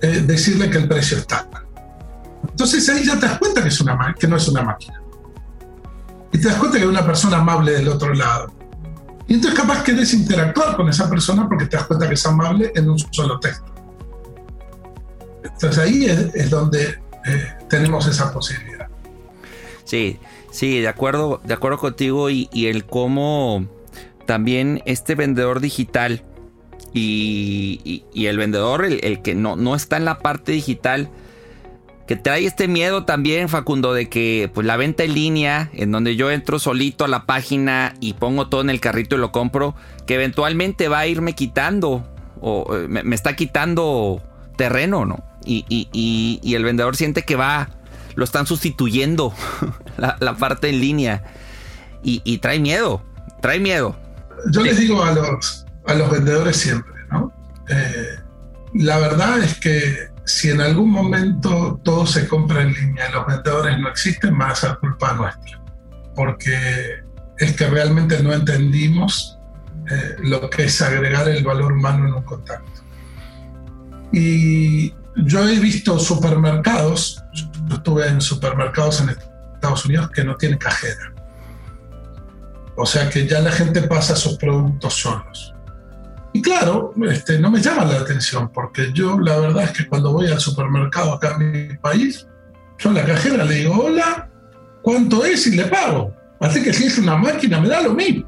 eh, 0.02 0.22
decirle 0.26 0.70
que 0.70 0.78
el 0.78 0.88
precio 0.88 1.18
está. 1.18 1.48
Entonces 2.48 2.86
ahí 2.90 3.04
ya 3.04 3.18
te 3.18 3.26
das 3.26 3.38
cuenta 3.38 3.62
que, 3.62 3.68
es 3.68 3.80
una, 3.80 4.14
que 4.18 4.26
no 4.26 4.36
es 4.36 4.48
una 4.48 4.62
máquina. 4.62 5.00
Y 6.32 6.38
te 6.38 6.48
das 6.48 6.58
cuenta 6.58 6.76
que 6.76 6.84
hay 6.84 6.90
una 6.90 7.04
persona 7.04 7.38
amable 7.38 7.72
del 7.72 7.88
otro 7.88 8.12
lado. 8.12 8.52
Y 9.26 9.34
entonces 9.34 9.58
capaz 9.58 9.82
querés 9.82 10.12
interactuar 10.12 10.76
con 10.76 10.88
esa 10.88 11.08
persona 11.08 11.48
porque 11.48 11.66
te 11.66 11.76
das 11.76 11.86
cuenta 11.86 12.06
que 12.06 12.14
es 12.14 12.26
amable 12.26 12.70
en 12.74 12.90
un 12.90 12.98
solo 12.98 13.40
texto. 13.40 13.72
Entonces 15.42 15.78
ahí 15.78 16.04
es, 16.04 16.50
donde 16.50 17.00
eh, 17.26 17.48
tenemos 17.68 18.06
esa 18.06 18.32
posibilidad. 18.32 18.88
Sí, 19.84 20.18
sí, 20.50 20.80
de 20.80 20.88
acuerdo, 20.88 21.40
de 21.44 21.54
acuerdo 21.54 21.78
contigo 21.78 22.28
y, 22.28 22.48
y 22.52 22.66
el 22.66 22.84
cómo 22.84 23.66
también 24.26 24.82
este 24.84 25.14
vendedor 25.14 25.60
digital 25.60 26.24
Y, 26.92 28.04
el 28.14 28.36
vendedor, 28.36 28.84
el, 28.84 29.22
que 29.22 29.34
no, 29.34 29.56
no 29.56 29.74
está 29.74 29.96
en 29.96 30.04
la 30.04 30.18
parte 30.18 30.52
digital, 30.52 31.10
que 32.10 32.16
trae 32.16 32.44
este 32.44 32.66
miedo 32.66 33.04
también, 33.04 33.48
Facundo, 33.48 33.94
de 33.94 34.08
que 34.08 34.50
pues 34.52 34.66
la 34.66 34.76
venta 34.76 35.04
en 35.04 35.14
línea, 35.14 35.70
en 35.72 35.92
donde 35.92 36.16
yo 36.16 36.32
entro 36.32 36.58
solito 36.58 37.04
a 37.04 37.08
la 37.08 37.24
página 37.24 37.94
y 38.00 38.14
pongo 38.14 38.48
todo 38.48 38.62
en 38.62 38.70
el 38.70 38.80
carrito 38.80 39.14
y 39.14 39.20
lo 39.20 39.30
compro, 39.30 39.76
que 40.06 40.16
eventualmente 40.16 40.88
va 40.88 40.98
a 40.98 41.06
irme 41.06 41.34
quitando 41.34 42.04
o 42.40 42.76
eh, 42.76 42.88
me, 42.88 43.14
está 43.14 43.36
quitando 43.36 44.20
terreno, 44.56 45.04
¿no? 45.04 45.22
Y, 45.44 46.52
el 46.52 46.64
vendedor 46.64 46.96
siente 46.96 47.22
que 47.22 47.36
va, 47.36 47.68
lo 48.16 48.24
están 48.24 48.44
sustituyendo 48.44 49.32
la, 49.96 50.34
parte 50.34 50.68
en 50.68 50.80
línea 50.80 51.22
y, 52.02 52.38
trae 52.38 52.58
miedo, 52.58 53.02
trae 53.40 53.60
miedo. 53.60 53.96
Yo 54.50 54.62
les 54.62 54.80
digo 54.80 55.02
a 55.04 55.12
los, 55.12 55.64
a 55.90 55.94
los 55.94 56.10
vendedores 56.10 56.56
siempre, 56.56 56.94
¿no? 57.10 57.32
Eh, 57.68 58.18
la 58.74 58.98
verdad 58.98 59.40
es 59.40 59.58
que 59.58 60.10
si 60.24 60.50
en 60.50 60.60
algún 60.60 60.90
momento 60.90 61.80
todo 61.82 62.06
se 62.06 62.28
compra 62.28 62.62
en 62.62 62.72
línea 62.72 63.08
y 63.08 63.12
los 63.12 63.26
vendedores 63.26 63.78
no 63.78 63.88
existen, 63.88 64.38
va 64.38 64.50
a 64.50 64.74
culpa 64.76 65.12
nuestra. 65.14 65.60
Porque 66.14 67.02
es 67.38 67.56
que 67.56 67.66
realmente 67.66 68.22
no 68.22 68.32
entendimos 68.32 69.38
eh, 69.90 70.16
lo 70.22 70.48
que 70.48 70.64
es 70.64 70.80
agregar 70.82 71.28
el 71.28 71.42
valor 71.42 71.72
humano 71.72 72.06
en 72.06 72.14
un 72.14 72.22
contacto. 72.22 72.80
Y 74.12 74.94
yo 75.16 75.48
he 75.48 75.58
visto 75.58 75.98
supermercados, 75.98 77.22
yo 77.32 77.76
estuve 77.76 78.06
en 78.06 78.20
supermercados 78.20 79.00
en 79.00 79.16
Estados 79.54 79.84
Unidos 79.86 80.10
que 80.10 80.22
no 80.22 80.36
tienen 80.36 80.58
cajera. 80.58 81.12
O 82.76 82.86
sea 82.86 83.10
que 83.10 83.26
ya 83.26 83.40
la 83.40 83.52
gente 83.52 83.82
pasa 83.82 84.14
sus 84.14 84.38
productos 84.38 84.94
solos. 84.94 85.54
Y 86.32 86.42
claro, 86.42 86.92
este, 87.10 87.38
no 87.38 87.50
me 87.50 87.60
llama 87.60 87.84
la 87.84 88.00
atención, 88.00 88.50
porque 88.52 88.92
yo 88.92 89.18
la 89.18 89.38
verdad 89.38 89.64
es 89.64 89.70
que 89.72 89.88
cuando 89.88 90.12
voy 90.12 90.28
al 90.28 90.38
supermercado 90.38 91.14
acá 91.14 91.36
en 91.40 91.50
mi 91.50 91.76
país, 91.76 92.26
yo 92.78 92.90
a 92.90 92.92
la 92.92 93.04
cajera 93.04 93.44
le 93.44 93.56
digo, 93.56 93.74
hola, 93.74 94.28
¿cuánto 94.82 95.24
es? 95.24 95.46
Y 95.48 95.56
le 95.56 95.64
pago. 95.64 96.14
Así 96.40 96.62
que 96.62 96.72
si 96.72 96.86
es 96.86 96.98
una 96.98 97.16
máquina 97.16 97.60
me 97.60 97.68
da 97.68 97.82
lo 97.82 97.94
mismo. 97.94 98.26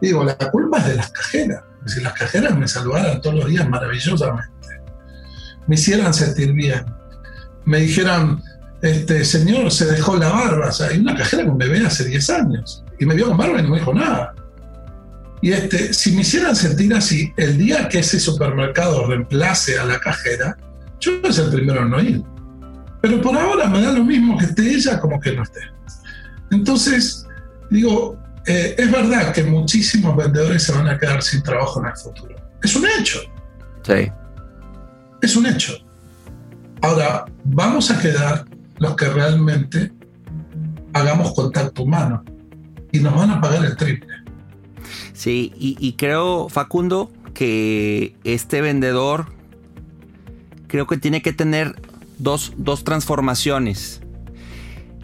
digo, 0.00 0.24
la 0.24 0.36
culpa 0.36 0.78
es 0.78 0.86
de 0.88 0.94
las 0.96 1.10
cajeras. 1.10 1.64
Si 1.86 2.00
las 2.02 2.12
cajeras 2.12 2.56
me 2.56 2.68
saludaran 2.68 3.20
todos 3.22 3.36
los 3.36 3.48
días 3.48 3.66
maravillosamente, 3.68 4.50
me 5.66 5.76
hicieran 5.76 6.12
sentir 6.12 6.52
bien, 6.52 6.84
me 7.64 7.78
dijeran, 7.80 8.42
este, 8.82 9.24
señor, 9.24 9.70
se 9.72 9.86
dejó 9.86 10.16
la 10.16 10.28
barba. 10.28 10.68
O 10.68 10.72
sea, 10.72 10.88
hay 10.88 10.98
una 10.98 11.16
cajera 11.16 11.46
con 11.46 11.56
bebé 11.56 11.84
hace 11.86 12.04
10 12.04 12.30
años 12.30 12.84
y 12.98 13.06
me 13.06 13.14
vio 13.14 13.28
con 13.28 13.38
barba 13.38 13.58
y 13.58 13.62
no 13.62 13.70
me 13.70 13.78
dijo 13.78 13.94
nada. 13.94 14.34
Y 15.42 15.52
este, 15.52 15.92
si 15.92 16.12
me 16.12 16.20
hicieran 16.20 16.54
sentir 16.54 16.92
así, 16.94 17.32
el 17.36 17.56
día 17.56 17.88
que 17.88 18.00
ese 18.00 18.20
supermercado 18.20 19.06
reemplace 19.06 19.78
a 19.78 19.84
la 19.84 19.98
cajera, 19.98 20.56
yo 21.00 21.12
ser 21.32 21.46
el 21.46 21.52
primero 21.52 21.82
en 21.82 21.90
no 21.90 22.00
ir. 22.00 22.22
Pero 23.00 23.20
por 23.22 23.36
ahora 23.36 23.66
me 23.68 23.80
da 23.80 23.92
lo 23.92 24.04
mismo 24.04 24.36
que 24.36 24.44
esté 24.44 24.74
ella 24.74 25.00
como 25.00 25.18
que 25.18 25.32
no 25.32 25.42
esté. 25.42 25.60
Entonces, 26.50 27.26
digo, 27.70 28.18
eh, 28.46 28.74
es 28.76 28.92
verdad 28.92 29.32
que 29.32 29.44
muchísimos 29.44 30.14
vendedores 30.16 30.62
se 30.62 30.72
van 30.72 30.88
a 30.88 30.98
quedar 30.98 31.22
sin 31.22 31.42
trabajo 31.42 31.80
en 31.80 31.90
el 31.90 31.96
futuro. 31.96 32.36
Es 32.62 32.76
un 32.76 32.84
hecho. 32.98 33.20
Sí. 33.82 34.10
Es 35.22 35.36
un 35.36 35.46
hecho. 35.46 35.74
Ahora, 36.82 37.24
vamos 37.44 37.90
a 37.90 37.98
quedar 38.00 38.44
los 38.78 38.96
que 38.96 39.08
realmente 39.08 39.92
hagamos 40.92 41.32
contacto 41.34 41.82
humano 41.82 42.24
y 42.92 43.00
nos 43.00 43.14
van 43.14 43.30
a 43.30 43.40
pagar 43.40 43.64
el 43.64 43.76
triple. 43.76 44.09
Sí, 45.20 45.52
y, 45.58 45.92
creo, 45.98 46.48
Facundo, 46.48 47.12
que 47.34 48.14
este 48.24 48.62
vendedor 48.62 49.26
creo 50.66 50.86
que 50.86 50.96
tiene 50.96 51.20
que 51.20 51.34
tener 51.34 51.78
dos, 52.16 52.54
dos, 52.56 52.84
transformaciones. 52.84 54.00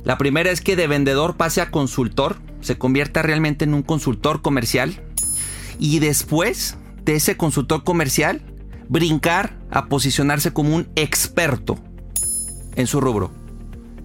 La 0.05 0.17
primera 0.17 0.51
es 0.51 0.63
que 0.63 0.75
de 0.75 0.87
vendedor 0.87 1.37
pase 1.37 1.61
a 1.61 1.71
consultor, 1.71 2.39
se 2.63 2.79
convierta 2.79 3.21
realmente 3.21 3.67
en 3.67 3.75
un 3.75 3.83
consultor 3.83 4.41
comercial. 4.41 5.03
Y 5.79 5.99
después 5.99 6.79
de 7.05 7.17
ese 7.17 7.37
consultor 7.37 7.85
comercial, 7.85 8.41
brincar 8.89 9.59
a 9.71 9.85
posicionarse 9.85 10.51
como 10.51 10.75
un 10.75 10.89
experto 10.97 11.77
en 12.75 12.87
su 12.87 13.03
rubro. 13.03 13.33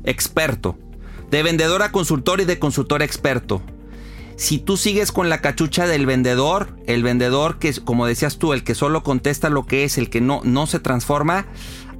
Experto. 0.03 0.77
De 1.29 1.41
vendedor 1.41 1.83
a 1.83 1.93
consultor 1.93 2.41
y 2.41 2.43
de 2.43 2.59
consultor 2.59 3.01
a 3.01 3.05
experto 3.05 3.61
si 4.41 4.57
tú 4.57 4.75
sigues 4.75 5.11
con 5.11 5.29
la 5.29 5.39
cachucha 5.39 5.85
del 5.85 6.07
vendedor, 6.07 6.75
el 6.87 7.03
vendedor 7.03 7.59
que, 7.59 7.71
como 7.85 8.07
decías 8.07 8.39
tú, 8.39 8.53
el 8.53 8.63
que 8.63 8.73
solo 8.73 9.03
contesta 9.03 9.51
lo 9.51 9.67
que 9.67 9.83
es, 9.83 9.99
el 9.99 10.09
que 10.09 10.19
no, 10.19 10.41
no 10.43 10.65
se 10.65 10.79
transforma, 10.79 11.45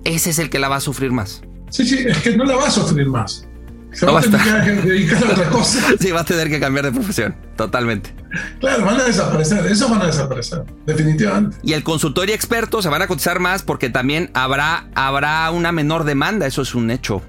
ese 0.05 0.31
es 0.31 0.39
el 0.39 0.49
que 0.49 0.57
la 0.57 0.67
va 0.67 0.77
a 0.77 0.79
sufrir 0.79 1.11
más. 1.11 1.43
Sí, 1.69 1.85
sí, 1.85 1.99
es 1.99 2.17
que 2.17 2.35
no 2.35 2.43
la 2.43 2.55
va 2.55 2.65
a 2.65 2.71
sufrir 2.71 3.05
más. 3.05 3.47
Se 3.91 4.07
va 4.07 4.17
a 4.17 4.21
tener 4.23 4.81
que 4.81 4.89
dedicar 4.89 5.23
a 5.23 5.31
otra 5.33 5.49
cosa. 5.51 5.85
Sí, 5.99 6.09
va 6.09 6.21
a 6.21 6.25
tener 6.25 6.49
que 6.49 6.59
cambiar 6.59 6.85
de 6.85 6.91
profesión, 6.91 7.35
totalmente. 7.55 8.11
Claro, 8.59 8.85
van 8.85 8.99
a 8.99 9.03
desaparecer, 9.03 9.63
eso 9.67 9.87
van 9.87 10.01
a 10.01 10.07
desaparecer, 10.07 10.63
definitivamente. 10.87 11.57
Y 11.61 11.73
el 11.73 11.83
consultor 11.83 12.27
y 12.27 12.33
experto 12.33 12.81
se 12.81 12.89
van 12.89 13.03
a 13.03 13.07
cotizar 13.07 13.39
más 13.39 13.61
porque 13.61 13.91
también 13.91 14.31
habrá, 14.33 14.87
habrá 14.95 15.51
una 15.51 15.71
menor 15.71 16.05
demanda, 16.05 16.47
eso 16.47 16.63
es 16.63 16.73
un 16.73 16.89
hecho. 16.89 17.21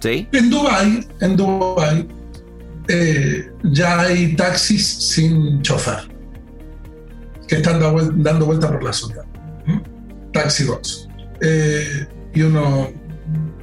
¿Sí? 0.00 0.26
En 0.32 0.50
Dubai, 0.50 1.06
en 1.20 1.36
Dubai, 1.36 2.08
eh, 2.88 3.50
ya 3.64 4.00
hay 4.00 4.34
taxis 4.34 4.86
sin 4.86 5.60
chofer 5.60 6.08
que 7.46 7.56
están 7.56 7.80
dando 8.22 8.46
vuelta 8.46 8.70
por 8.70 8.82
la 8.82 8.92
ciudad. 8.92 9.24
Taxi 10.32 10.64
box. 10.64 11.08
Eh, 11.40 12.06
y 12.34 12.42
uno. 12.42 12.90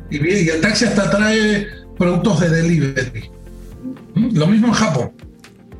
Y, 0.09 0.17
y, 0.17 0.49
el 0.49 0.61
taxi 0.61 0.85
hasta 0.85 1.09
trae 1.09 1.67
productos 1.97 2.39
de 2.41 2.49
delivery. 2.49 3.31
Lo 4.15 4.47
mismo 4.47 4.67
en 4.67 4.73
Japón. 4.73 5.11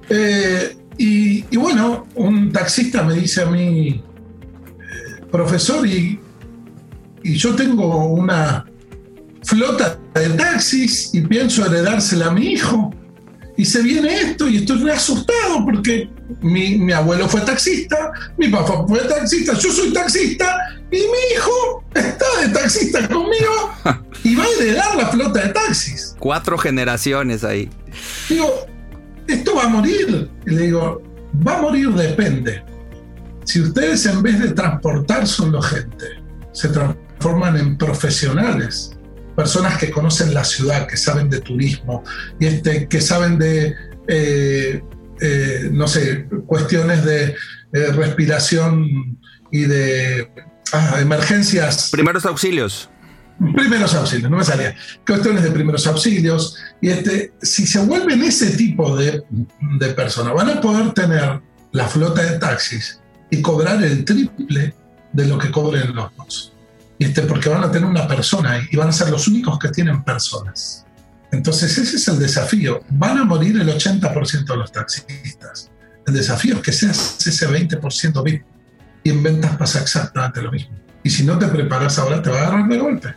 Eh, 0.10 0.78
y, 0.98 1.58
bueno, 1.58 2.08
un 2.16 2.52
taxista 2.52 3.04
me 3.04 3.16
dice 3.16 3.42
a 3.42 3.48
mí, 3.48 4.04
profesor, 5.32 5.86
y, 5.86 6.20
y 7.24 7.34
yo 7.34 7.56
tengo 7.56 8.06
una 8.08 8.66
flota 9.44 10.00
de 10.14 10.30
taxis 10.30 11.14
y 11.14 11.22
pienso 11.22 11.66
heredársela 11.66 12.28
a 12.28 12.32
mi 12.32 12.54
hijo 12.54 12.95
y 13.58 13.66
se 13.66 13.82
viene 13.82 14.14
esto 14.22 14.48
y 14.48 14.58
estoy 14.58 14.84
re 14.84 14.92
asustado 14.92 15.64
porque 15.64 16.10
mi, 16.42 16.92
abuelo 16.92 17.28
fue 17.30 17.42
taxista, 17.42 18.12
mi 18.38 18.50
papá 18.50 18.86
fue 18.88 19.00
taxista, 19.00 19.54
yo 19.54 19.72
soy 19.72 19.94
taxista 19.94 20.58
y 20.92 20.98
mi 20.98 21.36
hijo 21.36 21.84
está 21.94 22.26
de 22.42 22.50
taxista 22.50 23.08
conmigo 23.08 23.72
y 24.24 24.36
va 24.36 24.44
a 24.44 24.48
heredar 24.60 24.96
la 24.96 25.08
flota 25.08 25.42
de 25.42 25.54
taxis. 25.54 26.16
Cuatro 26.20 26.58
generaciones 26.58 27.44
ahí. 27.44 27.70
Digo, 28.28 28.66
esto 29.28 29.56
va 29.56 29.64
a 29.64 29.70
morir. 29.70 30.30
Y 30.46 30.50
le 30.50 30.62
digo, 30.64 31.02
va 31.48 31.58
a 31.58 31.62
morir 31.62 31.92
depende. 31.92 32.64
Si 33.46 33.62
ustedes 33.62 34.06
en 34.06 34.22
vez 34.22 34.40
de 34.40 34.52
transportar 34.52 35.28
solo 35.28 35.62
gente, 35.62 36.06
se 36.52 36.70
transforman 36.70 37.58
en 37.58 37.78
profesionales 37.78 38.95
personas 39.36 39.78
que 39.78 39.92
conocen 39.92 40.34
la 40.34 40.44
ciudad, 40.44 40.88
que 40.88 40.98
saben 40.98 41.30
de 41.30 41.42
turismo, 41.42 42.04
y 42.40 42.48
este, 42.48 42.88
que 42.88 43.02
saben 43.02 43.38
de, 43.38 43.76
eh, 44.08 44.82
eh, 45.22 45.70
no 45.72 45.88
sé, 45.88 46.28
cuestiones 46.48 47.04
de 47.06 47.36
eh, 47.74 47.92
respiración 47.92 49.18
y 49.52 49.62
de 49.66 50.32
ah, 50.72 50.98
emergencias. 51.00 51.90
Primeros 51.92 52.26
auxilios. 52.26 52.90
Primeros 53.54 53.94
auxilios, 53.94 54.32
no 54.32 54.38
me 54.38 54.46
salía. 54.46 54.76
Cuestiones 55.06 55.44
de 55.44 55.52
primeros 55.52 55.86
auxilios. 55.88 56.58
Y 56.82 56.90
este, 56.90 57.34
si 57.42 57.68
se 57.68 57.80
vuelven 57.80 58.24
ese 58.24 58.52
tipo 58.52 58.96
de, 58.96 59.24
de 59.78 59.88
personas, 59.90 60.34
van 60.34 60.50
a 60.50 60.62
poder 60.62 60.94
tener 60.94 61.42
la 61.74 61.88
flota 61.88 62.24
de 62.24 62.40
taxis 62.40 63.02
y 63.30 63.42
cobrar 63.42 63.84
el 63.84 64.06
triple 64.06 64.74
de 65.12 65.26
lo 65.26 65.38
que 65.38 65.52
cobren 65.52 65.94
los 65.94 66.16
dos 66.16 66.55
este, 67.00 67.24
porque 67.24 67.50
van 67.50 67.64
a 67.64 67.72
tener 67.72 67.90
una 67.90 68.08
persona 68.08 68.60
y 68.72 68.76
van 68.76 68.90
a 68.90 68.92
ser 68.92 69.10
los 69.10 69.28
únicos 69.28 69.60
que 69.60 69.70
tienen 69.70 70.04
personas. 70.04 70.86
Entonces 71.32 71.78
ese 71.78 71.98
es 71.98 72.08
el 72.08 72.20
desafío. 72.20 72.82
Van 72.90 73.18
a 73.18 73.26
morir 73.26 73.60
el 73.60 73.68
80% 73.68 74.46
de 74.46 74.58
los 74.58 74.72
taxistas. 74.72 75.72
El 76.08 76.14
desafío 76.14 76.56
es 76.56 76.62
que 76.62 76.72
seas 76.72 77.26
ese 77.26 77.48
20% 77.48 78.24
VIP. 78.24 78.44
Y 79.04 79.10
en 79.10 79.22
ventas 79.22 79.56
pasa 79.58 79.82
exactamente 79.82 80.42
lo 80.42 80.52
mismo. 80.52 80.76
Y 81.04 81.10
si 81.10 81.24
no 81.24 81.38
te 81.38 81.48
preparas 81.48 82.00
ahora, 82.00 82.22
te 82.22 82.30
va 82.30 82.40
a 82.40 82.48
agarrar 82.48 82.68
de 82.68 82.78
golpe. 82.78 83.14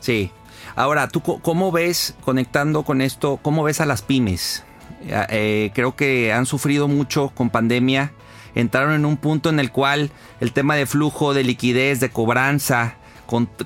Sí. 0.00 0.32
Ahora, 0.74 1.06
¿tú 1.06 1.20
cómo 1.20 1.70
ves, 1.70 2.14
conectando 2.24 2.82
con 2.82 3.00
esto, 3.00 3.38
cómo 3.40 3.62
ves 3.62 3.80
a 3.80 3.86
las 3.86 4.02
pymes? 4.02 4.64
Eh, 5.06 5.26
eh, 5.28 5.70
creo 5.72 5.94
que 5.94 6.32
han 6.32 6.46
sufrido 6.46 6.88
mucho 6.88 7.28
con 7.28 7.50
pandemia 7.50 8.12
entraron 8.54 8.94
en 8.94 9.04
un 9.04 9.16
punto 9.16 9.48
en 9.50 9.60
el 9.60 9.70
cual 9.70 10.10
el 10.40 10.52
tema 10.52 10.76
de 10.76 10.86
flujo, 10.86 11.34
de 11.34 11.44
liquidez, 11.44 12.00
de 12.00 12.10
cobranza, 12.10 12.96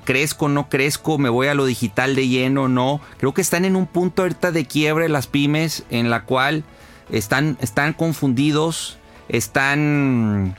crezco, 0.03 0.49
no 0.49 0.69
crezco, 0.69 1.17
me 1.17 1.29
voy 1.29 1.47
a 1.47 1.53
lo 1.53 1.65
digital 1.65 2.15
de 2.15 2.27
lleno, 2.27 2.67
no. 2.67 3.01
Creo 3.17 3.33
que 3.33 3.41
están 3.41 3.65
en 3.65 3.75
un 3.75 3.85
punto 3.87 4.23
ahorita 4.23 4.51
de 4.51 4.65
quiebre 4.65 5.09
las 5.09 5.27
pymes 5.27 5.83
en 5.89 6.09
la 6.09 6.23
cual 6.23 6.63
están, 7.11 7.57
están 7.61 7.93
confundidos, 7.93 8.97
están 9.27 10.55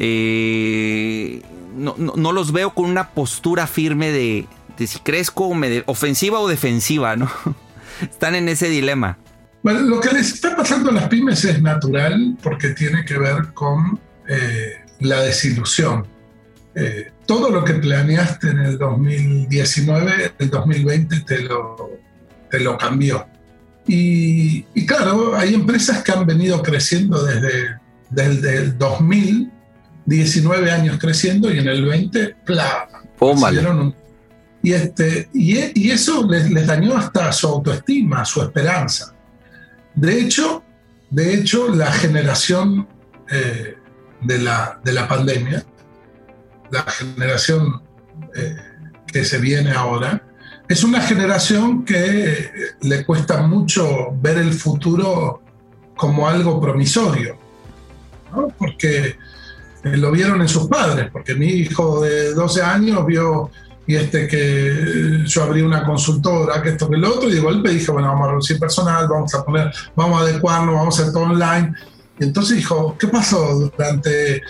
eh, 0.00 1.42
no, 1.76 1.96
no, 1.98 2.32
los 2.32 2.52
veo 2.52 2.70
con 2.70 2.86
una 2.86 3.10
postura 3.10 3.66
firme 3.66 4.10
de, 4.10 4.46
si 4.86 5.00
crezco, 5.00 5.52
me 5.54 5.82
ofensiva 5.86 6.38
o 6.40 6.48
defensiva, 6.48 7.16
¿no? 7.16 7.30
Están 8.00 8.36
en 8.36 8.48
ese 8.48 8.68
dilema. 8.68 9.18
Bueno, 9.62 9.80
lo 9.80 10.00
que 10.00 10.12
les 10.12 10.32
está 10.32 10.54
pasando 10.54 10.90
a 10.90 10.92
las 10.94 11.08
pymes 11.08 11.44
es 11.44 11.60
natural 11.60 12.36
porque 12.42 12.70
tiene 12.70 13.04
que 13.04 13.18
ver 13.18 13.52
con 13.54 13.98
eh, 14.28 14.84
la 15.00 15.22
desilusión. 15.22 16.06
Eh, 16.74 17.10
todo 17.26 17.50
lo 17.50 17.64
que 17.64 17.74
planeaste 17.74 18.50
en 18.50 18.60
el 18.60 18.78
2019, 18.78 20.32
el 20.38 20.50
2020 20.50 21.20
te 21.20 21.40
lo, 21.40 21.90
te 22.50 22.60
lo 22.60 22.78
cambió. 22.78 23.26
Y, 23.86 24.62
claro, 24.86 25.34
hay 25.34 25.54
empresas 25.54 26.02
que 26.02 26.12
han 26.12 26.26
venido 26.26 26.62
creciendo 26.62 27.24
desde, 27.24 27.78
desde 28.10 28.56
el 28.58 28.78
2000, 28.78 29.50
19 30.04 30.70
años 30.70 30.98
creciendo 31.00 31.52
y 31.52 31.58
en 31.58 31.68
el 31.68 31.84
20, 31.84 32.36
¡plá! 32.44 32.86
y, 34.62 34.72
este, 34.72 35.28
y, 35.32 35.90
eso 35.90 36.26
les, 36.28 36.50
les, 36.50 36.66
dañó 36.66 36.96
hasta 36.96 37.32
su 37.32 37.48
autoestima, 37.48 38.24
su 38.24 38.42
esperanza. 38.42 39.14
De 39.98 40.20
hecho, 40.20 40.62
de 41.10 41.34
hecho 41.34 41.74
la 41.74 41.90
generación 41.90 42.86
eh, 43.28 43.76
de, 44.22 44.38
la, 44.38 44.80
de 44.84 44.92
la 44.92 45.08
pandemia, 45.08 45.64
la 46.70 46.82
generación 46.82 47.82
eh, 48.36 48.56
que 49.12 49.24
se 49.24 49.38
viene 49.38 49.72
ahora, 49.72 50.22
es 50.68 50.84
una 50.84 51.00
generación 51.00 51.84
que 51.84 52.50
le 52.82 53.04
cuesta 53.04 53.42
mucho 53.42 54.12
ver 54.20 54.38
el 54.38 54.52
futuro 54.52 55.42
como 55.96 56.28
algo 56.28 56.60
promisorio, 56.60 57.36
porque 58.56 59.16
eh, 59.82 59.96
lo 59.96 60.12
vieron 60.12 60.40
en 60.42 60.48
sus 60.48 60.68
padres, 60.68 61.10
porque 61.10 61.34
mi 61.34 61.46
hijo 61.46 62.02
de 62.02 62.34
12 62.34 62.62
años 62.62 63.04
vio 63.04 63.50
y 63.88 63.96
este 63.96 64.28
que 64.28 65.24
yo 65.24 65.44
abrí 65.44 65.62
una 65.62 65.82
consultora, 65.82 66.60
que 66.60 66.68
esto 66.68 66.90
que 66.90 66.98
lo 66.98 67.08
otro, 67.08 67.30
y 67.30 67.36
de 67.36 67.40
golpe 67.40 67.70
dije, 67.70 67.90
bueno, 67.90 68.08
vamos 68.08 68.26
a 68.26 68.30
reducir 68.32 68.58
personal, 68.58 69.08
vamos 69.08 69.34
a 69.34 69.42
poner, 69.42 69.72
vamos 69.96 70.20
a 70.20 70.24
adecuarnos, 70.24 70.74
vamos 70.74 70.98
a 70.98 71.02
hacer 71.02 71.12
todo 71.14 71.22
online. 71.22 71.72
Y 72.20 72.24
entonces 72.24 72.58
dijo, 72.58 72.94
¿qué 72.98 73.08
pasó? 73.08 73.70
Durante 73.74 74.42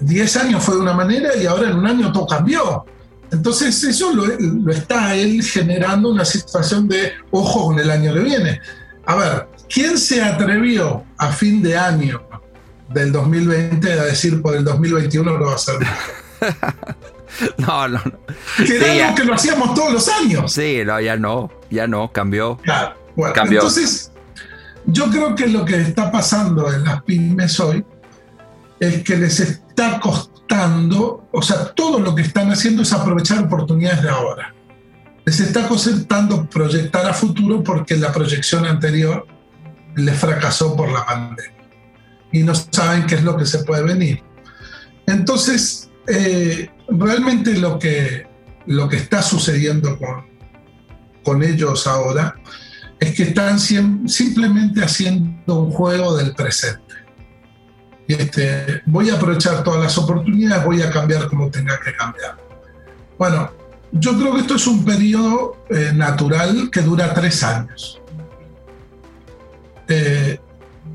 10 0.00 0.36
eh, 0.36 0.40
años 0.40 0.64
fue 0.64 0.74
de 0.74 0.80
una 0.80 0.92
manera 0.92 1.36
y 1.36 1.46
ahora 1.46 1.70
en 1.70 1.78
un 1.78 1.86
año 1.86 2.10
todo 2.10 2.26
cambió. 2.26 2.84
Entonces 3.30 3.80
eso 3.84 4.12
lo, 4.12 4.72
está 4.72 5.14
él 5.14 5.40
generando 5.44 6.10
una 6.10 6.24
situación 6.24 6.88
de 6.88 7.12
ojo 7.30 7.66
con 7.66 7.78
el 7.78 7.92
año 7.92 8.12
que 8.12 8.20
viene. 8.20 8.60
A 9.06 9.14
ver, 9.14 9.48
¿quién 9.72 9.96
se 9.96 10.20
atrevió 10.20 11.04
a 11.16 11.30
fin 11.30 11.62
de 11.62 11.76
año 11.76 12.20
del 12.88 13.12
2020 13.12 13.92
a 13.92 14.04
decir 14.06 14.42
por 14.42 14.56
el 14.56 14.64
2021 14.64 15.38
lo 15.38 15.46
va 15.46 15.52
a 15.52 15.54
hacer? 15.54 15.76
no, 17.58 17.88
no, 17.88 18.00
no. 18.04 18.64
Que 18.64 18.76
era 18.76 19.06
algo 19.06 19.16
que 19.16 19.24
lo 19.24 19.34
hacíamos 19.34 19.74
todos 19.74 19.92
los 19.92 20.08
años. 20.08 20.52
Sí, 20.52 20.82
no, 20.84 21.00
ya 21.00 21.16
no, 21.16 21.50
ya 21.70 21.86
no, 21.86 22.12
cambió. 22.12 22.56
Claro, 22.58 22.94
bueno, 23.16 23.34
cambió. 23.34 23.60
Entonces, 23.60 24.12
yo 24.86 25.10
creo 25.10 25.34
que 25.34 25.46
lo 25.46 25.64
que 25.64 25.80
está 25.80 26.10
pasando 26.10 26.72
en 26.72 26.84
las 26.84 27.02
pymes 27.02 27.58
hoy 27.60 27.84
es 28.80 29.02
que 29.04 29.16
les 29.16 29.40
está 29.40 30.00
costando 30.00 30.32
o 31.32 31.42
sea, 31.42 31.72
todo 31.74 31.98
lo 31.98 32.14
que 32.14 32.22
están 32.22 32.50
haciendo 32.50 32.82
es 32.82 32.92
aprovechar 32.92 33.44
oportunidades 33.44 34.02
de 34.02 34.10
ahora. 34.10 34.54
Les 35.24 35.40
está 35.40 35.66
costando 35.68 36.48
proyectar 36.48 37.06
a 37.06 37.14
futuro 37.14 37.62
porque 37.62 37.96
la 37.96 38.12
proyección 38.12 38.66
anterior 38.66 39.26
les 39.94 40.18
fracasó 40.18 40.76
por 40.76 40.90
la 40.90 41.06
pandemia 41.06 41.52
y 42.32 42.42
no 42.42 42.54
saben 42.54 43.06
qué 43.06 43.16
es 43.16 43.24
lo 43.24 43.36
que 43.36 43.46
se 43.46 43.64
puede 43.64 43.82
venir. 43.82 44.22
Entonces, 45.06 45.90
eh, 46.06 46.70
realmente 46.98 47.58
lo 47.58 47.78
que, 47.78 48.26
lo 48.66 48.88
que 48.88 48.96
está 48.96 49.22
sucediendo 49.22 49.98
con, 49.98 50.26
con 51.24 51.42
ellos 51.42 51.86
ahora 51.86 52.36
es 52.98 53.14
que 53.14 53.22
están 53.24 53.58
simplemente 53.58 54.84
haciendo 54.84 55.60
un 55.60 55.72
juego 55.72 56.16
del 56.16 56.34
presente. 56.34 56.80
Este, 58.06 58.82
voy 58.86 59.10
a 59.10 59.14
aprovechar 59.14 59.64
todas 59.64 59.82
las 59.82 59.98
oportunidades, 59.98 60.64
voy 60.64 60.80
a 60.82 60.90
cambiar 60.90 61.26
como 61.28 61.50
tenga 61.50 61.80
que 61.80 61.96
cambiar. 61.96 62.36
Bueno, 63.18 63.50
yo 63.92 64.16
creo 64.18 64.34
que 64.34 64.40
esto 64.40 64.56
es 64.56 64.66
un 64.66 64.84
periodo 64.84 65.64
eh, 65.68 65.92
natural 65.94 66.70
que 66.70 66.80
dura 66.80 67.12
tres 67.12 67.42
años. 67.42 68.00
Eh, 69.88 70.40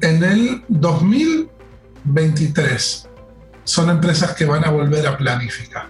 en 0.01 0.23
el 0.23 0.63
2023 0.67 3.06
son 3.67 3.89
empresas 3.89 4.33
que 4.33 4.45
van 4.45 4.63
a 4.63 4.69
volver 4.69 5.05
a 5.05 5.17
planificar. 5.17 5.87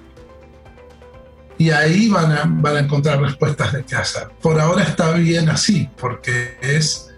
Y 1.60 1.70
ahí 1.70 2.10
van 2.10 2.32
a, 2.32 2.44
van 2.46 2.76
a 2.76 2.80
encontrar 2.80 3.22
respuestas 3.22 3.74
de 3.74 3.84
qué 3.84 3.96
hacer. 3.96 4.30
Por 4.42 4.60
ahora 4.60 4.84
está 4.84 5.12
bien 5.12 5.50
así, 5.50 5.90
porque 6.00 6.58
es, 6.62 7.10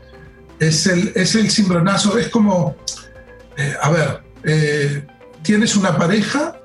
es, 0.60 0.86
el, 0.88 1.14
es 1.16 1.36
el 1.36 1.50
cimbronazo, 1.50 2.18
es 2.18 2.28
como 2.30 2.76
eh, 3.60 3.76
a 3.82 3.90
ver, 3.90 4.24
eh, 4.46 5.06
tienes 5.42 5.76
una 5.76 5.98
pareja, 5.98 6.62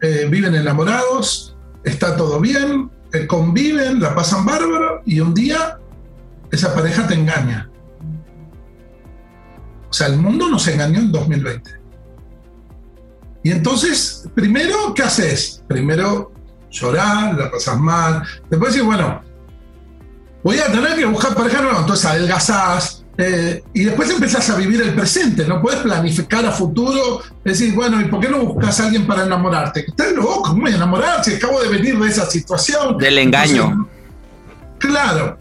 eh, 0.00 0.28
viven 0.30 0.54
enamorados, 0.54 1.56
está 1.82 2.16
todo 2.16 2.38
bien, 2.40 2.90
conviven, 3.26 4.00
la 4.00 4.14
pasan 4.14 4.44
bárbaro 4.44 5.02
y 5.04 5.18
un 5.18 5.34
día 5.34 5.78
esa 6.52 6.74
pareja 6.74 7.08
te 7.08 7.14
engaña. 7.14 7.68
O 9.90 9.92
sea, 9.92 10.06
el 10.06 10.18
mundo 10.18 10.48
nos 10.48 10.68
engañó 10.68 11.00
en 11.00 11.10
2020. 11.10 11.77
Y 13.48 13.52
entonces, 13.52 14.28
primero, 14.34 14.92
¿qué 14.94 15.04
haces? 15.04 15.62
Primero 15.66 16.32
llorar, 16.70 17.34
la 17.34 17.50
pasas 17.50 17.78
mal. 17.78 18.22
Después 18.50 18.74
decir, 18.74 18.84
bueno, 18.84 19.22
voy 20.44 20.58
a 20.58 20.66
tener 20.66 20.94
que 20.96 21.06
buscar 21.06 21.34
pareja 21.34 21.62
nueva. 21.62 21.78
Entonces 21.80 22.04
adelgazás, 22.04 23.06
eh, 23.16 23.62
y 23.72 23.84
después 23.84 24.10
empezás 24.10 24.50
a 24.50 24.56
vivir 24.56 24.82
el 24.82 24.94
presente, 24.94 25.46
no 25.46 25.62
puedes 25.62 25.80
planificar 25.80 26.44
a 26.44 26.52
futuro, 26.52 27.22
decir, 27.42 27.74
bueno, 27.74 27.98
¿y 28.02 28.04
por 28.04 28.20
qué 28.20 28.28
no 28.28 28.40
buscas 28.40 28.80
a 28.80 28.84
alguien 28.84 29.06
para 29.06 29.24
enamorarte? 29.24 29.86
Estás 29.88 30.12
loco, 30.12 30.42
¿cómo 30.42 30.60
voy 30.60 30.72
a 30.72 30.76
enamorarse? 30.76 31.36
Acabo 31.36 31.62
de 31.62 31.70
venir 31.70 31.98
de 31.98 32.06
esa 32.06 32.26
situación. 32.26 32.98
Del 32.98 33.16
engaño. 33.16 33.88
claro, 34.76 35.38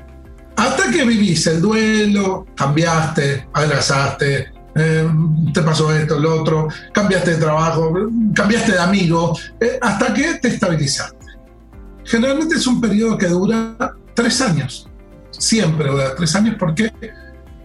hasta 0.55 0.89
que 0.91 1.03
vivís 1.03 1.45
el 1.47 1.59
duelo, 1.59 2.47
cambiaste, 2.55 3.49
adelgazaste, 3.51 4.53
eh, 4.77 5.09
te 5.53 5.61
pasó 5.61 5.93
esto, 5.93 6.19
lo 6.19 6.41
otro, 6.41 6.67
cambiaste 6.93 7.31
de 7.31 7.37
trabajo, 7.37 7.93
cambiaste 8.33 8.73
de 8.73 8.79
amigo, 8.79 9.37
eh, 9.59 9.79
hasta 9.81 10.13
que 10.13 10.35
te 10.35 10.49
estabilizaste. 10.49 11.25
Generalmente 12.03 12.55
es 12.55 12.67
un 12.67 12.79
periodo 12.79 13.17
que 13.17 13.27
dura 13.27 13.75
tres 14.13 14.41
años, 14.41 14.89
siempre 15.31 15.89
dura 15.89 16.15
tres 16.15 16.35
años 16.35 16.55
porque 16.57 16.91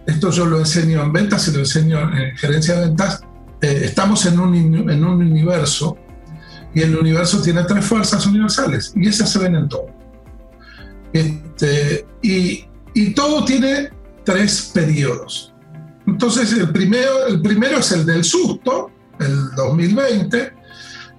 esto 0.05 0.31
yo 0.31 0.45
lo 0.45 0.59
enseño 0.59 1.01
en 1.01 1.13
ventas 1.13 1.47
y 1.47 1.51
lo 1.51 1.59
enseño 1.59 1.99
en 1.99 2.35
gerencia 2.35 2.75
de 2.75 2.87
ventas, 2.87 3.21
eh, 3.61 3.81
estamos 3.83 4.25
en 4.25 4.39
un, 4.39 4.89
en 4.89 5.05
un 5.05 5.21
universo 5.21 5.97
y 6.73 6.81
el 6.81 6.95
universo 6.95 7.41
tiene 7.41 7.63
tres 7.63 7.85
fuerzas 7.85 8.25
universales 8.25 8.91
y 8.95 9.07
esas 9.07 9.31
se 9.31 9.39
ven 9.39 9.55
en 9.55 9.69
todo. 9.69 9.85
Este, 11.13 12.05
y, 12.21 12.65
y, 12.93 13.13
todo 13.13 13.45
tiene 13.45 13.89
tres 14.25 14.71
periodos. 14.73 15.52
Entonces, 16.05 16.53
el 16.53 16.69
primero, 16.71 17.27
el 17.27 17.41
primero 17.41 17.77
es 17.77 17.91
el 17.91 18.05
del 18.05 18.23
susto, 18.23 18.91
el 19.19 19.51
2020. 19.55 20.53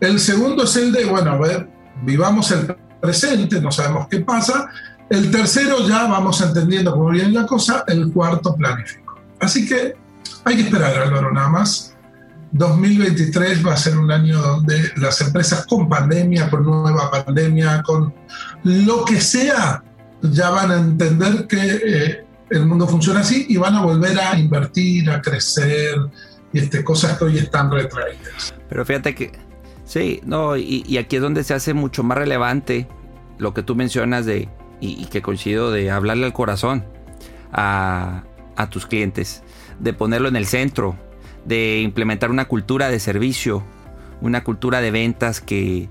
El 0.00 0.20
segundo 0.20 0.64
es 0.64 0.76
el 0.76 0.92
de, 0.92 1.06
bueno, 1.06 1.32
a 1.32 1.38
ver, 1.38 1.68
vivamos 2.02 2.50
el 2.50 2.74
presente, 3.00 3.60
no 3.60 3.70
sabemos 3.70 4.08
qué 4.08 4.20
pasa. 4.20 4.68
El 5.08 5.30
tercero 5.30 5.86
ya 5.86 6.06
vamos 6.06 6.40
entendiendo 6.40 6.92
cómo 6.92 7.10
viene 7.10 7.30
la 7.30 7.46
cosa, 7.46 7.84
el 7.86 8.12
cuarto 8.12 8.54
planifico. 8.54 9.20
Así 9.40 9.66
que 9.66 9.94
hay 10.44 10.56
que 10.56 10.62
esperar, 10.62 10.96
Álvaro, 10.98 11.32
nada 11.32 11.48
más. 11.48 11.94
2023 12.52 13.66
va 13.66 13.72
a 13.72 13.76
ser 13.76 13.98
un 13.98 14.12
año 14.12 14.40
donde 14.40 14.92
las 14.96 15.20
empresas 15.20 15.66
con 15.66 15.88
pandemia, 15.88 16.48
con 16.48 16.64
nueva 16.64 17.10
pandemia, 17.10 17.82
con 17.82 18.14
lo 18.62 19.04
que 19.04 19.20
sea, 19.20 19.82
ya 20.22 20.50
van 20.50 20.70
a 20.70 20.76
entender 20.76 21.46
que 21.48 21.80
eh, 21.84 22.23
el 22.56 22.66
mundo 22.66 22.86
funciona 22.86 23.20
así 23.20 23.46
y 23.48 23.56
van 23.56 23.74
a 23.74 23.82
volver 23.82 24.18
a 24.18 24.38
invertir, 24.38 25.10
a 25.10 25.20
crecer, 25.20 25.96
y 26.52 26.60
este, 26.60 26.84
cosas 26.84 27.18
que 27.18 27.24
hoy 27.24 27.38
están 27.38 27.70
retraídas. 27.70 28.54
Pero 28.68 28.84
fíjate 28.84 29.14
que, 29.14 29.32
sí, 29.84 30.20
no, 30.24 30.56
y, 30.56 30.96
aquí 30.96 31.16
es 31.16 31.22
donde 31.22 31.42
se 31.44 31.52
hace 31.52 31.74
mucho 31.74 32.02
más 32.04 32.16
relevante 32.16 32.86
lo 33.38 33.52
que 33.52 33.62
tú 33.62 33.74
mencionas 33.74 34.24
de 34.24 34.48
y, 34.80 35.04
que 35.06 35.20
coincido 35.20 35.72
de 35.72 35.90
hablarle 35.90 36.26
al 36.26 36.32
corazón 36.32 36.84
a, 37.52 38.22
tus 38.70 38.86
clientes, 38.86 39.42
de 39.80 39.92
ponerlo 39.92 40.28
en 40.28 40.36
el 40.36 40.46
centro, 40.46 40.96
de 41.44 41.80
implementar 41.80 42.30
una 42.30 42.46
cultura 42.46 42.88
de 42.88 43.00
servicio, 43.00 43.64
una 44.20 44.44
cultura 44.44 44.80
de 44.80 44.92
ventas 44.92 45.40
que, 45.40 45.88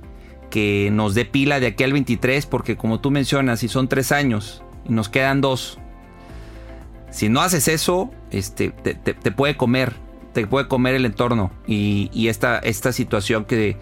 que 0.49 0.90
nos 0.91 1.14
dé 1.14 1.26
pila 1.26 1.60
de 1.60 1.68
aquí 1.68 1.84
al 1.84 1.91
23, 1.91 2.45
porque 2.45 2.77
como 2.77 3.02
tú 3.02 3.11
mencionas, 3.11 3.60
si 3.60 3.68
son 3.68 3.90
tres 3.90 4.14
años 4.14 4.64
y 4.85 4.94
nos 4.94 5.10
quedan 5.10 5.41
dos, 5.41 5.77
si 7.14 7.30
no 7.30 7.41
haces 7.41 7.68
eso, 7.68 8.11
este, 8.31 8.72
te, 8.72 9.31
puede 9.31 9.56
comer 9.56 9.94
te 10.34 10.48
puede 10.48 10.68
comer 10.68 10.95
el 10.95 11.06
entorno 11.06 11.52
y, 11.68 12.27
esta, 12.27 12.57
esta 12.57 12.91
situación 12.91 13.45
que, 13.45 13.77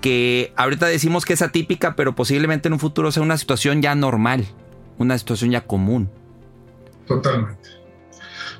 que 0.00 0.54
ahorita 0.56 0.86
decimos 0.86 1.26
que 1.26 1.34
es 1.34 1.42
atípica, 1.42 1.94
pero 1.94 2.14
posiblemente 2.14 2.68
en 2.68 2.72
un 2.72 2.80
futuro 2.80 3.12
sea 3.12 3.22
una 3.22 3.36
situación 3.36 3.82
ya 3.82 3.94
normal, 3.94 4.46
una 4.96 5.18
situación 5.18 5.50
ya 5.50 5.60
común. 5.60 6.10
Totalmente. 7.06 7.68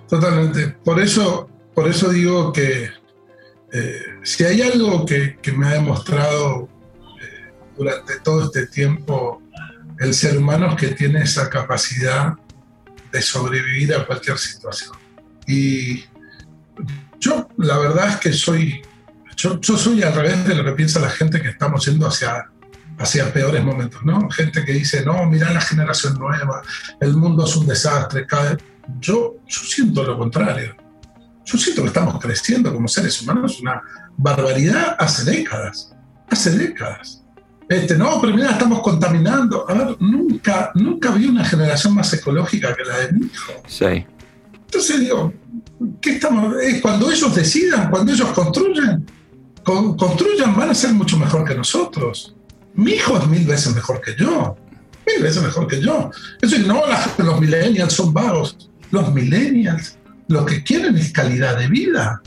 Totalmente. 0.07 0.77
Por 0.85 1.01
eso, 1.01 1.49
por 1.75 1.89
eso 1.89 2.11
digo 2.11 2.53
que 2.53 2.91
eh, 3.73 4.01
si 4.23 4.45
hay 4.45 4.61
algo 4.61 5.07
que, 5.07 5.39
me 5.57 5.67
ha 5.67 5.71
demostrado 5.71 6.69
eh, 7.23 7.53
durante 7.75 8.21
todo 8.21 8.45
este 8.45 8.67
tiempo 8.67 9.41
el 9.99 10.13
ser 10.13 10.37
humano 10.37 10.69
es 10.69 10.77
que 10.77 10.89
tiene 10.89 11.23
esa 11.23 11.49
capacidad 11.49 12.35
de 13.15 13.23
sobrevivir 13.23 13.95
a 13.95 14.05
cualquier 14.05 14.37
situación. 14.39 14.97
Y 15.47 16.03
yo 17.21 17.49
la 17.59 17.79
verdad 17.79 18.09
es 18.09 18.17
que 18.17 18.33
soy, 18.33 18.83
yo, 19.37 19.59
soy 19.63 20.03
al 20.03 20.15
revés 20.15 20.45
de 20.45 20.57
lo 20.57 20.65
que 20.65 20.73
piensa 20.73 20.99
la 20.99 21.11
gente 21.11 21.41
que 21.41 21.51
estamos 21.51 21.87
yendo 21.87 22.09
hacia, 22.09 22.51
hacia 22.99 23.33
peores 23.33 23.63
momentos, 23.63 24.03
¿no? 24.05 24.29
Gente 24.31 24.65
que 24.65 24.73
dice, 24.73 25.05
no, 25.05 25.25
mira 25.27 25.53
la 25.53 25.61
generación 25.61 26.15
nueva, 26.19 26.63
el 27.01 27.15
mundo 27.17 27.45
es 27.45 27.55
un 27.55 27.69
desastre, 27.69 28.27
cae. 28.27 28.57
Yo, 28.99 29.37
yo 29.47 29.61
siento 29.61 30.03
lo 30.03 30.19
contrario. 30.19 30.75
Yo 31.45 31.57
siento 31.57 31.83
que 31.83 31.89
estamos 31.89 32.19
creciendo 32.21 32.73
como 32.73 32.89
seres 32.89 33.23
humanos 33.23 33.61
una 33.61 33.81
barbaridad 34.17 34.97
hace 34.99 35.31
décadas, 35.31 35.95
hace 36.29 36.51
décadas. 36.51 37.24
Este, 37.69 37.97
no, 37.97 38.21
pero 38.21 38.35
mira, 38.35 38.51
estamos 38.51 38.81
contaminando. 38.83 39.69
A 39.69 39.75
ver, 39.75 39.97
nunca, 40.01 40.71
nunca 40.75 41.11
vi 41.11 41.27
una 41.27 41.45
generación 41.45 41.95
más 41.95 42.13
ecológica 42.13 42.75
que 42.75 42.85
la 42.85 42.99
de 42.99 43.13
mi 43.13 43.27
hijo. 43.27 43.53
Sí. 43.67 44.07
Entonces 44.67 45.01
digo, 45.01 45.33
¿qué 46.01 46.13
estamos? 46.13 46.55
cuando 46.83 47.11
ellos 47.11 47.35
decidan, 47.35 47.91
cuando 47.91 48.13
ellos 48.13 48.29
construyen, 48.31 49.07
construyan, 49.63 50.57
van 50.57 50.71
a 50.71 50.75
ser 50.75 50.93
mucho 50.93 51.17
mejor 51.17 51.45
que 51.45 51.55
nosotros. 51.55 52.35
Mi 52.75 52.93
hijo 52.93 53.17
es 53.17 53.27
mil 53.29 53.47
veces 53.47 53.75
mejor 53.75 54.01
que 54.01 54.15
yo. 54.17 54.57
Mil 55.07 55.23
veces 55.23 55.43
mejor 55.43 55.67
que 55.67 55.81
yo. 55.81 56.11
Eso 56.41 56.59
no, 56.59 56.83
los 57.19 57.41
millennials 57.41 57.93
son 57.93 58.13
vagos. 58.13 58.71
Los 58.91 59.13
millennials 59.13 59.97
lo 60.29 60.45
que 60.45 60.63
quieren 60.63 60.97
es 60.97 61.13
calidad 61.13 61.59
de 61.59 61.69
vida. 61.69 62.23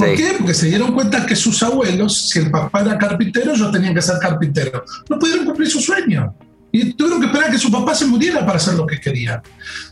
¿Por 0.00 0.16
qué? 0.16 0.34
Porque 0.38 0.54
se 0.54 0.66
dieron 0.66 0.92
cuenta 0.92 1.26
que 1.26 1.36
sus 1.36 1.62
abuelos, 1.62 2.30
si 2.30 2.38
el 2.38 2.50
papá 2.50 2.80
era 2.80 2.98
carpintero, 2.98 3.54
ellos 3.54 3.70
tenían 3.70 3.94
que 3.94 4.02
ser 4.02 4.18
carpinteros. 4.18 4.82
No 5.08 5.18
pudieron 5.18 5.44
cumplir 5.44 5.70
su 5.70 5.80
sueño. 5.80 6.34
Y 6.72 6.92
tuvieron 6.94 7.20
que 7.20 7.26
esperar 7.26 7.48
a 7.48 7.52
que 7.52 7.58
su 7.58 7.70
papá 7.70 7.94
se 7.94 8.06
muriera 8.06 8.46
para 8.46 8.56
hacer 8.56 8.74
lo 8.74 8.86
que 8.86 9.00
querían. 9.00 9.42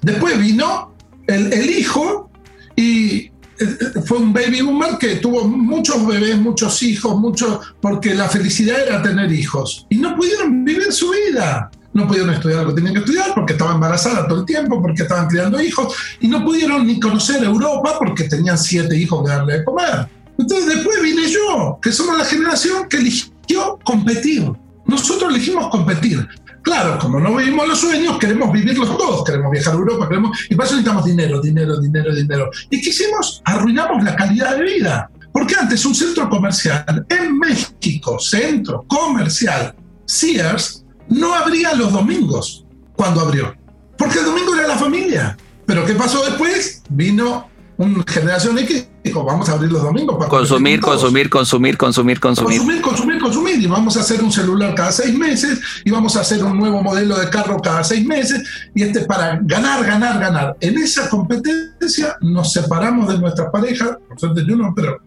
Después 0.03 0.39
vino 0.39 0.95
el, 1.27 1.53
el 1.53 1.71
hijo 1.71 2.31
y 2.77 3.17
eh, 3.17 3.33
eh, 3.61 4.01
fue 4.05 4.19
un 4.19 4.33
baby 4.33 4.63
boomer 4.63 4.97
que 4.99 5.17
tuvo 5.17 5.45
muchos 5.45 6.07
bebés, 6.07 6.39
muchos 6.39 6.83
hijos, 6.83 7.19
muchos, 7.19 7.75
porque 7.81 8.15
la 8.15 8.29
felicidad 8.29 8.81
era 8.87 9.03
tener 9.03 9.33
hijos. 9.33 9.87
Y 9.91 9.97
no 9.97 10.17
pudieron 10.17 10.65
vivir 10.65 10.93
su 10.93 11.11
vida 11.11 11.71
no 11.93 12.06
pudieron 12.06 12.31
estudiar 12.31 12.62
lo 12.62 12.69
que 12.69 12.74
tenían 12.74 12.94
que 12.94 13.01
estudiar 13.01 13.32
porque 13.35 13.55
estaba 13.55 13.73
embarazada 13.73 14.28
todo 14.28 14.40
el 14.40 14.47
tiempo, 14.47 14.81
porque 14.81 15.02
estaban 15.02 15.27
criando 15.28 15.60
hijos, 15.60 15.94
y 16.20 16.28
no 16.28 16.44
pudieron 16.44 16.86
ni 16.86 17.01
conocer 17.01 17.43
Europa 17.43 17.97
porque 17.98 18.24
tenían 18.24 18.59
siete 18.59 18.97
hijos 18.97 19.24
que 19.24 19.31
darle 19.31 19.59
de 19.59 19.65
comer. 19.65 20.09
Entonces 20.39 20.74
después 20.74 21.02
vine 21.02 21.28
yo, 21.28 21.78
que 21.82 21.90
somos 21.90 22.16
la 22.16 22.24
generación 22.24 22.89
que 22.89 22.98
eligió 22.98 23.78
competir. 23.82 24.51
Nosotros 24.86 25.31
elegimos 25.31 25.69
competir. 25.69 26.27
Claro, 26.62 26.98
como 26.98 27.19
no 27.19 27.35
vivimos 27.35 27.66
los 27.66 27.78
sueños, 27.78 28.19
queremos 28.19 28.52
vivirlos 28.52 28.97
todos, 28.97 29.24
queremos 29.24 29.51
viajar 29.51 29.74
a 29.74 29.77
Europa, 29.77 30.09
queremos, 30.09 30.39
y 30.51 30.55
para 30.55 30.66
eso 30.66 30.77
necesitamos 30.77 31.05
dinero, 31.05 31.40
dinero, 31.40 31.81
dinero, 31.81 32.15
dinero. 32.15 32.51
¿Y 32.70 32.81
qué 32.81 32.90
hicimos? 32.90 33.43
Arruinamos 33.44 34.05
la 34.05 34.15
calidad 34.15 34.56
de 34.56 34.65
vida. 34.65 35.10
Porque 35.32 35.55
antes 35.55 35.85
un 35.85 35.94
centro 35.94 36.28
comercial 36.28 37.06
en 37.09 37.39
México, 37.39 38.19
centro 38.19 38.85
comercial, 38.89 39.74
Sears, 40.05 40.85
no 41.09 41.35
abría 41.35 41.75
los 41.75 41.93
domingos 41.93 42.65
cuando 42.97 43.21
abrió, 43.21 43.55
porque 43.97 44.19
el 44.19 44.25
domingo 44.25 44.55
era 44.55 44.69
la 44.69 44.77
familia. 44.77 45.37
Pero 45.67 45.85
¿qué 45.85 45.95
pasó 45.95 46.25
después? 46.25 46.83
Vino 46.89 47.49
una 47.77 48.05
generación 48.07 48.59
X 48.59 48.89
dijo, 49.05 49.25
vamos 49.25 49.49
a 49.49 49.53
abrir 49.53 49.71
los 49.71 49.83
domingos 49.83 50.17
para 50.17 50.29
consumir, 50.29 50.81
consumir, 50.81 51.31
consumir, 51.31 51.79
consumir, 51.79 52.21
consumir. 52.21 52.59
Consumir, 52.59 52.83
consumir, 52.83 53.21
consumir. 53.21 53.63
Y 53.63 53.67
vamos 53.67 53.97
a 53.97 54.01
hacer 54.01 54.23
un 54.23 54.33
celular 54.33 54.75
cada 54.75 54.93
seis 54.93 55.17
meses 55.17 55.61
y 55.85 55.91
vamos 55.91 56.17
a 56.17 56.21
hacer 56.21 56.43
un 56.45 56.59
nuevo 56.59 56.83
modelo 56.83 57.17
de 57.19 57.31
carro 57.31 57.61
cada 57.61 57.85
seis 57.85 58.05
meses 58.05 58.43
y 58.75 58.83
este 58.83 59.01
para 59.03 59.39
ganar, 59.43 59.85
ganar, 59.85 60.19
ganar. 60.19 60.57
En 60.61 60.79
esa 60.79 61.09
competencia 61.09 62.17
nos 62.21 62.53
separamos 62.53 63.09
de 63.09 63.19
nuestra 63.19 63.51
pareja, 63.51 63.99
por 64.09 64.19
suerte 64.19 64.45
yo 64.47 64.57
no, 64.57 64.73
pero 64.75 64.99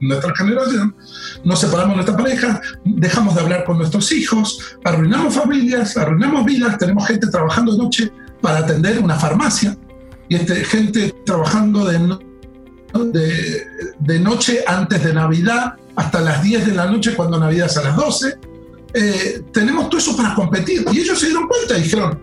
nuestra 0.00 0.34
generación, 0.34 0.94
nos 1.44 1.60
separamos 1.60 1.90
de 1.90 1.96
nuestra 1.96 2.16
pareja, 2.16 2.60
dejamos 2.84 3.34
de 3.34 3.40
hablar 3.40 3.64
con 3.64 3.78
nuestros 3.78 4.12
hijos, 4.12 4.76
arruinamos 4.84 5.34
familias, 5.34 5.96
arruinamos 5.96 6.44
vidas, 6.44 6.78
tenemos 6.78 7.06
gente 7.06 7.26
trabajando 7.28 7.72
de 7.72 7.78
noche 7.78 8.12
para 8.40 8.58
atender 8.58 8.98
una 8.98 9.16
farmacia 9.16 9.76
y 10.28 10.36
este, 10.36 10.64
gente 10.64 11.14
trabajando 11.24 11.84
de, 11.86 12.18
de, 13.12 13.66
de, 13.98 14.20
noche 14.20 14.64
antes 14.66 15.02
de 15.02 15.14
Navidad 15.14 15.74
hasta 15.94 16.20
las 16.20 16.42
10 16.42 16.66
de 16.66 16.74
la 16.74 16.86
noche 16.86 17.14
cuando 17.14 17.38
Navidad 17.38 17.66
es 17.66 17.76
a 17.76 17.82
las 17.82 17.96
12. 17.96 18.38
Eh, 18.94 19.42
tenemos 19.52 19.88
todo 19.88 19.98
eso 19.98 20.16
para 20.16 20.34
competir 20.34 20.84
y 20.92 21.00
ellos 21.00 21.18
se 21.18 21.26
dieron 21.26 21.46
cuenta 21.48 21.78
y 21.78 21.82
dijeron, 21.82 22.20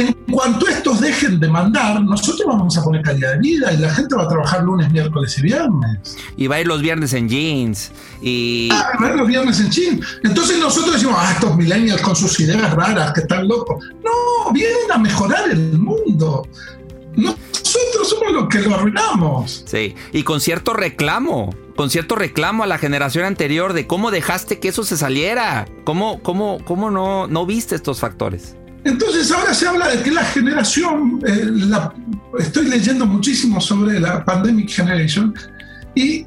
en 0.00 0.14
cuanto 0.30 0.66
estos 0.66 1.00
dejen 1.00 1.38
de 1.38 1.48
mandar, 1.48 2.00
nosotros 2.02 2.46
vamos 2.46 2.76
a 2.78 2.82
poner 2.82 3.02
calidad 3.02 3.32
de 3.32 3.38
vida 3.38 3.72
y 3.72 3.76
la 3.76 3.90
gente 3.94 4.14
va 4.14 4.24
a 4.24 4.28
trabajar 4.28 4.62
lunes, 4.62 4.90
miércoles 4.90 5.36
y 5.38 5.42
viernes. 5.42 6.16
Y 6.36 6.46
va 6.46 6.56
a 6.56 6.60
ir 6.60 6.66
los 6.66 6.80
viernes 6.80 7.12
en 7.12 7.28
jeans. 7.28 7.92
Y... 8.22 8.70
Ah, 8.72 8.92
va 9.00 9.08
a 9.08 9.10
ir 9.10 9.16
los 9.16 9.28
viernes 9.28 9.60
en 9.60 9.70
jeans. 9.70 10.06
Entonces 10.24 10.58
nosotros 10.58 10.94
decimos, 10.94 11.16
ah, 11.18 11.32
estos 11.34 11.56
millennials 11.56 12.00
con 12.00 12.16
sus 12.16 12.38
ideas 12.40 12.72
raras, 12.72 13.12
que 13.12 13.20
están 13.20 13.46
locos. 13.46 13.84
No, 14.02 14.52
vienen 14.52 14.90
a 14.90 14.98
mejorar 14.98 15.50
el 15.50 15.78
mundo. 15.78 16.46
Nosotros 17.16 18.08
somos 18.08 18.32
los 18.32 18.48
que 18.48 18.60
lo 18.60 18.74
arruinamos. 18.74 19.64
Sí, 19.66 19.94
y 20.12 20.22
con 20.22 20.40
cierto 20.40 20.72
reclamo 20.72 21.50
con 21.76 21.88
cierto 21.88 22.14
reclamo 22.14 22.62
a 22.62 22.66
la 22.66 22.76
generación 22.76 23.24
anterior 23.24 23.72
de 23.72 23.86
cómo 23.86 24.10
dejaste 24.10 24.58
que 24.58 24.68
eso 24.68 24.84
se 24.84 24.98
saliera. 24.98 25.66
¿Cómo, 25.84 26.22
cómo, 26.22 26.62
cómo 26.66 26.90
no, 26.90 27.26
no 27.26 27.46
viste 27.46 27.74
estos 27.74 28.00
factores? 28.00 28.54
Entonces 28.84 29.30
ahora 29.30 29.52
se 29.52 29.66
habla 29.66 29.88
de 29.88 30.02
que 30.02 30.10
la 30.10 30.24
generación, 30.24 31.20
eh, 31.26 31.50
estoy 32.38 32.66
leyendo 32.68 33.06
muchísimo 33.06 33.60
sobre 33.60 34.00
la 34.00 34.24
Pandemic 34.24 34.70
Generation, 34.70 35.34
y, 35.94 36.24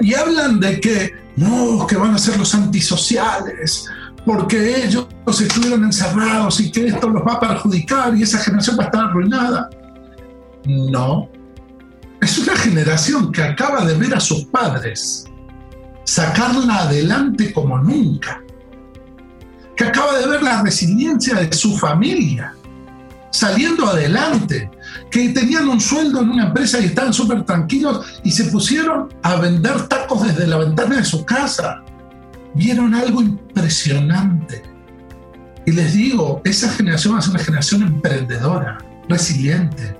y 0.00 0.14
hablan 0.14 0.58
de 0.58 0.80
que 0.80 1.12
no, 1.36 1.86
que 1.86 1.96
van 1.96 2.14
a 2.14 2.18
ser 2.18 2.38
los 2.38 2.54
antisociales, 2.54 3.88
porque 4.24 4.84
ellos 4.84 5.06
estuvieron 5.40 5.84
encerrados 5.84 6.60
y 6.60 6.70
que 6.70 6.86
esto 6.86 7.08
los 7.08 7.22
va 7.22 7.34
a 7.34 7.40
perjudicar 7.40 8.16
y 8.16 8.22
esa 8.22 8.38
generación 8.38 8.76
va 8.78 8.84
a 8.84 8.86
estar 8.86 9.04
arruinada. 9.04 9.70
No, 10.64 11.28
es 12.20 12.38
una 12.38 12.56
generación 12.56 13.32
que 13.32 13.42
acaba 13.42 13.84
de 13.84 13.94
ver 13.94 14.14
a 14.14 14.20
sus 14.20 14.44
padres 14.44 15.24
sacarla 16.04 16.80
adelante 16.80 17.52
como 17.52 17.78
nunca 17.78 18.41
que 19.76 19.84
acaba 19.84 20.18
de 20.18 20.26
ver 20.26 20.42
la 20.42 20.62
resiliencia 20.62 21.34
de 21.34 21.52
su 21.52 21.76
familia 21.76 22.54
saliendo 23.32 23.86
adelante, 23.86 24.70
que 25.10 25.30
tenían 25.30 25.68
un 25.68 25.80
sueldo 25.80 26.20
en 26.20 26.30
una 26.30 26.46
empresa 26.46 26.78
y 26.78 26.84
estaban 26.84 27.12
súper 27.12 27.44
tranquilos 27.44 28.20
y 28.22 28.30
se 28.30 28.44
pusieron 28.44 29.08
a 29.22 29.36
vender 29.36 29.88
tacos 29.88 30.22
desde 30.26 30.46
la 30.46 30.58
ventana 30.58 30.96
de 30.96 31.04
su 31.04 31.24
casa. 31.24 31.82
Vieron 32.54 32.94
algo 32.94 33.22
impresionante. 33.22 34.62
Y 35.64 35.72
les 35.72 35.94
digo, 35.94 36.42
esa 36.44 36.70
generación 36.70 37.18
es 37.18 37.28
una 37.28 37.38
generación 37.38 37.82
emprendedora, 37.82 38.78
resiliente. 39.08 39.96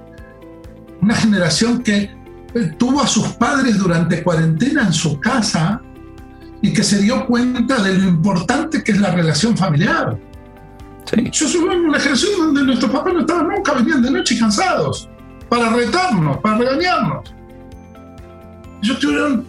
Una 1.01 1.15
generación 1.15 1.83
que 1.83 2.11
eh, 2.55 2.75
tuvo 2.79 3.01
a 3.01 3.07
sus 3.07 3.29
padres 3.29 3.79
durante 3.79 4.23
cuarentena 4.23 4.83
en 4.83 4.93
su 4.93 5.19
casa 5.19 5.81
y 6.63 6.73
que 6.73 6.83
se 6.83 6.99
dio 6.99 7.27
cuenta 7.27 7.83
de 7.83 7.99
lo 7.99 8.09
importante 8.09 8.83
que 8.83 8.93
es 8.93 9.01
la 9.01 9.11
relación 9.11 9.57
familiar. 9.57 10.17
Yo 11.31 11.49
soy 11.49 11.61
una 11.61 11.99
generación 11.99 12.33
donde 12.39 12.63
nuestros 12.63 12.91
papás 12.91 13.13
no 13.13 13.21
estaban 13.21 13.49
nunca, 13.49 13.73
venían 13.75 14.01
de 14.01 14.11
noche 14.11 14.39
cansados 14.39 15.09
para 15.49 15.69
retarnos, 15.71 16.39
para 16.39 16.59
regañarnos. 16.59 17.35
Ellos 18.83 18.99
tuvieron 19.01 19.45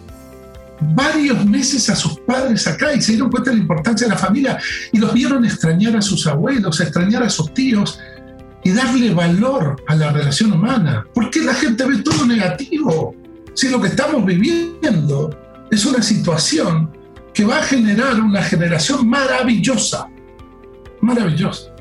varios 0.80 1.46
meses 1.46 1.88
a 1.88 1.96
sus 1.96 2.18
padres 2.20 2.66
acá 2.66 2.92
y 2.92 3.00
se 3.00 3.12
dieron 3.12 3.30
cuenta 3.30 3.50
de 3.50 3.56
la 3.56 3.62
importancia 3.62 4.06
de 4.06 4.12
la 4.12 4.18
familia 4.18 4.58
y 4.92 4.98
los 4.98 5.14
vieron 5.14 5.44
extrañar 5.44 5.96
a 5.96 6.02
sus 6.02 6.26
abuelos, 6.26 6.80
extrañar 6.80 7.22
a 7.22 7.30
sus 7.30 7.54
tíos 7.54 7.98
y 8.64 8.72
darle 8.72 9.14
valor 9.14 9.82
a 9.86 9.94
la 9.94 10.10
relación 10.10 10.52
humana. 10.52 11.06
¿Por 11.14 11.30
qué 11.30 11.40
la 11.40 11.54
gente 11.54 11.86
ve 11.86 11.98
todo 11.98 12.26
negativo? 12.26 13.14
Si 13.54 13.68
lo 13.68 13.80
que 13.80 13.88
estamos 13.88 14.24
viviendo 14.26 15.30
es 15.70 15.86
una 15.86 16.02
situación 16.02 16.90
que 17.34 17.44
va 17.44 17.58
a 17.58 17.62
generar 17.62 18.20
una 18.20 18.42
generación 18.42 19.08
maravillosa, 19.08 20.08
maravillosa. 21.00 21.74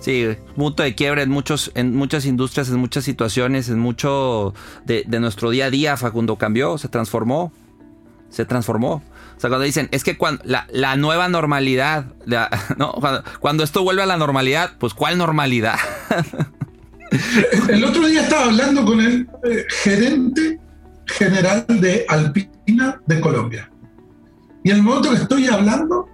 Sí, 0.00 0.26
punto 0.54 0.82
de 0.82 0.94
quiebre 0.94 1.22
en 1.22 1.30
muchos, 1.30 1.72
en 1.74 1.94
muchas 1.94 2.24
industrias, 2.26 2.68
en 2.68 2.76
muchas 2.76 3.04
situaciones, 3.04 3.68
en 3.68 3.78
mucho 3.78 4.54
de, 4.84 5.04
nuestro 5.20 5.50
día 5.50 5.66
a 5.66 5.70
día, 5.70 5.96
Facundo 5.96 6.36
cambió, 6.36 6.78
se 6.78 6.88
transformó. 6.88 7.52
Se 8.30 8.44
transformó. 8.44 9.02
O 9.36 9.40
sea, 9.40 9.50
cuando 9.50 9.64
dicen, 9.64 9.88
es 9.92 10.02
que 10.02 10.16
cuando 10.16 10.42
la, 10.44 10.96
nueva 10.96 11.28
normalidad, 11.28 12.06
¿no? 12.76 12.94
cuando, 13.40 13.64
esto 13.64 13.82
vuelve 13.82 14.02
a 14.02 14.06
la 14.06 14.16
normalidad, 14.16 14.72
pues 14.78 14.94
¿cuál 14.94 15.18
normalidad? 15.18 15.76
el 17.68 17.84
otro 17.84 18.06
día 18.06 18.22
estaba 18.22 18.44
hablando 18.44 18.84
con 18.84 19.00
el 19.00 19.28
eh, 19.44 19.64
gerente 19.82 20.60
general 21.06 21.66
de 21.68 22.04
Alpina 22.08 23.00
de 23.06 23.20
Colombia. 23.20 23.70
Y 24.66 24.70
en 24.70 24.78
el 24.78 24.82
momento 24.82 25.10
que 25.10 25.18
estoy 25.18 25.46
hablando, 25.46 26.08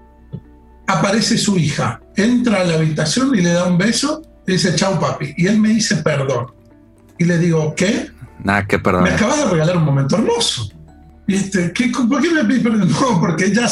aparece 0.86 1.38
su 1.38 1.56
hija, 1.56 2.02
entra 2.16 2.60
a 2.60 2.64
la 2.64 2.74
habitación 2.74 3.34
y 3.34 3.40
le 3.40 3.50
da 3.50 3.64
un 3.64 3.78
beso 3.78 4.20
y 4.46 4.52
dice, 4.52 4.74
chao 4.74 5.00
papi. 5.00 5.32
Y 5.38 5.46
él 5.46 5.58
me 5.58 5.70
dice, 5.70 5.96
perdón. 5.96 6.48
Y 7.18 7.24
le 7.24 7.38
digo, 7.38 7.74
¿qué? 7.74 8.10
Nada, 8.44 8.66
que 8.66 8.78
perdón. 8.78 9.04
Me 9.04 9.10
acabas 9.10 9.38
de 9.38 9.44
regalar 9.52 9.78
un 9.78 9.86
momento 9.86 10.16
hermoso. 10.16 10.70
Y 11.26 11.36
este, 11.36 11.72
¿qué, 11.72 11.88
¿Por 11.88 12.20
qué 12.20 12.30
me 12.30 12.44
pide 12.44 12.60
perdón? 12.60 12.90
No, 12.90 13.20
porque 13.20 13.46
ella 13.46 13.66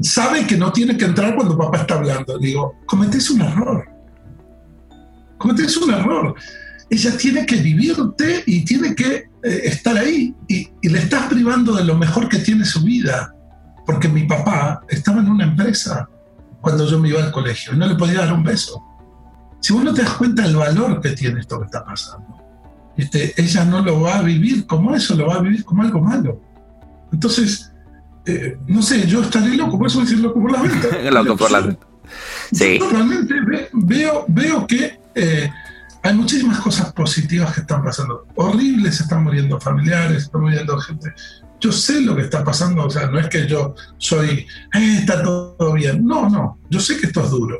sabe 0.00 0.46
que 0.46 0.58
no 0.58 0.70
tiene 0.70 0.98
que 0.98 1.06
entrar 1.06 1.34
cuando 1.34 1.56
papá 1.56 1.78
está 1.78 1.94
hablando. 1.94 2.38
Digo, 2.38 2.74
cometés 2.84 3.30
un 3.30 3.40
error. 3.40 3.88
Cometés 5.38 5.74
un 5.78 5.94
error. 5.94 6.34
Ella 6.90 7.16
tiene 7.16 7.46
que 7.46 7.56
vivirte 7.56 8.42
y 8.44 8.66
tiene 8.66 8.94
que 8.94 9.30
eh, 9.42 9.60
estar 9.64 9.96
ahí. 9.96 10.34
Y, 10.46 10.68
y 10.82 10.90
le 10.90 10.98
estás 10.98 11.22
privando 11.28 11.74
de 11.74 11.84
lo 11.84 11.96
mejor 11.96 12.28
que 12.28 12.40
tiene 12.40 12.66
su 12.66 12.82
vida. 12.82 13.34
Porque 13.90 14.08
mi 14.08 14.22
papá 14.22 14.82
estaba 14.88 15.18
en 15.18 15.28
una 15.28 15.42
empresa 15.44 16.08
cuando 16.60 16.86
yo 16.86 17.00
me 17.00 17.08
iba 17.08 17.24
al 17.24 17.32
colegio 17.32 17.74
y 17.74 17.76
no 17.76 17.88
le 17.88 17.96
podía 17.96 18.20
dar 18.20 18.32
un 18.32 18.44
beso. 18.44 18.80
Si 19.58 19.72
vos 19.72 19.82
no 19.82 19.92
te 19.92 20.02
das 20.02 20.12
cuenta 20.12 20.42
del 20.44 20.54
valor 20.54 21.00
que 21.00 21.10
tiene 21.10 21.40
esto 21.40 21.58
que 21.58 21.64
está 21.64 21.84
pasando, 21.84 22.38
este, 22.96 23.34
ella 23.36 23.64
no 23.64 23.82
lo 23.82 24.02
va 24.02 24.18
a 24.18 24.22
vivir 24.22 24.64
como 24.66 24.94
eso, 24.94 25.16
lo 25.16 25.26
va 25.26 25.34
a 25.34 25.40
vivir 25.40 25.64
como 25.64 25.82
algo 25.82 26.00
malo. 26.00 26.40
Entonces, 27.12 27.72
eh, 28.26 28.56
no 28.68 28.80
sé, 28.80 29.08
yo 29.08 29.22
estaré 29.22 29.56
loco, 29.56 29.76
por 29.76 29.88
eso 29.88 30.02
decir 30.02 30.20
loco 30.20 30.40
por 30.40 30.52
la 30.52 30.62
venta. 30.62 31.10
loco 31.10 31.36
por 31.36 31.50
la 31.50 31.60
venta. 31.60 31.86
Sí. 32.52 32.78
realmente 32.92 33.34
veo, 33.72 34.24
veo 34.28 34.68
que 34.68 35.00
eh, 35.16 35.50
hay 36.04 36.14
muchísimas 36.14 36.60
cosas 36.60 36.92
positivas 36.92 37.52
que 37.54 37.62
están 37.62 37.82
pasando. 37.82 38.24
Horribles, 38.36 39.00
están 39.00 39.24
muriendo 39.24 39.60
familiares, 39.60 40.22
están 40.22 40.42
muriendo 40.42 40.78
gente 40.78 41.12
yo 41.60 41.70
sé 41.70 42.00
lo 42.00 42.16
que 42.16 42.22
está 42.22 42.42
pasando, 42.42 42.84
o 42.84 42.90
sea, 42.90 43.06
no 43.06 43.18
es 43.18 43.28
que 43.28 43.46
yo 43.46 43.74
soy, 43.98 44.46
eh, 44.74 44.96
está 44.98 45.22
todo 45.22 45.74
bien. 45.74 46.04
No, 46.04 46.28
no, 46.28 46.58
yo 46.70 46.80
sé 46.80 46.98
que 46.98 47.06
esto 47.06 47.22
es 47.22 47.30
duro, 47.30 47.58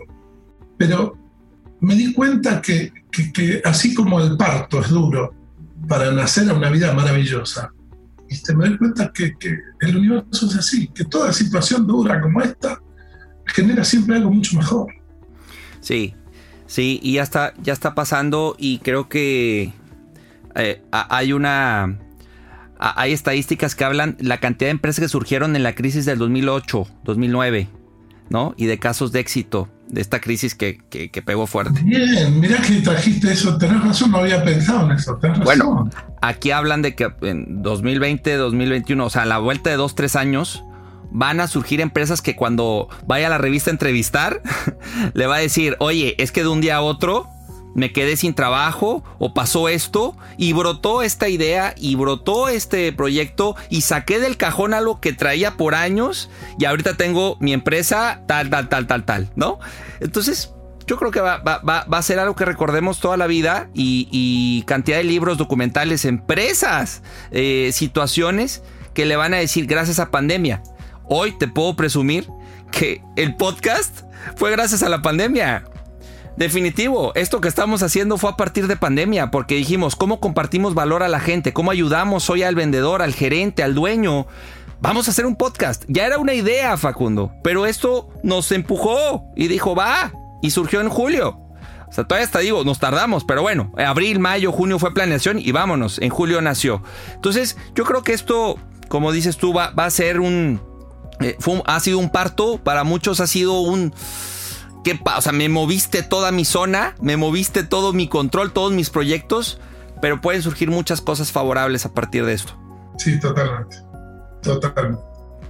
pero 0.79 1.17
me 1.81 1.95
di 1.95 2.13
cuenta 2.13 2.61
que, 2.63 2.93
así 3.65 3.95
como 3.95 4.21
el 4.21 4.37
parto 4.37 4.81
es 4.81 4.89
duro 4.89 5.35
para 5.87 6.11
nacer 6.13 6.49
a 6.49 6.55
una 6.55 6.71
vida 6.71 6.93
maravillosa, 6.95 7.73
¿viste? 8.29 8.55
me 8.55 8.69
doy 8.69 8.79
cuenta 8.79 9.13
que, 9.13 9.35
el 9.81 9.97
universo 9.97 10.47
es 10.47 10.57
así, 10.57 10.89
que 10.89 11.05
toda 11.05 11.33
situación 11.33 11.87
dura 11.87 12.21
como 12.21 12.41
esta 12.41 12.81
genera 13.47 13.85
siempre 13.85 14.17
algo 14.17 14.31
mucho 14.31 14.57
mejor. 14.57 14.93
Sí, 15.81 16.15
sí, 16.67 17.01
y 17.03 17.15
ya 17.15 17.23
está, 17.23 17.53
ya 17.63 17.73
está 17.73 17.95
pasando 17.95 18.57
y 18.59 18.79
creo 18.79 19.09
que 19.09 19.73
eh, 20.55 20.83
hay 20.91 21.33
una 21.33 21.99
hay 22.81 23.13
estadísticas 23.13 23.75
que 23.75 23.85
hablan 23.85 24.17
la 24.21 24.39
cantidad 24.39 24.69
de 24.69 24.73
empresas 24.73 25.01
que 25.01 25.09
surgieron 25.09 25.55
en 25.55 25.63
la 25.63 25.75
crisis 25.75 26.07
del 26.07 26.19
2008, 26.19 26.87
2009, 27.05 27.69
¿no? 28.31 28.55
Y 28.57 28.67
de 28.67 28.79
casos 28.79 29.13
de 29.13 29.21
éxito 29.21 29.69
de 29.89 30.01
esta 30.01 30.21
crisis 30.21 30.55
que, 30.55 30.79
pegó 31.25 31.47
fuerte. 31.47 31.81
Bien, 31.83 32.39
mira 32.41 32.59
que 32.63 32.81
trajiste 32.81 33.33
eso, 33.33 33.59
tenés 33.59 33.83
razón, 33.83 34.13
no 34.13 34.19
había 34.19 34.43
pensado 34.43 34.87
en 34.87 34.93
eso, 34.93 35.17
tenés 35.17 35.39
razón. 35.39 35.45
Bueno, 35.45 35.91
aquí 36.23 36.53
hablan 36.53 36.81
de 36.81 36.95
que 36.95 37.13
en 37.23 37.63
2020, 37.63 38.37
2021, 38.37 39.05
o 39.05 39.11
sea, 39.11 39.23
a 39.23 39.27
la 39.27 39.39
vuelta 39.39 39.69
de 39.69 39.77
dos, 39.77 39.95
tres 39.95 40.17
años, 40.17 40.65
van 41.11 41.41
a 41.41 41.49
surgir 41.49 41.81
empresas 41.81 42.23
que 42.23 42.37
cuando 42.37 42.89
vaya 43.07 43.27
a 43.27 43.31
la 43.31 43.39
revista 43.39 43.71
a 43.71 43.73
entrevistar, 43.73 44.43
le 45.13 45.27
va 45.27 45.37
a 45.37 45.41
decir, 45.41 45.77
oye, 45.81 46.15
es 46.19 46.33
que 46.33 46.43
de 46.43 46.49
un 46.49 46.61
día 46.61 46.77
a 46.77 46.81
otro 46.83 47.29
me 47.75 47.93
quedé 47.93 48.17
sin 48.17 48.35
trabajo 48.35 49.03
o 49.19 49.35
pasó 49.35 49.69
esto 49.69 50.17
y 50.37 50.53
brotó 50.53 51.03
esta 51.03 51.29
idea 51.29 51.75
y 51.77 51.95
brotó 51.95 52.49
este 52.49 52.93
proyecto 52.93 53.57
y 53.69 53.83
saqué 53.83 54.19
del 54.19 54.37
cajón 54.37 54.75
algo 54.75 55.01
que 55.01 55.13
traía 55.13 55.57
por 55.57 55.75
años 55.75 56.31
y 56.59 56.65
ahorita 56.65 56.97
tengo 56.97 57.37
mi 57.41 57.53
empresa 57.53 58.23
tal, 58.27 58.51
tal, 58.51 58.69
tal, 58.69 58.87
tal, 58.87 59.05
tal, 59.05 59.31
¿no? 59.37 59.59
Entonces... 60.01 60.53
Yo 60.87 60.97
creo 60.97 61.13
que 61.13 61.21
va, 61.21 61.41
a 61.45 62.03
ser 62.03 62.19
algo 62.19 62.35
que 62.35 62.45
recordemos 62.45 62.99
toda 62.99 63.17
la 63.17 63.29
vida 63.29 63.71
y, 63.75 64.65
cantidad 64.67 64.97
de 64.97 65.05
libros, 65.05 65.39
documentales, 65.39 66.05
empresas, 66.05 67.05
eh, 67.31 67.71
situaciones 67.73 68.65
que 68.93 69.07
le 69.07 69.15
van 69.15 69.33
a 69.33 69.37
decir 69.37 69.67
gracias 69.67 70.01
a 70.01 70.11
pandemia. 70.11 70.65
Hoy 71.05 71.39
te 71.39 71.47
puedo 71.47 71.77
presumir 71.77 72.27
que 72.73 73.03
el 73.17 73.37
podcast 73.37 74.01
fue 74.35 74.51
gracias 74.51 74.83
a 74.83 74.89
la 74.89 75.01
pandemia. 75.01 75.65
Definitivo, 76.37 77.13
esto 77.17 77.41
que 77.41 77.49
estamos 77.49 77.83
haciendo 77.83 78.17
fue 78.17 78.31
a 78.31 78.37
partir 78.37 78.67
de 78.67 78.77
pandemia, 78.77 79.31
porque 79.31 79.57
dijimos, 79.57 79.97
¿cómo 79.97 80.21
compartimos 80.21 80.75
valor 80.75 81.03
a 81.03 81.09
la 81.09 81.21
gente? 81.21 81.53
¿Cómo 81.53 81.71
ayudamos 81.71 82.31
hoy 82.31 82.45
al 82.45 82.55
vendedor, 82.55 83.03
al 83.03 83.15
gerente, 83.15 83.63
al 83.63 83.75
dueño? 83.75 84.27
Vamos 84.81 85.07
a 85.07 85.11
hacer 85.11 85.27
un 85.27 85.37
podcast. 85.37 85.85
Ya 85.89 86.07
era 86.07 86.19
una 86.19 86.33
idea, 86.33 86.77
Facundo, 86.79 87.33
pero 87.43 87.67
esto 87.67 88.09
nos 88.23 88.51
empujó 88.53 89.25
y 89.37 89.49
dijo, 89.49 89.75
va, 89.75 90.13
y 90.41 90.51
surgió 90.51 90.81
en 90.81 90.89
julio. 90.89 91.39
O 91.89 91.93
sea, 91.93 92.05
todavía 92.05 92.25
hasta 92.25 92.39
digo, 92.39 92.65
nos 92.65 92.79
tardamos, 92.79 93.25
pero 93.25 93.43
bueno, 93.43 93.73
abril, 93.77 94.21
mayo, 94.21 94.53
junio 94.53 94.79
fue 94.79 94.95
planeación 94.95 95.39
y 95.41 95.51
vámonos, 95.51 95.99
en 95.99 96.11
julio 96.11 96.41
nació. 96.41 96.83
Entonces, 97.15 97.57
yo 97.75 97.85
creo 97.85 98.03
que 98.03 98.13
esto, 98.13 98.57
como 98.89 99.11
dices 99.13 99.37
tú, 99.37 99.53
va, 99.53 99.73
a 99.77 99.91
ser 99.91 100.21
un, 100.21 100.61
eh, 101.21 101.37
ha 101.67 101.81
sido 101.81 101.99
un 101.99 102.09
parto, 102.09 102.59
para 102.59 102.85
muchos 102.85 103.19
ha 103.21 103.27
sido 103.27 103.61
un 103.61 103.93
¿Qué 104.85 104.99
O 105.17 105.21
sea, 105.21 105.33
me 105.33 105.49
moviste 105.49 106.03
toda 106.03 106.33
mi 106.33 106.45
zona, 106.45 106.95
me 107.01 107.17
moviste 107.17 107.65
todo 107.65 107.93
mi 107.93 108.09
control, 108.09 108.53
todos 108.53 108.73
mis 108.73 108.91
proyectos, 108.91 109.61
pero 110.01 110.21
pueden 110.21 110.43
surgir 110.43 110.71
muchas 110.71 111.01
cosas 111.01 111.33
favorables 111.33 111.85
a 111.85 111.93
partir 111.93 112.25
de 112.25 112.35
esto. 112.35 112.59
Sí, 112.99 113.19
totalmente. 113.21 113.77
Totalmente. 114.43 115.03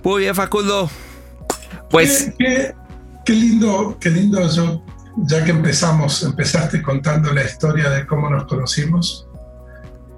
Muy 0.02 0.23
bien, 0.23 0.35
Facundo. 0.35 0.90
Pues. 1.90 2.32
Qué, 2.39 2.74
lindo, 3.32 3.97
qué 4.01 4.11
lindo 4.11 4.40
eso. 4.40 4.85
Ya 5.19 5.44
que 5.44 5.51
empezamos, 5.51 6.23
empezaste 6.23 6.82
contando 6.82 7.32
la 7.32 7.44
historia 7.44 7.90
de 7.90 8.07
cómo 8.07 8.28
nos 8.31 8.47
conocimos. 8.47 9.28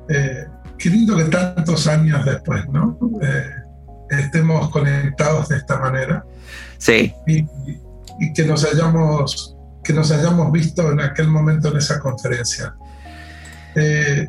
Eh, 0.09 0.47
qué 0.78 0.90
lindo 0.90 1.16
que 1.16 1.24
tantos 1.24 1.86
años 1.86 2.24
después, 2.24 2.66
¿no? 2.68 2.98
Eh, 3.22 3.51
estemos 4.10 4.70
conectados 4.70 5.48
de 5.48 5.56
esta 5.56 5.78
manera. 5.78 6.24
Sí 6.78 7.12
y 7.26 7.47
que 8.34 8.44
nos 8.44 8.64
hayamos, 8.64 9.56
que 9.82 9.93
nos 9.93 10.10
hayamos 10.10 10.51
visto 10.52 10.90
en 10.90 11.01
aquel 11.01 11.28
momento 11.28 11.68
en 11.68 11.78
esa 11.78 12.01
conferencia. 12.01 12.74
Eh, 13.74 14.28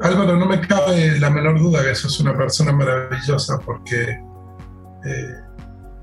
Álvaro, 0.00 0.36
no 0.36 0.46
me 0.46 0.60
cabe 0.60 1.18
la 1.18 1.30
menor 1.30 1.58
duda 1.58 1.82
que 1.84 1.94
sos 1.94 2.18
una 2.20 2.36
persona 2.36 2.72
maravillosa 2.72 3.58
porque 3.58 4.20
eh, 5.04 5.34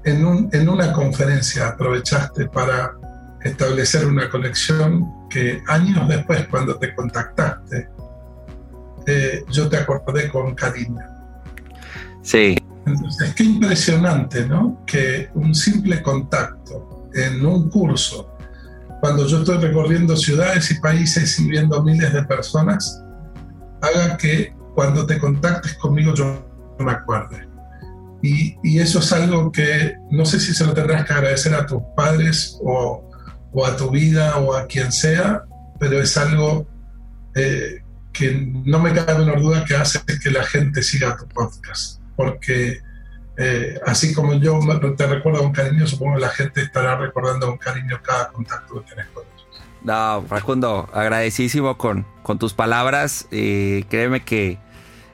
en, 0.06 0.26
un, 0.26 0.50
en, 0.54 0.70
una 0.70 0.94
conferencia 0.94 1.68
aprovechaste 1.68 2.48
para 2.48 2.94
establecer 3.44 4.06
una 4.06 4.30
conexión 4.30 5.28
que 5.30 5.62
años 5.68 6.08
después, 6.08 6.48
cuando 6.48 6.78
te 6.78 6.96
contactaste, 6.96 7.90
eh, 9.08 9.44
yo 9.50 9.70
te 9.70 9.78
acordé 9.78 10.30
con 10.30 10.56
cariño. 10.56 11.06
Sí. 12.22 12.58
Entonces, 12.86 13.34
qué 13.36 13.44
impresionante, 13.44 14.46
¿no? 14.46 14.84
Que 14.86 15.30
un 15.34 15.54
simple 15.54 16.02
contacto 16.02 16.99
en 17.26 17.46
un 17.46 17.70
curso, 17.70 18.30
cuando 19.02 19.26
yo 19.28 19.40
estoy 19.40 19.58
recorriendo 19.58 20.16
ciudades 20.18 20.72
y 20.72 20.80
países 20.80 21.40
y 21.40 21.48
viendo 21.48 21.82
miles 21.84 22.14
de 22.14 22.24
personas, 22.24 23.02
haga 23.82 24.18
que 24.18 24.54
cuando 24.76 25.06
te 25.06 25.18
contactes 25.18 25.76
conmigo 25.76 26.14
yo 26.14 26.46
me 26.80 26.92
acuerde. 26.92 27.48
Y, 28.22 28.58
y, 28.64 28.80
eso 28.80 29.00
es 29.00 29.14
algo 29.14 29.50
que 29.50 29.96
no 30.12 30.26
sé 30.26 30.42
si 30.42 30.54
se 30.54 30.66
lo 30.66 30.74
tendrás 30.74 31.06
que 31.06 31.14
agradecer 31.14 31.54
a 31.54 31.66
tus 31.66 31.82
padres 31.96 32.60
o, 32.62 33.10
o 33.54 33.66
a 33.66 33.78
tu 33.78 33.90
vida 33.90 34.38
o 34.38 34.54
a 34.54 34.68
quien 34.68 34.92
sea, 34.92 35.46
pero 35.80 36.02
es 36.02 36.18
algo 36.18 36.68
eh, 37.36 37.82
que 38.12 38.52
no 38.66 38.80
me 38.80 38.94
cabe 38.94 39.20
menor 39.20 39.42
duda 39.42 39.64
que 39.64 39.76
hace 39.76 40.02
que 40.22 40.32
la 40.32 40.44
gente 40.44 40.84
siga 40.84 41.16
tu 41.16 41.28
podcast. 41.30 42.02
Porque 42.18 42.82
eh, 43.42 43.80
así 43.86 44.14
como 44.14 44.34
yo 44.34 44.60
te 44.98 45.08
recuerdo 45.08 45.40
con 45.40 45.54
cariño, 45.54 45.88
supongo 45.88 46.16
que 46.16 46.22
la 46.22 46.30
gente 46.30 46.62
estará 46.62 46.98
recordando 46.98 47.48
con 47.48 47.58
cariño 47.58 47.98
cada 48.04 48.28
contacto 48.34 48.84
que 48.84 48.90
tenés 48.90 49.08
con 49.14 49.24
ellos. 49.24 49.48
No, 49.82 50.26
Facundo, 50.28 50.90
agradecidísimo 50.92 51.78
con, 51.78 52.06
con 52.22 52.38
tus 52.38 52.54
palabras. 52.54 53.30
Eh, 53.32 53.86
créeme 53.90 54.26
que 54.26 54.60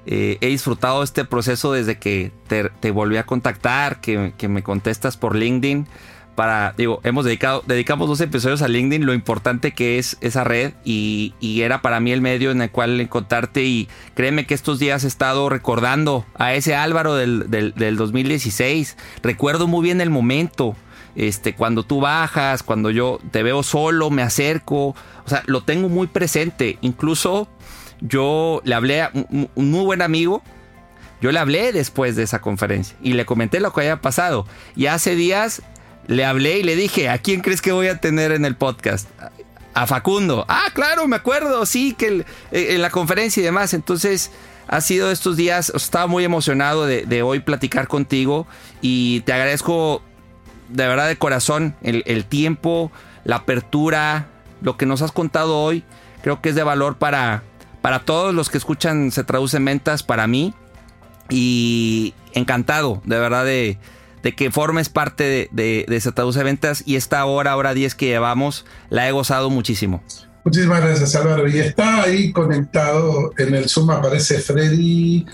eh, 0.07 0.39
he 0.41 0.47
disfrutado 0.47 1.03
este 1.03 1.23
proceso 1.23 1.71
desde 1.71 1.99
que 1.99 2.31
te, 2.47 2.89
volví 2.89 3.17
a 3.17 3.27
contactar, 3.27 4.01
que, 4.01 4.33
me 4.49 4.63
contestas 4.63 5.17
por 5.17 5.35
LinkedIn, 5.35 5.87
para, 6.35 6.73
digo, 6.77 6.99
hemos 7.03 7.25
dedicado, 7.25 7.63
dedicamos 7.65 8.07
dos 8.07 8.19
episodios 8.21 8.61
a 8.61 8.67
LinkedIn, 8.67 9.05
lo 9.05 9.13
importante 9.13 9.71
que 9.71 9.97
es 9.97 10.17
esa 10.21 10.43
red 10.43 10.73
y, 10.83 11.33
era 11.41 11.81
para 11.81 11.99
mí 11.99 12.11
el 12.11 12.21
medio 12.21 12.51
en 12.51 12.61
el 12.61 12.69
cual 12.69 12.99
encontrarte 12.99 13.63
y 13.63 13.87
créeme 14.13 14.45
que 14.45 14.53
estos 14.53 14.77
días 14.77 15.03
he 15.03 15.07
estado 15.07 15.49
recordando 15.49 16.25
a 16.35 16.53
ese 16.53 16.75
Álvaro 16.75 17.15
del, 17.15 17.49
del, 17.49 17.95
2016, 17.95 18.97
recuerdo 19.23 19.67
muy 19.67 19.83
bien 19.83 20.01
el 20.01 20.09
momento, 20.09 20.75
este, 21.15 21.55
cuando 21.55 21.83
tú 21.83 22.01
bajas, 22.01 22.61
cuando 22.61 22.91
yo 22.91 23.19
te 23.31 23.41
veo 23.41 23.63
solo, 23.63 24.09
me 24.09 24.21
acerco, 24.21 24.89
o 24.89 24.95
sea, 25.25 25.43
lo 25.47 25.63
tengo 25.63 25.89
muy 25.89 26.07
presente, 26.07 26.77
incluso 26.81 27.47
yo 28.01 28.61
le 28.65 28.75
hablé 28.75 29.01
a 29.01 29.11
un, 29.13 29.49
un 29.55 29.71
muy 29.71 29.85
buen 29.85 30.01
amigo, 30.01 30.43
yo 31.21 31.31
le 31.31 31.39
hablé 31.39 31.71
después 31.71 32.15
de 32.15 32.23
esa 32.23 32.41
conferencia 32.41 32.95
y 33.01 33.13
le 33.13 33.25
comenté 33.25 33.59
lo 33.59 33.73
que 33.73 33.81
había 33.81 34.01
pasado. 34.01 34.45
Y 34.75 34.87
hace 34.87 35.15
días 35.15 35.63
le 36.07 36.25
hablé 36.25 36.59
y 36.59 36.63
le 36.63 36.75
dije, 36.75 37.09
¿a 37.09 37.17
quién 37.17 37.41
crees 37.41 37.61
que 37.61 37.71
voy 37.71 37.87
a 37.87 37.99
tener 37.99 38.31
en 38.31 38.45
el 38.45 38.55
podcast? 38.55 39.09
A 39.73 39.87
Facundo. 39.87 40.45
Ah, 40.47 40.67
claro, 40.73 41.07
me 41.07 41.17
acuerdo, 41.17 41.65
sí, 41.65 41.93
que 41.93 42.25
eh, 42.51 42.75
en 42.75 42.81
la 42.81 42.89
conferencia 42.89 43.41
y 43.41 43.43
demás. 43.43 43.73
Entonces, 43.73 44.31
ha 44.67 44.81
sido 44.81 45.11
estos 45.11 45.37
días, 45.37 45.71
estaba 45.75 46.07
muy 46.07 46.23
emocionado 46.23 46.85
de, 46.85 47.23
hoy 47.23 47.39
platicar 47.39 47.87
contigo 47.87 48.47
y 48.81 49.21
te 49.21 49.33
agradezco 49.33 50.01
de 50.69 50.87
verdad 50.87 51.07
de 51.07 51.17
corazón 51.17 51.75
el, 51.83 52.25
tiempo, 52.25 52.91
la 53.23 53.37
apertura, 53.37 54.27
lo 54.61 54.77
que 54.77 54.85
nos 54.85 55.01
has 55.01 55.11
contado 55.11 55.59
hoy. 55.59 55.83
Creo 56.23 56.41
que 56.41 56.49
es 56.49 56.55
de 56.55 56.63
valor 56.63 56.97
para, 56.97 57.43
para 57.81 57.99
todos 57.99 58.33
los 58.33 58.49
que 58.49 58.57
escuchan 58.57 59.11
Se 59.11 59.23
Traduce 59.23 59.57
en 59.57 59.65
Ventas, 59.65 60.03
para 60.03 60.25
mí. 60.25 60.53
Y 61.29 62.13
encantado, 62.33 63.01
de 63.05 63.19
verdad, 63.19 63.45
de, 63.45 63.77
de 64.25 64.33
que 64.33 64.49
formes 64.49 64.89
parte 64.89 65.23
de, 65.23 65.49
de, 65.51 65.85
de 65.87 66.43
Ventas 66.43 66.81
y 66.83 66.95
esta 66.95 67.23
hora, 67.25 67.55
hora 67.55 67.75
10 67.75 67.93
que 67.93 68.07
llevamos, 68.07 68.65
la 68.89 69.07
he 69.07 69.11
gozado 69.11 69.51
muchísimo. 69.51 70.03
Muchísimas 70.43 70.81
gracias 70.81 71.15
Álvaro. 71.15 71.47
Y 71.47 71.59
está 71.59 72.01
ahí 72.01 72.31
conectado 72.31 73.31
en 73.37 73.53
el 73.53 73.69
Zoom, 73.69 73.91
aparece 73.91 74.39
Freddy 74.39 75.27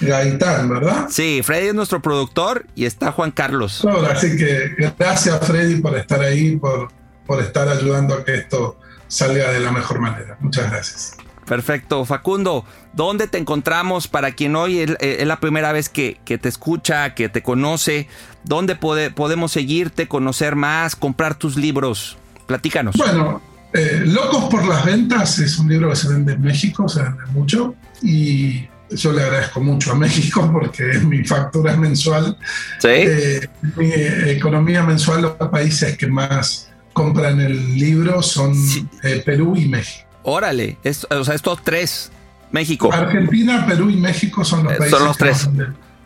Gaitán, 0.00 0.70
¿verdad? 0.70 1.08
Sí, 1.10 1.42
Freddy 1.44 1.66
es 1.66 1.74
nuestro 1.74 2.00
productor 2.00 2.64
y 2.74 2.86
está 2.86 3.12
Juan 3.12 3.32
Carlos. 3.32 3.86
así 4.10 4.34
que 4.38 4.70
gracias 4.98 5.46
Freddy 5.46 5.82
por 5.82 5.94
estar 5.98 6.22
ahí, 6.22 6.56
por, 6.56 6.88
por 7.26 7.42
estar 7.42 7.68
ayudando 7.68 8.14
a 8.14 8.24
que 8.24 8.34
esto 8.34 8.78
salga 9.08 9.52
de 9.52 9.60
la 9.60 9.72
mejor 9.72 10.00
manera. 10.00 10.38
Muchas 10.40 10.70
gracias. 10.70 11.18
Perfecto. 11.48 12.04
Facundo, 12.04 12.64
¿dónde 12.92 13.26
te 13.26 13.38
encontramos 13.38 14.06
para 14.06 14.32
quien 14.32 14.54
hoy 14.54 14.80
es, 14.80 15.26
la 15.26 15.40
primera 15.40 15.72
vez 15.72 15.88
que, 15.88 16.18
te 16.24 16.48
escucha, 16.48 17.14
que 17.14 17.28
te 17.28 17.42
conoce? 17.42 18.08
¿Dónde 18.44 18.76
podemos 18.76 19.52
seguirte, 19.52 20.08
conocer 20.08 20.56
más, 20.56 20.94
comprar 20.94 21.36
tus 21.36 21.56
libros? 21.56 22.18
Platícanos. 22.46 22.96
Bueno, 22.96 23.40
eh, 23.72 24.02
Locos 24.04 24.44
por 24.44 24.66
las 24.66 24.84
Ventas 24.84 25.38
es 25.38 25.58
un 25.58 25.68
libro 25.68 25.90
que 25.90 25.96
se 25.96 26.08
vende 26.08 26.34
en 26.34 26.42
México, 26.42 26.88
se 26.88 27.02
vende 27.02 27.26
mucho 27.32 27.74
y 28.02 28.66
yo 28.90 29.12
le 29.12 29.22
agradezco 29.22 29.60
mucho 29.60 29.92
a 29.92 29.94
México 29.94 30.48
porque 30.52 30.84
mi 31.00 31.24
factura 31.24 31.72
es 31.72 31.78
mensual. 31.78 32.36
¿Sí? 32.78 32.88
Eh, 32.88 33.48
mi 33.76 33.90
economía 34.30 34.82
mensual, 34.82 35.22
los 35.22 35.32
países 35.50 35.96
que 35.96 36.06
más 36.06 36.70
compran 36.92 37.40
el 37.40 37.74
libro 37.78 38.22
son 38.22 38.54
eh, 39.02 39.22
Perú 39.24 39.54
y 39.56 39.68
México. 39.68 40.07
Órale, 40.22 40.78
o 41.10 41.24
sea, 41.24 41.34
estos 41.34 41.62
tres, 41.62 42.10
México. 42.50 42.92
Argentina, 42.92 43.66
Perú 43.66 43.90
y 43.90 43.96
México 43.96 44.44
son 44.44 44.64
los 44.64 44.72
eh, 44.74 44.76
países 44.76 44.98
son 44.98 45.06
los 45.06 45.16
tres. 45.16 45.48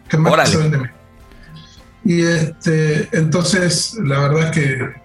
que 0.08 0.16
más 0.16 0.50
se 0.50 0.58
venden. 0.58 0.90
Y 2.04 2.22
este, 2.22 3.08
entonces, 3.12 3.94
la 4.02 4.20
verdad 4.20 4.48
es 4.48 4.50
que 4.50 5.02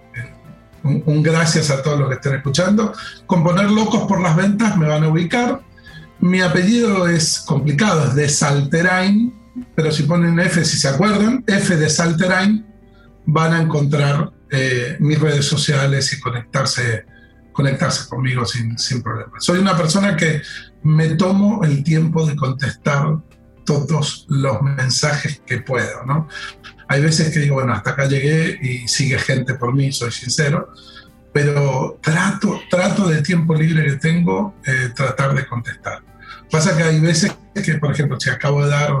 un, 0.82 1.22
gracias 1.22 1.70
a 1.70 1.82
todos 1.82 1.98
los 1.98 2.08
que 2.08 2.14
estén 2.14 2.34
escuchando. 2.34 2.92
Con 3.26 3.44
poner 3.44 3.70
locos 3.70 4.06
por 4.06 4.20
las 4.20 4.36
ventas 4.36 4.76
me 4.76 4.88
van 4.88 5.04
a 5.04 5.08
ubicar. 5.08 5.60
Mi 6.20 6.40
apellido 6.40 7.06
es 7.06 7.40
complicado, 7.40 8.08
es 8.08 8.14
de 8.14 8.28
Salterain, 8.28 9.32
pero 9.74 9.92
si 9.92 10.02
ponen 10.04 10.38
F, 10.40 10.64
si 10.64 10.78
se 10.78 10.88
acuerdan, 10.88 11.44
F 11.46 11.76
de 11.76 11.88
Salterain, 11.88 12.66
van 13.26 13.52
a 13.52 13.62
encontrar 13.62 14.32
eh, 14.50 14.96
mis 14.98 15.20
redes 15.20 15.44
sociales 15.44 16.12
y 16.12 16.20
conectarse 16.20 17.04
conectarse 17.58 18.08
conmigo 18.08 18.46
sin, 18.46 18.78
sin 18.78 19.02
problema. 19.02 19.32
Soy 19.40 19.58
una 19.58 19.76
persona 19.76 20.16
que 20.16 20.42
me 20.84 21.16
tomo 21.16 21.64
el 21.64 21.82
tiempo 21.82 22.24
de 22.24 22.36
contestar 22.36 23.16
todos 23.66 24.26
los 24.28 24.62
mensajes 24.62 25.42
que 25.44 25.58
puedo, 25.58 26.06
¿no? 26.06 26.28
Hay 26.86 27.02
veces 27.02 27.34
que 27.34 27.40
digo, 27.40 27.56
bueno, 27.56 27.72
hasta 27.72 27.90
acá 27.90 28.06
llegué 28.06 28.60
y 28.62 28.86
sigue 28.86 29.18
gente 29.18 29.54
por 29.54 29.74
mí, 29.74 29.90
soy 29.90 30.12
sincero, 30.12 30.72
pero 31.32 31.98
trato, 32.00 32.60
trato 32.70 33.08
del 33.08 33.24
tiempo 33.24 33.56
libre 33.56 33.86
que 33.86 33.96
tengo, 33.96 34.54
eh, 34.64 34.90
tratar 34.94 35.34
de 35.34 35.44
contestar. 35.44 36.04
Pasa 36.52 36.76
que 36.76 36.84
hay 36.84 37.00
veces 37.00 37.36
que, 37.54 37.74
por 37.74 37.90
ejemplo, 37.90 38.20
si 38.20 38.30
acabo 38.30 38.62
de 38.62 38.70
dar, 38.70 38.92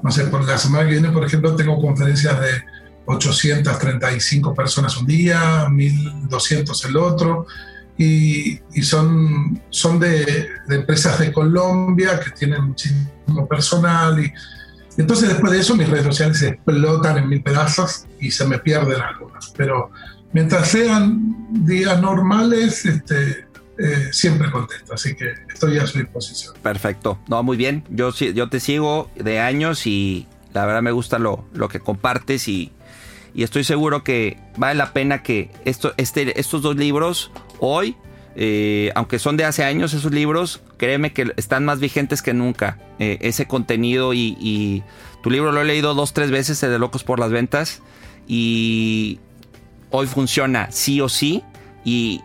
no 0.00 0.10
sé, 0.12 0.26
por 0.26 0.44
la 0.44 0.58
semana 0.58 0.84
que 0.84 0.92
viene, 0.92 1.10
por 1.10 1.24
ejemplo, 1.24 1.56
tengo 1.56 1.80
conferencias 1.80 2.40
de 2.40 2.62
835 3.06 4.54
personas 4.54 4.96
un 4.96 5.06
día, 5.06 5.68
1200 5.68 6.84
el 6.84 6.96
otro, 6.98 7.48
y, 7.98 8.60
son, 8.82 9.60
son 9.70 9.98
de, 9.98 10.48
empresas 10.68 11.18
de 11.18 11.32
Colombia 11.32 12.20
que 12.20 12.30
tienen 12.30 12.64
muchísimo 12.64 13.48
personal 13.48 14.22
y, 14.22 14.32
entonces 14.98 15.28
después 15.28 15.52
de 15.52 15.60
eso 15.60 15.76
mis 15.76 15.88
redes 15.88 16.06
sociales 16.06 16.38
se 16.38 16.48
explotan 16.48 17.18
en 17.18 17.28
mil 17.28 17.42
pedazos 17.42 18.06
y 18.18 18.30
se 18.30 18.46
me 18.46 18.58
pierden 18.58 19.00
algunas. 19.00 19.52
Pero 19.54 19.90
mientras 20.32 20.68
sean 20.68 21.36
días 21.66 22.00
normales, 22.00 22.86
este, 22.86 23.46
eh, 23.78 24.08
siempre 24.10 24.50
contesto, 24.50 24.94
así 24.94 25.14
que 25.14 25.34
estoy 25.52 25.78
a 25.78 25.86
su 25.86 25.98
disposición. 25.98 26.54
Perfecto, 26.62 27.18
no, 27.28 27.42
muy 27.42 27.58
bien. 27.58 27.84
Yo, 27.90 28.10
yo 28.10 28.48
te 28.48 28.58
sigo 28.58 29.10
de 29.16 29.38
años 29.38 29.86
y 29.86 30.26
la 30.54 30.64
verdad 30.64 30.80
me 30.80 30.92
gusta 30.92 31.18
lo, 31.18 31.44
lo 31.52 31.68
que 31.68 31.80
compartes 31.80 32.48
y, 32.48 32.72
y 33.36 33.42
estoy 33.42 33.64
seguro 33.64 34.02
que 34.02 34.38
vale 34.56 34.76
la 34.76 34.94
pena 34.94 35.22
que 35.22 35.50
este, 35.66 36.40
estos 36.40 36.62
dos 36.62 36.74
libros 36.74 37.30
hoy, 37.60 37.94
eh, 38.34 38.90
aunque 38.94 39.18
son 39.18 39.36
de 39.36 39.44
hace 39.44 39.62
años 39.62 39.92
esos 39.92 40.10
libros, 40.10 40.62
créeme 40.78 41.12
que 41.12 41.30
están 41.36 41.66
más 41.66 41.78
vigentes 41.78 42.22
que 42.22 42.32
nunca. 42.32 42.78
Eh, 42.98 43.18
ese 43.20 43.46
contenido 43.46 44.14
y, 44.14 44.82
tu 45.22 45.30
libro 45.30 45.52
lo 45.52 45.60
he 45.60 45.66
leído 45.66 45.92
dos, 45.92 46.14
tres 46.14 46.30
veces, 46.30 46.62
de 46.62 46.78
Locos 46.78 47.04
por 47.04 47.18
las 47.20 47.30
Ventas, 47.30 47.82
y 48.26 49.18
hoy 49.90 50.06
funciona 50.06 50.70
sí 50.70 51.02
o 51.02 51.10
sí 51.10 51.42
y 51.84 52.22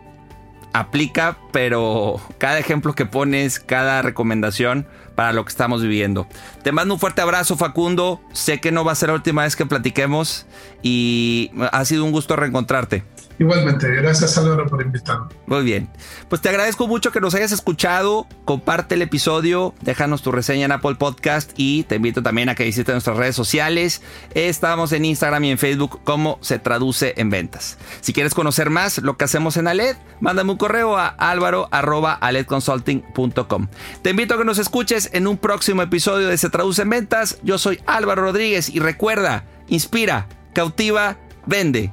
aplica, 0.72 1.38
pero 1.52 2.20
cada 2.38 2.58
ejemplo 2.58 2.94
que 2.94 3.06
pones, 3.06 3.60
cada 3.60 4.02
recomendación 4.02 4.86
para 5.14 5.32
lo 5.32 5.44
que 5.44 5.50
estamos 5.50 5.82
viviendo. 5.82 6.26
Te 6.62 6.72
mando 6.72 6.94
un 6.94 7.00
fuerte 7.00 7.20
abrazo 7.20 7.56
Facundo, 7.56 8.20
sé 8.32 8.60
que 8.60 8.72
no 8.72 8.84
va 8.84 8.92
a 8.92 8.94
ser 8.94 9.10
la 9.10 9.14
última 9.14 9.42
vez 9.42 9.56
que 9.56 9.66
platiquemos 9.66 10.46
y 10.82 11.50
ha 11.72 11.84
sido 11.84 12.04
un 12.04 12.12
gusto 12.12 12.36
reencontrarte. 12.36 13.04
Igualmente, 13.38 13.88
gracias 13.94 14.36
Álvaro 14.38 14.66
por 14.66 14.82
invitarme. 14.82 15.26
Muy 15.46 15.64
bien. 15.64 15.88
Pues 16.28 16.40
te 16.40 16.48
agradezco 16.48 16.86
mucho 16.86 17.10
que 17.12 17.20
nos 17.20 17.34
hayas 17.34 17.52
escuchado. 17.52 18.26
Comparte 18.44 18.94
el 18.94 19.02
episodio, 19.02 19.74
déjanos 19.80 20.22
tu 20.22 20.32
reseña 20.32 20.64
en 20.66 20.72
Apple 20.72 20.96
Podcast 20.96 21.52
y 21.56 21.84
te 21.84 21.96
invito 21.96 22.22
también 22.22 22.48
a 22.48 22.54
que 22.54 22.64
visites 22.64 22.94
nuestras 22.94 23.16
redes 23.16 23.36
sociales. 23.36 24.02
Estamos 24.34 24.92
en 24.92 25.04
Instagram 25.04 25.44
y 25.44 25.50
en 25.52 25.58
Facebook 25.58 26.00
como 26.04 26.38
se 26.40 26.58
traduce 26.58 27.14
en 27.16 27.30
ventas. 27.30 27.78
Si 28.00 28.12
quieres 28.12 28.34
conocer 28.34 28.70
más 28.70 28.98
lo 28.98 29.16
que 29.16 29.24
hacemos 29.24 29.56
en 29.56 29.68
Aled, 29.68 29.96
mándame 30.20 30.50
un 30.52 30.58
correo 30.58 30.96
a 30.96 31.08
álvaro.aledconsulting.com. 31.08 33.68
Te 34.02 34.10
invito 34.10 34.34
a 34.34 34.38
que 34.38 34.44
nos 34.44 34.58
escuches 34.58 35.10
en 35.12 35.26
un 35.26 35.38
próximo 35.38 35.82
episodio 35.82 36.28
de 36.28 36.38
Se 36.38 36.50
traduce 36.50 36.82
en 36.82 36.90
ventas. 36.90 37.38
Yo 37.42 37.58
soy 37.58 37.80
Álvaro 37.86 38.22
Rodríguez 38.22 38.68
y 38.68 38.78
recuerda, 38.80 39.44
inspira, 39.68 40.26
cautiva, 40.54 41.16
vende. 41.46 41.92